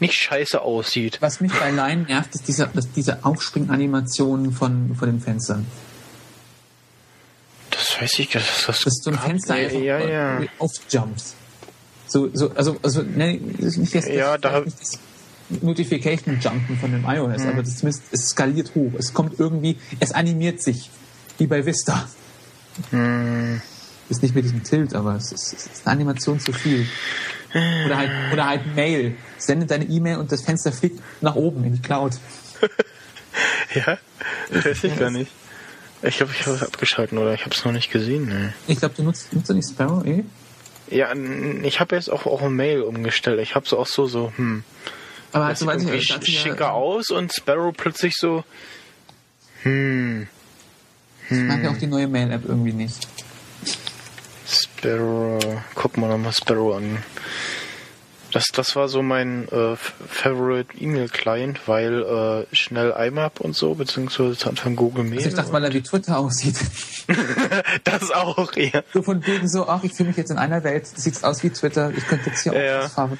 nicht 0.00 0.14
scheiße 0.14 0.60
aussieht. 0.60 1.18
Was 1.20 1.40
mich 1.40 1.52
bei 1.52 1.70
Line 1.70 2.02
nervt, 2.02 2.34
ist 2.34 2.48
diese, 2.48 2.68
dass 2.74 2.90
diese 2.92 3.24
Aufspringanimationen 3.24 4.52
von, 4.52 4.94
von 4.96 5.08
den 5.08 5.20
Fenstern. 5.20 5.66
Das 7.72 8.00
weiß 8.00 8.18
ich, 8.18 8.28
das, 8.30 8.44
das, 8.66 8.80
dass 8.80 8.94
so 9.02 9.10
ein 9.10 9.18
Fenster 9.18 9.54
einfach 9.54 9.80
ja, 9.80 9.98
ja. 9.98 10.40
aufjumpt. 10.58 11.22
So, 12.06 12.28
so, 12.32 12.50
also, 12.54 12.76
also, 12.82 13.02
ne, 13.02 13.40
das 13.58 13.66
ist 13.68 13.76
nicht 13.78 13.94
das, 13.94 14.06
Ja, 14.08 14.36
da 14.38 14.60
nicht 14.60 14.80
das 14.80 14.98
Notification 15.62 16.38
Jumpen 16.40 16.78
von 16.78 16.92
dem 16.92 17.04
iOS, 17.04 17.42
Mhm. 17.42 17.48
aber 17.48 17.62
das 17.62 17.78
zumindest, 17.78 18.04
es 18.12 18.28
skaliert 18.28 18.74
hoch. 18.74 18.92
Es 18.98 19.12
kommt 19.12 19.38
irgendwie, 19.40 19.78
es 20.00 20.12
animiert 20.12 20.62
sich, 20.62 20.90
wie 21.38 21.46
bei 21.46 21.64
Vista. 21.64 22.08
Hm. 22.90 23.60
Ist 24.08 24.22
nicht 24.22 24.34
mit 24.34 24.44
diesem 24.44 24.62
Tilt, 24.62 24.94
aber 24.94 25.16
es 25.16 25.32
ist, 25.32 25.52
es 25.52 25.66
ist 25.66 25.86
eine 25.86 25.92
Animation 26.00 26.38
zu 26.40 26.52
viel. 26.52 26.86
Oder 27.86 27.96
halt, 27.98 28.10
oder 28.32 28.46
halt 28.46 28.74
Mail. 28.74 29.16
Sende 29.38 29.66
deine 29.66 29.84
E-Mail 29.84 30.16
und 30.18 30.32
das 30.32 30.42
Fenster 30.42 30.72
fliegt 30.72 31.00
nach 31.20 31.34
oben 31.34 31.64
in 31.64 31.74
die 31.74 31.82
Cloud. 31.82 32.12
Ja, 33.74 33.96
weiß 34.50 34.84
ich 34.84 34.98
gar 34.98 35.10
nicht. 35.10 35.30
Ich 36.02 36.16
glaube, 36.16 36.32
ich 36.32 36.44
habe 36.46 36.56
es 36.56 36.62
abgeschalten 36.62 37.18
oder 37.18 37.32
ich 37.34 37.42
habe 37.44 37.54
es 37.54 37.64
noch 37.64 37.72
nicht 37.72 37.90
gesehen. 37.92 38.28
Ne. 38.28 38.52
Ich 38.66 38.78
glaube, 38.80 38.94
du 38.96 39.02
nutzt, 39.04 39.32
nutzt 39.32 39.48
du 39.50 39.54
nicht 39.54 39.68
Sparrow, 39.68 40.04
eh? 40.04 40.24
Ja, 40.90 41.12
ich 41.62 41.80
habe 41.80 41.94
jetzt 41.96 42.10
auch, 42.10 42.26
auch 42.26 42.42
Mail 42.48 42.82
umgestellt. 42.82 43.40
Ich 43.40 43.54
habe 43.54 43.66
so 43.68 43.78
auch 43.78 43.86
so, 43.86 44.06
so, 44.06 44.32
hm. 44.36 44.64
Aber 45.32 45.48
Das 45.48 45.62
also, 45.66 45.80
sieht 45.80 45.88
weiß 45.90 45.94
ich, 46.02 46.10
sch- 46.10 46.18
das 46.18 46.28
ist 46.28 46.34
ja- 46.34 46.40
schicker 46.40 46.72
aus 46.72 47.10
und 47.10 47.32
Sparrow 47.32 47.72
plötzlich 47.74 48.14
so, 48.18 48.44
hm. 49.62 50.26
Ich 51.30 51.38
mag 51.38 51.62
ja 51.62 51.70
auch 51.70 51.78
die 51.78 51.86
neue 51.86 52.08
Mail-App 52.08 52.42
irgendwie 52.46 52.72
nicht. 52.74 53.08
Sparrow. 54.46 55.40
Guck 55.74 55.96
mal 55.96 56.08
nochmal 56.08 56.32
Sparrow 56.32 56.76
an. 56.76 56.98
Das, 58.32 58.46
das 58.52 58.74
war 58.76 58.88
so 58.88 59.02
mein 59.02 59.46
äh, 59.48 59.76
Favorite 60.08 60.76
E-Mail-Client, 60.78 61.60
weil 61.66 62.46
äh, 62.50 62.54
schnell 62.56 62.90
IMAP 62.98 63.40
und 63.40 63.54
so, 63.54 63.74
beziehungsweise 63.74 64.48
Anfang 64.48 64.76
Google 64.76 65.04
Mail. 65.04 65.18
Also 65.18 65.28
ich 65.28 65.34
dachte, 65.34 65.52
er 65.64 65.72
wie 65.74 65.82
Twitter 65.82 66.18
aussieht. 66.18 66.56
das 67.84 68.10
auch, 68.10 68.54
ja. 68.56 68.82
So 68.92 69.02
von 69.02 69.24
wegen 69.26 69.48
so, 69.48 69.68
ach, 69.68 69.84
ich 69.84 69.92
fühle 69.92 70.08
mich 70.08 70.16
jetzt 70.16 70.30
in 70.30 70.38
einer 70.38 70.64
Welt, 70.64 70.86
sieht's 70.86 71.22
aus 71.22 71.42
wie 71.42 71.50
Twitter, 71.50 71.92
ich 71.96 72.06
könnte 72.06 72.30
jetzt 72.30 72.42
hier 72.42 72.54
Ja. 72.54 72.78
auch 72.80 72.84
was 72.84 72.94
fahren. 72.94 73.18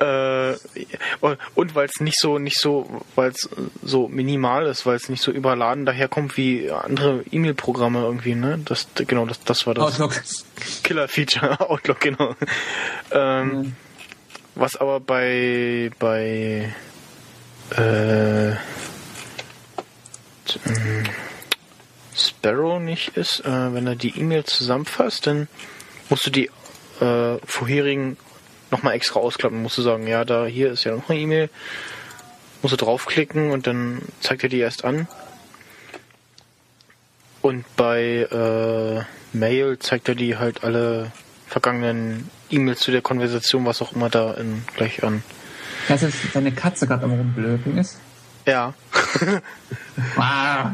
Äh, 0.00 0.54
und 1.54 1.74
weil 1.74 1.86
es 1.86 2.00
nicht 2.00 2.18
so, 2.18 2.38
nicht 2.38 2.58
so, 2.58 3.02
weil 3.16 3.30
es 3.32 3.50
so 3.82 4.08
minimal 4.08 4.64
ist, 4.66 4.86
weil 4.86 4.96
es 4.96 5.10
nicht 5.10 5.22
so 5.22 5.30
überladen 5.30 5.84
daherkommt 5.84 6.38
wie 6.38 6.70
andere 6.70 7.22
E-Mail-Programme 7.30 8.00
irgendwie, 8.00 8.34
ne? 8.34 8.58
Das, 8.64 8.86
genau, 8.94 9.26
das, 9.26 9.40
das 9.44 9.66
war 9.66 9.74
das. 9.74 9.84
Outlook. 10.00 10.22
Killer-Feature, 10.84 11.60
Outlook, 11.68 12.00
genau. 12.00 12.34
Ähm, 13.10 13.74
Was 14.54 14.76
aber 14.76 15.00
bei, 15.00 15.90
bei, 15.98 16.74
äh, 17.76 18.50
ähm, 20.66 21.04
Sparrow 22.14 22.80
nicht 22.80 23.16
ist, 23.16 23.40
äh, 23.44 23.74
wenn 23.74 23.86
er 23.86 23.96
die 23.96 24.18
E-Mail 24.18 24.44
zusammenfasst, 24.44 25.26
dann 25.26 25.48
musst 26.08 26.26
du 26.26 26.30
die 26.30 26.50
äh, 27.00 27.38
vorherigen 27.44 28.16
nochmal 28.70 28.94
extra 28.94 29.20
ausklappen. 29.20 29.62
Musst 29.62 29.78
du 29.78 29.82
sagen, 29.82 30.06
ja, 30.06 30.24
da 30.24 30.46
hier 30.46 30.72
ist 30.72 30.84
ja 30.84 30.94
noch 30.94 31.08
eine 31.08 31.20
E-Mail. 31.20 31.50
Musst 32.62 32.72
du 32.72 32.76
draufklicken 32.76 33.50
und 33.50 33.66
dann 33.66 34.02
zeigt 34.20 34.42
er 34.42 34.48
die 34.48 34.58
erst 34.58 34.84
an. 34.84 35.08
Und 37.40 37.64
bei 37.76 38.28
äh, 38.30 39.04
Mail 39.36 39.78
zeigt 39.78 40.08
er 40.08 40.14
die 40.14 40.36
halt 40.36 40.62
alle 40.62 41.12
vergangenen 41.50 42.30
E-Mails 42.48 42.80
zu 42.80 42.92
der 42.92 43.02
Konversation, 43.02 43.66
was 43.66 43.82
auch 43.82 43.92
immer 43.92 44.08
da 44.08 44.34
in, 44.34 44.62
gleich 44.76 45.02
an. 45.02 45.22
Dass 45.88 46.02
jetzt 46.02 46.16
deine 46.32 46.52
Katze 46.52 46.86
gerade 46.86 47.04
am 47.04 47.12
rumblöken 47.12 47.76
ist. 47.76 47.98
Ja. 48.46 48.74
Ah. 50.16 50.72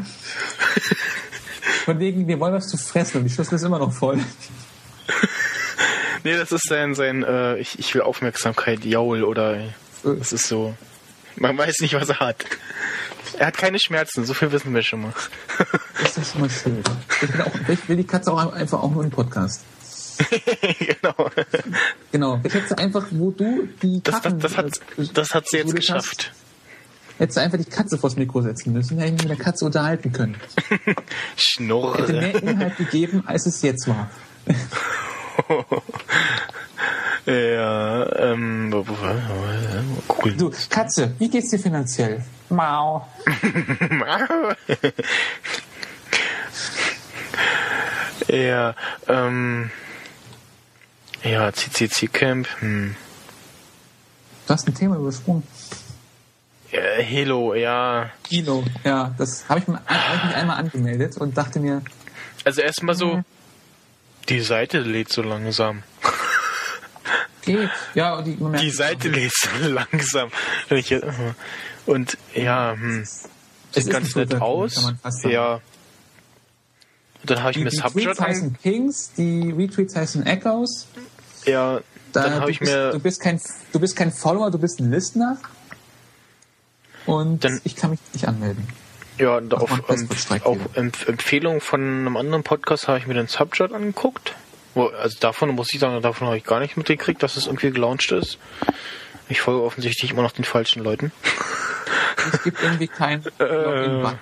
Von 1.84 1.98
wegen, 1.98 2.28
wir 2.28 2.38
wollen 2.38 2.54
was 2.54 2.68
zu 2.68 2.76
fressen 2.76 3.18
und 3.18 3.24
die 3.24 3.30
Schüssel 3.30 3.56
ist 3.56 3.62
immer 3.62 3.78
noch 3.78 3.92
voll. 3.92 4.20
Nee, 6.22 6.36
das 6.36 6.52
ist 6.52 6.68
sein, 6.68 6.94
sein 6.94 7.22
äh, 7.22 7.56
ich, 7.56 7.78
ich 7.78 7.94
will 7.94 8.02
Aufmerksamkeit, 8.02 8.84
Jaul 8.84 9.24
oder 9.24 9.58
das 10.02 10.32
ist 10.32 10.48
so. 10.48 10.74
Man 11.36 11.56
weiß 11.56 11.80
nicht, 11.80 11.94
was 11.94 12.08
er 12.08 12.20
hat. 12.20 12.44
Er 13.38 13.48
hat 13.48 13.56
keine 13.56 13.78
Schmerzen, 13.78 14.24
so 14.24 14.34
viel 14.34 14.52
wissen 14.52 14.74
wir 14.74 14.82
schon 14.82 15.02
mal. 15.02 15.12
Ist 16.02 16.18
das 16.18 16.32
schon 16.32 16.40
mal 16.40 16.50
schön. 16.50 16.82
Ich 17.22 17.40
auch, 17.40 17.68
ich 17.68 17.88
will 17.88 17.96
die 17.96 18.06
Katze 18.06 18.32
auch 18.32 18.52
einfach 18.52 18.82
auch 18.82 18.90
nur 18.90 19.04
im 19.04 19.10
Podcast. 19.10 19.62
Genau. 20.78 21.30
Genau. 22.12 22.40
Hätte 22.42 22.78
einfach, 22.78 23.06
wo 23.10 23.30
du 23.30 23.68
die 23.82 24.02
Das, 24.02 24.14
das, 24.14 24.22
Kacken, 24.22 24.40
das, 24.40 24.56
hat, 24.56 24.66
äh, 24.66 25.06
das 25.12 25.34
hat 25.34 25.48
sie 25.48 25.58
jetzt 25.58 25.70
du 25.70 25.74
das 25.74 25.80
geschafft. 25.80 26.32
Hättest 27.18 27.38
du 27.38 27.42
einfach 27.42 27.58
die 27.58 27.64
Katze 27.64 27.96
vors 27.96 28.16
Mikro 28.16 28.42
setzen 28.42 28.72
müssen, 28.74 28.98
hätte 28.98 29.06
ich 29.08 29.12
mich 29.14 29.28
mit 29.28 29.38
der 29.38 29.44
Katze 29.44 29.64
unterhalten 29.64 30.12
können. 30.12 30.36
Hätte 30.68 31.02
Schnurre. 31.36 32.12
mehr 32.12 32.42
Inhalt 32.42 32.76
gegeben, 32.76 33.22
als 33.26 33.46
es 33.46 33.62
jetzt 33.62 33.88
war. 33.88 34.10
ja, 37.26 38.32
ähm, 38.32 38.70
googeln. 40.06 40.36
Du, 40.36 40.50
Katze, 40.68 41.14
wie 41.18 41.30
geht's 41.30 41.50
dir 41.50 41.58
finanziell? 41.58 42.22
Mau. 42.50 43.08
ja, 48.28 48.74
ähm, 49.08 49.70
ja, 51.26 51.52
CCC 51.52 52.08
Camp, 52.08 52.48
hm. 52.60 52.94
Du 54.46 54.52
hast 54.54 54.68
ein 54.68 54.74
Thema 54.74 54.96
übersprungen. 54.96 55.42
Ja, 56.70 56.80
Halo, 57.04 57.54
ja. 57.54 58.10
Kino. 58.24 58.64
Ja, 58.84 59.14
das 59.18 59.48
habe 59.48 59.60
ich, 59.60 59.66
mir- 59.68 59.80
hab 59.86 60.16
ich 60.18 60.24
mich 60.24 60.34
einmal 60.36 60.56
angemeldet 60.58 61.16
und 61.16 61.36
dachte 61.36 61.58
mir, 61.60 61.82
Also 62.44 62.60
erstmal 62.60 62.94
so, 62.94 63.22
die 64.28 64.40
Seite 64.40 64.78
lädt 64.80 65.10
so 65.12 65.22
langsam. 65.22 65.82
geht. 67.42 67.70
Ja, 67.94 68.14
und 68.16 68.24
die, 68.24 68.36
Die 68.60 68.70
Seite 68.70 69.08
lädt 69.08 69.32
so 69.34 69.48
langsam. 69.68 70.30
Und 70.70 70.76
ich- 70.76 70.94
Und 71.86 72.18
ja, 72.34 72.72
hm, 72.72 73.02
Es 73.02 73.28
sieht 73.72 73.90
ganz 73.90 74.14
nett 74.16 74.30
Twitter, 74.30 74.42
aus. 74.42 74.92
Ja. 75.24 75.54
Und 77.22 77.30
dann 77.30 77.40
habe 77.40 77.50
ich 77.52 77.56
Die, 77.58 77.64
mir 77.64 77.70
die 77.70 77.76
Subject 77.76 77.94
Tweets 78.06 78.18
an. 78.20 78.26
heißen 78.26 78.58
Kings, 78.62 79.10
die 79.16 79.50
Retweets 79.50 79.94
heißen 79.96 80.24
Echoes. 80.26 80.86
Ja, 81.46 81.80
Da 82.12 82.22
dann 82.22 82.34
habe 82.34 82.46
du 82.46 82.50
ich 82.52 82.58
bist, 82.60 82.72
mir 82.72 82.90
Du 82.92 82.98
bist, 83.00 83.20
kein, 83.20 83.40
du 83.72 83.80
bist 83.80 83.96
kein 83.96 84.12
Follower, 84.12 84.50
du 84.50 84.58
bist 84.58 84.80
ein 84.80 84.90
Listener. 84.90 85.38
Und 87.06 87.44
Dann- 87.44 87.60
ich 87.64 87.76
kann 87.76 87.90
mich 87.90 88.00
nicht 88.12 88.26
anmelden. 88.28 88.66
Ja, 89.18 89.36
und 89.38 89.54
auf, 89.54 89.72
einen 89.88 90.08
ähm. 90.44 90.60
Empf 90.74 91.08
Empfehlung 91.08 91.60
von 91.62 91.80
einem 91.80 92.16
anderen 92.18 92.42
Podcast 92.42 92.86
habe 92.88 92.98
ich 92.98 93.06
mir 93.06 93.14
den 93.14 93.28
Subject 93.28 93.72
angeguckt. 93.72 94.34
Also 94.74 95.18
davon 95.20 95.50
muss 95.54 95.72
ich 95.72 95.80
sagen, 95.80 96.02
davon 96.02 96.26
habe 96.26 96.36
ich 96.36 96.44
gar 96.44 96.60
nicht 96.60 96.76
mitgekriegt, 96.76 97.22
dass 97.22 97.36
es 97.38 97.46
irgendwie 97.46 97.70
gelauncht 97.70 98.12
ist. 98.12 98.36
Ich 99.30 99.40
folge 99.40 99.62
offensichtlich 99.62 100.10
immer 100.10 100.20
noch 100.22 100.32
den 100.32 100.44
falschen 100.44 100.82
Leuten. 100.82 101.12
Es 102.32 102.42
gibt 102.42 102.62
irgendwie 102.62 102.88
kein 102.88 103.22
Login-Button. 103.38 104.18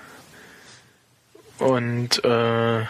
Und 1.59 2.25
äh, 2.25 2.85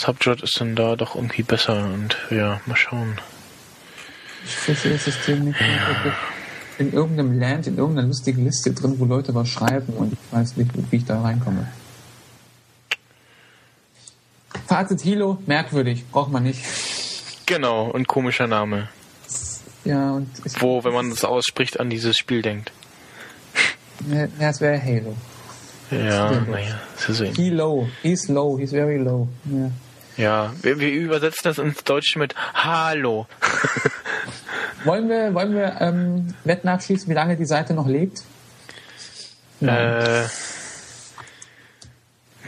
Subject 0.00 0.42
ist 0.42 0.58
dann 0.58 0.74
da 0.76 0.96
doch 0.96 1.14
irgendwie 1.14 1.42
besser 1.42 1.84
und 1.84 2.16
ja, 2.30 2.60
mal 2.64 2.74
schauen. 2.74 3.18
Ich 4.44 4.56
verstehe 4.56 4.92
das 4.94 5.04
System 5.04 5.44
nicht. 5.44 5.60
mehr. 5.60 6.16
In 6.78 6.94
irgendeinem 6.94 7.38
Land, 7.38 7.66
in 7.66 7.76
irgendeiner 7.76 8.08
lustigen 8.08 8.44
Liste 8.46 8.72
drin, 8.72 8.94
wo 8.98 9.04
Leute 9.04 9.34
was 9.34 9.50
schreiben 9.50 9.92
und 9.92 10.14
ich 10.14 10.18
weiß 10.30 10.56
nicht, 10.56 10.70
wie 10.90 10.96
ich 10.96 11.04
da 11.04 11.20
reinkomme. 11.20 11.68
Fazit 14.66 15.02
Hilo, 15.02 15.36
merkwürdig, 15.46 16.06
braucht 16.10 16.32
man 16.32 16.44
nicht. 16.44 16.60
Genau, 17.44 17.90
und 17.90 18.08
komischer 18.08 18.46
Name. 18.46 18.88
Ja, 19.84 20.12
und 20.12 20.30
Wo, 20.60 20.82
wenn 20.82 20.94
man 20.94 21.10
das 21.10 21.24
ausspricht, 21.24 21.78
an 21.78 21.90
dieses 21.90 22.16
Spiel 22.16 22.40
denkt. 22.40 22.72
ja, 24.10 24.48
es 24.48 24.62
wäre 24.62 24.80
Halo. 24.82 25.14
Ja, 25.90 26.30
naja, 26.30 26.80
ist 26.96 27.16
so 27.16 27.24
ähnlich. 27.24 27.36
He 27.36 27.50
low, 27.50 27.86
he's 28.02 28.28
low, 28.28 28.56
he's 28.58 28.70
very 28.70 28.96
low. 28.96 29.28
Ja. 29.44 29.70
Ja, 30.16 30.52
wir, 30.62 30.78
wir 30.78 30.90
übersetzen 30.90 31.42
das 31.44 31.58
ins 31.58 31.84
Deutsche 31.84 32.18
mit 32.18 32.34
Hallo. 32.54 33.26
Wollen 34.84 35.08
wir, 35.08 35.34
wollen 35.34 35.54
wir 35.54 35.78
ähm, 35.80 36.34
Wetten 36.44 36.68
abschließen, 36.68 37.08
wie 37.08 37.14
lange 37.14 37.36
die 37.36 37.44
Seite 37.44 37.74
noch 37.74 37.86
lebt? 37.86 38.22
Äh, 39.60 40.24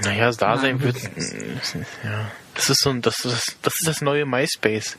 naja, 0.00 0.26
das 0.26 0.38
Dasein 0.38 0.76
Nein, 0.76 0.80
wird. 0.80 1.02
wirklich 1.02 1.86
Ja. 2.02 2.30
Das 2.54 2.70
ist 2.70 2.80
so 2.80 2.90
ein, 2.90 3.02
das 3.02 3.24
ist, 3.24 3.56
das 3.62 3.80
ist 3.80 3.86
das 3.86 4.00
neue 4.00 4.24
MySpace. 4.24 4.96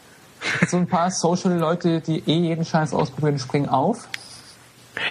So 0.68 0.78
ein 0.78 0.88
paar 0.88 1.10
Social-Leute, 1.10 2.02
die 2.02 2.20
eh 2.28 2.38
jeden 2.38 2.66
Scheiß 2.66 2.94
ausprobieren, 2.94 3.40
springen 3.40 3.70
auf. 3.70 4.08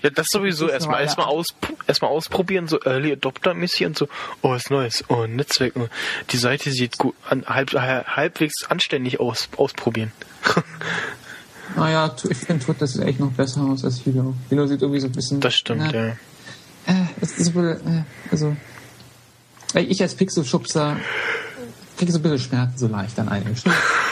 Ja, 0.03 0.11
das 0.11 0.29
sowieso 0.29 0.67
ist 0.67 0.73
erstmal 0.73 1.03
erstmal 1.03 1.27
aus, 1.27 1.55
erstmal 1.87 2.11
ausprobieren, 2.11 2.69
so 2.69 2.81
Early 2.83 3.13
Adopter 3.13 3.55
mäßig 3.55 3.87
und 3.87 3.99
so, 3.99 4.09
oh, 4.43 4.51
was 4.51 4.71
Neues, 4.71 5.05
oh, 5.09 5.27
Netzwerk, 5.27 5.75
oh, 5.77 5.89
die 6.31 6.37
Seite 6.37 6.71
sieht 6.71 6.99
gut, 6.99 7.15
an, 7.29 7.45
halb, 7.47 7.73
halbwegs 7.73 8.65
anständig 8.69 9.21
aus, 9.21 9.49
ausprobieren. 9.57 10.13
Naja, 11.75 12.15
ich 12.29 12.37
finde 12.37 12.63
Twitter 12.65 12.87
sieht 12.87 13.03
echt 13.03 13.19
noch 13.19 13.33
besser 13.33 13.63
aus 13.63 13.83
als 13.83 14.01
Hilo. 14.01 14.35
Hilo 14.51 14.67
sieht 14.67 14.83
irgendwie 14.83 15.01
so 15.01 15.07
ein 15.07 15.13
bisschen... 15.13 15.41
Das 15.41 15.55
stimmt, 15.55 15.81
na, 15.81 15.93
ja. 15.93 16.07
Äh, 16.87 17.07
es 17.21 17.39
ist 17.39 17.55
so, 17.55 17.61
äh, 17.61 17.79
also... 18.31 18.57
Ich 19.75 20.03
als 20.03 20.15
Pixelschubser 20.15 20.99
kriege 21.97 22.13
so 22.13 22.19
ein 22.19 22.23
bisschen 22.23 22.41
Schmerzen 22.41 22.79
so 22.79 22.89
leicht 22.89 23.19
an 23.19 23.29
einigen 23.29 23.57
Stellen. 23.57 23.75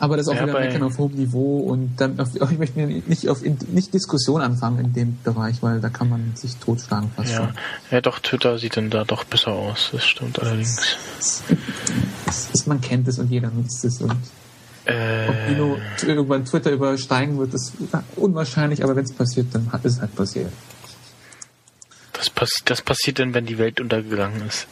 Aber 0.00 0.16
das 0.16 0.26
ist 0.26 0.32
auch 0.32 0.36
Ja, 0.36 0.42
wieder 0.44 0.58
Meckern 0.60 0.82
auf 0.84 0.96
hohem 0.98 1.14
Niveau 1.16 1.58
und 1.60 1.96
dann 1.96 2.18
auf, 2.20 2.28
ich 2.50 2.58
möchte 2.58 2.78
nicht 2.80 3.28
auf 3.28 3.42
nicht 3.42 3.92
Diskussion 3.92 4.40
anfangen 4.40 4.78
in 4.84 4.92
dem 4.92 5.18
Bereich, 5.24 5.62
weil 5.62 5.80
da 5.80 5.88
kann 5.88 6.08
man 6.08 6.32
sich 6.36 6.56
totschlagen 6.56 7.10
fast 7.16 7.30
Ja. 7.30 7.36
schon. 7.36 7.48
ja, 7.90 8.00
doch, 8.00 8.18
Twitter 8.20 8.58
sieht 8.58 8.76
dann 8.76 8.90
da 8.90 9.04
doch 9.04 9.24
besser 9.24 9.52
aus, 9.52 9.90
das 9.92 10.04
stimmt 10.04 10.38
allerdings. 10.38 10.96
Es 11.18 11.42
ist, 12.54 12.66
man 12.66 12.80
kennt 12.80 13.08
es 13.08 13.18
und 13.18 13.30
jeder 13.30 13.50
nutzt 13.50 13.84
es 13.84 14.00
und 14.00 14.14
Äh, 14.84 15.26
ob 15.28 15.80
t- 15.98 16.06
irgendwann 16.06 16.44
Twitter 16.46 16.70
übersteigen 16.70 17.36
wird, 17.38 17.52
ist 17.52 17.72
unwahrscheinlich, 18.16 18.82
aber 18.84 18.96
wenn 18.96 19.04
es 19.04 19.12
passiert, 19.12 19.48
dann 19.52 19.70
hat 19.72 19.84
es 19.84 20.00
halt 20.00 20.14
passiert. 20.14 20.50
das, 22.14 22.30
pass 22.30 22.50
das 22.64 22.80
passiert 22.82 23.18
dann, 23.18 23.34
wenn 23.34 23.44
die 23.46 23.58
Welt 23.58 23.80
untergegangen 23.80 24.46
ist. 24.46 24.66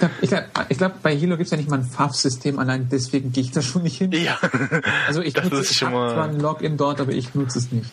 glaube, 0.00 0.14
ich 0.22 0.28
glaub, 0.30 0.66
ich 0.70 0.78
glaub, 0.78 1.02
bei 1.02 1.14
Hilo 1.14 1.36
gibt 1.36 1.46
es 1.46 1.50
ja 1.50 1.56
nicht 1.56 1.68
mal 1.68 1.78
ein 1.80 1.84
Faf-System, 1.84 2.58
allein 2.58 2.88
deswegen 2.90 3.32
gehe 3.32 3.42
ich 3.44 3.50
da 3.52 3.60
schon 3.62 3.82
nicht 3.82 3.98
hin. 3.98 4.12
Ja. 4.12 4.38
Also 5.06 5.20
ich 5.22 5.34
Das 5.34 5.44
nutze 5.44 5.60
ist 5.60 5.70
ich 5.72 5.76
schon 5.78 5.92
mal- 5.92 6.12
zwar 6.14 6.28
ein 6.28 6.40
Login 6.40 6.76
dort, 6.76 7.00
aber 7.00 7.12
ich 7.12 7.34
nutze 7.34 7.58
es 7.58 7.70
nicht. 7.72 7.90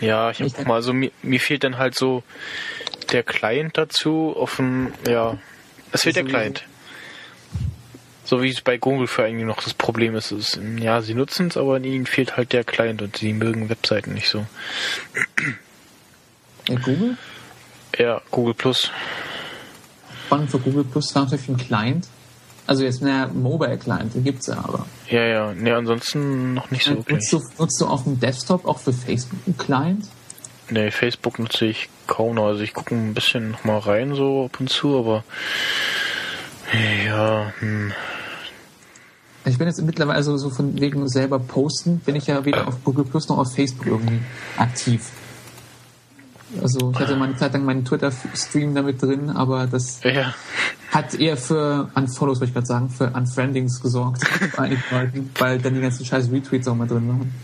Ja, 0.00 0.30
ich 0.30 0.40
Ich 0.40 0.54
hab 0.54 0.60
auch 0.60 0.66
mal, 0.66 0.74
also 0.76 0.92
mir, 0.92 1.10
mir 1.22 1.40
fehlt 1.40 1.62
dann 1.64 1.78
halt 1.78 1.94
so 1.94 2.22
der 3.12 3.22
Client 3.22 3.76
dazu 3.78 4.34
auf 4.36 4.56
dem, 4.56 4.92
ja, 5.08 5.38
es 5.92 6.02
fehlt 6.02 6.16
der 6.16 6.24
Client. 6.24 6.64
So 8.26 8.42
wie 8.42 8.48
es 8.48 8.62
bei 8.62 8.78
Google 8.78 9.06
für 9.06 9.22
eigentlich 9.24 9.44
noch 9.44 9.62
das 9.62 9.74
Problem 9.74 10.16
ist, 10.16 10.32
ist 10.32 10.58
ja, 10.78 11.02
sie 11.02 11.12
nutzen 11.14 11.48
es, 11.48 11.56
aber 11.58 11.78
ihnen 11.78 12.06
fehlt 12.06 12.36
halt 12.38 12.52
der 12.54 12.64
Client 12.64 13.02
und 13.02 13.18
sie 13.18 13.34
mögen 13.34 13.68
Webseiten 13.68 14.14
nicht 14.14 14.28
so. 14.30 14.46
Ja, 16.68 16.76
Google? 16.76 17.16
Ja, 17.98 18.22
Google 18.30 18.54
Plus. 18.54 18.90
Spannend 20.34 20.50
für 20.50 20.58
Google 20.58 20.82
Plus 20.82 21.12
für 21.12 21.20
einen 21.20 21.56
Client. 21.58 22.08
Also 22.66 22.82
jetzt 22.82 23.00
mehr 23.02 23.28
Mobile 23.28 23.78
Client, 23.78 24.14
den 24.14 24.24
gibt's 24.24 24.48
ja 24.48 24.56
aber. 24.56 24.84
Ja, 25.08 25.22
ja, 25.22 25.54
ne, 25.54 25.76
ansonsten 25.76 26.54
noch 26.54 26.72
nicht 26.72 26.84
so 26.84 26.96
wirklich. 26.96 27.30
Nutzt 27.30 27.32
du, 27.32 27.62
nutzt 27.62 27.80
du 27.80 27.86
auf 27.86 28.02
dem 28.02 28.18
Desktop 28.18 28.66
auch 28.66 28.80
für 28.80 28.92
Facebook 28.92 29.38
einen 29.46 29.56
Client? 29.56 30.08
Ne, 30.70 30.90
Facebook 30.90 31.38
nutze 31.38 31.66
ich 31.66 31.88
kaum 32.08 32.34
noch. 32.34 32.46
Also 32.46 32.62
ich 32.62 32.74
gucke 32.74 32.96
ein 32.96 33.14
bisschen 33.14 33.52
noch 33.52 33.62
mal 33.62 33.78
rein 33.78 34.16
so 34.16 34.46
ab 34.46 34.58
und 34.58 34.70
zu, 34.70 34.98
aber 34.98 35.22
ja, 37.06 37.52
hm. 37.60 37.92
Ich 39.44 39.56
bin 39.56 39.68
jetzt 39.68 39.80
mittlerweile 39.82 40.24
so, 40.24 40.36
so 40.36 40.50
von 40.50 40.80
wegen 40.80 41.08
selber 41.08 41.38
posten, 41.38 41.98
bin 41.98 42.16
ich 42.16 42.26
ja 42.26 42.44
weder 42.44 42.66
auf 42.66 42.82
Google 42.82 43.04
Plus 43.04 43.28
noch 43.28 43.38
auf 43.38 43.54
Facebook 43.54 43.86
irgendwie 43.86 44.18
aktiv. 44.56 45.12
Also 46.62 46.92
ich 46.92 46.98
hatte 46.98 47.16
mal 47.16 47.26
eine 47.26 47.36
Zeit 47.36 47.52
lang 47.52 47.64
meinen 47.64 47.84
Twitter-Stream 47.84 48.74
damit 48.74 49.02
drin, 49.02 49.30
aber 49.30 49.66
das 49.66 50.00
ja. 50.02 50.34
hat 50.90 51.14
eher 51.14 51.36
für 51.36 51.90
Unfollows, 51.94 52.40
wollte 52.40 52.50
ich 52.50 52.54
gerade 52.54 52.66
sagen, 52.66 52.90
für 52.90 53.10
Unfriendings 53.10 53.80
gesorgt 53.80 54.22
bei 54.56 54.64
einigen 54.64 54.82
Leuten, 54.90 55.30
weil 55.38 55.58
dann 55.58 55.74
die 55.74 55.80
ganzen 55.80 56.04
scheiß 56.04 56.30
Retweets 56.30 56.68
auch 56.68 56.74
mal 56.74 56.88
drin 56.88 57.08
waren. 57.08 57.34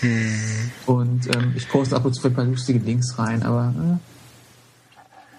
Hm. 0.00 0.70
Und 0.86 1.34
ähm, 1.34 1.54
ich 1.56 1.68
poste 1.68 1.96
ab 1.96 2.04
und 2.04 2.12
zu 2.12 2.26
ein 2.26 2.34
paar 2.34 2.44
lustige 2.44 2.78
Links 2.78 3.18
rein, 3.18 3.42
aber 3.42 3.72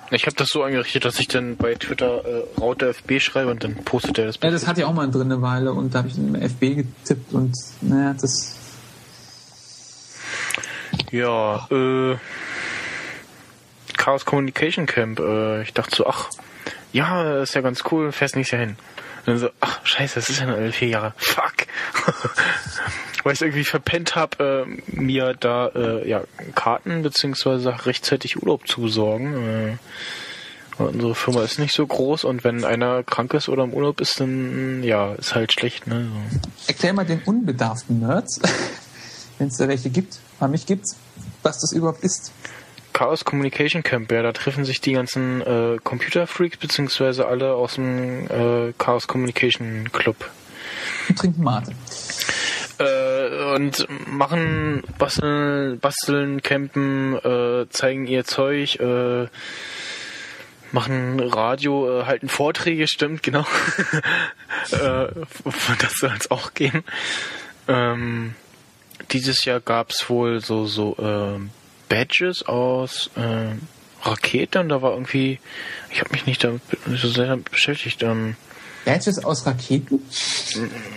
äh, 0.09 0.15
Ich 0.15 0.25
habe 0.25 0.35
das 0.35 0.49
so 0.49 0.63
eingerichtet, 0.63 1.05
dass 1.05 1.19
ich 1.19 1.27
dann 1.27 1.57
bei 1.57 1.75
Twitter 1.75 2.25
äh, 2.25 2.59
Raute 2.59 2.89
FB 2.89 3.19
schreibe 3.19 3.51
und 3.51 3.63
dann 3.63 3.75
postet 3.75 4.17
er 4.17 4.25
das. 4.25 4.39
ja, 4.41 4.49
das 4.49 4.65
hat 4.65 4.77
ja 4.77 4.87
auch 4.87 4.93
mal 4.93 5.09
drin 5.11 5.31
eine 5.31 5.41
Weile 5.41 5.73
und 5.73 5.93
da 5.93 5.99
habe 5.99 6.07
ich 6.07 6.17
in 6.17 6.33
FB 6.35 6.75
getippt 6.75 7.33
und 7.33 7.53
naja, 7.81 8.15
das 8.19 8.57
Ja, 11.11 11.67
äh, 11.71 12.17
Chaos 14.07 14.23
Communication 14.23 14.85
Camp. 14.85 15.19
Äh, 15.19 15.63
ich 15.63 15.73
dachte 15.73 15.93
so, 15.93 16.07
ach, 16.07 16.29
ja, 16.93 17.41
ist 17.41 17.55
ja 17.55 17.59
ganz 17.59 17.83
cool, 17.91 18.13
fährst 18.13 18.37
nächstes 18.37 18.57
Jahr 18.57 18.65
hin. 18.65 18.77
Und 19.19 19.27
dann 19.27 19.37
so, 19.37 19.49
ach, 19.59 19.85
scheiße, 19.85 20.15
das 20.15 20.29
ist 20.29 20.39
ja 20.39 20.45
nur 20.45 20.71
vier 20.71 20.87
Jahre. 20.87 21.13
Fuck. 21.17 21.67
Weil 23.25 23.33
ich 23.33 23.41
irgendwie 23.41 23.65
verpennt 23.65 24.15
habe, 24.15 24.65
äh, 24.65 24.97
mir 24.97 25.33
da 25.33 25.67
äh, 25.75 26.07
ja, 26.07 26.23
Karten 26.55 27.01
beziehungsweise 27.03 27.85
rechtzeitig 27.85 28.41
Urlaub 28.41 28.65
zu 28.65 28.79
besorgen. 28.79 29.77
Äh, 30.77 30.81
unsere 30.81 31.13
Firma 31.13 31.43
ist 31.43 31.59
nicht 31.59 31.75
so 31.75 31.85
groß 31.85 32.23
und 32.23 32.45
wenn 32.45 32.63
einer 32.63 33.03
krank 33.03 33.33
ist 33.33 33.49
oder 33.49 33.65
im 33.65 33.73
Urlaub 33.73 33.99
ist, 33.99 34.21
dann 34.21 34.83
ja, 34.83 35.15
ist 35.15 35.35
halt 35.35 35.51
schlecht. 35.51 35.85
Ne? 35.85 36.09
So. 36.09 36.49
erklär 36.67 36.93
mal 36.93 37.05
den 37.05 37.23
unbedarften 37.25 37.99
Nerds, 37.99 38.39
wenn 39.37 39.49
es 39.49 39.57
da 39.57 39.67
welche 39.67 39.89
gibt, 39.89 40.19
bei 40.39 40.47
mich 40.47 40.65
gibt's, 40.65 40.95
was 41.43 41.59
das 41.59 41.73
überhaupt 41.73 42.05
ist. 42.05 42.31
Chaos 42.93 43.25
Communication 43.25 43.83
Camp, 43.83 44.11
ja, 44.11 44.23
da 44.23 44.31
treffen 44.31 44.65
sich 44.65 44.81
die 44.81 44.93
ganzen 44.93 45.41
äh, 45.41 45.77
Computerfreaks 45.83 46.57
beziehungsweise 46.57 47.27
alle 47.27 47.53
aus 47.53 47.75
dem 47.75 48.25
äh, 48.27 48.73
Chaos 48.77 49.07
Communication 49.07 49.91
Club. 49.91 50.29
Und 51.09 51.17
trinken 51.17 51.43
Mate. 51.43 51.73
Äh, 52.79 53.55
und 53.55 53.87
machen, 54.07 54.83
basteln, 54.97 55.79
basteln, 55.79 56.41
campen, 56.41 57.15
äh, 57.15 57.67
zeigen 57.69 58.05
ihr 58.05 58.23
Zeug, 58.25 58.79
äh, 58.79 59.27
machen 60.71 61.19
Radio, 61.19 62.01
äh, 62.01 62.05
halten 62.05 62.29
Vorträge, 62.29 62.87
stimmt, 62.87 63.23
genau. 63.23 63.45
äh, 64.71 65.07
das 65.79 65.99
soll 65.99 66.13
es 66.19 66.29
auch 66.29 66.53
gehen. 66.53 66.83
Ähm, 67.67 68.35
dieses 69.11 69.45
Jahr 69.45 69.59
gab's 69.59 70.09
wohl 70.09 70.39
so, 70.39 70.65
so 70.65 70.95
ähm, 70.99 71.49
Badges 71.89 72.43
aus 72.43 73.09
äh, 73.15 73.55
Rakete 74.07 74.59
und 74.59 74.69
da 74.69 74.81
war 74.81 74.91
irgendwie, 74.91 75.39
ich 75.91 75.99
habe 75.99 76.11
mich 76.11 76.25
nicht 76.25 76.43
damit 76.43 76.61
so 76.95 77.09
sehr 77.09 77.27
damit 77.27 77.51
beschäftigt. 77.51 78.03
Ähm, 78.03 78.35
Badges 78.85 79.23
aus 79.23 79.45
Raketen? 79.45 79.99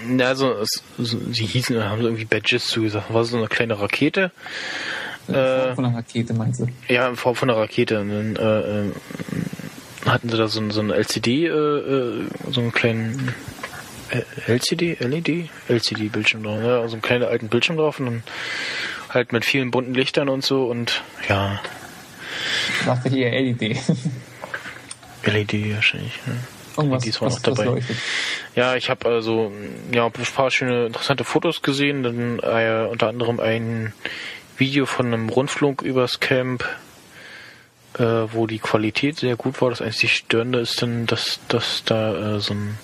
na, 0.06 0.34
so, 0.34 0.52
es, 0.52 0.82
sie 0.98 1.46
hießen, 1.46 1.82
haben 1.82 2.02
so 2.02 2.08
irgendwie 2.08 2.24
Badges 2.24 2.68
zugesagt. 2.68 3.12
War 3.12 3.24
so 3.24 3.36
eine 3.36 3.48
kleine 3.48 3.80
Rakete. 3.80 4.30
Äh, 5.26 5.74
Von 5.74 5.84
einer 5.84 5.96
Rakete 5.96 6.32
meinst 6.34 6.60
du? 6.60 6.66
ja, 6.88 7.08
in 7.08 7.16
Form 7.16 7.34
von 7.34 7.50
einer 7.50 7.58
Rakete. 7.58 8.00
Und 8.00 8.10
dann 8.10 8.36
äh, 8.36 8.86
äh, 8.86 8.92
hatten 10.06 10.28
sie 10.28 10.36
da 10.36 10.46
so, 10.46 10.70
so 10.70 10.80
ein 10.80 10.90
LCD, 10.90 11.46
äh, 11.46 11.50
äh, 11.50 12.24
so 12.50 12.60
einen 12.60 12.72
kleinen 12.72 13.34
LCD, 14.46 14.96
LED, 15.00 15.50
LCD-Bildschirm 15.68 16.42
drauf, 16.42 16.62
ja, 16.62 16.86
so 16.88 16.94
einen 16.94 17.02
kleinen 17.02 17.24
alten 17.24 17.48
Bildschirm 17.48 17.76
drauf 17.76 18.00
und 18.00 18.06
dann 18.06 18.22
halt 19.10 19.32
mit 19.32 19.44
vielen 19.44 19.70
bunten 19.70 19.94
Lichtern 19.94 20.28
und 20.28 20.44
so 20.44 20.66
und 20.66 21.02
ja, 21.28 21.60
Ich 22.78 22.86
dachte 22.86 23.08
hier 23.08 23.30
LED. 23.30 23.76
LED 25.24 25.74
wahrscheinlich. 25.74 26.14
Ne? 26.26 26.36
Irgendwas, 26.76 27.04
LEDs 27.04 27.20
waren 27.20 27.32
auch 27.32 27.38
dabei. 27.40 27.82
Ja, 28.54 28.76
ich 28.76 28.90
habe 28.90 29.08
also 29.08 29.52
ja 29.92 30.06
ein 30.06 30.12
paar 30.12 30.50
schöne 30.50 30.86
interessante 30.86 31.24
Fotos 31.24 31.62
gesehen, 31.62 32.02
dann 32.02 32.38
äh, 32.38 32.86
unter 32.88 33.08
anderem 33.08 33.40
ein 33.40 33.92
Video 34.56 34.86
von 34.86 35.06
einem 35.06 35.28
Rundflug 35.28 35.82
übers 35.82 36.20
Camp, 36.20 36.64
äh, 37.98 38.02
wo 38.02 38.46
die 38.46 38.58
Qualität 38.58 39.16
sehr 39.16 39.36
gut 39.36 39.60
war. 39.60 39.70
Das 39.70 39.82
einzig 39.82 40.14
Störende 40.14 40.60
ist 40.60 40.80
dann, 40.82 41.06
dass, 41.06 41.40
dass 41.48 41.82
da 41.84 42.36
äh, 42.36 42.40
so 42.40 42.54
ein 42.54 42.78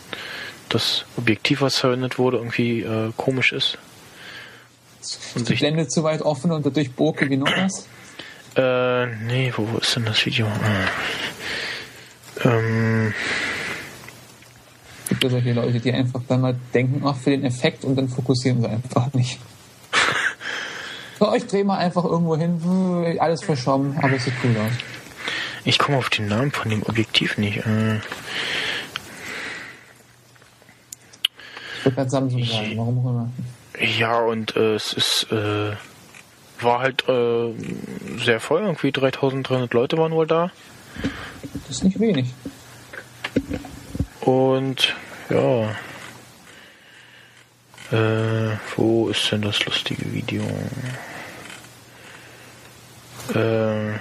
das 0.69 1.05
Objektiv, 1.17 1.61
was 1.61 1.79
verwendet 1.79 2.19
wurde, 2.19 2.39
irgendwie 2.39 2.81
äh, 2.81 3.13
komisch 3.17 3.53
ist. 3.53 3.79
Und 5.35 5.49
Die 5.49 5.55
Blende 5.55 5.87
zu 5.89 6.03
weit 6.03 6.23
offen 6.23 6.51
und 6.53 6.65
dadurch 6.67 6.93
Burke 6.93 7.29
wie 7.31 7.37
noch 7.37 7.51
was? 7.57 7.87
äh, 8.57 9.07
nee, 9.27 9.53
wo, 9.57 9.69
wo 9.71 9.79
ist 9.79 9.95
denn 9.97 10.05
das 10.07 10.25
Video? 10.25 10.47
Äh, 10.47 12.49
ähm, 12.49 13.15
gibt 15.09 15.25
ja 15.25 15.31
solche 15.31 15.53
Leute, 15.53 15.81
die 15.81 15.93
einfach 15.93 16.21
dann 16.29 16.41
mal 16.41 16.57
denken, 16.75 17.03
ach, 17.07 17.17
für 17.17 17.31
den 17.31 17.45
Effekt 17.45 17.85
und 17.85 17.97
dann 17.97 18.09
fokussieren 18.09 18.61
sie 18.63 18.69
einfach 18.69 19.13
nicht. 19.15 19.39
So, 21.19 21.35
ich 21.35 21.47
drehe 21.47 21.65
mal 21.65 21.79
einfach 21.79 22.05
irgendwo 22.05 22.37
hin, 22.37 22.61
alles 23.19 23.43
verschwommen, 23.43 23.97
aber 24.03 24.17
es 24.17 24.25
sieht 24.27 24.35
cool 24.45 24.55
aus. 24.59 24.73
ich 25.65 25.79
komme 25.79 25.97
auf 25.97 26.11
den 26.11 26.29
Namen 26.29 26.53
von 26.53 26.69
dem 26.71 26.83
Objektiv 26.83 27.39
nicht. 27.39 27.65
Äh, 27.65 28.01
Ich 31.79 31.85
würde 31.87 31.97
gerade 31.97 32.11
Samsung 32.11 32.45
sagen, 32.45 32.73
warum 32.77 32.99
auch 32.99 33.11
immer. 33.11 33.31
Ja, 33.79 34.21
und 34.21 34.57
äh, 34.57 34.75
es 34.75 34.93
ist, 34.93 35.27
äh, 35.31 35.73
war 36.61 36.81
halt 36.81 37.09
äh, 37.09 37.53
sehr 38.19 38.41
voll, 38.41 38.63
irgendwie 38.63 38.93
3300 38.93 39.73
Leute 39.75 39.99
waren 39.99 40.13
wohl 40.13 40.27
da. 40.27 40.51
Das 41.67 41.79
ist 41.79 41.85
nicht 41.85 42.01
wenig. 42.01 42.27
Und 44.21 44.95
ja. 45.29 45.77
Äh, 47.93 48.57
wo 48.75 49.09
ist 49.09 49.31
denn 49.31 49.43
das 49.43 49.65
lustige 49.65 50.13
Video? 50.13 50.43
Äh, 53.35 53.99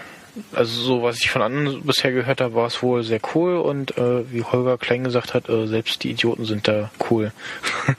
also 0.53 0.81
so, 0.81 1.03
was 1.03 1.19
ich 1.19 1.29
von 1.29 1.41
anderen 1.41 1.83
bisher 1.83 2.11
gehört 2.11 2.41
habe, 2.41 2.55
war 2.55 2.67
es 2.67 2.81
wohl 2.81 3.03
sehr 3.03 3.19
cool 3.33 3.57
und 3.57 3.97
äh, 3.97 4.31
wie 4.31 4.43
Holger 4.43 4.77
Klein 4.77 5.03
gesagt 5.03 5.33
hat, 5.33 5.49
äh, 5.49 5.67
selbst 5.67 6.03
die 6.03 6.11
Idioten 6.11 6.45
sind 6.45 6.67
da 6.67 6.89
cool. 7.09 7.31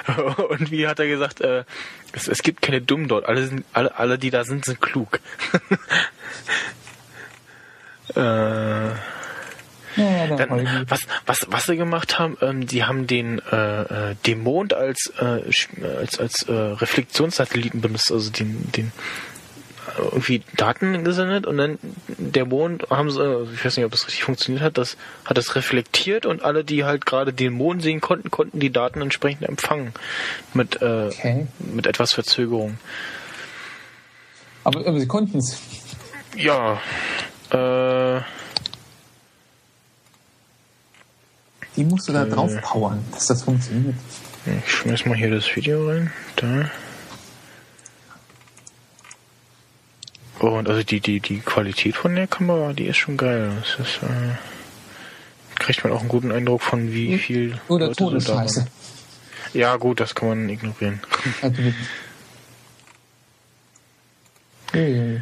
und 0.48 0.70
wie 0.70 0.86
hat 0.86 0.98
er 0.98 1.06
gesagt, 1.06 1.40
äh, 1.40 1.64
es, 2.12 2.28
es 2.28 2.42
gibt 2.42 2.62
keine 2.62 2.80
Dummen 2.80 3.08
dort, 3.08 3.26
alle, 3.26 3.46
sind, 3.46 3.64
alle, 3.72 3.96
alle 3.96 4.18
die 4.18 4.30
da 4.30 4.44
sind, 4.44 4.64
sind 4.64 4.80
klug. 4.80 5.20
äh, 8.14 8.90
Ja, 9.96 10.36
dann, 10.36 10.86
was, 10.88 11.02
was, 11.26 11.46
was 11.50 11.64
sie 11.64 11.76
gemacht 11.76 12.18
haben, 12.18 12.38
ähm, 12.40 12.66
die 12.66 12.84
haben 12.84 13.06
den, 13.06 13.40
äh, 13.50 14.10
äh, 14.12 14.16
den 14.26 14.42
Mond 14.42 14.72
als, 14.72 15.12
äh, 15.18 15.42
als, 15.84 16.18
als 16.18 16.42
äh, 16.44 16.52
Reflexionssatelliten 16.52 17.80
benutzt, 17.80 18.10
also 18.10 18.30
den, 18.30 18.72
den 18.72 18.92
irgendwie 19.96 20.42
Daten 20.56 21.04
gesendet 21.04 21.46
und 21.46 21.56
dann 21.58 21.78
der 22.08 22.44
Mond 22.46 22.88
haben 22.90 23.10
sie, 23.10 23.20
ich 23.54 23.64
weiß 23.64 23.76
nicht, 23.76 23.86
ob 23.86 23.92
das 23.92 24.06
richtig 24.06 24.24
funktioniert 24.24 24.62
hat, 24.64 24.78
das 24.78 24.96
hat 25.24 25.36
das 25.38 25.54
reflektiert 25.56 26.26
und 26.26 26.42
alle, 26.42 26.64
die 26.64 26.84
halt 26.84 27.06
gerade 27.06 27.32
den 27.32 27.52
Mond 27.52 27.82
sehen 27.82 28.00
konnten, 28.00 28.30
konnten 28.30 28.60
die 28.60 28.70
Daten 28.70 29.00
entsprechend 29.02 29.48
empfangen 29.48 29.92
mit, 30.54 30.80
äh, 30.82 31.06
Okay. 31.08 31.46
mit 31.58 31.86
etwas 31.86 32.12
Verzögerung. 32.12 32.78
Aber, 34.64 34.86
aber 34.86 34.98
sie 35.00 35.06
konnten 35.08 35.38
es. 35.38 35.58
Ja, 36.36 36.80
äh, 37.50 38.20
Die 41.76 41.84
musst 41.84 42.08
du 42.08 42.12
da 42.12 42.24
Äh. 42.24 42.28
drauf 42.28 42.52
powern, 42.60 43.02
dass 43.12 43.26
das 43.28 43.42
funktioniert. 43.44 43.94
ich 44.44 44.70
schmeiß 44.72 45.06
mal 45.06 45.16
hier 45.16 45.30
das 45.30 45.56
Video 45.56 45.88
rein. 45.88 46.12
Da. 46.36 46.70
Und 50.42 50.68
also 50.68 50.82
die, 50.82 51.00
die, 51.00 51.20
die 51.20 51.38
Qualität 51.38 51.94
von 51.96 52.14
der 52.16 52.26
Kamera, 52.26 52.72
die 52.72 52.86
ist 52.86 52.96
schon 52.96 53.16
geil. 53.16 53.52
Das 53.60 53.86
ist, 53.86 54.02
äh, 54.02 54.34
kriegt 55.60 55.84
man 55.84 55.92
auch 55.92 56.00
einen 56.00 56.08
guten 56.08 56.32
Eindruck 56.32 56.62
von, 56.62 56.92
wie 56.92 57.16
viel. 57.16 57.60
Oder 57.68 57.86
Leute 57.86 57.96
da 57.96 58.04
waren. 58.04 58.12
Todesscheiße. 58.20 58.66
Ja, 59.54 59.76
gut, 59.76 60.00
das 60.00 60.14
kann 60.14 60.28
man 60.28 60.48
ignorieren. 60.48 61.00
Also. 61.42 61.62
Uiui. 64.74 65.20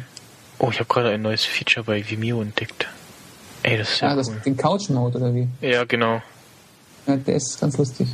Oh, 0.59 0.69
ich 0.71 0.79
habe 0.79 0.87
gerade 0.87 1.09
ein 1.11 1.21
neues 1.21 1.43
Feature 1.45 1.83
bei 1.83 2.07
Vimeo 2.09 2.41
entdeckt. 2.41 2.87
Ey, 3.63 3.77
das 3.77 3.91
ist 3.91 4.01
ja 4.01 4.09
Ah, 4.09 4.15
das, 4.15 4.29
cool. 4.29 4.41
den 4.45 4.57
Couch-Mode 4.57 5.17
oder 5.17 5.33
wie? 5.35 5.47
Ja, 5.61 5.83
genau. 5.83 6.21
Ja, 7.05 7.15
der 7.15 7.35
ist 7.35 7.59
ganz 7.59 7.77
lustig. 7.77 8.07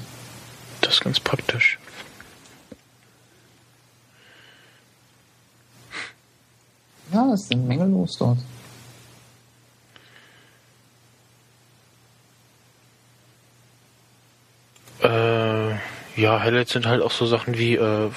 Das 0.81 0.95
ist 0.95 1.01
ganz 1.01 1.19
praktisch. 1.19 1.77
Ja, 7.13 7.33
es 7.33 7.43
ist 7.43 7.51
eine 7.51 7.61
Menge 7.61 7.85
los 7.85 8.17
dort. 8.17 8.37
Äh, 15.01 15.71
ja, 16.19 16.41
Highlights 16.41 16.73
sind 16.73 16.85
halt 16.85 17.01
auch 17.01 17.11
so 17.11 17.25
Sachen 17.25 17.57
wie 17.57 17.75
äh, 17.75 18.09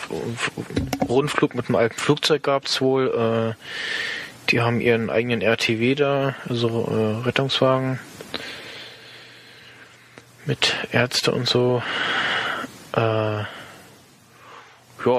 Rundflug 1.09 1.55
mit 1.55 1.69
einem 1.69 1.77
alten 1.77 1.97
Flugzeug 1.97 2.43
gab's 2.43 2.81
wohl. 2.81 3.55
Äh, 3.57 4.51
die 4.51 4.61
haben 4.61 4.81
ihren 4.81 5.11
eigenen 5.11 5.43
RTW 5.43 5.95
da, 5.95 6.35
also 6.49 6.89
äh, 6.91 7.25
Rettungswagen 7.27 8.01
mit 10.47 10.75
Ärzte 10.91 11.31
und 11.33 11.49
so. 11.49 11.83
Äh, 12.97 13.01
ja, 13.01 13.47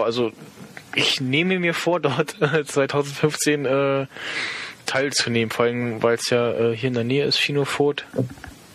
also 0.03 0.31
ich 0.95 1.21
nehme 1.21 1.59
mir 1.59 1.73
vor, 1.73 1.99
dort 1.99 2.41
äh, 2.41 2.63
2015 2.65 3.65
äh, 3.65 4.05
teilzunehmen, 4.85 5.49
vor 5.51 5.65
allem 5.65 6.01
weil 6.03 6.15
es 6.15 6.29
ja 6.29 6.51
äh, 6.51 6.75
hier 6.75 6.87
in 6.89 6.93
der 6.95 7.03
Nähe 7.03 7.25
ist, 7.25 7.39
Chinofurt. 7.39 8.05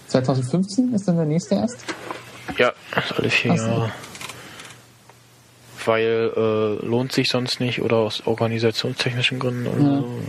2015 0.09 0.95
ist 0.95 1.09
dann 1.09 1.17
der 1.17 1.27
nächste 1.27 1.57
erst? 1.57 1.85
Ja, 2.59 2.73
alle 3.17 3.29
vier 3.31 3.53
Ach 3.53 3.59
so. 3.59 3.67
Jahre. 3.67 3.93
Weil 5.85 6.33
äh, 6.37 6.87
lohnt 6.87 7.13
sich 7.13 7.29
sonst 7.29 7.61
nicht 7.61 7.81
oder 7.83 7.97
aus 7.97 8.23
organisationstechnischen 8.27 9.39
Gründen 9.39 9.67
oder 9.67 9.81
Ja. 9.83 9.99
so. 9.99 10.21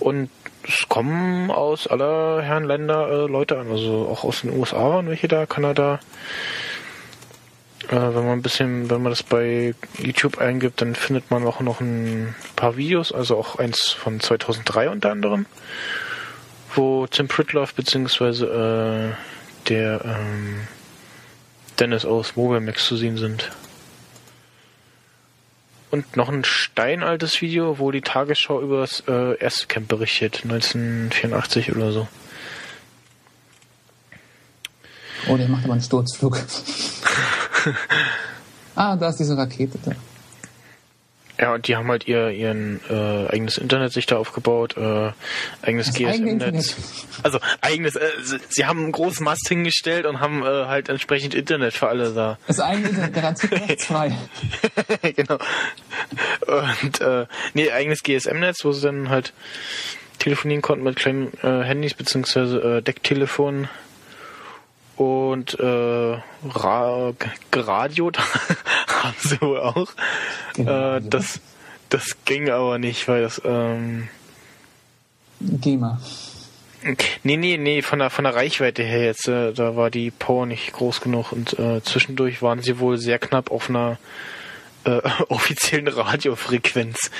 Und 0.00 0.30
es 0.68 0.88
kommen 0.88 1.50
aus 1.50 1.86
aller 1.86 2.42
Herren 2.42 2.64
Länder 2.64 3.08
äh, 3.08 3.26
Leute 3.26 3.58
an, 3.58 3.70
also 3.70 4.08
auch 4.10 4.24
aus 4.24 4.42
den 4.42 4.56
USA 4.56 4.76
waren 4.90 5.08
welche 5.08 5.26
da, 5.28 5.46
Kanada. 5.46 5.98
Äh, 7.90 8.14
wenn 8.14 8.24
man 8.24 8.38
ein 8.38 8.42
bisschen, 8.42 8.88
wenn 8.88 9.02
man 9.02 9.10
das 9.10 9.24
bei 9.24 9.74
YouTube 9.98 10.38
eingibt, 10.38 10.80
dann 10.80 10.94
findet 10.94 11.30
man 11.32 11.44
auch 11.44 11.60
noch 11.60 11.80
ein 11.80 12.36
paar 12.54 12.76
Videos, 12.76 13.12
also 13.12 13.36
auch 13.36 13.56
eins 13.56 13.90
von 13.90 14.20
2003 14.20 14.90
unter 14.90 15.10
anderem, 15.10 15.46
wo 16.74 17.08
Tim 17.08 17.26
Pritloff 17.26 17.74
beziehungsweise 17.74 18.46
äh, 18.46 19.68
der 19.68 20.04
ähm, 20.04 20.68
Dennis 21.80 22.04
aus 22.04 22.36
Mobile 22.36 22.60
Max 22.60 22.86
zu 22.86 22.96
sehen 22.96 23.16
sind. 23.16 23.50
Und 25.90 26.16
noch 26.16 26.28
ein 26.28 26.44
steinaltes 26.44 27.42
Video, 27.42 27.80
wo 27.80 27.90
die 27.90 28.02
Tagesschau 28.02 28.60
über 28.60 28.82
das 28.82 29.02
äh, 29.08 29.36
erste 29.38 29.66
Camp 29.66 29.88
berichtet, 29.88 30.42
1984 30.44 31.74
oder 31.74 31.90
so. 31.90 32.06
Oh, 35.28 35.36
der 35.36 35.48
macht 35.48 35.64
aber 35.64 35.74
einen 35.74 35.82
Sturzflug. 35.82 36.38
ah, 38.74 38.96
da 38.96 39.08
ist 39.08 39.20
diese 39.20 39.36
Rakete 39.36 39.78
da. 39.84 39.92
Ja, 41.40 41.54
und 41.54 41.68
die 41.68 41.76
haben 41.76 41.88
halt 41.88 42.06
ihr 42.06 42.28
ihren 42.30 42.80
äh, 42.90 43.26
eigenes 43.28 43.56
Internet 43.56 43.94
sich 43.94 44.04
da 44.04 44.18
aufgebaut, 44.18 44.76
äh, 44.76 45.12
eigenes 45.62 45.94
GSM-Netz. 45.94 46.76
Also 47.22 47.38
eigenes, 47.62 47.96
äh, 47.96 48.10
sie, 48.22 48.38
sie 48.50 48.66
haben 48.66 48.80
einen 48.80 48.92
großen 48.92 49.24
Mast 49.24 49.48
hingestellt 49.48 50.04
und 50.04 50.20
haben 50.20 50.42
äh, 50.42 50.66
halt 50.66 50.90
entsprechend 50.90 51.34
Internet 51.34 51.72
für 51.72 51.88
alle 51.88 52.12
da. 52.12 52.36
Das 52.46 52.60
eigene 52.60 52.90
Internet 52.90 53.14
garantiert 53.14 53.52
rechtsfrei. 53.68 54.14
genau. 55.16 55.38
Und 56.82 57.00
äh, 57.00 57.26
nee, 57.54 57.70
eigenes 57.70 58.02
GSM-Netz, 58.02 58.62
wo 58.64 58.72
sie 58.72 58.82
dann 58.82 59.08
halt 59.08 59.32
telefonieren 60.18 60.60
konnten 60.60 60.84
mit 60.84 60.96
kleinen 60.96 61.32
äh, 61.42 61.64
Handys 61.64 61.94
beziehungsweise 61.94 62.58
äh, 62.58 62.82
Decktelefonen 62.82 63.70
und 65.00 65.58
äh, 65.58 66.18
Ra 66.50 67.12
geradiot 67.50 68.18
haben 68.86 69.16
sie 69.18 69.40
wohl 69.40 69.60
auch. 69.60 69.88
Äh, 70.58 71.00
das 71.02 71.40
das 71.88 72.18
ging 72.26 72.50
aber 72.50 72.78
nicht, 72.78 73.08
weil 73.08 73.22
das 73.22 73.40
ähm, 73.46 74.08
GEMA. 75.40 75.98
Nee, 77.22 77.38
nee, 77.38 77.56
nee, 77.56 77.80
von 77.80 77.98
der, 77.98 78.10
von 78.10 78.24
der 78.24 78.34
Reichweite 78.34 78.82
her 78.82 79.04
jetzt, 79.04 79.26
äh, 79.26 79.54
da 79.54 79.74
war 79.74 79.90
die 79.90 80.10
Power 80.10 80.44
nicht 80.44 80.70
groß 80.74 81.00
genug 81.00 81.32
und 81.32 81.58
äh, 81.58 81.82
zwischendurch 81.82 82.42
waren 82.42 82.60
sie 82.60 82.78
wohl 82.78 82.98
sehr 82.98 83.18
knapp 83.18 83.50
auf 83.50 83.70
einer 83.70 83.96
äh, 84.84 85.00
offiziellen 85.28 85.88
Radiofrequenz. 85.88 87.10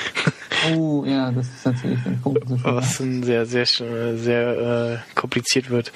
Oh, 0.76 1.02
ja, 1.06 1.30
das 1.30 1.46
ist 1.46 1.64
natürlich 1.64 2.04
ein 2.04 2.20
Punkt. 2.20 2.44
Was 2.62 2.98
dann 2.98 3.22
sehr, 3.22 3.46
sehr, 3.46 3.64
sehr 3.64 5.02
äh, 5.08 5.14
kompliziert 5.14 5.70
wird. 5.70 5.92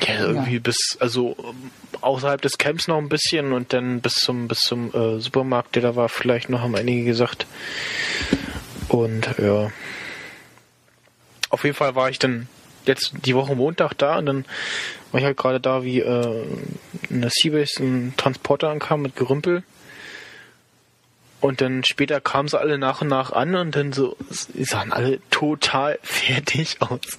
Ja, 0.00 0.20
irgendwie 0.20 0.58
bis, 0.58 0.96
also 1.00 1.36
ähm, 1.38 1.70
außerhalb 2.00 2.40
des 2.40 2.58
Camps 2.58 2.88
noch 2.88 2.98
ein 2.98 3.08
bisschen 3.08 3.52
und 3.52 3.72
dann 3.72 4.00
bis 4.00 4.14
zum, 4.14 4.48
bis 4.48 4.60
zum 4.60 4.92
äh, 4.94 5.20
Supermarkt, 5.20 5.76
der 5.76 5.82
da 5.82 5.96
war, 5.96 6.08
vielleicht 6.08 6.48
noch, 6.48 6.60
haben 6.60 6.74
einige 6.74 7.04
gesagt. 7.04 7.46
Und 8.88 9.34
ja. 9.38 9.70
Auf 11.50 11.64
jeden 11.64 11.76
Fall 11.76 11.94
war 11.94 12.10
ich 12.10 12.18
dann 12.18 12.48
jetzt 12.86 13.12
die 13.24 13.34
Woche 13.34 13.54
Montag 13.54 13.94
da 13.94 14.18
und 14.18 14.26
dann 14.26 14.44
war 15.12 15.20
ich 15.20 15.26
halt 15.26 15.36
gerade 15.36 15.60
da, 15.60 15.84
wie 15.84 16.00
äh, 16.00 16.44
in 17.10 17.20
der 17.20 17.30
Seabase 17.30 17.82
ein 17.82 18.14
Transporter 18.16 18.70
ankam 18.70 19.02
mit 19.02 19.16
Gerümpel. 19.16 19.62
Und 21.42 21.60
dann 21.60 21.82
später 21.82 22.20
kamen 22.20 22.46
sie 22.46 22.56
alle 22.56 22.78
nach 22.78 23.00
und 23.00 23.08
nach 23.08 23.32
an 23.32 23.56
und 23.56 23.74
dann 23.74 23.92
so, 23.92 24.16
sie 24.30 24.62
sahen 24.62 24.92
alle 24.92 25.18
total 25.30 25.98
fertig 26.04 26.80
aus. 26.80 27.18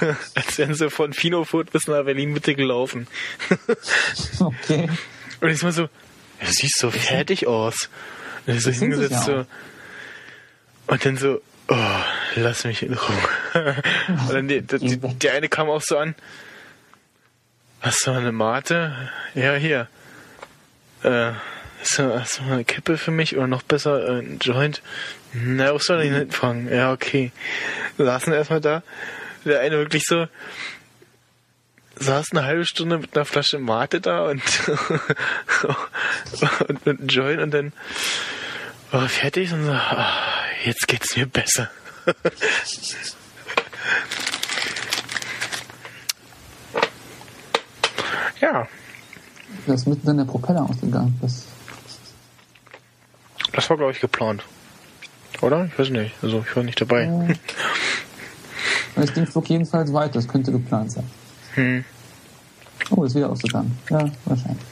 Als 0.34 0.56
wären 0.56 0.74
sie 0.74 0.88
von 0.88 1.12
Finofurt 1.12 1.70
bis 1.70 1.86
nach 1.86 2.02
Berlin 2.02 2.32
Mitte 2.32 2.54
gelaufen. 2.54 3.06
Okay. 4.40 4.88
Und 5.40 5.50
ich 5.50 5.62
war 5.62 5.72
so, 5.72 5.82
du 5.82 6.46
siehst 6.46 6.78
so 6.78 6.90
fertig 6.90 7.46
aus. 7.46 7.90
Und 8.46 8.54
ich 8.56 8.62
so 8.62 8.70
hingesetzt 8.70 9.24
so. 9.24 9.44
Und 10.86 11.04
dann 11.04 11.16
so, 11.16 11.40
oh, 11.68 12.00
lass 12.36 12.64
mich 12.64 12.82
in 12.82 12.94
Ruhe. 12.94 13.82
Und 14.08 14.32
dann 14.32 14.48
die, 14.48 14.62
die, 14.62 14.96
die 14.96 15.30
eine 15.30 15.48
kam 15.48 15.68
auch 15.68 15.82
so 15.82 15.98
an. 15.98 16.14
Hast 17.80 18.06
du 18.06 18.12
eine 18.12 18.32
Mate? 18.32 19.10
Ja, 19.34 19.54
hier. 19.54 19.88
Äh, 21.02 21.32
hast 21.80 21.98
du, 21.98 22.20
hast 22.20 22.40
eine 22.40 22.64
Kippe 22.64 22.98
für 22.98 23.10
mich? 23.10 23.36
Oder 23.36 23.46
noch 23.46 23.62
besser, 23.62 24.08
äh, 24.08 24.18
ein 24.20 24.38
Joint? 24.40 24.82
Na, 25.32 25.72
wo 25.72 25.78
soll 25.78 26.02
ich 26.02 26.10
denn 26.10 26.18
hinfangen? 26.18 26.72
Ja, 26.72 26.92
okay. 26.92 27.32
Saßen 27.98 28.32
erstmal 28.32 28.60
da. 28.60 28.82
Der 29.44 29.60
eine 29.60 29.76
wirklich 29.76 30.04
so, 30.04 30.26
saß 32.00 32.32
eine 32.32 32.44
halbe 32.44 32.64
Stunde 32.64 32.98
mit 32.98 33.16
einer 33.16 33.24
Flasche 33.24 33.58
Mate 33.58 34.00
da 34.00 34.26
und, 34.26 34.42
und 36.68 36.86
mit 36.86 36.98
einem 36.98 37.08
Joint 37.08 37.40
und 37.40 37.52
dann 37.52 37.72
war 38.90 39.08
fertig 39.08 39.52
und 39.52 39.64
so, 39.64 39.72
ah, 39.72 40.12
jetzt 40.64 40.88
geht's 40.88 41.16
mir 41.16 41.26
besser. 41.26 41.70
ja, 48.40 48.66
Da 49.66 49.74
ist 49.74 49.86
mittendrin 49.86 50.16
der 50.18 50.24
Propeller 50.24 50.62
ausgegangen. 50.62 51.18
Das, 51.20 51.47
das 53.52 53.68
war 53.70 53.76
glaube 53.76 53.92
ich 53.92 54.00
geplant. 54.00 54.44
Oder? 55.42 55.66
Ich 55.66 55.78
weiß 55.78 55.90
nicht. 55.90 56.12
Also 56.22 56.44
ich 56.48 56.56
war 56.56 56.62
nicht 56.62 56.80
dabei. 56.80 57.04
Ja. 57.04 57.28
das 58.96 59.12
Ding 59.12 59.26
flog 59.26 59.48
jedenfalls 59.48 59.92
weiter. 59.92 60.14
Das 60.14 60.26
könnte 60.28 60.50
geplant 60.50 60.92
sein. 60.92 61.04
Hm. 61.54 61.84
Oh, 62.90 63.04
ist 63.04 63.14
wieder 63.14 63.30
ausgegangen. 63.30 63.76
Ja, 63.90 64.10
wahrscheinlich. 64.24 64.62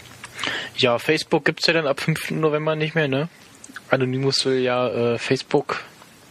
Ja, 0.77 0.99
Facebook 0.99 1.45
gibt's 1.45 1.67
ja 1.67 1.73
dann 1.73 1.87
ab 1.87 2.01
5. 2.01 2.33
November 2.33 2.77
nicht 2.77 2.95
mehr, 2.95 3.09
ne? 3.09 3.29
Anonymous 3.91 4.45
will 4.45 4.59
ja 4.59 4.89
äh, 4.89 5.19
Facebook 5.19 5.83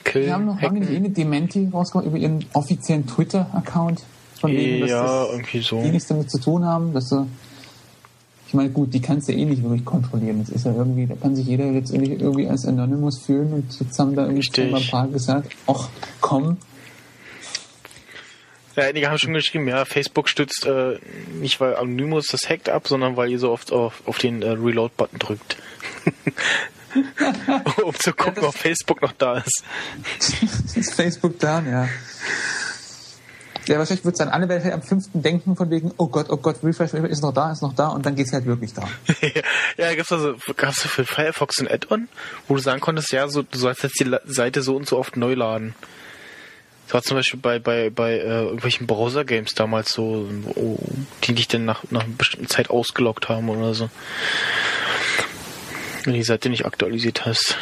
killen. 0.04 0.26
Die 0.26 0.34
haben 0.34 0.46
noch 0.46 0.60
die 0.60 0.94
eh 0.94 0.98
eine 0.98 1.10
Dementi 1.10 1.70
rausgebracht 1.72 2.08
über 2.08 2.18
ihren 2.18 2.46
offiziellen 2.54 3.08
Twitter-Account. 3.08 4.04
Von 4.40 4.52
denen, 4.52 4.82
dass 4.82 4.90
Ja, 4.90 5.04
das 5.24 5.32
irgendwie 5.32 5.62
so. 5.62 5.82
die 5.82 5.90
nichts 5.90 6.08
damit 6.08 6.30
zu 6.30 6.40
tun 6.40 6.66
haben, 6.66 6.94
dass 6.94 7.10
sie 7.10 7.26
ich 8.48 8.54
meine, 8.54 8.70
gut, 8.70 8.94
die 8.94 9.02
kannst 9.02 9.28
du 9.28 9.34
eh 9.34 9.46
nicht 9.46 9.64
wirklich 9.64 9.86
kontrollieren. 9.86 10.40
Das 10.40 10.50
ist 10.50 10.66
ja 10.66 10.74
irgendwie, 10.74 11.08
da 11.08 11.16
kann 11.16 11.36
sich 11.36 11.48
jeder 11.48 11.72
letztendlich 11.72 12.20
irgendwie 12.20 12.48
als 12.48 12.66
Anonymous 12.66 13.20
fühlen 13.26 13.54
und 13.54 13.80
jetzt 13.80 13.98
haben 13.98 14.16
da 14.16 14.24
irgendwie 14.24 14.40
Richtig. 14.40 14.66
zweimal 14.66 14.82
ein 14.82 14.88
paar 14.90 15.08
gesagt, 15.08 15.52
ach 15.68 15.90
komm, 16.22 16.58
Ja, 18.76 18.84
einige 18.84 19.10
haben 19.10 19.18
schon 19.18 19.34
geschrieben, 19.34 19.68
ja, 19.68 19.86
Facebook 19.86 20.30
stützt 20.30 20.66
äh, 20.66 21.00
nicht, 21.40 21.60
weil 21.60 21.76
Anonymous 21.76 22.28
das 22.28 22.50
hackt 22.50 22.70
ab, 22.70 22.88
sondern 22.88 23.18
weil 23.18 23.32
ihr 23.32 23.40
so 23.40 23.52
oft 23.52 23.72
auf, 23.72 24.04
auf 24.06 24.18
den 24.18 24.42
äh, 24.42 24.50
Reload-Button 24.50 25.20
drückt. 25.20 25.58
um 27.84 27.94
zu 27.96 28.14
gucken, 28.14 28.44
ob 28.44 28.56
Facebook 28.56 29.02
noch 29.02 29.14
da 29.14 29.38
ist. 29.38 29.64
ist 30.76 30.94
Facebook 30.94 31.40
da, 31.40 31.62
ja. 31.62 31.90
Ja, 33.68 33.80
wahrscheinlich 33.80 34.06
wird 34.06 34.14
es 34.14 34.20
dann 34.20 34.30
alle 34.30 34.48
Welt 34.48 34.72
am 34.72 34.84
fünften 34.84 35.24
denken 35.24 35.56
von 35.56 35.70
wegen, 35.72 35.92
oh 35.98 36.08
Gott, 36.08 36.28
oh 36.30 36.38
Gott, 36.38 36.58
Refresh 36.64 36.94
ist 36.94 37.24
noch 37.24 37.34
da, 37.34 37.52
ist 37.52 37.64
noch 37.64 37.74
da 37.74 37.88
und 37.88 38.06
dann 38.06 38.16
geht's 38.16 38.32
halt 38.32 38.46
wirklich 38.46 38.74
da. 38.74 38.88
ja, 39.78 39.96
gab's 39.96 40.12
also, 40.12 40.36
gab's 40.56 40.84
für 40.84 41.06
Firefox 41.06 41.60
ein 41.60 41.68
Add-on, 41.68 42.08
wo 42.48 42.56
du 42.56 42.62
sagen 42.62 42.80
konntest, 42.80 43.12
ja, 43.12 43.28
so, 43.28 43.42
du 43.42 43.58
sollst 43.58 43.84
jetzt 43.84 44.00
die 44.00 44.16
Seite 44.26 44.62
so 44.62 44.76
und 44.76 44.88
so 44.88 44.98
oft 45.00 45.18
neu 45.18 45.34
laden. 45.34 45.74
Das 46.86 46.94
war 46.94 47.02
zum 47.02 47.18
Beispiel 47.18 47.40
bei, 47.40 47.58
bei, 47.58 47.90
bei 47.90 48.12
äh, 48.14 48.44
irgendwelchen 48.44 48.86
Browser-Games 48.86 49.56
damals 49.56 49.92
so, 49.92 50.28
wo, 50.44 50.78
die 51.24 51.34
dich 51.34 51.48
dann 51.48 51.66
nach, 51.66 51.84
nach 51.90 52.04
einer 52.04 52.14
bestimmten 52.16 52.48
Zeit 52.48 52.70
ausgeloggt 52.70 53.28
haben 53.28 53.50
oder 53.50 53.74
so. 53.74 53.90
Wenn 56.04 56.14
die 56.14 56.24
Seite 56.24 56.50
nicht 56.50 56.68
aktualisiert 56.68 57.26
hast. 57.26 57.58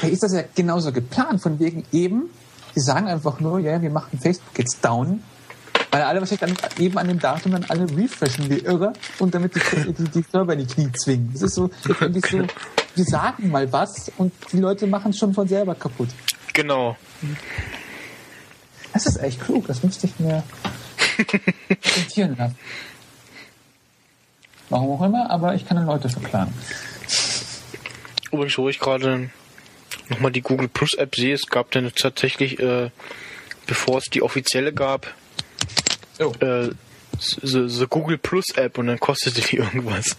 Da 0.00 0.08
ist 0.08 0.22
das 0.22 0.32
ja 0.32 0.44
genauso 0.54 0.92
geplant, 0.92 1.42
von 1.42 1.60
wegen 1.60 1.84
eben, 1.92 2.30
die 2.74 2.80
sagen 2.80 3.06
einfach 3.06 3.40
nur, 3.40 3.58
ja, 3.58 3.82
wir 3.82 3.90
machen 3.90 4.18
Facebook 4.18 4.58
jetzt 4.58 4.82
down, 4.82 5.22
weil 5.94 6.02
alle 6.02 6.18
wahrscheinlich 6.18 6.56
dann 6.56 6.84
eben 6.84 6.98
an 6.98 7.06
dem 7.06 7.20
Datum 7.20 7.52
dann 7.52 7.64
alle 7.68 7.88
refreshen 7.96 8.50
wie 8.50 8.58
irre 8.58 8.94
und 9.20 9.32
damit 9.32 9.54
die, 9.54 9.92
die, 9.92 10.10
die 10.10 10.24
Server 10.28 10.52
in 10.54 10.66
die 10.66 10.66
Knie 10.66 10.90
zwingen. 10.90 11.30
Das 11.32 11.42
ist 11.42 11.54
so, 11.54 11.70
letztendlich 11.84 12.26
so, 12.26 12.38
wir 12.96 13.04
sagen 13.04 13.48
mal 13.48 13.72
was 13.72 14.10
und 14.16 14.32
die 14.50 14.58
Leute 14.58 14.88
machen 14.88 15.12
es 15.12 15.18
schon 15.18 15.32
von 15.32 15.46
selber 15.46 15.76
kaputt. 15.76 16.08
Genau. 16.52 16.96
Das 18.92 19.06
ist 19.06 19.22
echt 19.22 19.40
klug, 19.40 19.68
das 19.68 19.84
müsste 19.84 20.08
ich 20.08 20.18
mir 20.18 20.42
notieren 21.96 22.36
lassen. 22.38 22.58
Warum 24.70 25.00
auch 25.00 25.06
immer, 25.06 25.30
aber 25.30 25.54
ich 25.54 25.64
kann 25.64 25.76
dann 25.76 25.86
Leute 25.86 26.08
verklagen. 26.08 26.52
Übrigens, 28.32 28.58
wo 28.58 28.68
ich 28.68 28.80
gerade 28.80 29.30
nochmal 30.08 30.32
die 30.32 30.42
Google 30.42 30.66
Plus 30.66 30.94
App 30.94 31.14
sehe, 31.14 31.34
es 31.34 31.46
gab 31.46 31.70
dann 31.70 31.92
tatsächlich, 31.94 32.58
äh, 32.58 32.90
bevor 33.68 33.98
es 33.98 34.06
die 34.06 34.22
offizielle 34.22 34.72
gab, 34.72 35.14
äh, 36.18 36.70
so, 37.18 37.68
so 37.68 37.86
Google 37.88 38.18
Plus 38.18 38.50
App 38.56 38.78
und 38.78 38.86
dann 38.86 38.98
kostete 39.00 39.40
die 39.40 39.56
irgendwas. 39.58 40.16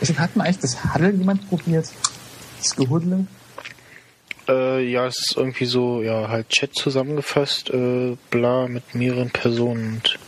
Deswegen 0.00 0.18
hat 0.18 0.36
man 0.36 0.46
eigentlich 0.46 0.60
das 0.60 0.94
Huddle 0.94 1.10
jemand 1.12 1.48
probiert? 1.48 1.88
Das 2.58 2.76
Gehudle? 2.76 3.26
Äh, 4.48 4.90
ja, 4.90 5.06
es 5.06 5.16
ist 5.18 5.36
irgendwie 5.36 5.64
so, 5.64 6.02
ja, 6.02 6.28
halt 6.28 6.48
Chat 6.50 6.74
zusammengefasst, 6.74 7.70
äh, 7.70 8.16
bla, 8.30 8.68
mit 8.68 8.94
mehreren 8.94 9.30
Personen 9.30 9.94
und 9.94 10.18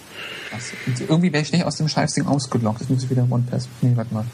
Was? 0.51 0.73
Und 0.87 1.01
irgendwie 1.01 1.33
wäre 1.33 1.43
ich 1.43 1.53
nicht 1.53 1.65
aus 1.65 1.77
dem 1.77 1.89
Scheißding 1.89 2.27
ausgeloggt. 2.27 2.81
Das 2.81 2.89
muss 2.89 3.05
ich 3.05 3.11
wieder 3.11 3.27
OnePass. 3.29 3.69
Nee, 3.83 3.93
warte 3.95 4.15
mal. 4.15 4.25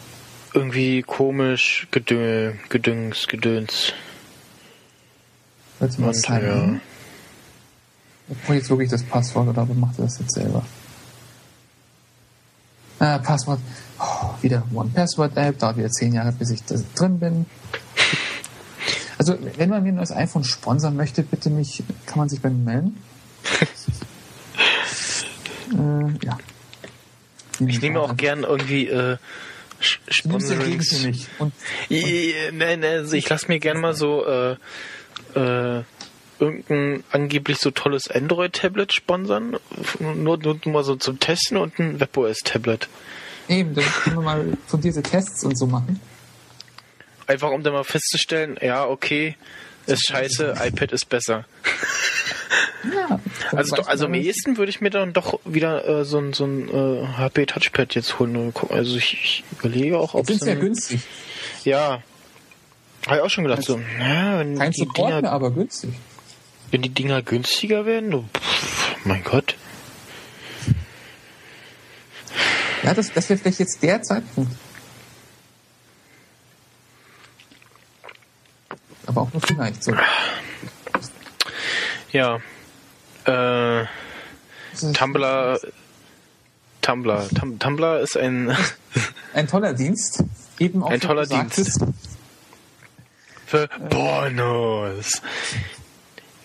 irgendwie 0.55 1.02
komisch, 1.02 1.89
Gedö 1.90 2.52
Gedüngs, 2.69 3.27
Gedöns. 3.27 3.93
Warte 5.81 6.01
mal, 6.01 6.09
Und, 6.09 6.14
Simon. 6.14 6.81
Obwohl 8.33 8.57
jetzt 8.57 8.71
wirklich 8.71 8.89
das 8.89 9.03
Passwort 9.03 9.49
oder 9.49 9.61
aber 9.63 9.75
macht 9.75 9.99
er 9.99 10.05
das 10.07 10.19
jetzt 10.19 10.33
selber? 10.33 10.65
Ah, 12.99 13.19
Passwort. 13.19 13.61
Oh, 13.99 14.31
wieder 14.41 14.63
One-Password-App. 14.73 15.59
Dauert 15.59 15.77
wieder 15.77 15.91
zehn 15.91 16.15
Jahre, 16.15 16.33
bis 16.33 16.49
ich 16.51 16.65
da 16.65 16.77
drin 16.95 17.19
bin. 17.19 17.45
Also, 19.19 19.37
wenn 19.57 19.69
man 19.69 19.83
mir 19.83 19.91
ein 19.91 19.97
neues 19.97 20.13
iPhone 20.13 20.45
sponsern 20.45 20.97
möchte, 20.97 21.23
bitte 21.23 21.51
mich, 21.51 21.83
kann 22.07 22.19
man 22.19 22.29
sich 22.31 22.41
bei 22.41 22.49
mir 22.49 22.65
melden? 22.65 22.97
äh, 25.75 26.27
ja. 26.27 26.39
Ich 27.67 27.83
nehme 27.83 28.01
auch 28.01 28.17
gern 28.17 28.45
irgendwie 28.45 28.89
äh, 28.89 29.19
Sponsorings. 29.79 30.97
für 30.97 31.09
mich. 31.09 31.27
Und 31.39 31.53
Ja, 31.89 32.07
Nein, 32.53 32.81
nein, 32.81 33.01
also 33.01 33.15
ich 33.15 33.29
lasse 33.29 33.49
mir 33.49 33.59
gern 33.59 33.81
mal 33.81 33.95
so 33.95 34.25
äh, 34.25 34.53
äh, 35.35 35.83
irgendein 36.43 37.05
angeblich 37.10 37.59
so 37.59 37.70
tolles 37.70 38.10
Android-Tablet 38.10 38.93
sponsern. 38.93 39.56
Nur, 40.01 40.39
nur 40.39 40.59
mal 40.66 40.85
so 40.85 40.97
zum 40.97 41.20
Testen 41.20 41.56
und 41.56 41.78
ein 41.78 42.01
WebOS-Tablet. 42.01 42.89
eben, 43.48 43.74
dann 43.74 43.85
können 43.85 44.16
wir 44.16 44.23
mal 44.23 44.59
fundierte 44.66 45.02
Tests 45.02 45.44
und 45.44 45.56
so 45.56 45.66
machen. 45.66 46.01
Einfach 47.27 47.51
um 47.51 47.62
dann 47.62 47.73
mal 47.73 47.85
festzustellen, 47.85 48.59
ja, 48.60 48.85
okay, 48.86 49.36
ist 49.86 50.06
scheiße, 50.09 50.55
iPad 50.60 50.93
ist 50.93 51.09
besser. 51.09 51.44
Ja. 52.85 53.20
Also, 53.52 53.77
doch, 53.77 53.86
also 53.86 54.06
am 54.06 54.14
ehesten 54.14 54.56
würde 54.56 54.70
ich 54.70 54.81
mir 54.81 54.90
dann 54.90 55.12
doch 55.12 55.39
wieder 55.44 55.86
äh, 55.86 56.05
so 56.05 56.19
ein, 56.19 56.32
so 56.32 56.44
ein 56.44 56.69
äh, 56.69 57.06
HP 57.16 57.47
Touchpad 57.47 57.94
jetzt 57.94 58.19
holen. 58.19 58.52
Also 58.70 58.97
ich, 58.97 59.14
ich 59.14 59.44
überlege 59.59 59.98
auch, 59.98 60.14
ob 60.14 60.28
es 60.28 60.44
ja 60.44 60.55
günstig. 60.55 61.01
Ja. 61.64 62.02
Habe 63.06 63.16
ich 63.16 63.23
auch 63.23 63.31
schon 63.31 63.44
gedacht, 63.44 63.62
so, 63.62 63.81
ja, 64.01 64.39
wenn 64.39 64.59
Kein 64.59 64.73
Support 64.73 65.09
mehr, 65.09 65.20
Dinger, 65.20 65.32
aber 65.32 65.51
günstig. 65.51 65.90
Wenn 66.73 66.82
die 66.82 66.89
Dinger 66.89 67.23
günstiger 67.23 67.86
werden, 67.86 68.11
du, 68.11 68.28
pff, 68.35 68.97
mein 69.05 69.23
Gott. 69.23 69.57
Ja, 72.82 72.94
das, 72.94 73.12
das 73.12 73.28
wäre 73.28 73.39
vielleicht 73.39 73.61
jetzt 73.61 73.81
der 73.82 74.03
Zeitpunkt. 74.03 74.53
Aber 79.07 79.20
auch 79.20 79.32
nur 79.32 79.43
vielleicht 79.43 79.85
so. 79.85 79.94
Ja. 82.11 82.40
Äh, 83.24 83.85
Tumblr, 84.94 85.61
Tumblr, 86.81 87.28
Tum, 87.39 87.59
Tumblr 87.59 88.01
ist 88.01 88.16
ein 88.16 88.57
Ein 89.35 89.47
toller 89.47 89.74
Dienst. 89.74 90.24
Eben 90.59 90.82
auch 90.82 90.90
Ein 90.90 91.01
toller 91.01 91.27
sagtest. 91.27 91.85
für 93.47 93.69
Pornos. 93.69 95.23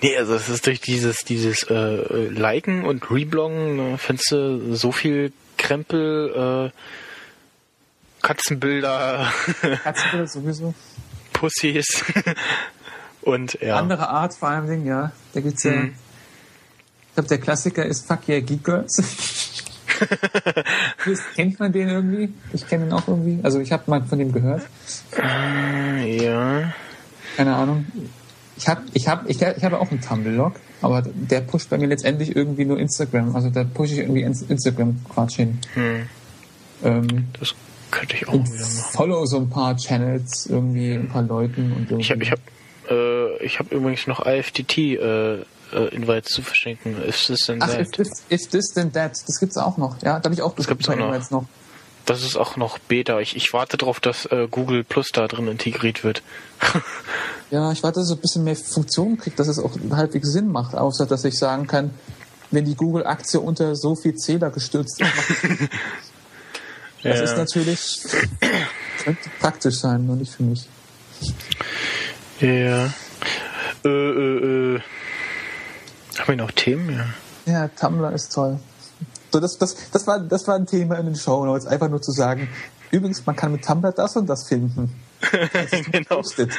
Nee, 0.01 0.15
also 0.17 0.35
es 0.35 0.47
ist 0.47 0.67
durch 0.67 0.79
dieses, 0.79 1.19
dieses 1.23 1.63
äh, 1.63 2.27
Liken 2.29 2.85
und 2.85 3.09
Rebloggen, 3.09 3.93
äh, 3.93 3.97
findest 3.97 4.31
du 4.31 4.75
so 4.75 4.91
viel 4.91 5.31
Krempel, 5.57 6.71
äh, 6.71 8.21
Katzenbilder, 8.21 9.31
Katzenbilder 9.83 10.27
sowieso. 10.27 10.73
Pussys 11.33 12.03
und 13.21 13.59
ja. 13.61 13.77
Andere 13.77 14.09
Art 14.09 14.33
vor 14.35 14.49
allem, 14.49 14.85
ja. 14.85 15.11
Da 15.33 15.41
gibt's 15.41 15.63
ja. 15.63 15.71
Mhm. 15.71 15.95
Ich 17.09 17.13
glaube, 17.15 17.29
der 17.29 17.39
Klassiker 17.39 17.85
ist 17.85 18.05
Fuck 18.07 18.27
Yeah 18.27 18.41
Geek 18.41 18.63
Girls. 18.63 19.01
Kennt 21.35 21.59
man 21.59 21.71
den 21.71 21.89
irgendwie? 21.89 22.31
Ich 22.53 22.67
kenne 22.67 22.85
ihn 22.85 22.93
auch 22.93 23.07
irgendwie. 23.07 23.39
Also 23.43 23.59
ich 23.59 23.71
habe 23.71 23.83
mal 23.87 24.03
von 24.05 24.19
dem 24.19 24.31
gehört. 24.31 24.61
Ja. 26.05 26.73
Keine 27.35 27.55
Ahnung. 27.55 27.87
Ich 28.57 28.67
habe 28.67 28.81
ich 28.93 29.07
hab, 29.07 29.29
ich, 29.29 29.41
ich 29.41 29.63
habe 29.63 29.79
auch 29.79 29.91
einen 29.91 30.01
Tumblr-Log, 30.01 30.53
aber 30.81 31.03
der 31.03 31.41
pusht 31.41 31.69
bei 31.69 31.77
mir 31.77 31.87
letztendlich 31.87 32.35
irgendwie 32.35 32.65
nur 32.65 32.79
Instagram. 32.79 33.35
Also 33.35 33.49
da 33.49 33.63
pushe 33.63 33.93
ich 33.93 33.99
irgendwie 33.99 34.21
Ins- 34.23 34.41
Instagram-Quatsch 34.41 35.35
hin. 35.35 35.59
Hm, 35.73 36.09
Ähm, 36.83 37.27
das 37.39 37.53
könnte 37.91 38.15
ich 38.15 38.27
auch 38.27 38.33
wieder 38.33 38.43
machen. 38.43 38.83
follow 38.91 39.25
so 39.25 39.37
ein 39.37 39.49
paar 39.49 39.75
Channels, 39.77 40.45
irgendwie 40.47 40.93
ein 40.93 41.07
paar 41.07 41.23
Leuten 41.23 41.71
und 41.71 41.83
irgendwie. 41.91 42.01
Ich 42.01 42.11
habe 42.11 42.23
ich 42.23 42.31
hab, 42.31 42.39
äh, 42.89 43.37
ich 43.43 43.59
hab 43.59 43.71
übrigens 43.71 44.05
noch 44.07 44.25
IFTT 44.25 44.77
äh, 44.77 45.35
äh, 45.35 45.43
Invites 45.91 46.31
zu 46.33 46.41
verschenken. 46.41 47.01
Ist 47.03 47.29
das 47.29 47.39
denn 47.41 47.61
Ach, 47.61 47.69
that? 47.69 47.81
if 47.81 47.91
this, 47.91 48.09
if 48.31 48.47
this 48.49 48.65
then 48.73 48.91
that. 48.93 49.11
Das 49.27 49.39
gibt's 49.39 49.57
auch 49.57 49.77
noch. 49.77 50.01
Ja, 50.01 50.19
da 50.19 50.25
habe 50.25 50.33
ich 50.33 50.41
auch 50.41 50.55
Das 50.55 50.67
gibt's 50.67 50.87
auch 50.89 50.95
noch. 50.95 51.07
Invites 51.07 51.31
noch. 51.31 51.45
Das 52.07 52.23
ist 52.23 52.37
auch 52.37 52.55
noch 52.55 52.79
Beta. 52.79 53.19
Ich, 53.19 53.35
ich 53.35 53.51
warte 53.53 53.77
darauf, 53.77 53.99
dass 53.99 54.25
äh, 54.27 54.47
Google 54.49 54.83
Plus 54.83 55.09
da 55.13 55.27
drin 55.27 55.47
integriert 55.47 56.03
wird. 56.03 56.23
Ja, 57.49 57.71
ich 57.71 57.81
warte, 57.81 58.01
dass 58.01 58.09
es 58.09 58.15
ein 58.17 58.19
bisschen 58.19 58.43
mehr 58.43 58.57
Funktion 58.57 59.17
kriegt, 59.17 59.39
dass 59.39 59.47
es 59.47 59.57
auch 59.57 59.71
halbwegs 59.91 60.33
Sinn 60.33 60.51
macht, 60.51 60.75
außer 60.75 61.05
dass 61.05 61.23
ich 61.23 61.39
sagen 61.39 61.65
kann, 61.65 61.91
wenn 62.51 62.65
die 62.65 62.75
Google-Aktie 62.75 63.39
unter 63.39 63.73
so 63.77 63.95
viel 63.95 64.15
Zähler 64.15 64.49
gestürzt 64.49 64.99
ist, 64.99 65.09
das 67.03 67.19
Ja. 67.19 67.23
ist 67.23 67.37
natürlich 67.37 68.01
könnte 69.01 69.29
praktisch 69.39 69.75
sein, 69.75 70.05
nur 70.05 70.17
nicht 70.17 70.33
für 70.33 70.43
mich. 70.43 70.67
Ja. 72.41 72.93
Äh, 73.85 73.87
äh, 73.87 74.75
äh. 74.75 74.79
Haben 76.17 76.27
wir 76.27 76.35
noch 76.35 76.51
Themen? 76.51 76.89
Ja. 77.45 77.53
Ja, 77.53 77.67
Tumblr 77.69 78.11
ist 78.11 78.33
toll. 78.33 78.59
So, 79.37 79.41
das, 79.41 79.57
das, 79.59 79.75
das, 79.91 80.07
war, 80.07 80.19
das 80.19 80.47
war 80.47 80.55
ein 80.55 80.65
Thema 80.65 80.97
in 80.97 81.05
den 81.05 81.15
Show 81.15 81.45
Notes, 81.45 81.67
einfach 81.67 81.89
nur 81.89 82.01
zu 82.01 82.11
sagen, 82.11 82.49
übrigens, 82.89 83.23
man 83.27 83.35
kann 83.35 83.51
mit 83.51 83.63
Tumblr 83.63 83.91
das 83.91 84.15
und 84.15 84.25
das 84.27 84.47
finden. 84.47 84.91
genau. 85.91 86.15
Postet. 86.17 86.51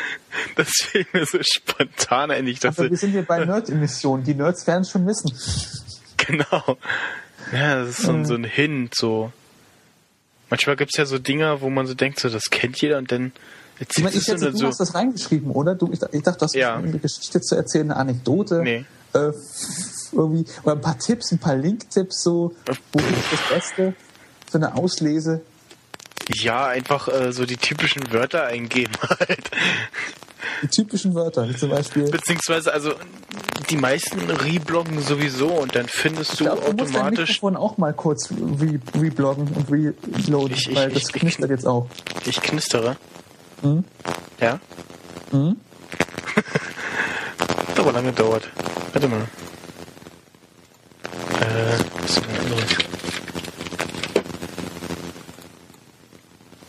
Das 0.55 0.69
fiel 0.69 1.05
mir 1.13 1.27
so 1.27 1.39
spontan 1.43 2.31
ein. 2.31 2.47
Ich 2.47 2.61
dachte, 2.61 2.83
Aber 2.83 2.91
wir 2.91 2.97
sind 2.97 3.11
hier 3.11 3.25
bei 3.25 3.45
Nerd-Emissionen. 3.45 4.23
Die 4.23 4.35
Nerds 4.35 4.65
werden 4.69 4.83
es 4.83 4.91
schon 4.91 5.07
wissen. 5.09 5.33
genau. 6.17 6.77
Ja, 7.53 7.81
das 7.81 7.89
ist 7.91 8.03
so, 8.03 8.13
ein- 8.13 8.25
so 8.27 8.35
ein 8.35 8.45
Hint, 8.45 8.95
so. 8.95 9.33
Manchmal 10.51 10.77
gibt's 10.77 10.97
ja 10.97 11.05
so 11.05 11.19
Dinger, 11.19 11.61
wo 11.61 11.71
man 11.71 11.87
so 11.89 11.95
denkt, 11.95 12.21
so, 12.21 12.29
das 12.29 12.45
kennt 12.51 12.81
jeder 12.81 12.99
und 12.99 13.11
dann 13.11 13.33
Ich 13.77 13.81
erzählt 13.83 14.05
meine, 14.05 14.15
ich 14.17 14.21
es 14.23 14.27
schätze, 14.27 14.51
du 14.53 14.59
dann 14.59 14.67
hast 14.69 14.79
so. 14.79 14.85
das 14.85 14.95
reingeschrieben, 14.95 15.51
oder? 15.51 15.75
Du, 15.75 15.91
ich, 15.93 16.01
ich 16.13 16.23
dachte, 16.23 16.39
du 16.39 16.45
hast 16.45 16.55
Ja. 16.55 16.77
eine 16.77 16.99
Geschichte 16.99 17.41
zu 17.41 17.55
erzählen, 17.57 17.91
eine 17.91 18.01
Anekdote. 18.01 18.63
Nee. 18.63 18.85
Äh, 19.29 19.33
irgendwie, 20.13 20.45
oder 20.63 20.73
ein 20.75 20.81
paar 20.81 20.99
Tipps, 20.99 21.33
ein 21.33 21.39
paar 21.39 21.57
Link-Tipps, 21.57 22.23
so, 22.23 22.55
wo 22.93 22.99
ist 22.99 23.33
das 23.33 23.41
Beste 23.51 23.95
für 24.51 24.59
eine 24.59 24.75
Auslese? 24.75 25.43
Ja, 26.35 26.67
einfach 26.67 27.09
äh, 27.09 27.33
so 27.33 27.45
die 27.47 27.57
typischen 27.57 28.11
Wörter 28.13 28.45
eingeben 28.47 28.93
halt. 29.21 29.51
Die 30.63 30.69
typischen 30.69 31.15
Wörter, 31.15 31.49
wie 31.49 31.57
zum 31.57 31.71
Beispiel. 31.71 32.11
Beziehungsweise, 32.11 32.73
also 32.73 32.93
die 33.71 33.77
meisten 33.77 34.19
rebloggen 34.31 35.01
sowieso 35.03 35.49
und 35.49 35.75
dann 35.75 35.87
findest 35.89 36.33
Ich 36.33 36.39
du 36.39 36.45
glaube, 36.45 36.63
du 36.63 36.73
musst 36.73 36.95
dein 36.95 37.03
automatisch. 37.03 37.29
Mikrofon 37.31 37.57
auch 37.57 37.77
mal 37.79 37.93
kurz 37.93 38.31
re 38.31 38.79
rebloggen 38.97 39.49
und 39.49 39.71
reloaden, 39.71 40.57
Ich- 40.57 40.69
ich- 40.71 40.77
weil 40.77 40.91
das 40.91 41.09
knistert 41.13 41.51
jetzt 41.51 41.67
auch. 41.67 41.89
Ich 42.25 42.41
knistere. 42.41 42.97
Mhm. 43.63 43.85
Ja? 44.41 44.59
Mhm. 45.33 45.57
Hat 47.69 47.79
aber 47.79 47.93
lange 47.93 48.11
gedauert. 48.13 48.49
Warte 48.93 49.09
mal. 49.09 49.27
Äh, 51.41 52.05
ist 52.05 52.17
denn 52.17 52.51
los? 52.51 52.63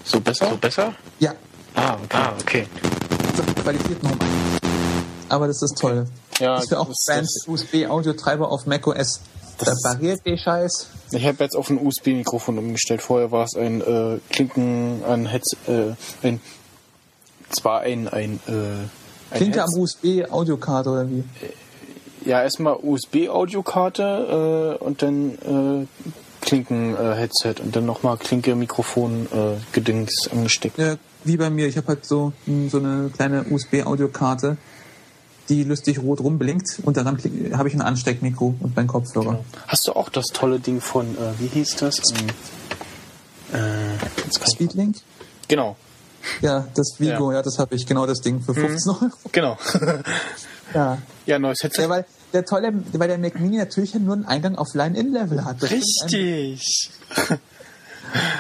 So 0.03 0.19
besser? 0.19 0.49
So 0.49 0.57
besser? 0.57 0.93
Ja, 1.19 1.33
Ah, 1.75 1.93
okay. 2.03 2.17
Ah, 2.17 2.33
okay. 2.41 2.67
so, 3.37 3.43
Qualität 3.61 4.03
noch 4.03 4.11
ein. 4.11 4.19
Aber 5.29 5.47
das 5.47 5.61
ist 5.61 5.77
toll. 5.77 6.07
Ja, 6.39 6.55
das 6.57 6.69
wäre 6.71 6.81
auch 6.81 6.87
das- 6.89 7.05
Band 7.07 7.21
das- 7.27 7.47
USB-Audiotreiber 7.47 8.49
auf 8.51 8.65
macOS. 8.65 9.21
Da 9.59 9.65
Das- 9.65 9.81
barriert 9.83 10.19
der 10.25 10.37
Scheiß. 10.37 10.87
Ich 11.11 11.25
habe 11.25 11.43
jetzt 11.43 11.55
auf 11.55 11.69
ein 11.69 11.77
USB-Mikrofon 11.85 12.57
umgestellt. 12.57 13.01
Vorher 13.01 13.31
war 13.31 13.45
es 13.45 13.55
ein 13.55 13.81
äh, 13.81 14.19
Klinken, 14.29 15.03
ein 15.05 15.25
Heads, 15.27 15.55
äh, 15.67 15.93
ein, 16.23 16.41
zwar 17.49 17.81
ein, 17.81 18.07
ein, 18.07 18.39
äh, 18.47 18.51
ein 18.51 18.89
Klinke 19.37 19.61
am 19.63 19.69
Heads- 19.69 19.77
USB-Audiokarte 19.77 20.89
oder 20.89 21.09
wie? 21.09 21.23
Ja, 22.25 22.43
erstmal 22.43 22.75
USB-Audiokarte 22.81 24.77
äh, 24.79 24.83
und 24.83 25.01
dann 25.01 25.83
äh, 25.83 25.87
Klinken-Headset 26.41 27.55
und 27.61 27.75
dann 27.75 27.85
nochmal 27.85 28.17
Klinke-Mikrofon-Gedings 28.17 30.29
angesteckt. 30.31 30.77
Ja, 30.77 30.95
wie 31.23 31.37
bei 31.37 31.49
mir. 31.49 31.67
Ich 31.67 31.77
habe 31.77 31.87
halt 31.87 32.05
so, 32.05 32.33
mh, 32.45 32.69
so 32.69 32.77
eine 32.79 33.09
kleine 33.15 33.45
USB-Audiokarte, 33.49 34.57
die 35.49 35.63
lustig 35.63 35.99
rot 35.99 36.19
rumblinkt 36.21 36.79
und 36.83 36.97
daran 36.97 37.17
kling- 37.17 37.55
habe 37.57 37.69
ich 37.69 37.75
ein 37.75 37.81
Ansteckmikro 37.81 38.55
und 38.59 38.75
meinen 38.75 38.87
Kopfhörer. 38.87 39.43
Hast 39.67 39.87
du 39.87 39.93
auch 39.93 40.09
das 40.09 40.25
tolle 40.27 40.59
Ding 40.59 40.81
von, 40.81 41.15
äh, 41.15 41.39
wie 41.39 41.47
hieß 41.47 41.77
das? 41.77 41.95
Ähm, 43.53 43.59
äh, 43.59 44.49
Speedlink? 44.53 44.97
genau, 45.47 45.75
Ja, 46.41 46.67
das 46.75 46.99
Vigo, 46.99 47.31
Ja. 47.31 47.37
ja, 47.37 47.43
das 47.43 47.59
habe 47.59 47.75
ich. 47.75 47.85
Genau 47.85 48.05
das 48.05 48.19
Ding 48.19 48.41
für 48.41 48.53
15 48.53 48.91
Euro. 48.91 49.11
genau. 49.31 49.57
Ja. 50.73 50.97
ja, 51.25 51.39
neues 51.39 51.63
Headset. 51.63 51.81
ja, 51.83 51.89
weil 51.89 52.05
der 52.33 52.45
tolle, 52.45 52.71
weil 52.93 53.07
der 53.07 53.17
Mac 53.17 53.39
Mini 53.39 53.57
natürlich 53.57 53.95
nur 53.95 54.13
einen 54.13 54.25
Eingang 54.25 54.55
auf 54.55 54.73
Line-In-Level 54.73 55.43
hat. 55.45 55.63
Das 55.63 55.71
Richtig. 55.71 56.91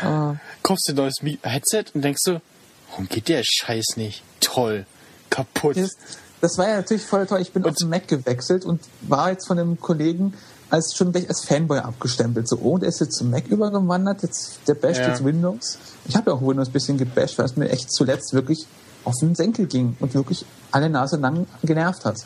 Ah, 0.03 0.35
Kaufst 0.63 0.87
du 0.87 0.93
ein 0.93 0.95
neues 0.95 1.15
Headset 1.43 1.85
und 1.93 2.01
denkst 2.03 2.23
du, 2.25 2.41
warum 2.89 3.07
geht 3.07 3.27
der 3.29 3.43
Scheiß 3.43 3.97
nicht? 3.97 4.23
Toll. 4.39 4.85
Kaputt. 5.29 5.77
das, 5.77 5.95
das 6.41 6.57
war 6.57 6.67
ja 6.67 6.77
natürlich 6.77 7.03
voll 7.03 7.27
toll. 7.27 7.39
Ich 7.41 7.51
bin 7.51 7.63
auf 7.65 7.75
den 7.75 7.89
Mac 7.89 8.07
gewechselt 8.07 8.65
und 8.65 8.81
war 9.01 9.29
jetzt 9.31 9.47
von 9.47 9.59
einem 9.59 9.79
Kollegen 9.79 10.33
als 10.69 10.95
schon 10.95 11.11
gleich 11.11 11.27
als 11.29 11.43
Fanboy 11.45 11.79
abgestempelt. 11.79 12.47
So, 12.47 12.57
oh, 12.61 12.77
der 12.77 12.89
ist 12.89 12.99
jetzt 12.99 13.17
zum 13.17 13.29
Mac 13.31 13.47
übergewandert, 13.47 14.23
jetzt 14.23 14.59
der 14.67 14.75
basht 14.75 14.99
Ja. 14.99 15.09
jetzt 15.09 15.23
Windows. 15.23 15.77
Ich 16.07 16.15
habe 16.15 16.31
ja 16.31 16.37
auch 16.37 16.41
Windows 16.41 16.69
ein 16.69 16.73
bisschen 16.73 16.97
gebasht, 16.97 17.37
weil 17.37 17.45
es 17.45 17.55
mir 17.55 17.69
echt 17.69 17.91
zuletzt 17.91 18.33
wirklich 18.33 18.65
auf 19.05 19.15
den 19.21 19.33
Senkel 19.35 19.65
ging 19.65 19.95
und 19.99 20.13
wirklich 20.13 20.45
alle 20.71 20.89
Nase 20.89 21.17
lang 21.17 21.47
genervt 21.63 22.05
hat. 22.05 22.17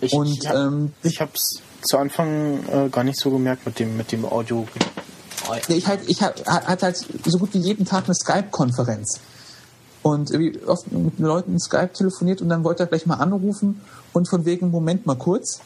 Ich, 0.00 0.12
Und, 0.12 0.26
ich, 0.26 0.46
hab, 0.48 0.56
ähm, 0.56 0.92
ich 1.02 1.20
hab's 1.20 1.60
zu 1.82 1.98
Anfang 1.98 2.58
äh, 2.68 2.88
gar 2.90 3.04
nicht 3.04 3.18
so 3.18 3.30
gemerkt 3.30 3.64
mit 3.64 3.78
dem, 3.78 3.96
mit 3.96 4.10
dem 4.12 4.24
Audio. 4.26 4.66
Ja, 5.48 5.74
ich 5.76 5.86
halt, 5.86 6.00
ich 6.08 6.22
hab- 6.22 6.44
hatte 6.46 6.86
halt 6.86 6.96
so 7.26 7.38
gut 7.38 7.54
wie 7.54 7.58
jeden 7.58 7.84
Tag 7.84 8.04
eine 8.06 8.14
Skype-Konferenz. 8.14 9.20
Und 10.02 10.30
irgendwie 10.30 10.62
oft 10.66 10.90
mit 10.92 11.18
Leuten 11.18 11.52
in 11.52 11.60
Skype 11.60 11.92
telefoniert 11.94 12.42
und 12.42 12.48
dann 12.50 12.64
wollte 12.64 12.82
er 12.82 12.86
gleich 12.86 13.06
mal 13.06 13.14
anrufen 13.16 13.80
und 14.12 14.28
von 14.28 14.44
wegen, 14.44 14.70
Moment 14.70 15.06
mal 15.06 15.16
kurz. 15.16 15.60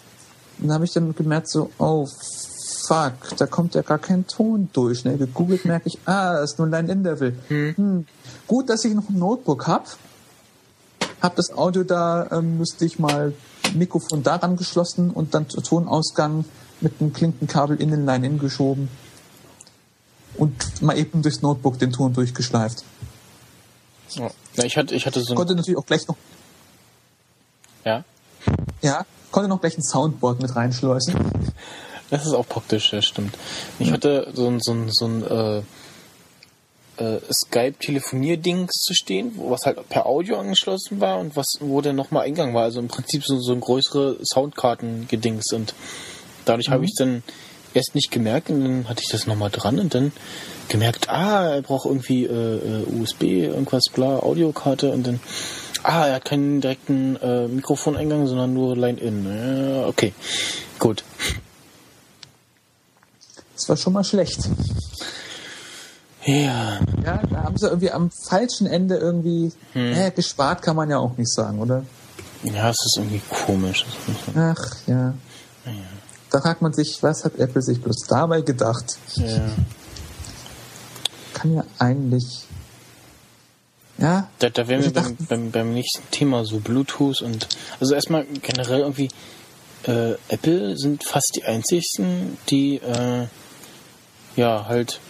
Und 0.58 0.68
dann 0.68 0.74
habe 0.74 0.84
ich 0.84 0.92
dann 0.92 1.14
gemerkt 1.14 1.48
so, 1.48 1.70
oh 1.78 2.06
fuck, 2.86 3.36
da 3.36 3.46
kommt 3.46 3.74
ja 3.74 3.82
gar 3.82 3.98
kein 3.98 4.26
Ton 4.26 4.68
durch. 4.72 5.00
Schnell 5.00 5.18
gegoogelt 5.18 5.64
merke 5.64 5.88
ich, 5.88 5.98
ah, 6.06 6.34
das 6.34 6.52
ist 6.52 6.58
nur 6.58 6.66
ein 6.68 6.72
Line-In-Level. 6.72 7.38
Hm. 7.48 8.06
Gut, 8.46 8.68
dass 8.68 8.84
ich 8.84 8.94
noch 8.94 9.08
ein 9.08 9.18
Notebook 9.18 9.66
habe. 9.66 9.84
Hab 11.20 11.36
das 11.36 11.52
Audio 11.52 11.84
da, 11.84 12.28
ähm, 12.30 12.58
müsste 12.58 12.84
ich 12.84 12.98
mal 12.98 13.34
Mikrofon 13.74 14.22
daran 14.22 14.56
geschlossen 14.56 15.10
und 15.10 15.34
dann 15.34 15.48
Tonausgang 15.48 16.44
mit 16.80 17.00
einem 17.00 17.12
Klinkenkabel 17.12 17.80
in 17.80 17.90
den 17.90 18.06
Line-In 18.06 18.38
geschoben 18.38 18.88
und 20.36 20.82
mal 20.82 20.96
eben 20.96 21.22
durchs 21.22 21.42
Notebook 21.42 21.78
den 21.78 21.92
Ton 21.92 22.12
durchgeschleift. 22.14 22.84
Ja. 24.10 24.30
Ich 24.62 24.76
hatte, 24.76 24.94
ich 24.94 25.06
hatte 25.06 25.20
so 25.22 25.34
ein, 25.34 25.36
Konnte 25.36 25.54
natürlich 25.54 25.78
auch 25.78 25.86
gleich 25.86 26.06
noch, 26.08 26.16
ja. 27.84 28.04
ja, 28.80 29.04
konnte 29.30 29.48
noch 29.48 29.60
gleich 29.60 29.76
ein 29.76 29.82
Soundboard 29.82 30.40
mit 30.40 30.54
reinschleusen. 30.54 31.14
Das 32.10 32.24
ist 32.24 32.32
auch 32.32 32.48
praktisch, 32.48 32.92
ja, 32.92 33.02
stimmt. 33.02 33.36
Ich 33.78 33.92
hatte 33.92 34.30
so 34.32 34.48
ein, 34.48 34.60
so 34.60 34.72
ein, 34.72 34.88
so 34.90 35.06
ein 35.06 35.22
äh, 35.24 35.62
äh, 36.98 37.20
Skype-Telefonierdings 37.30 38.72
zu 38.72 38.94
stehen, 38.94 39.32
was 39.36 39.66
halt 39.66 39.88
per 39.88 40.06
Audio 40.06 40.38
angeschlossen 40.38 41.00
war 41.00 41.18
und 41.18 41.36
was, 41.36 41.58
wo 41.60 41.80
dann 41.80 41.96
nochmal 41.96 42.26
Eingang 42.26 42.54
war. 42.54 42.64
Also 42.64 42.80
im 42.80 42.88
Prinzip 42.88 43.24
so, 43.24 43.38
so 43.38 43.52
ein 43.52 43.60
größere 43.60 44.18
Soundkarten-Gedings 44.22 45.52
und 45.52 45.74
dadurch 46.44 46.70
habe 46.70 46.84
ich 46.84 46.94
dann 46.96 47.22
erst 47.74 47.94
nicht 47.94 48.10
gemerkt 48.10 48.50
und 48.50 48.62
dann 48.62 48.88
hatte 48.88 49.02
ich 49.04 49.10
das 49.10 49.26
nochmal 49.26 49.50
dran 49.50 49.78
und 49.78 49.94
dann 49.94 50.12
gemerkt, 50.68 51.08
ah, 51.08 51.54
er 51.54 51.62
braucht 51.62 51.86
irgendwie 51.86 52.24
äh, 52.24 52.82
äh, 52.82 53.00
USB, 53.00 53.22
irgendwas, 53.22 53.84
bla, 53.92 54.20
Audiokarte 54.20 54.90
und 54.90 55.06
dann, 55.06 55.20
ah, 55.88 56.06
er 56.06 56.14
hat 56.16 56.24
keinen 56.24 56.60
direkten 56.60 57.16
äh, 57.16 57.48
Mikrofoneingang, 57.48 58.26
sondern 58.26 58.54
nur 58.54 58.76
Line-In. 58.76 59.26
Ja, 59.26 59.86
okay, 59.86 60.12
gut. 60.78 61.02
Das 63.54 63.68
war 63.68 63.76
schon 63.76 63.92
mal 63.94 64.04
schlecht. 64.04 64.48
Ja, 66.24 66.78
Ja, 67.04 67.22
da 67.30 67.42
haben 67.42 67.56
sie 67.56 67.66
irgendwie 67.66 67.90
am 67.90 68.10
falschen 68.10 68.66
Ende 68.66 68.96
irgendwie, 68.96 69.50
äh, 69.74 70.10
gespart 70.10 70.62
kann 70.62 70.76
man 70.76 70.90
ja 70.90 70.98
auch 70.98 71.16
nicht 71.16 71.32
sagen, 71.32 71.58
oder? 71.58 71.84
ja, 72.42 72.70
es 72.70 72.84
ist 72.84 72.96
irgendwie 72.98 73.20
komisch. 73.46 73.84
Ach, 74.36 74.76
ja. 74.86 75.14
Da 76.30 76.40
fragt 76.40 76.60
man 76.62 76.72
sich, 76.72 77.02
was 77.02 77.24
hat 77.24 77.36
Apple 77.38 77.62
sich 77.62 77.80
bloß 77.80 78.04
dabei 78.08 78.42
gedacht? 78.42 78.98
Ja. 79.14 79.50
Kann 81.32 81.54
ja 81.54 81.64
eigentlich, 81.78 82.46
ja, 83.98 84.28
Da, 84.38 84.48
da 84.50 84.68
wären 84.68 84.80
wir 84.80 84.88
Ich 84.88 84.92
dachte- 84.94 85.14
beim, 85.18 85.26
beim, 85.26 85.50
beim 85.50 85.74
nächsten 85.74 86.08
Thema, 86.10 86.44
so 86.44 86.58
Bluetooth 86.60 87.20
und 87.22 87.48
also 87.80 87.94
erstmal 87.94 88.24
generell 88.42 88.80
irgendwie 88.80 89.08
äh, 89.84 90.14
Apple 90.28 90.76
sind 90.76 91.04
fast 91.04 91.36
die 91.36 91.44
einzigsten, 91.44 92.36
die 92.48 92.76
äh, 92.76 93.26
ja 94.36 94.66
halt 94.66 95.00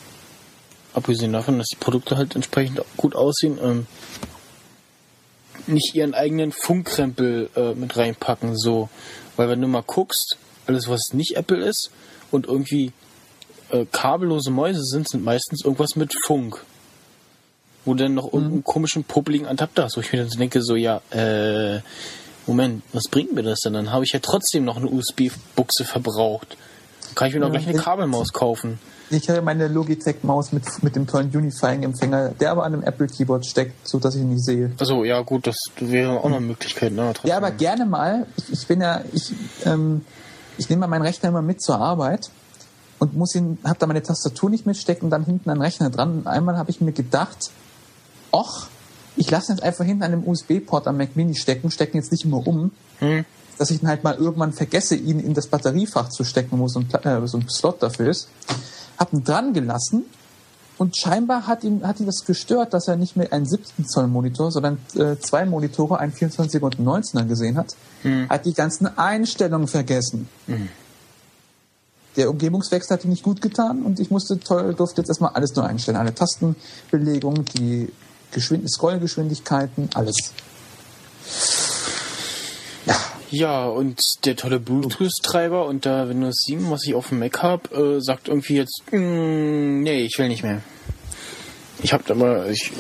abgesehen 0.94 1.32
davon, 1.32 1.58
dass 1.58 1.68
die 1.68 1.76
Produkte 1.76 2.16
halt 2.16 2.34
entsprechend 2.34 2.80
gut 2.96 3.14
aussehen, 3.14 3.58
ähm, 3.62 3.86
nicht 5.66 5.94
ihren 5.94 6.14
eigenen 6.14 6.52
Funkkrempel 6.52 7.50
äh, 7.56 7.74
mit 7.74 7.96
reinpacken, 7.96 8.56
so. 8.56 8.88
Weil 9.36 9.48
wenn 9.48 9.60
du 9.60 9.68
mal 9.68 9.82
guckst, 9.82 10.36
alles 10.66 10.88
was 10.88 11.12
nicht 11.12 11.36
Apple 11.36 11.62
ist 11.64 11.90
und 12.30 12.46
irgendwie 12.46 12.92
äh, 13.70 13.84
kabellose 13.92 14.50
Mäuse 14.50 14.82
sind, 14.82 15.08
sind 15.08 15.24
meistens 15.24 15.62
irgendwas 15.64 15.94
mit 15.96 16.14
Funk 16.24 16.64
wo 17.88 17.94
du 17.94 18.04
dann 18.04 18.14
noch 18.14 18.32
irgendeinen 18.32 18.62
komischen, 18.64 19.02
popeligen 19.04 19.46
Adapter 19.46 19.84
hast, 19.84 19.96
wo 19.96 20.00
ich 20.00 20.12
mir 20.12 20.18
dann 20.18 20.28
denke, 20.38 20.62
so, 20.62 20.76
ja, 20.76 21.00
äh, 21.10 21.80
Moment, 22.46 22.82
was 22.92 23.04
bringt 23.10 23.34
mir 23.34 23.42
das 23.42 23.60
denn? 23.60 23.72
Dann 23.72 23.90
habe 23.92 24.04
ich 24.04 24.12
ja 24.12 24.20
trotzdem 24.20 24.64
noch 24.64 24.76
eine 24.76 24.86
USB-Buchse 24.88 25.84
verbraucht. 25.84 26.56
Dann 27.06 27.14
kann 27.14 27.28
ich 27.28 27.34
mir 27.34 27.40
doch 27.40 27.48
Ja, 27.48 27.58
gleich 27.58 27.68
eine 27.68 27.78
Kabelmaus 27.78 28.32
kaufen. 28.32 28.78
ich 29.10 29.28
habe 29.30 29.40
meine 29.42 29.68
Logitech-Maus 29.68 30.52
mit, 30.52 30.64
mit 30.82 30.96
dem 30.96 31.06
tollen 31.06 31.30
Unifying-Empfänger, 31.34 32.30
der 32.40 32.50
aber 32.50 32.64
an 32.64 32.74
einem 32.74 32.82
Apple-Keyboard 32.82 33.46
steckt, 33.46 33.88
so 33.88 33.98
dass 33.98 34.14
ich 34.14 34.20
ihn 34.20 34.30
nicht 34.34 34.44
sehe. 34.44 34.70
Also, 34.78 35.04
ja, 35.04 35.20
gut, 35.22 35.46
das 35.46 35.56
wäre 35.78 36.20
auch 36.20 36.28
noch 36.28 36.36
eine 36.36 36.46
Möglichkeit, 36.46 36.92
ne? 36.92 37.10
Trotzdem. 37.14 37.30
Ja, 37.30 37.36
aber 37.38 37.50
gerne 37.50 37.86
mal. 37.86 38.26
Ich, 38.36 38.52
ich 38.52 38.66
bin 38.66 38.80
ja, 38.82 39.02
ich, 39.12 39.32
ähm, 39.64 40.04
ich 40.58 40.68
nehme 40.68 40.80
mal 40.80 40.88
meinen 40.88 41.02
Rechner 41.02 41.30
immer 41.30 41.42
mit 41.42 41.62
zur 41.62 41.78
Arbeit 41.78 42.30
und 42.98 43.14
muss 43.14 43.34
ihn, 43.34 43.58
habe 43.64 43.78
da 43.78 43.86
meine 43.86 44.02
Tastatur 44.02 44.50
nicht 44.50 44.66
mitstecken 44.66 45.04
und 45.04 45.10
dann 45.10 45.24
hinten 45.24 45.48
einen 45.50 45.62
Rechner 45.62 45.88
dran. 45.90 46.18
Und 46.18 46.26
einmal 46.26 46.56
habe 46.56 46.70
ich 46.70 46.80
mir 46.80 46.92
gedacht, 46.92 47.50
och, 48.32 48.68
ich 49.16 49.30
lasse 49.30 49.52
ihn 49.52 49.56
jetzt 49.56 49.64
einfach 49.64 49.84
hinten 49.84 50.02
an 50.02 50.12
dem 50.12 50.26
USB-Port 50.26 50.86
am 50.86 50.96
Mac 50.96 51.16
Mini 51.16 51.34
stecken, 51.34 51.70
stecken 51.70 51.96
jetzt 51.96 52.12
nicht 52.12 52.24
immer 52.24 52.46
um, 52.46 52.70
Hm. 53.00 53.24
dass 53.58 53.70
ich 53.70 53.80
dann 53.80 53.88
halt 53.88 54.04
mal 54.04 54.14
irgendwann 54.14 54.52
vergesse, 54.52 54.96
ihn 54.96 55.20
in 55.20 55.34
das 55.34 55.46
Batteriefach 55.46 56.08
zu 56.08 56.24
stecken, 56.24 56.58
wo 56.58 56.68
so 56.68 56.80
ein, 56.80 56.88
äh, 57.04 57.26
so 57.26 57.38
ein 57.38 57.48
Slot 57.48 57.82
dafür 57.82 58.10
ist. 58.10 58.28
Hab 58.98 59.12
ihn 59.12 59.24
dran 59.24 59.52
gelassen 59.52 60.04
und 60.78 60.96
scheinbar 60.96 61.46
hat 61.46 61.64
ihn, 61.64 61.86
hat 61.86 62.00
ihn 62.00 62.06
das 62.06 62.24
gestört, 62.24 62.72
dass 62.72 62.88
er 62.88 62.96
nicht 62.96 63.16
mehr 63.16 63.32
einen 63.32 63.46
17 63.46 63.86
Zoll 63.86 64.06
Monitor, 64.06 64.50
sondern 64.52 64.78
äh, 64.94 65.16
zwei 65.18 65.44
Monitore, 65.44 65.98
einen 65.98 66.12
24er 66.12 66.60
und 66.60 66.78
einen 66.78 66.88
19er 66.88 67.24
gesehen 67.24 67.56
hat. 67.56 67.74
Hat 68.28 68.46
die 68.46 68.54
ganzen 68.54 68.86
Einstellungen 68.96 69.66
vergessen. 69.66 70.28
Der 72.16 72.30
Umgebungswechsel 72.30 72.96
hat 72.96 73.04
ihm 73.04 73.10
nicht 73.10 73.22
gut 73.22 73.42
getan 73.42 73.82
und 73.82 74.00
ich 74.00 74.10
musste 74.10 74.38
toll, 74.40 74.74
durfte 74.74 75.00
jetzt 75.00 75.08
erstmal 75.08 75.32
alles 75.34 75.54
neu 75.54 75.62
einstellen. 75.62 75.96
Alle 75.96 76.14
Tastenbelegungen, 76.14 77.44
die 77.44 77.92
Geschwind 78.32 78.70
Scrollgeschwindigkeiten, 78.70 79.90
alles. 79.94 80.32
Ja, 83.30 83.66
und 83.66 84.24
der 84.24 84.36
tolle 84.36 84.58
Bluetooth-Treiber 84.58 85.66
unter 85.66 86.08
Windows 86.08 86.44
7, 86.46 86.70
was 86.70 86.86
ich 86.86 86.94
auf 86.94 87.10
dem 87.10 87.18
Mac 87.18 87.42
habe, 87.42 87.96
äh, 87.98 88.00
sagt 88.00 88.28
irgendwie 88.28 88.56
jetzt, 88.56 88.82
mm, 88.90 89.82
nee, 89.82 90.00
ich 90.00 90.18
will 90.18 90.28
nicht 90.28 90.42
mehr. 90.42 90.62
Ich 91.82 91.92
habe 91.92 92.04
aber, 92.10 92.48
ich, 92.48 92.72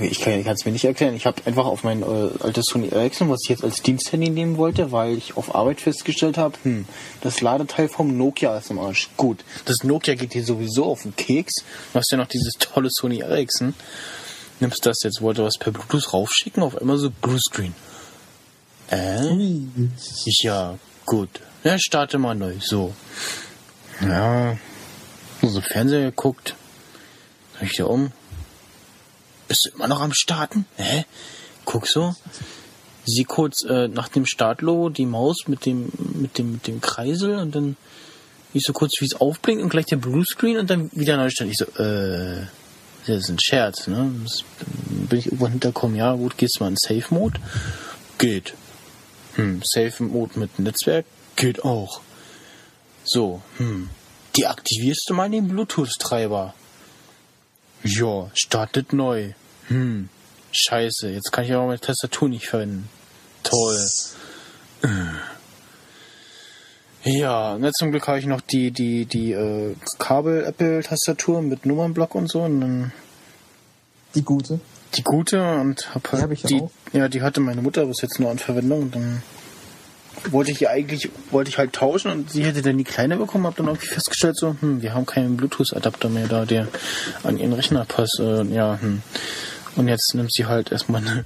ich 0.00 0.20
kann 0.20 0.46
es 0.46 0.64
mir 0.64 0.72
nicht 0.72 0.84
erklären. 0.84 1.14
Ich 1.14 1.26
habe 1.26 1.42
einfach 1.46 1.66
auf 1.66 1.84
mein 1.84 2.02
äh, 2.02 2.30
altes 2.40 2.66
Sony 2.66 2.88
Ericsson, 2.88 3.30
was 3.30 3.40
ich 3.44 3.50
jetzt 3.50 3.64
als 3.64 3.82
Diensthandy 3.82 4.30
nehmen 4.30 4.56
wollte, 4.56 4.92
weil 4.92 5.16
ich 5.16 5.36
auf 5.36 5.54
Arbeit 5.54 5.80
festgestellt 5.80 6.38
habe, 6.38 6.56
hm, 6.62 6.86
das 7.20 7.40
Ladeteil 7.40 7.88
vom 7.88 8.16
Nokia 8.16 8.56
ist 8.56 8.70
im 8.70 8.78
Arsch. 8.78 9.10
Gut, 9.16 9.44
das 9.64 9.84
Nokia 9.84 10.14
geht 10.14 10.34
dir 10.34 10.44
sowieso 10.44 10.86
auf 10.86 11.02
den 11.02 11.14
Keks. 11.14 11.54
Du 11.92 11.98
hast 11.98 12.10
ja 12.10 12.18
noch 12.18 12.28
dieses 12.28 12.54
tolle 12.58 12.90
Sony 12.90 13.20
Ericsson. 13.20 13.74
Nimmst 14.58 14.86
das 14.86 15.02
jetzt, 15.02 15.20
wollte 15.20 15.44
was 15.44 15.58
per 15.58 15.72
Bluetooth 15.72 16.12
raufschicken, 16.12 16.62
auf 16.62 16.76
einmal 16.78 16.98
so 16.98 17.10
Bluescreen. 17.10 17.74
Äh? 18.90 19.34
Ja, 20.40 20.78
gut. 21.04 21.28
Ja, 21.64 21.78
starte 21.78 22.18
mal 22.18 22.34
neu. 22.34 22.54
So. 22.60 22.94
Ja. 24.00 24.56
So 25.42 25.60
Fernseher 25.60 26.06
geguckt. 26.06 26.54
Ich 27.60 27.76
da 27.76 27.84
um. 27.84 28.12
Bist 29.48 29.66
du 29.66 29.70
immer 29.70 29.88
noch 29.88 30.00
am 30.00 30.12
Starten? 30.12 30.66
Hä? 30.76 31.04
Guck 31.64 31.86
so. 31.86 32.14
Sieh 33.04 33.24
kurz 33.24 33.62
äh, 33.64 33.88
nach 33.88 34.08
dem 34.08 34.26
Startlogo 34.26 34.88
die 34.88 35.06
Maus 35.06 35.46
mit 35.46 35.64
dem, 35.64 35.92
mit 36.14 36.38
dem, 36.38 36.52
mit 36.52 36.66
dem 36.66 36.80
Kreisel 36.80 37.36
und 37.38 37.54
dann 37.54 37.76
ich 38.52 38.64
so 38.64 38.72
kurz, 38.72 39.00
wie 39.00 39.04
es 39.04 39.20
aufblinkt 39.20 39.62
und 39.62 39.68
gleich 39.68 39.86
der 39.86 39.96
Bluescreen 39.96 40.56
und 40.56 40.70
dann 40.70 40.90
wieder 40.92 41.16
neu 41.16 41.30
starten. 41.30 41.52
Ich 41.52 41.58
so, 41.58 41.66
äh, 41.82 42.46
das 43.06 43.18
ist 43.18 43.28
ein 43.28 43.38
Scherz, 43.38 43.86
ne? 43.86 44.10
Das, 44.24 44.42
bin 45.08 45.18
ich 45.18 45.26
irgendwann 45.26 45.52
hinterkommen, 45.52 45.96
ja 45.96 46.14
gut, 46.14 46.38
gehst 46.38 46.60
mal 46.60 46.68
in 46.68 46.76
Safe 46.76 47.04
Mode. 47.10 47.38
Geht. 48.18 48.54
Hm, 49.34 49.60
Safe 49.62 50.02
Mode 50.02 50.38
mit 50.38 50.58
Netzwerk 50.58 51.04
geht 51.36 51.64
auch. 51.64 52.00
So, 53.04 53.42
hm. 53.58 53.90
Deaktivierst 54.36 55.04
du 55.08 55.14
mal 55.14 55.30
den 55.30 55.48
Bluetooth-Treiber? 55.48 56.54
Ja, 57.82 58.30
startet 58.34 58.92
neu. 58.92 59.32
Hm. 59.68 60.08
Scheiße, 60.52 61.10
jetzt 61.10 61.32
kann 61.32 61.44
ich 61.44 61.52
aber 61.52 61.66
meine 61.66 61.80
Tastatur 61.80 62.28
nicht 62.28 62.46
verwenden. 62.48 62.88
Toll. 63.42 63.86
Ja, 67.04 67.54
und 67.54 67.64
jetzt 67.64 67.78
zum 67.78 67.90
Glück 67.92 68.08
habe 68.08 68.18
ich 68.18 68.26
noch 68.26 68.40
die, 68.40 68.70
die, 68.72 69.04
die 69.06 69.32
äh, 69.32 69.74
Kabel-Apple-Tastatur 69.98 71.42
mit 71.42 71.64
Nummernblock 71.64 72.14
und 72.14 72.28
so. 72.30 72.42
Und 72.42 72.60
dann 72.60 72.92
Die 74.14 74.22
gute. 74.22 74.58
die 74.96 75.02
gute 75.02 75.40
und 75.58 75.94
hab 75.94 76.10
halt 76.12 76.22
hab 76.24 76.30
ich 76.32 76.42
ja 76.42 76.48
die, 76.48 76.60
auch. 76.62 76.70
ja, 76.92 77.08
die 77.08 77.22
hatte 77.22 77.40
meine 77.40 77.62
Mutter 77.62 77.86
bis 77.86 78.00
jetzt 78.02 78.18
nur 78.18 78.30
an 78.30 78.38
Verwendung 78.38 78.82
und 78.82 78.94
dann 78.96 79.22
wollte 80.30 80.50
ich 80.50 80.62
ihr 80.62 80.70
eigentlich, 80.70 81.10
wollte 81.30 81.50
ich 81.50 81.58
halt 81.58 81.72
tauschen 81.72 82.10
und 82.10 82.30
sie 82.30 82.44
hätte 82.44 82.62
dann 82.62 82.78
die 82.78 82.84
kleine 82.84 83.16
bekommen, 83.16 83.46
hab 83.46 83.56
dann 83.56 83.66
irgendwie 83.66 83.86
festgestellt 83.86 84.36
so, 84.38 84.56
hm, 84.60 84.82
wir 84.82 84.94
haben 84.94 85.06
keinen 85.06 85.36
Bluetooth-Adapter 85.36 86.08
mehr 86.08 86.26
da, 86.26 86.44
der 86.44 86.68
an 87.22 87.38
ihren 87.38 87.52
Rechner 87.52 87.84
passt, 87.84 88.18
äh, 88.20 88.42
ja, 88.44 88.78
hm. 88.80 89.02
Und 89.76 89.88
jetzt 89.88 90.14
nimmt 90.14 90.32
sie 90.32 90.46
halt 90.46 90.72
erstmal 90.72 91.02
eine 91.02 91.24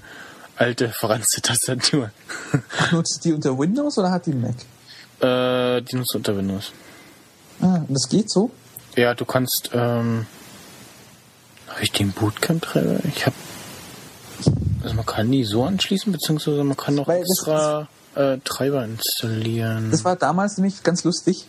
alte 0.56 0.88
verranzte 0.88 1.40
Tastatur. 1.40 2.10
Nutzt 2.90 3.24
die 3.24 3.32
unter 3.32 3.56
Windows 3.56 3.96
oder 3.96 4.10
hat 4.10 4.26
die 4.26 4.32
Mac? 4.32 4.54
äh, 5.20 5.82
die 5.82 5.96
nutzt 5.96 6.14
unter 6.14 6.36
Windows. 6.36 6.72
Ah, 7.60 7.80
das 7.88 8.08
geht 8.08 8.30
so? 8.30 8.50
Ja, 8.96 9.14
du 9.14 9.24
kannst, 9.24 9.70
ähm, 9.72 10.26
habe 11.68 11.82
ich 11.82 11.92
den 11.92 12.12
Bootcamp-Treiber? 12.12 13.00
Ich 13.04 13.26
habe, 13.26 13.36
also 14.82 14.94
man 14.94 15.06
kann 15.06 15.30
die 15.30 15.44
so 15.44 15.64
anschließen, 15.64 16.12
beziehungsweise 16.12 16.64
man 16.64 16.76
kann 16.76 16.94
noch 16.94 17.06
Weil 17.06 17.20
extra 17.20 17.88
äh, 18.20 18.38
Treiber 18.44 18.84
installieren. 18.84 19.90
Das 19.90 20.04
war 20.04 20.16
damals 20.16 20.56
nämlich 20.58 20.82
ganz 20.82 21.04
lustig. 21.04 21.46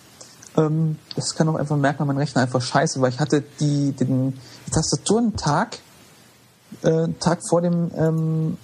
Ähm, 0.58 0.98
das 1.16 1.36
kann 1.36 1.48
auch 1.50 1.56
einfach 1.56 1.78
merken, 1.78 2.06
mein 2.08 2.18
Rechner 2.18 2.42
einfach 2.42 2.62
scheiße, 2.62 3.00
weil 3.02 3.10
ich 3.12 3.20
hatte 3.20 3.44
die, 3.60 3.92
den 3.94 4.34
die 4.68 4.72
Tastatur 4.72 5.20
einen 5.20 5.36
Tag, 5.36 5.78
äh, 6.84 7.08
Tag 7.20 7.40
vor 7.48 7.62
dem, 7.62 7.92
ähm, 7.96 8.58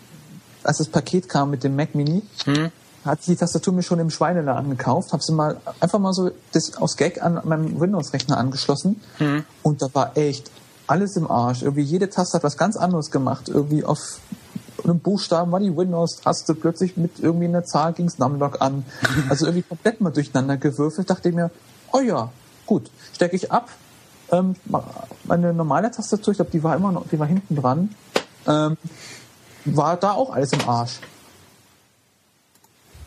als 0.63 0.77
das 0.79 0.87
Paket 0.89 1.29
kam 1.29 1.49
mit 1.51 1.63
dem 1.63 1.75
Mac 1.75 1.95
Mini, 1.95 2.23
Hm? 2.45 2.71
hatte 3.05 3.21
ich 3.21 3.27
die 3.27 3.35
Tastatur 3.37 3.73
mir 3.73 3.83
schon 3.83 3.99
im 3.99 4.09
Schweineladen 4.09 4.71
gekauft, 4.71 5.13
habe 5.13 5.23
sie 5.23 5.31
mal 5.33 5.57
einfach 5.79 5.99
mal 5.99 6.11
so 6.13 6.31
das 6.51 6.75
aus 6.75 6.97
Gag 6.97 7.21
an 7.23 7.39
meinem 7.45 7.79
Windows-Rechner 7.79 8.37
angeschlossen 8.37 9.01
Hm? 9.19 9.45
und 9.63 9.81
da 9.81 9.87
war 9.93 10.17
echt 10.17 10.51
alles 10.87 11.15
im 11.15 11.29
Arsch. 11.29 11.61
Irgendwie 11.63 11.83
jede 11.83 12.09
Taste 12.09 12.37
hat 12.37 12.43
was 12.43 12.57
ganz 12.57 12.75
anderes 12.77 13.11
gemacht. 13.11 13.49
Irgendwie 13.49 13.83
auf 13.83 13.99
einem 14.83 14.99
Buchstaben 14.99 15.51
war 15.51 15.59
die 15.59 15.75
Windows-Taste, 15.75 16.55
plötzlich 16.55 16.97
mit 16.97 17.19
irgendwie 17.19 17.45
einer 17.45 17.63
Zahl 17.63 17.93
ging's 17.93 18.19
Numlock 18.19 18.61
an. 18.61 18.85
Also 19.29 19.45
irgendwie 19.45 19.63
komplett 19.69 20.01
mal 20.01 20.11
durcheinander 20.11 20.57
gewürfelt. 20.57 21.09
Dachte 21.09 21.29
ich 21.29 21.35
mir, 21.35 21.51
oh 21.91 21.99
ja, 21.99 22.31
gut, 22.65 22.91
stecke 23.13 23.35
ich 23.35 23.51
ab. 23.51 23.69
Ähm, 24.31 24.55
meine 25.23 25.53
normale 25.53 25.89
Tastatur, 25.89 26.31
ich 26.31 26.37
glaube, 26.37 26.51
die 26.51 26.63
war 26.63 26.75
immer 26.75 26.91
noch, 26.91 27.07
die 27.07 27.17
war 27.17 27.27
hinten 27.27 27.55
dran, 27.55 27.95
ähm, 28.45 28.77
war 29.65 29.95
da 29.95 30.11
auch 30.11 30.33
alles 30.33 30.51
im 30.51 30.67
Arsch. 30.67 30.99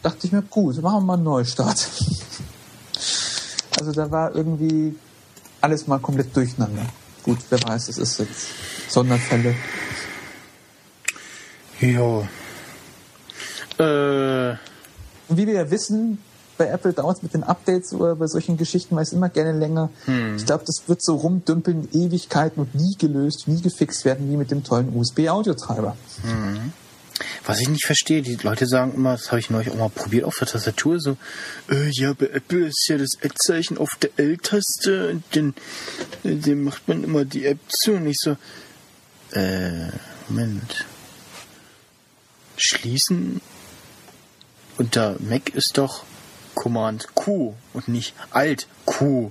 Dachte 0.03 0.27
ich 0.27 0.33
mir, 0.33 0.43
gut, 0.43 0.81
machen 0.81 0.97
wir 0.97 1.01
mal 1.01 1.15
einen 1.15 1.25
Neustart. 1.25 1.89
Also 3.79 3.93
da 3.93 4.11
war 4.11 4.35
irgendwie 4.35 4.95
alles 5.63 5.87
mal 5.87 5.99
komplett 6.01 6.37
durcheinander. 6.37 6.85
Gut, 7.23 7.39
wer 7.49 7.63
weiß, 7.63 7.87
das 7.87 7.97
ist 7.97 8.19
jetzt 8.19 8.49
Sonderfälle. 8.89 9.55
Ja. 11.81 12.29
Äh, 13.79 14.57
Und 15.29 15.37
wie 15.37 15.47
wir 15.47 15.55
ja 15.55 15.71
wissen, 15.71 16.19
bei 16.59 16.67
Apple 16.67 16.93
dauert 16.93 17.17
es 17.19 17.23
mit 17.23 17.33
den 17.33 17.43
Updates 17.43 17.95
oder 17.95 18.17
bei 18.17 18.27
solchen 18.27 18.59
Geschichten 18.59 18.95
meist 18.95 19.13
immer 19.15 19.31
gerne 19.31 19.59
länger. 19.59 19.89
Hm. 20.05 20.37
Ich 20.37 20.45
glaube, 20.45 20.65
das 20.67 20.83
wird 20.89 21.03
so 21.03 21.15
rumdümpeln 21.15 21.89
Ewigkeiten 21.93 22.61
und 22.61 22.75
nie 22.75 22.97
gelöst, 22.99 23.45
nie 23.47 23.63
gefixt 23.63 24.05
werden, 24.05 24.31
wie 24.31 24.37
mit 24.37 24.51
dem 24.51 24.63
tollen 24.63 24.95
USB-Audiotreiber. 24.95 25.97
hm. 26.23 26.73
Was 27.45 27.61
ich 27.61 27.69
nicht 27.69 27.85
verstehe, 27.85 28.23
die 28.23 28.37
Leute 28.37 28.67
sagen 28.67 28.95
immer, 28.95 29.13
das 29.13 29.31
habe 29.31 29.41
ich 29.41 29.51
neulich 29.51 29.71
auch 29.71 29.77
mal 29.77 29.91
probiert 29.91 30.25
auf 30.25 30.37
der 30.39 30.49
Tastatur, 30.49 30.99
so, 31.01 31.17
äh, 31.71 31.91
ja, 31.93 32.15
bei 32.15 32.27
Apple 32.27 32.67
ist 32.67 32.87
ja 32.89 32.97
das 32.97 33.11
Ad-Zeichen 33.23 33.77
auf 33.77 33.91
der 34.01 34.11
L-Taste 34.17 35.11
und 35.11 35.25
dann, 35.33 35.55
äh, 36.25 36.37
dann 36.37 36.63
macht 36.63 36.89
man 36.89 37.05
immer 37.05 37.27
die 37.27 37.45
App 37.45 37.59
zu 37.69 37.93
und 37.93 38.07
ich 38.07 38.17
so, 38.19 38.37
äh, 39.33 39.89
Moment. 40.29 40.87
Schließen 42.61 43.41
unter 44.77 45.17
Mac 45.19 45.55
ist 45.55 45.79
doch 45.79 46.05
Command 46.55 47.15
Q 47.15 47.55
und 47.73 47.89
nicht 47.89 48.15
Alt 48.31 48.67
Q. 48.85 49.31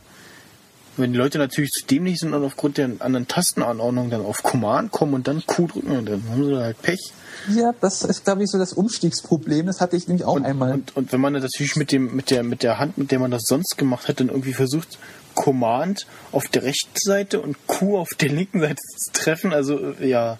Wenn 0.98 1.14
die 1.14 1.18
Leute 1.18 1.38
natürlich 1.38 1.72
zu 1.72 1.86
dämlich 1.86 2.20
sind 2.20 2.34
und 2.34 2.44
aufgrund 2.44 2.78
der 2.78 2.90
anderen 3.00 3.28
Tastenanordnung 3.28 4.10
dann 4.10 4.26
auf 4.26 4.44
Command 4.44 4.92
kommen 4.92 5.14
und 5.14 5.28
dann 5.28 5.46
Q 5.46 5.68
drücken, 5.68 6.06
dann 6.06 6.24
haben 6.30 6.46
sie 6.46 6.58
halt 6.58 6.82
Pech. 6.82 7.14
Ja, 7.56 7.74
das 7.80 8.04
ist, 8.04 8.26
glaube 8.26 8.44
ich, 8.44 8.50
so 8.50 8.58
das 8.58 8.74
Umstiegsproblem. 8.74 9.68
Das 9.68 9.80
hatte 9.80 9.96
ich 9.96 10.08
nämlich 10.08 10.26
auch 10.26 10.42
einmal. 10.42 10.74
Und, 10.74 10.96
und 10.98 11.12
wenn 11.14 11.22
man 11.22 11.34
das 11.34 11.44
natürlich 11.44 11.78
mit 11.78 11.92
dem, 11.92 12.16
mit 12.16 12.32
der, 12.32 12.44
mit 12.44 12.64
der 12.64 12.80
Hand, 12.80 12.98
mit 12.98 13.12
der 13.12 13.20
man 13.20 13.32
das 13.32 13.44
sonst 13.46 13.78
gemacht 13.78 14.08
hat, 14.08 14.20
dann 14.20 14.28
irgendwie 14.28 14.54
versucht, 14.54 15.00
Command 15.36 16.06
auf 16.32 16.48
der 16.50 16.64
rechten 16.64 16.98
Seite 16.98 17.40
und 17.40 17.56
Q 17.66 17.98
auf 17.98 18.10
der 18.20 18.30
linken 18.30 18.60
Seite 18.60 18.76
zu 18.76 19.12
treffen, 19.14 19.54
also 19.54 19.94
ja, 20.02 20.38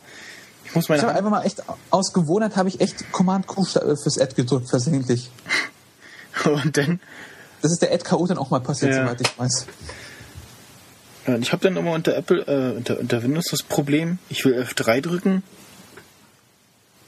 ich 0.70 0.76
muss 0.76 0.86
Ich 0.86 0.90
meine 0.90 1.02
Hand, 1.04 1.18
einfach 1.18 1.30
mal 1.32 1.44
echt 1.46 1.64
aus 1.90 2.14
Gewohnheit 2.14 2.56
habe 2.56 2.70
ich 2.70 2.80
echt 2.82 3.12
Command 3.12 3.48
Q 3.48 3.64
äh, 3.64 3.96
fürs 3.96 4.18
Ad 4.20 4.34
gedrückt 4.36 4.70
versehentlich. 4.70 5.30
und 6.46 6.78
dann, 6.78 7.00
Das 7.62 7.72
ist 7.72 7.82
der 7.82 7.92
Ad 7.94 8.04
KO 8.04 8.26
dann 8.28 8.38
auch 8.38 8.50
mal 8.50 8.62
passiert, 8.62 8.94
Ja. 8.94 9.04
soweit 9.06 9.22
ich 9.22 9.38
weiß. 9.38 9.66
ja, 11.28 11.36
ich 11.38 11.52
habe 11.52 11.64
dann 11.64 11.76
immer 11.78 11.92
unter 11.92 12.16
Apple, 12.16 12.42
äh, 12.42 12.78
unter, 12.78 13.00
unter 13.00 13.24
Windows 13.24 13.48
das 13.52 13.64
Problem, 13.64 14.20
ich 14.30 14.46
will 14.46 14.62
F3 14.62 15.02
drücken, 15.02 15.44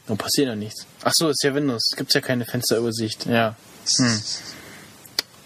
dann 0.08 0.18
passiert 0.18 0.48
ja 0.48 0.56
nichts. 0.56 0.86
Ach 1.04 1.14
so, 1.14 1.30
ist 1.30 1.44
ja 1.44 1.54
Windows, 1.54 1.92
gibt's 1.96 2.14
ja 2.14 2.22
keine 2.22 2.46
Fensterübersicht, 2.46 3.28
ja. 3.28 3.56
Hm. 3.98 4.22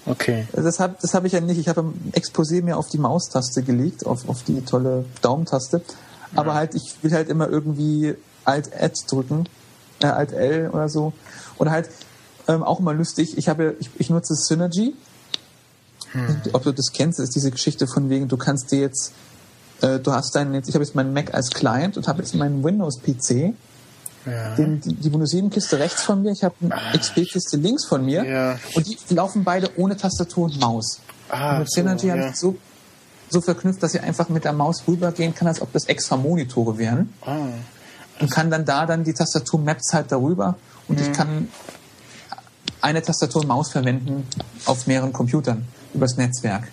Okay. 0.08 0.48
Das 0.54 0.80
habe 0.80 0.96
das 1.02 1.14
hab 1.14 1.26
ich 1.26 1.34
ja 1.34 1.42
nicht. 1.42 1.58
Ich 1.58 1.68
habe 1.68 1.82
im 1.82 2.12
Exposé 2.12 2.62
mir 2.62 2.78
auf 2.78 2.90
die 2.90 2.98
Maustaste 3.00 3.64
gelegt, 3.64 4.06
auf, 4.06 4.30
auf 4.30 4.44
die 4.44 4.62
tolle 4.62 5.06
Daumentaste. 5.22 5.82
Aber 6.34 6.54
halt, 6.54 6.76
ich 6.76 6.96
will 7.02 7.12
halt 7.12 7.30
immer 7.30 7.48
irgendwie 7.50 8.16
Alt-Ad 8.46 8.94
drücken, 9.08 9.48
äh, 10.02 10.08
Alt-L 10.08 10.70
oder 10.70 10.90
so. 10.90 11.14
Oder 11.58 11.72
halt, 11.72 11.90
ähm, 12.48 12.64
auch 12.64 12.80
immer 12.80 12.94
lustig, 12.94 13.38
ich 13.38 13.48
habe, 13.50 13.76
ich, 13.80 13.90
ich 13.98 14.10
nutze 14.10 14.36
Synergy. 14.36 14.94
Ob 16.54 16.64
du 16.64 16.72
das 16.72 16.94
kennst, 16.94 17.20
ist 17.20 17.36
diese 17.36 17.52
Geschichte 17.52 17.88
von 17.88 18.10
wegen, 18.10 18.30
du 18.30 18.38
kannst 18.38 18.72
dir 18.72 18.80
jetzt, 18.80 19.12
äh, 19.82 20.00
du 20.00 20.14
hast 20.14 20.34
deinen, 20.34 20.54
jetzt, 20.54 20.70
ich 20.70 20.76
habe 20.76 20.86
jetzt 20.86 20.96
meinen 20.96 21.12
Mac 21.14 21.34
als 21.34 21.50
Client 21.50 21.98
und 21.98 22.08
habe 22.08 22.22
jetzt 22.22 22.34
meinen 22.36 22.64
Windows-PC, 22.64 23.54
Ja. 24.26 24.56
den, 24.56 24.80
die, 24.80 24.94
die 24.94 25.12
Windows 25.12 25.32
7 25.32 25.50
Kiste 25.50 25.78
rechts 25.78 26.04
von 26.04 26.22
mir, 26.22 26.32
ich 26.32 26.44
habe 26.44 26.56
eine 26.62 26.98
XP-Kiste 26.98 27.58
links 27.58 27.86
von 27.86 28.06
mir 28.06 28.24
Ja. 28.26 28.60
und 28.76 28.88
die 28.88 29.14
laufen 29.14 29.44
beide 29.44 29.70
ohne 29.78 29.98
Tastatur 29.98 30.46
und 30.46 30.60
Maus. 30.62 31.02
Ah, 31.28 31.54
und 31.54 31.60
mit 31.60 31.72
so, 31.72 31.82
Synergy 31.82 32.08
habe 32.08 32.22
ja. 32.22 32.30
ich 32.30 32.36
so, 32.38 32.56
so 33.30 33.42
verknüpft, 33.42 33.82
dass 33.82 33.94
ich 33.94 34.02
einfach 34.02 34.30
mit 34.30 34.46
der 34.46 34.54
Maus 34.54 34.84
rübergehen 34.88 35.34
kann, 35.34 35.48
als 35.48 35.62
ob 35.62 35.72
das 35.74 35.86
extra 35.86 36.18
Monitore 36.18 36.78
wären. 36.78 37.14
Ah. 37.26 37.48
und 38.20 38.32
kann 38.32 38.50
dann 38.50 38.66
da 38.66 38.86
dann 38.86 39.04
die 39.04 39.14
Tastatur 39.14 39.60
Maps 39.60 39.94
halt 39.94 40.12
darüber 40.12 40.56
und 40.88 41.02
ich 41.02 41.12
kann 41.12 41.50
eine 42.82 43.02
Tastatur 43.02 43.42
und 43.42 43.48
Maus 43.48 43.72
verwenden 43.72 44.28
auf 44.66 44.88
mehreren 44.88 45.12
Computern 45.12 45.66
übers 45.94 46.18
Netzwerk. 46.18 46.68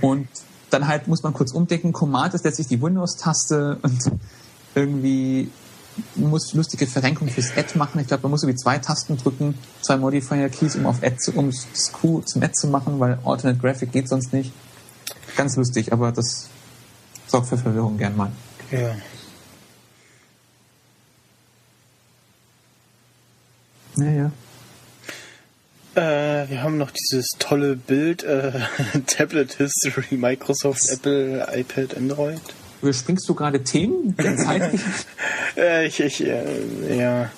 Und 0.00 0.28
dann 0.70 0.86
halt 0.86 1.08
muss 1.08 1.22
man 1.22 1.34
kurz 1.34 1.52
umdenken. 1.52 1.92
Command 1.92 2.34
ist 2.34 2.44
letztlich 2.44 2.68
die 2.68 2.80
Windows-Taste 2.80 3.78
und 3.82 4.00
irgendwie 4.74 5.50
muss 6.14 6.54
lustige 6.54 6.86
Verrenkung 6.86 7.28
fürs 7.28 7.50
Add 7.56 7.76
machen. 7.76 8.00
Ich 8.00 8.06
glaube, 8.06 8.22
man 8.22 8.30
muss 8.30 8.42
irgendwie 8.42 8.58
zwei 8.58 8.78
Tasten 8.78 9.18
drücken, 9.18 9.58
zwei 9.82 9.96
Modifier-Keys, 9.96 10.76
um 10.76 10.86
auf 10.86 11.02
Add 11.02 11.18
zu, 11.18 11.32
um 11.32 11.50
das 11.50 11.92
Q 11.92 12.22
zum 12.22 12.42
Add 12.42 12.52
zu 12.54 12.68
machen, 12.68 12.98
weil 13.00 13.18
Alternate 13.24 13.58
Graphic 13.58 13.92
geht 13.92 14.08
sonst 14.08 14.32
nicht. 14.32 14.52
Ganz 15.36 15.56
lustig, 15.56 15.92
aber 15.92 16.12
das 16.12 16.48
sorgt 17.26 17.48
für 17.48 17.56
Verwirrung 17.58 17.96
gern 17.98 18.16
mal. 18.16 18.30
Ja. 18.70 18.94
Naja. 23.96 24.30
Äh, 25.94 26.48
wir 26.48 26.62
haben 26.62 26.78
noch 26.78 26.90
dieses 26.90 27.32
tolle 27.38 27.76
Bild, 27.76 28.22
äh, 28.22 28.52
Tablet 29.06 29.54
History, 29.54 30.16
Microsoft, 30.16 30.88
Apple, 30.88 31.46
iPad, 31.54 31.96
Android. 31.96 32.40
Überspringst 32.80 33.28
du 33.28 33.34
gerade 33.34 33.62
Themen 33.62 34.16
der 34.16 34.36
Zeit? 34.36 34.78
Äh, 35.54 35.86
ich, 35.86 36.00
ich, 36.00 36.24
äh, 36.24 36.96
ja. 36.98 37.30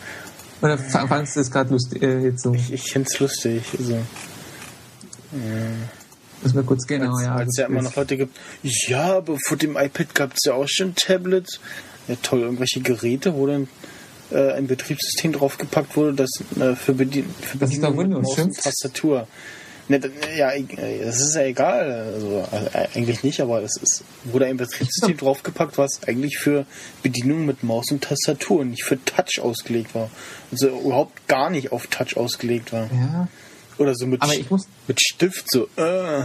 Oder 0.62 0.78
fa- 0.78 1.04
fandest 1.08 1.34
du 1.34 1.40
das 1.40 1.50
gerade 1.50 1.70
lustig? 1.70 2.00
Äh, 2.00 2.20
jetzt 2.20 2.44
so? 2.44 2.54
Ich, 2.54 2.72
ich 2.72 2.92
find's 2.92 3.18
lustig. 3.18 3.64
Also, 3.76 3.98
Müssen 6.44 6.56
wir 6.56 6.62
kurz 6.62 6.86
genau, 6.86 7.18
ja. 7.18 7.34
als 7.34 7.48
das 7.48 7.56
ja 7.56 7.66
immer 7.66 7.82
noch 7.82 7.96
Leute 7.96 8.16
gibt, 8.16 8.36
ja, 8.62 9.16
aber 9.16 9.36
vor 9.46 9.56
dem 9.56 9.76
iPad 9.76 10.14
gab's 10.14 10.44
ja 10.44 10.54
auch 10.54 10.68
schon 10.68 10.94
Tablets. 10.94 11.60
Ja, 12.06 12.16
toll, 12.22 12.40
irgendwelche 12.40 12.80
Geräte, 12.80 13.34
wo 13.34 13.46
dann 13.46 13.66
äh, 14.30 14.52
ein 14.52 14.66
Betriebssystem 14.66 15.32
draufgepackt 15.32 15.96
wurde, 15.96 16.14
das 16.14 16.30
äh, 16.60 16.76
für, 16.76 16.92
Bedien 16.92 17.26
für 17.40 17.58
Das 17.58 17.70
Bedienung 17.70 17.96
mit 17.96 18.10
Maus 18.10 18.38
und? 18.38 18.56
Tastatur. 18.56 19.26
Ne, 19.88 20.00
ja, 20.36 20.50
äh, 20.52 20.64
das 21.04 21.20
ist 21.20 21.34
ja 21.34 21.42
egal. 21.42 21.90
Also, 22.14 22.44
äh, 22.72 22.88
eigentlich 22.94 23.22
nicht, 23.22 23.40
aber 23.40 23.62
es 23.62 23.76
ist, 23.76 24.04
wurde 24.24 24.46
ein 24.46 24.56
Betriebssystem 24.56 25.16
draufgepackt, 25.18 25.76
was 25.76 26.00
eigentlich 26.06 26.38
für 26.38 26.64
Bedienung 27.02 27.44
mit 27.44 27.62
Maus 27.62 27.90
und 27.90 28.02
Tastatur 28.02 28.60
und 28.60 28.70
nicht 28.70 28.84
für 28.84 29.02
Touch 29.04 29.40
ausgelegt 29.40 29.94
war. 29.94 30.10
Also 30.50 30.68
überhaupt 30.68 31.28
gar 31.28 31.50
nicht 31.50 31.72
auf 31.72 31.86
Touch 31.88 32.16
ausgelegt 32.16 32.72
war. 32.72 32.88
Ja. 32.92 33.28
Oder 33.78 33.94
so 33.94 34.06
mit, 34.06 34.22
muss- 34.50 34.68
mit 34.86 35.00
Stift 35.00 35.50
so. 35.50 35.68
Äh. 35.76 36.22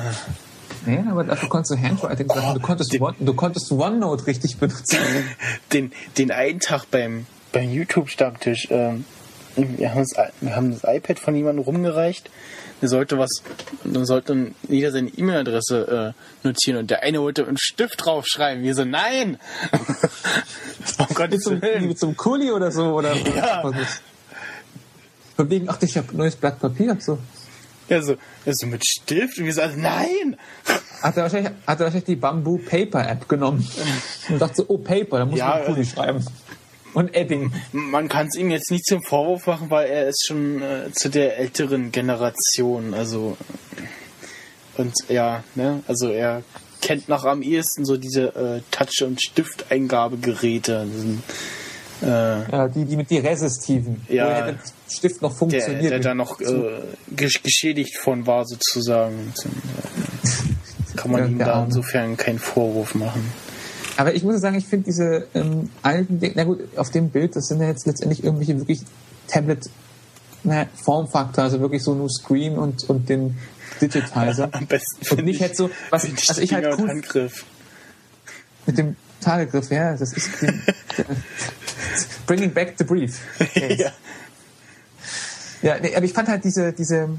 Ja, 0.86 1.04
aber 1.12 1.24
dafür 1.26 1.50
konntest 1.50 1.72
du 1.72 1.78
Handwriting 1.82 2.28
machen. 2.28 2.54
Du 2.56 2.62
konntest, 2.62 3.00
One, 3.02 3.16
du 3.20 3.34
konntest 3.34 3.72
OneNote 3.72 4.28
richtig 4.28 4.58
benutzen. 4.58 5.00
den, 5.74 5.92
den 6.18 6.32
einen 6.32 6.60
Tag 6.60 6.86
beim, 6.90 7.26
beim 7.52 7.70
YouTube-Stammtisch, 7.72 8.68
ähm, 8.70 9.04
wir, 9.56 9.92
haben 9.94 10.00
das, 10.02 10.32
wir 10.40 10.56
haben 10.56 10.72
das 10.72 10.84
iPad 10.84 11.20
von 11.20 11.36
jemandem 11.36 11.66
rumgereicht. 11.66 12.30
Der 12.82 12.88
sollte 12.88 13.18
was, 13.18 13.30
dann 13.84 14.06
sollte 14.06 14.54
jeder 14.70 14.92
seine 14.94 15.10
E-Mail-Adresse 15.10 16.14
äh, 16.16 16.48
notieren 16.48 16.80
und 16.80 16.90
der 16.90 17.04
eine 17.04 17.20
wollte 17.20 17.46
einen 17.46 17.58
Stift 17.58 18.06
draufschreiben. 18.06 18.64
Wir 18.64 18.74
so, 18.74 18.86
nein! 18.86 19.38
oh 21.00 21.06
Gott, 21.14 21.32
mit 21.32 21.44
so 21.44 22.08
einem 22.08 22.16
Kuli 22.16 22.52
oder 22.52 22.72
so. 22.72 22.94
Oder 22.94 23.16
Ja. 23.16 23.70
Von 25.36 25.50
wegen, 25.50 25.70
ach, 25.70 25.78
ich 25.82 25.98
habe 25.98 26.16
neues 26.16 26.38
Blatt 26.38 26.60
Papier. 26.60 26.96
So. 27.00 27.18
Ja, 27.90 28.02
so, 28.02 28.16
ja, 28.46 28.54
so 28.54 28.68
mit 28.68 28.86
Stift 28.86 29.38
und 29.38 29.46
wir 29.46 29.54
so, 29.54 29.62
nein! 29.76 30.38
Hat 31.02 31.18
er 31.18 31.24
wahrscheinlich, 31.24 31.52
hat 31.66 31.80
er 31.80 31.86
wahrscheinlich 31.86 32.06
die 32.06 32.16
Bamboo 32.16 32.58
Paper 32.58 33.10
App 33.10 33.28
genommen 33.30 33.68
und 34.30 34.40
dachte 34.40 34.56
so, 34.58 34.66
oh 34.68 34.78
Paper, 34.78 35.20
da 35.20 35.26
muss 35.26 35.40
Ja, 35.40 35.56
man 35.58 35.66
Kuli 35.66 35.86
schreiben. 35.86 36.26
Und 36.94 37.16
Edding. 37.16 37.54
Man 37.72 38.10
kann 38.10 38.28
es 38.28 38.36
ihm 38.36 38.50
jetzt 38.50 38.72
nicht 38.72 38.86
zum 38.86 39.04
Vorwurf 39.04 39.46
machen, 39.46 39.70
weil 39.70 39.88
er 39.88 40.08
ist 40.08 40.26
schon 40.28 40.62
äh, 40.62 40.92
zu 40.92 41.10
der 41.10 41.38
älteren 41.38 41.92
Generation. 41.92 42.94
Also 42.94 43.38
und 44.78 44.94
ja, 45.08 45.44
ne, 45.56 45.84
also 45.88 46.10
er 46.10 46.42
kennt 46.82 47.10
noch 47.10 47.26
am 47.26 47.42
ehesten 47.42 47.86
so 47.86 47.98
diese 47.98 48.28
äh, 48.36 48.62
Touch- 48.72 49.04
und 49.04 49.22
Stifteingabegeräte. 49.22 50.88
Diesen, 50.92 51.24
äh, 52.02 52.52
Ja, 52.52 52.68
die, 52.68 52.86
die 52.86 52.96
mit 52.96 53.10
die 53.10 53.18
resistiven. 53.20 54.02
Ja. 54.08 54.26
Wo 54.26 54.30
der 54.30 54.56
Stift 54.90 55.22
noch 55.22 55.30
der, 55.32 55.38
funktioniert. 55.38 55.92
der 55.92 56.00
da 56.00 56.14
noch 56.14 56.40
äh, 56.42 56.46
gesch- 57.16 57.44
geschädigt 57.44 57.98
von 57.98 58.26
war 58.28 58.46
sozusagen. 58.46 59.34
Kann 60.96 61.12
man 61.12 61.22
Ja, 61.22 61.28
ihm 61.28 61.38
der 61.38 61.48
da 61.48 61.54
Arme. 61.54 61.66
insofern 61.68 62.18
keinen 62.18 62.40
Vorwurf 62.40 62.96
machen. 62.96 63.32
Aber 63.98 64.14
ich 64.16 64.24
muss 64.24 64.40
sagen, 64.42 64.58
ich 64.58 64.66
finde 64.66 64.86
diese 64.86 65.28
ähm, 65.36 65.70
alten 65.82 66.20
Dinge, 66.20 66.34
na 66.36 66.44
gut, 66.46 66.60
auf 66.78 66.90
dem 66.90 67.10
Bild, 67.10 67.36
das 67.36 67.48
sind 67.48 67.62
ja 67.62 67.68
jetzt 67.68 67.86
letztendlich 67.86 68.24
irgendwelche 68.24 68.58
wirklich 68.58 68.82
Tablet 69.28 69.70
na, 70.44 70.68
Formfaktor, 70.84 71.44
also 71.44 71.60
wirklich 71.60 71.84
so 71.84 71.94
nur 71.94 72.10
Screen 72.10 72.58
und, 72.58 72.90
und 72.90 73.10
den 73.10 73.38
Digitizer. 73.82 74.48
Am 74.54 74.68
besten 74.68 74.98
und 75.02 75.08
finde 75.08 75.24
nicht 75.26 75.36
ich, 75.36 75.42
halt 75.42 75.56
so, 75.58 75.70
was, 75.90 76.04
was 76.28 76.36
die 76.38 76.44
ich 76.44 76.54
halt 76.54 76.66
cool 76.80 76.88
Handgriff. 76.88 77.44
mit 78.66 78.78
dem 78.78 78.96
Talegriff, 79.20 79.70
ja, 79.70 79.98
das 79.98 80.14
ist 80.14 80.30
die, 80.42 80.48
Bringing 82.26 82.54
back 82.54 82.76
the 82.78 82.86
brief. 82.86 83.20
ja. 83.56 83.92
Ja, 85.62 85.76
nee, 85.80 85.96
aber 85.96 86.06
ich 86.06 86.14
fand 86.14 86.28
halt 86.30 86.44
diese, 86.44 86.74
diese 86.74 87.10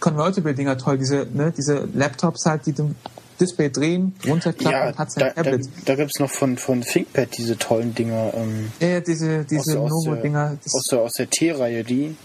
Convertible-Dinger 0.00 0.78
toll, 0.78 0.98
diese, 0.98 1.26
ne, 1.32 1.52
diese 1.56 1.88
Laptops 1.94 2.44
halt, 2.46 2.66
die 2.66 2.72
dem 2.72 2.94
Display 3.40 3.70
drehen, 3.70 4.14
runterklappen 4.26 4.72
Ja, 4.72 4.88
und 4.88 4.98
hat 4.98 5.08
da, 5.08 5.10
sein 5.10 5.32
da, 5.34 5.42
Tablet. 5.42 5.68
da 5.84 5.94
gibt 5.94 6.10
es 6.14 6.20
noch 6.20 6.30
von, 6.30 6.58
von 6.58 6.80
ThinkPad 6.80 7.28
diese 7.36 7.56
tollen 7.56 7.94
Dinger. 7.94 8.32
Ähm, 8.34 8.72
Ja, 8.80 9.00
diese, 9.00 9.44
diese 9.44 9.76
Novo-Dinger. 9.76 10.58
aus 10.74 10.86
der, 10.90 11.00
aus 11.00 11.12
der 11.12 11.30
T-Reihe, 11.30 11.84
die. 11.84 12.16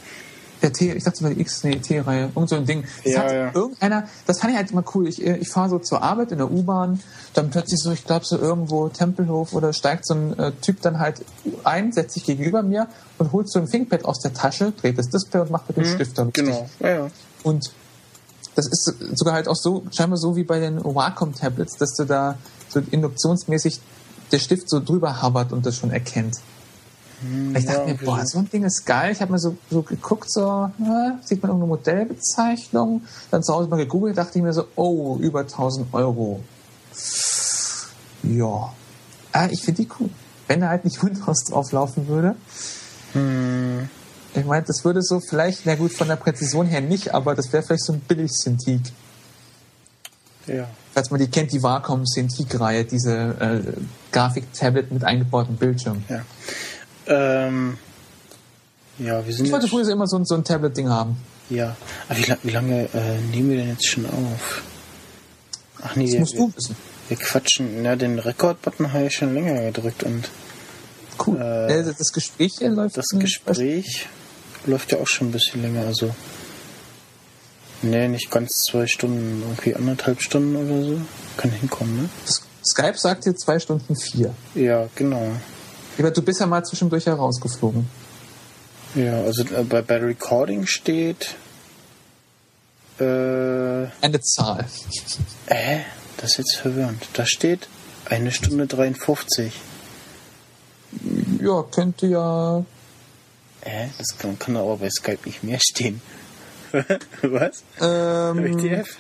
Der 0.63 0.73
T, 0.73 0.93
ich 0.93 1.03
dachte, 1.03 1.21
war 1.23 1.29
die 1.29 1.41
X, 1.41 1.63
nee, 1.63 1.75
T-Reihe, 1.75 2.31
irgend 2.33 2.49
so 2.49 2.55
ein 2.55 2.65
Ding. 2.65 2.85
Das 3.03 3.13
Ja, 3.13 3.19
hat 3.19 3.31
ja. 3.31 3.51
irgendeiner, 3.53 4.07
das 4.25 4.39
fand 4.39 4.53
ich 4.53 4.57
halt 4.57 4.71
immer 4.71 4.83
cool. 4.95 5.07
Ich, 5.07 5.23
äh, 5.23 5.35
ich 5.37 5.49
fahre 5.49 5.69
so 5.69 5.79
zur 5.79 6.01
Arbeit 6.01 6.31
in 6.31 6.37
der 6.37 6.49
U-Bahn, 6.49 7.01
dann 7.33 7.49
plötzlich 7.49 7.81
so, 7.81 7.91
ich 7.91 8.05
glaube 8.05 8.25
so 8.25 8.37
irgendwo 8.39 8.87
Tempelhof 8.87 9.53
oder 9.53 9.73
steigt 9.73 10.07
so 10.07 10.13
ein 10.15 10.39
äh, 10.39 10.51
Typ 10.61 10.81
dann 10.81 10.99
halt 10.99 11.25
ein, 11.65 11.91
setzt 11.91 12.13
sich 12.13 12.23
gegenüber 12.23 12.63
mir 12.63 12.87
und 13.17 13.33
holt 13.33 13.49
so 13.49 13.59
ein 13.59 13.69
ThinkPad 13.69 14.05
aus 14.05 14.19
der 14.19 14.33
Tasche, 14.33 14.71
dreht 14.71 14.97
das 14.97 15.09
Display 15.09 15.41
und 15.41 15.51
macht 15.51 15.67
mit 15.67 15.77
dem 15.77 15.85
Stift 15.85 16.17
da 16.17 16.23
lustig. 16.23 16.45
Genau, 16.45 16.69
ja, 16.79 16.89
ja. 16.89 17.07
Und 17.43 17.71
das 18.55 18.67
ist 18.67 18.93
sogar 19.15 19.33
halt 19.33 19.47
auch 19.47 19.55
so, 19.55 19.83
scheinbar 19.91 20.17
so 20.17 20.35
wie 20.35 20.43
bei 20.43 20.59
den 20.59 20.83
Wacom-Tablets, 20.83 21.77
dass 21.77 21.93
du 21.95 22.05
da 22.05 22.37
so 22.69 22.79
induktionsmäßig 22.79 23.81
der 24.31 24.39
Stift 24.39 24.69
so 24.69 24.79
drüber 24.79 25.21
hovert 25.21 25.51
und 25.51 25.65
das 25.65 25.75
schon 25.75 25.91
erkennt. 25.91 26.37
Ich 27.55 27.65
dachte 27.65 27.81
ja, 27.81 27.85
mir, 27.85 27.95
boah, 27.95 28.25
so 28.25 28.39
ein 28.39 28.49
Ding 28.49 28.63
ist 28.63 28.85
geil. 28.85 29.11
Ich 29.11 29.21
habe 29.21 29.31
mir 29.31 29.39
so, 29.39 29.55
so 29.69 29.81
geguckt, 29.81 30.31
so, 30.31 30.69
na, 30.77 31.19
sieht 31.23 31.41
man 31.41 31.51
irgendeine 31.51 31.69
Modellbezeichnung. 31.69 33.03
Dann 33.31 33.43
zu 33.43 33.53
Hause 33.53 33.69
mal 33.69 33.77
gegoogelt, 33.77 34.17
dachte 34.17 34.37
ich 34.39 34.43
mir 34.43 34.53
so, 34.53 34.65
oh, 34.75 35.17
über 35.17 35.41
1000 35.41 35.93
Euro. 35.93 36.41
Ja. 38.23 38.73
Ah, 39.31 39.47
ich 39.49 39.63
finde 39.63 39.83
die 39.83 39.89
cool. 39.99 40.09
Wenn 40.47 40.61
da 40.61 40.69
halt 40.69 40.85
nicht 40.85 41.03
Windows 41.03 41.43
drauf 41.45 41.71
laufen 41.71 42.07
würde. 42.07 42.35
Ich 44.33 44.45
meine, 44.45 44.65
das 44.65 44.83
würde 44.83 45.01
so 45.03 45.19
vielleicht, 45.19 45.65
na 45.65 45.75
gut, 45.75 45.93
von 45.93 46.07
der 46.07 46.15
Präzision 46.15 46.65
her 46.65 46.81
nicht, 46.81 47.13
aber 47.13 47.35
das 47.35 47.53
wäre 47.53 47.63
vielleicht 47.63 47.85
so 47.85 47.93
ein 47.93 47.99
billig 47.99 48.31
Cintiq. 48.31 48.81
ja. 50.47 50.67
Falls 50.93 51.09
man 51.09 51.19
die 51.19 51.27
kennt, 51.27 51.51
die 51.51 51.63
Wacom 51.63 52.05
Cintiq-Reihe, 52.05 52.85
diese 52.85 53.13
äh, 53.39 53.81
Grafik-Tablet 54.11 54.91
mit 54.91 55.03
eingebautem 55.03 55.55
Bildschirm. 55.55 56.03
Ja. 56.07 56.21
Ähm, 57.07 57.77
ja, 58.99 59.25
wir 59.25 59.33
sind 59.33 59.45
Ich 59.45 59.51
wollte 59.51 59.67
früher 59.67 59.87
immer 59.89 60.07
so, 60.07 60.17
ein- 60.17 60.25
so 60.25 60.35
ein 60.35 60.43
Tablet-Ding 60.43 60.89
haben. 60.89 61.17
ja. 61.49 61.75
Aber 62.09 62.17
wie, 62.19 62.33
wie 62.43 62.51
lange 62.51 62.83
äh, 62.93 63.17
nehmen 63.31 63.49
wir 63.49 63.57
denn 63.57 63.69
jetzt 63.69 63.87
schon 63.87 64.05
auf? 64.05 64.61
Ach 65.81 65.95
nee, 65.95 66.05
Das 66.05 66.13
wir, 66.13 66.19
musst 66.21 66.33
wir, 66.33 66.39
du 66.39 66.53
wissen. 66.55 66.75
wir 67.09 67.17
quatschen. 67.17 67.83
Ja, 67.83 67.95
den 67.95 68.19
Rekord-Button 68.19 68.93
habe 68.93 69.05
ich 69.07 69.15
schon 69.15 69.33
länger 69.33 69.61
gedrückt 69.71 70.03
und 70.03 70.29
Cool. 71.25 71.37
Äh, 71.39 71.79
Äh, 71.79 71.93
das 71.97 72.11
Gespräch 72.11 72.53
hier 72.57 72.69
läuft. 72.69 72.97
das 72.97 73.09
Gespräch 73.09 74.07
läuft 74.65 74.91
ja 74.91 74.97
auch 74.99 75.07
schon 75.07 75.27
ein 75.27 75.31
bisschen 75.31 75.61
länger. 75.61 75.85
Also, 75.85 76.13
nee, 77.81 78.07
nicht 78.07 78.31
ganz 78.31 78.63
zwei 78.63 78.87
Stunden, 78.87 79.43
irgendwie 79.43 79.75
anderthalb 79.75 80.21
Stunden 80.21 80.55
oder 80.55 80.83
so. 80.83 81.01
Kann 81.37 81.51
hinkommen, 81.51 82.03
ne? 82.03 82.09
Skype 82.65 82.97
sagt 82.97 83.25
hier 83.25 83.35
zwei 83.35 83.59
Stunden 83.59 83.95
vier. 83.95 84.33
Ja, 84.55 84.87
genau. 84.95 85.33
Aber 85.97 86.11
du 86.11 86.21
bist 86.21 86.39
ja 86.39 86.45
mal 86.45 86.63
zwischendurch 86.63 87.05
herausgeflogen. 87.05 87.87
Ja, 88.95 89.21
also 89.21 89.43
äh, 89.43 89.63
bei, 89.63 89.81
bei 89.81 89.97
Recording 89.97 90.65
steht. 90.65 91.35
Äh, 92.99 93.03
Eine 93.03 94.21
Zahl. 94.21 94.65
äh, 95.47 95.79
das 96.17 96.31
ist 96.31 96.37
jetzt 96.37 96.55
verwirrend. 96.57 97.07
Da 97.13 97.25
steht 97.25 97.67
eine 98.05 98.31
Stunde 98.31 98.67
53. 98.67 99.53
Ja, 101.41 101.63
könnte 101.63 102.07
ja. 102.07 102.59
Äh, 103.61 103.87
das 103.97 104.17
kann, 104.17 104.37
kann 104.37 104.57
aber 104.57 104.77
bei 104.77 104.89
Skype 104.89 105.25
nicht 105.25 105.43
mehr 105.43 105.59
stehen. 105.59 106.01
Was? 107.21 107.63
Ähm, 107.79 108.57
WTF? 108.57 108.97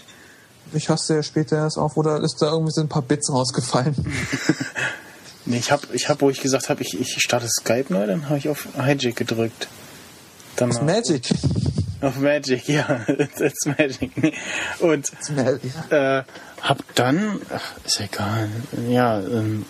ich 0.73 0.89
hasse 0.89 1.15
ja 1.15 1.23
später 1.23 1.57
erst 1.57 1.77
auf, 1.77 1.97
oder 1.97 2.21
ist 2.21 2.41
da 2.41 2.51
irgendwie 2.51 2.71
so 2.71 2.81
ein 2.81 2.89
paar 2.89 3.01
Bits 3.01 3.31
rausgefallen? 3.31 3.95
Nee, 5.45 5.57
ich 5.57 5.71
habe, 5.71 5.87
ich 5.93 6.09
hab, 6.09 6.21
wo 6.21 6.29
ich 6.29 6.41
gesagt 6.41 6.69
habe, 6.69 6.81
ich, 6.83 6.99
ich 6.99 7.15
starte 7.19 7.47
Skype 7.49 7.91
neu, 7.91 8.07
dann 8.07 8.29
habe 8.29 8.37
ich 8.37 8.49
auf 8.49 8.67
Hijack 8.75 9.15
gedrückt. 9.15 9.67
Dann 10.55 10.71
Auf 10.71 10.81
Magic. 10.81 11.29
Auf 12.01 12.17
Magic, 12.17 12.67
ja. 12.67 13.05
It's 13.07 13.65
Magic. 13.65 14.11
Und 14.79 15.11
äh, 15.89 16.23
hab 16.61 16.95
dann, 16.95 17.41
ach, 17.53 17.85
ist 17.85 17.99
egal, 17.99 18.49
ja, 18.87 19.19
ähm, 19.19 19.65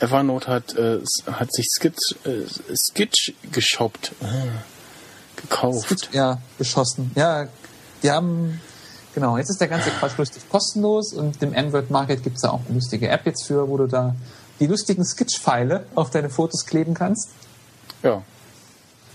Evernote 0.00 0.48
hat, 0.48 0.74
äh, 0.76 1.00
hat 1.30 1.52
sich 1.52 1.66
Skitch, 1.70 2.16
äh, 2.24 2.46
Skitch 2.74 3.34
geshoppt, 3.52 4.12
äh, 4.20 5.40
gekauft. 5.40 5.86
Skitch, 5.86 6.08
ja, 6.12 6.40
geschossen. 6.56 7.10
Ja, 7.14 7.48
die 8.02 8.10
haben, 8.10 8.60
genau, 9.14 9.36
jetzt 9.36 9.50
ist 9.50 9.60
der 9.60 9.68
ganze 9.68 9.90
Quatsch 9.90 10.16
lustig 10.16 10.48
kostenlos 10.48 11.12
und 11.12 11.42
im 11.42 11.54
Android 11.54 11.90
Market 11.90 12.22
gibt's 12.22 12.42
da 12.42 12.50
auch 12.50 12.60
eine 12.66 12.74
lustige 12.74 13.08
App 13.08 13.26
jetzt 13.26 13.46
für, 13.46 13.68
wo 13.68 13.76
du 13.76 13.86
da 13.86 14.14
die 14.60 14.66
lustigen 14.66 15.04
Skitch-Pfeile 15.04 15.84
auf 15.94 16.10
deine 16.10 16.30
Fotos 16.30 16.66
kleben 16.66 16.94
kannst. 16.94 17.30
Ja. 18.02 18.22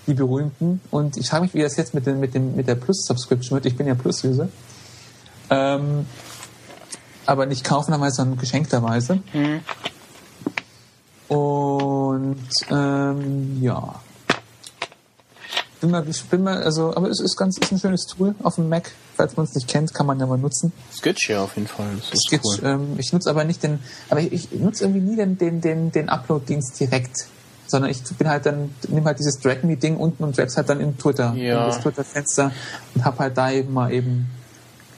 Die 0.08 0.14
berühmten. 0.14 0.82
Und 0.92 1.18
ich 1.18 1.30
frage 1.30 1.44
mich, 1.44 1.54
wie 1.54 1.62
das 1.62 1.78
jetzt 1.78 1.94
mit, 1.94 2.06
dem, 2.06 2.20
mit, 2.20 2.34
dem, 2.34 2.56
mit 2.56 2.68
der 2.68 2.76
Plus-Subscription 2.76 3.56
wird. 3.56 3.66
Ich 3.66 3.78
bin 3.78 3.88
ja 3.88 3.96
Plus-User. 3.96 4.50
Ähm, 5.50 6.06
aber 7.26 7.46
nicht 7.46 7.64
kaufenderweise, 7.64 8.18
sondern 8.18 8.38
geschenkterweise. 8.38 9.20
Mhm. 9.34 9.62
Und 11.28 12.50
ähm, 12.70 13.62
ja. 13.62 13.96
Bin 15.84 15.92
mal, 15.92 16.08
ich 16.08 16.24
bin 16.24 16.44
mal, 16.44 16.64
also, 16.64 16.96
aber 16.96 17.10
es 17.10 17.20
ist 17.20 17.36
ganz, 17.36 17.58
ist 17.58 17.70
ein 17.74 17.78
schönes 17.78 18.06
Tool 18.06 18.36
auf 18.42 18.56
dem 18.56 18.70
Mac. 18.70 18.90
Falls 19.18 19.36
man 19.36 19.46
es 19.46 19.54
nicht 19.54 19.68
kennt, 19.68 19.94
kann 19.94 20.06
man 20.06 20.18
ja 20.18 20.26
mal 20.26 20.38
nutzen. 20.38 20.72
Sketch 20.96 21.30
ja 21.30 21.44
auf 21.44 21.56
jeden 21.58 21.68
Fall. 21.68 21.88
Das 21.98 22.14
ist 22.14 22.24
Sketch, 22.30 22.42
cool. 22.46 22.60
ähm, 22.64 22.96
ich 22.98 23.12
nutze 23.12 23.30
aber 23.30 23.44
nicht 23.44 23.62
den, 23.64 23.80
aber 24.10 24.22
ich, 24.22 24.32
ich 24.32 24.52
nutze 24.54 24.86
irgendwie 24.86 25.02
nie 25.02 25.18
den, 25.18 25.38
den, 25.38 25.60
den, 25.60 25.92
den 25.92 26.08
Upload-Dienst 26.08 26.80
direkt. 26.80 27.28
Sondern 27.68 27.92
ich 27.92 28.02
bin 28.18 28.30
halt 28.30 28.46
dann, 28.46 28.74
nehme 28.88 29.06
halt 29.08 29.20
dieses 29.20 29.40
Drag 29.42 29.64
Me 29.64 29.76
Ding 29.76 29.98
unten 29.98 30.24
und 30.24 30.38
drag's 30.38 30.56
halt 30.56 30.70
dann 30.70 30.80
in 30.80 30.98
Twitter, 30.98 31.34
Ja. 31.36 31.64
in 31.66 31.70
das 31.72 31.82
Twitter-Fenster 31.82 32.52
und 32.96 33.04
hab 33.04 33.20
halt 33.20 33.38
da 33.38 33.52
eben 33.52 33.74
mal 33.74 33.92
eben 33.92 34.28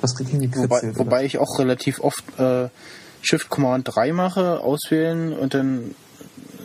was 0.02 0.14
Wobei, 0.20 0.30
hingekritzelt. 0.30 1.00
wobei 1.00 1.26
ich 1.26 1.40
auch 1.40 1.58
relativ 1.58 2.00
oft 2.00 2.24
äh, 2.38 2.70
Shift 3.22 3.50
Command 3.50 3.88
3 3.96 4.12
mache, 4.14 4.60
auswählen 4.60 5.34
und 5.34 5.56
dann, 5.56 5.96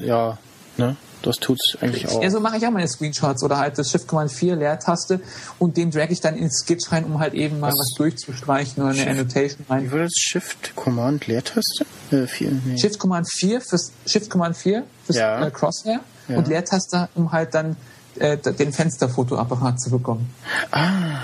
ja, 0.02 0.36
ne, 0.76 0.96
das 1.22 1.36
tut's 1.36 1.76
eigentlich 1.80 2.08
auch. 2.08 2.22
Ja, 2.22 2.30
so 2.30 2.40
mache 2.40 2.56
ich 2.56 2.66
auch 2.66 2.70
meine 2.70 2.88
Screenshots 2.88 3.42
oder 3.42 3.58
halt 3.58 3.78
das 3.78 3.90
Shift 3.90 4.06
Command 4.08 4.32
4 4.32 4.56
Leertaste 4.56 5.20
und 5.58 5.76
den 5.76 5.90
drag 5.90 6.08
ich 6.10 6.20
dann 6.20 6.36
ins 6.36 6.60
Sketch 6.60 6.90
rein, 6.92 7.04
um 7.04 7.18
halt 7.18 7.34
eben 7.34 7.60
mal 7.60 7.72
was, 7.72 7.94
durchzustreichen 7.96 8.82
oder 8.82 8.92
eine 8.92 8.98
Shift- 8.98 9.10
Annotation 9.10 9.66
rein. 9.68 9.84
Wie 9.86 9.92
war 9.92 9.98
das? 10.00 10.12
Shift 10.16 10.74
Command 10.76 11.26
Leertaste? 11.26 11.84
Äh, 12.10 12.26
vier, 12.26 12.52
nee. 12.64 12.78
Shift 12.78 12.98
Command 12.98 13.26
4 13.30 13.60
fürs 13.60 13.92
Shift 14.06 14.30
Command 14.30 14.56
4 14.56 14.84
fürs 15.06 15.16
Ja. 15.16 15.46
äh, 15.46 15.50
Crosshair 15.50 16.00
Ja. 16.28 16.36
und 16.38 16.48
Leertaste, 16.48 17.08
um 17.14 17.32
halt 17.32 17.54
dann 17.54 17.76
äh, 18.18 18.36
den 18.36 18.72
Fensterfotoapparat 18.72 19.80
zu 19.80 19.90
bekommen. 19.90 20.28
Ah. 20.72 21.18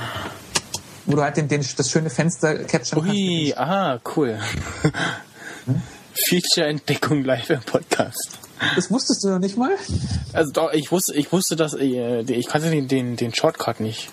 Wo 1.05 1.17
du 1.17 1.23
halt 1.23 1.37
den, 1.37 1.49
den, 1.49 1.65
das 1.77 1.91
schöne 1.91 2.11
Fenster 2.11 2.55
capturen 2.65 3.09
Ui, 3.11 3.55
aha, 3.57 4.01
cool. 4.17 4.39
Feature-Entdeckung 6.15 7.25
live 7.25 7.51
im 7.51 7.61
Podcast. 7.61 8.39
Das 8.75 8.91
wusstest 8.91 9.23
du 9.25 9.29
noch 9.29 9.39
nicht 9.39 9.57
mal? 9.57 9.71
Also 10.33 10.53
doch, 10.53 10.73
ich 10.73 10.91
wusste, 10.91 11.15
ich 11.15 11.31
wusste, 11.33 11.57
dass 11.57 11.75
äh, 11.75 12.21
ich 12.23 12.47
kannte 12.47 12.71
den, 12.71 12.89
den, 12.89 13.17
den 13.17 13.35
Shortcut 13.35 13.81
nicht. 13.81 14.09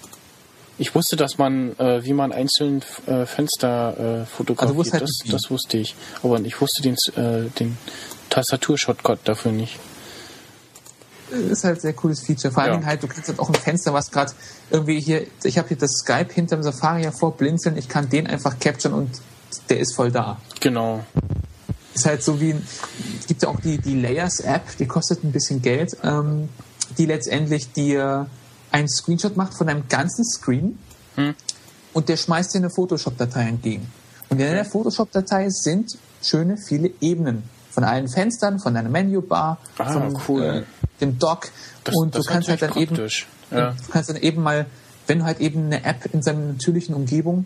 Ich 0.77 0.95
wusste, 0.95 1.15
dass 1.15 1.37
man, 1.37 1.77
äh, 1.79 2.03
wie 2.03 2.13
man 2.13 2.31
einzeln 2.31 2.83
äh, 3.05 3.25
Fenster 3.25 3.95
äh, 3.97 4.03
Also 4.03 4.25
fotografiert. 4.25 4.75
wusste 4.77 4.93
halt 4.93 5.03
das, 5.03 5.17
das 5.27 5.51
wusste 5.51 5.77
ich. 5.77 5.95
Aber 6.23 6.39
ich 6.41 6.59
wusste 6.59 6.81
den, 6.81 6.95
äh, 7.15 7.49
den 7.59 7.77
Tastatur-Shortcut 8.29 9.19
dafür 9.25 9.51
nicht. 9.51 9.79
ist 11.31 11.63
halt 11.63 11.77
ein 11.77 11.81
sehr 11.81 11.93
cooles 11.93 12.21
Feature. 12.25 12.51
Vor 12.51 12.63
allen 12.63 12.71
Ja. 12.71 12.77
Dingen 12.77 12.87
halt, 12.87 13.03
du 13.03 13.07
kannst 13.07 13.27
halt 13.29 13.39
auch 13.39 13.49
ein 13.49 13.55
Fenster, 13.55 13.93
was 13.93 14.11
gerade 14.11 14.33
irgendwie 14.71 14.99
hier, 14.99 15.25
ich 15.43 15.57
habe 15.57 15.67
hier 15.69 15.77
das 15.77 15.91
Skype 15.91 16.33
hinterm 16.33 16.63
Safari 16.63 17.03
hervor 17.03 17.37
blinzeln, 17.37 17.77
ich 17.77 17.87
kann 17.87 18.09
den 18.09 18.27
einfach 18.27 18.59
capturen 18.59 18.93
und 18.95 19.09
der 19.69 19.79
ist 19.79 19.95
voll 19.95 20.11
da. 20.11 20.39
Genau. 20.59 21.03
Ist 21.93 22.05
halt 22.05 22.23
so 22.23 22.41
wie, 22.41 22.55
es 23.19 23.27
gibt 23.27 23.43
ja 23.43 23.49
auch 23.49 23.59
die, 23.59 23.77
die 23.77 23.99
Layers-App, 23.99 24.77
die 24.77 24.87
kostet 24.87 25.23
ein 25.23 25.31
bisschen 25.31 25.61
Geld, 25.61 25.95
ähm, 26.03 26.49
die 26.97 27.05
letztendlich 27.05 27.71
dir 27.71 28.27
einen 28.71 28.87
Screenshot 28.89 29.37
macht 29.37 29.53
von 29.53 29.67
deinem 29.67 29.87
ganzen 29.87 30.25
Screen 30.25 30.79
Hm. 31.15 31.35
und 31.93 32.09
der 32.09 32.17
schmeißt 32.17 32.55
dir 32.55 32.57
eine 32.59 32.71
Photoshop-Datei 32.71 33.47
entgegen. 33.47 33.87
Und 34.29 34.39
in 34.39 34.47
der 34.51 34.65
Photoshop-Datei 34.65 35.49
sind 35.49 35.95
schöne 36.23 36.57
viele 36.57 36.89
Ebenen. 37.01 37.43
Von 37.69 37.83
allen 37.83 38.07
Fenstern, 38.07 38.59
von 38.59 38.73
deiner 38.73 38.89
Menübar, 38.89 39.59
Ah, 39.77 39.91
von 39.93 40.19
cool. 40.27 40.43
äh, 40.43 40.63
dem 41.01 41.19
Dock. 41.19 41.49
Das- 41.83 41.95
und 41.95 42.15
das 42.15 42.25
du 42.25 42.31
kannst 42.31 42.49
halt 42.49 42.61
dann 42.63 42.75
eben. 42.77 42.95
Ja. 43.51 43.71
du 43.71 43.91
kannst 43.91 44.09
dann 44.09 44.17
eben 44.17 44.41
mal, 44.41 44.65
wenn 45.05 45.19
du 45.19 45.25
halt 45.25 45.39
eben 45.39 45.65
eine 45.65 45.83
App 45.85 46.11
in 46.11 46.23
seiner 46.23 46.39
natürlichen 46.39 46.95
Umgebung 46.95 47.45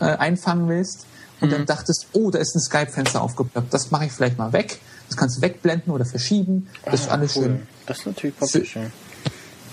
äh, 0.00 0.04
einfangen 0.04 0.68
willst 0.68 1.04
und 1.42 1.48
Mhm. 1.48 1.52
dann 1.52 1.66
dachtest, 1.66 2.06
oh, 2.12 2.30
da 2.30 2.38
ist 2.38 2.54
ein 2.56 2.60
Skype-Fenster 2.60 3.20
aufgeploppt, 3.20 3.72
das 3.74 3.90
mache 3.90 4.06
ich 4.06 4.12
vielleicht 4.12 4.38
mal 4.38 4.52
weg. 4.54 4.78
Das 5.08 5.16
kannst 5.18 5.36
du 5.36 5.42
wegblenden 5.42 5.92
oder 5.92 6.06
verschieben. 6.06 6.68
Das 6.86 7.00
ist 7.02 7.08
Ah, 7.10 7.14
alles 7.14 7.36
cool. 7.36 7.42
schön. 7.44 7.62
Das 7.86 7.98
ist 7.98 8.06
natürlich 8.06 8.38
praktisch, 8.38 8.76
ja. 8.76 8.82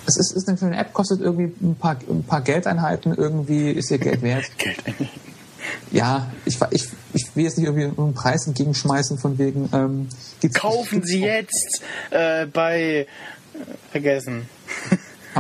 Es 0.06 0.18
ist, 0.18 0.32
ist 0.36 0.50
eine 0.50 0.58
schöne 0.58 0.78
App, 0.78 0.92
kostet 0.94 1.22
irgendwie 1.22 1.54
ein 1.66 1.76
paar, 1.76 1.96
ein 2.10 2.24
paar 2.24 2.42
Geldeinheiten, 2.42 3.14
irgendwie 3.16 3.70
ist 3.72 3.92
ihr 3.92 4.00
Geld 4.00 4.22
wert. 4.22 4.46
Geld 4.58 4.78
Ja, 5.92 6.32
ich, 6.46 6.58
ich, 6.72 6.88
ich 7.14 7.36
will 7.36 7.44
jetzt 7.44 7.58
nicht 7.58 7.68
irgendwie 7.68 7.86
einen 8.02 8.14
Preis 8.14 8.48
entgegenschmeißen 8.48 9.18
von 9.20 9.38
wegen. 9.38 9.70
Ähm, 9.72 10.08
Kaufen 10.54 11.04
Sie 11.04 11.22
jetzt 11.22 11.82
äh, 12.10 12.46
bei 12.48 12.82
äh, 13.02 13.06
vergessen. 13.92 14.50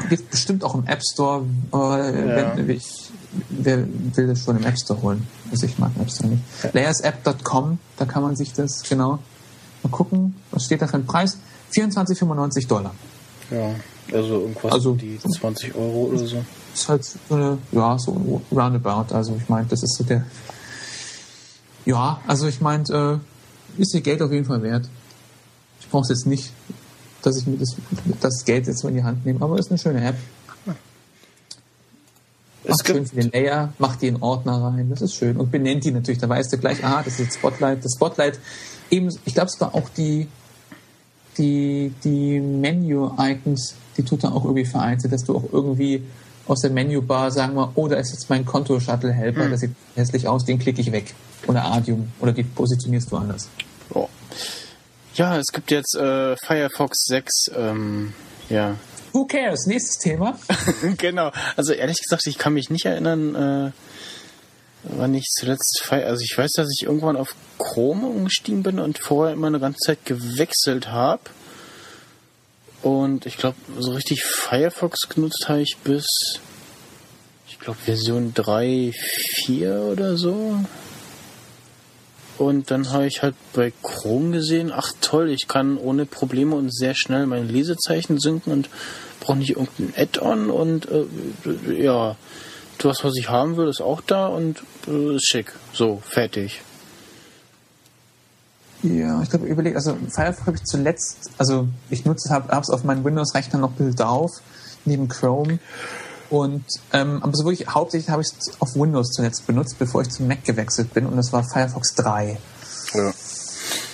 Gibt 0.09 0.29
bestimmt 0.31 0.63
auch 0.63 0.75
im 0.75 0.85
App 0.87 1.01
Store. 1.03 1.45
Äh, 1.73 1.77
Ja. 1.77 2.57
wenn, 2.57 2.69
ich, 2.69 3.08
wer 3.49 3.85
will 4.15 4.27
das 4.27 4.43
schon 4.43 4.57
im 4.57 4.65
App 4.65 4.77
Store 4.79 5.01
holen? 5.01 5.27
Also 5.51 5.65
ich 5.65 5.77
mag 5.77 5.91
App 5.99 6.09
Store 6.11 6.29
nicht. 6.29 6.43
Layersapp.com, 6.73 7.79
da 7.97 8.05
kann 8.05 8.23
man 8.23 8.35
sich 8.35 8.53
das 8.53 8.83
genau 8.87 9.19
mal 9.83 9.89
gucken. 9.89 10.35
Was 10.51 10.65
steht 10.65 10.81
da 10.81 10.87
für 10.87 10.97
ein 10.97 11.05
Preis? 11.05 11.37
24,95 11.73 12.67
Dollar. 12.67 12.93
Ja, 13.51 13.75
also 14.13 14.41
irgendwas 14.41 14.71
Also- 14.73 14.95
die 14.95 15.19
20 15.19 15.75
Euro 15.75 16.09
oder 16.11 16.25
so. 16.25 16.43
ist 16.73 16.89
halt 16.89 17.03
so 17.05 17.17
eine, 17.35 17.57
ja, 17.71 17.97
so 17.99 18.41
roundabout. 18.51 19.13
Also 19.13 19.35
ich 19.41 19.47
meine, 19.49 19.67
das 19.67 19.83
ist 19.83 19.95
so 19.95 20.03
der. 20.03 20.23
Ja, 21.85 22.19
also 22.27 22.47
ich 22.47 22.61
meine, 22.61 22.83
äh, 23.77 23.81
ist 23.81 23.93
ihr 23.93 24.01
Geld 24.01 24.21
auf 24.21 24.31
jeden 24.31 24.45
Fall 24.45 24.61
wert. 24.61 24.87
Ich 25.79 25.87
brauche 25.89 26.03
es 26.03 26.09
jetzt 26.09 26.25
nicht, 26.27 26.51
dass 27.21 27.37
ich 27.37 27.47
mir 27.47 27.57
das, 27.57 27.75
das 28.19 28.45
Geld 28.45 28.67
jetzt 28.67 28.79
so 28.79 28.87
in 28.87 28.95
die 28.95 29.03
Hand 29.03 29.25
nehme, 29.25 29.41
aber 29.41 29.57
ist 29.57 29.69
eine 29.71 29.77
schöne 29.79 30.03
App. 30.05 30.15
Es 32.63 32.69
Macht 32.77 32.87
schön 32.87 33.03
gibt- 33.05 33.15
den 33.15 33.31
Layer, 33.31 33.73
macht 33.79 34.01
die 34.01 34.07
in 34.07 34.21
Ordner 34.21 34.61
rein, 34.61 34.89
das 34.89 35.01
ist 35.01 35.15
schön. 35.15 35.37
Und 35.37 35.51
benennt 35.51 35.85
die 35.85 35.91
natürlich, 35.91 36.19
da 36.19 36.27
weißt 36.27 36.51
du 36.53 36.57
gleich, 36.57 36.83
ah, 36.83 37.01
das 37.03 37.13
ist 37.13 37.19
jetzt 37.19 37.35
Spotlight. 37.35 37.83
Das 37.85 37.93
Spotlight, 37.95 38.39
eben, 38.91 39.09
ich 39.25 39.33
glaube, 39.33 39.47
es 39.53 39.59
war 39.61 39.73
auch 39.73 39.87
die, 39.89 40.27
die, 41.37 41.93
die 42.03 42.39
Menu-Icons, 42.39 43.75
die 43.97 44.03
tut 44.03 44.23
er 44.23 44.33
auch 44.33 44.43
irgendwie 44.43 44.65
vereinzelt, 44.65 45.13
dass 45.13 45.23
du 45.23 45.35
auch 45.37 45.43
irgendwie 45.51 46.03
aus 46.47 46.61
der 46.61 46.71
Menübar 46.71 47.31
sagen 47.31 47.53
wir, 47.55 47.71
oh, 47.75 47.87
da 47.87 47.95
ist 47.97 48.11
jetzt 48.11 48.29
mein 48.29 48.45
Konto-Shuttle-Helper, 48.45 49.43
Hm. 49.45 49.51
das 49.51 49.59
sieht 49.61 49.71
hässlich 49.95 50.27
aus, 50.27 50.45
den 50.45 50.59
klicke 50.59 50.81
ich 50.81 50.91
weg. 50.91 51.13
Oder 51.47 51.63
Adium. 51.65 52.11
Oder 52.19 52.31
die 52.33 52.43
positionierst 52.43 53.11
du 53.11 53.17
anders. 53.17 53.47
Oh. 53.93 54.07
Ja, 55.13 55.37
es 55.37 55.47
gibt 55.51 55.69
jetzt 55.71 55.95
äh, 55.95 56.35
Firefox 56.45 57.05
6, 57.05 57.51
ähm, 57.55 58.13
ja. 58.49 58.75
Who 59.13 59.25
cares? 59.25 59.65
Nächstes 59.65 59.97
Thema. 59.97 60.39
genau. 60.97 61.31
Also 61.55 61.73
ehrlich 61.73 61.97
gesagt, 61.97 62.27
ich 62.27 62.37
kann 62.37 62.53
mich 62.53 62.69
nicht 62.69 62.85
erinnern, 62.85 63.35
äh, 63.35 63.71
wann 64.83 65.13
ich 65.13 65.25
zuletzt 65.25 65.81
Fire 65.83 66.05
also 66.05 66.23
ich 66.23 66.37
weiß, 66.37 66.51
dass 66.51 66.69
ich 66.71 66.85
irgendwann 66.85 67.17
auf 67.17 67.35
Chrome 67.57 68.07
umgestiegen 68.07 68.63
bin 68.63 68.79
und 68.79 68.99
vorher 68.99 69.33
immer 69.33 69.47
eine 69.47 69.59
ganze 69.59 69.79
Zeit 69.79 70.05
gewechselt 70.05 70.87
habe. 70.87 71.21
Und 72.81 73.25
ich 73.25 73.37
glaube, 73.37 73.57
so 73.77 73.91
richtig 73.91 74.23
Firefox 74.23 75.09
genutzt 75.09 75.45
habe 75.49 75.61
ich 75.61 75.77
bis, 75.83 76.39
ich 77.49 77.59
glaube, 77.59 77.79
Version 77.83 78.33
3, 78.33 78.93
4 78.93 79.81
oder 79.81 80.15
so. 80.15 80.63
Und 82.39 82.71
dann 82.71 82.89
habe 82.91 83.05
ich 83.05 83.21
halt 83.21 83.35
bei 83.51 83.73
Chrome 83.83 84.31
gesehen, 84.31 84.71
ach 84.73 84.93
toll, 85.01 85.29
ich 85.29 85.49
kann 85.49 85.77
ohne 85.77 86.05
Probleme 86.05 86.55
und 86.55 86.73
sehr 86.73 86.95
schnell 86.95 87.25
meine 87.25 87.43
Lesezeichen 87.43 88.17
synken 88.17 88.53
und 88.53 88.69
brauche 89.19 89.37
nicht 89.37 89.57
irgendein 89.57 89.93
Add-on 89.97 90.49
und 90.49 90.87
äh, 90.89 91.83
ja, 91.83 92.15
das, 92.77 93.03
was 93.03 93.17
ich 93.17 93.29
haben 93.29 93.57
will, 93.57 93.67
ist 93.67 93.81
auch 93.81 93.99
da 93.99 94.27
und 94.27 94.63
äh, 94.87 95.17
ist 95.17 95.27
schick. 95.27 95.51
So, 95.73 96.01
fertig. 96.01 96.61
Ja, 98.83 99.21
ich 99.21 99.29
glaube, 99.29 99.45
überlegt, 99.45 99.75
also 99.75 99.97
Firefox 100.09 100.47
habe 100.47 100.55
ich 100.55 100.63
zuletzt, 100.63 101.31
also 101.37 101.67
ich 101.89 102.05
nutze, 102.05 102.29
habe 102.29 102.61
es 102.61 102.69
auf 102.69 102.85
meinem 102.85 103.03
Windows-Rechner 103.03 103.59
noch 103.59 103.71
bisschen 103.71 103.97
drauf, 103.97 104.31
neben 104.85 105.09
Chrome. 105.09 105.59
Und 106.29 106.63
ähm, 106.93 107.23
aber 107.23 107.35
so 107.35 107.43
wirklich 107.45 107.67
hauptsächlich 107.67 108.09
habe 108.09 108.21
ich 108.21 108.27
es 108.27 108.51
auf 108.59 108.75
Windows 108.75 109.11
zuletzt 109.11 109.47
benutzt, 109.47 109.77
bevor 109.79 110.01
ich 110.01 110.09
zum 110.09 110.27
Mac 110.27 110.43
gewechselt 110.43 110.93
bin 110.93 111.05
und 111.05 111.17
das 111.17 111.33
war 111.33 111.43
Firefox 111.43 111.95
3. 111.95 112.37
Ja. 112.93 113.13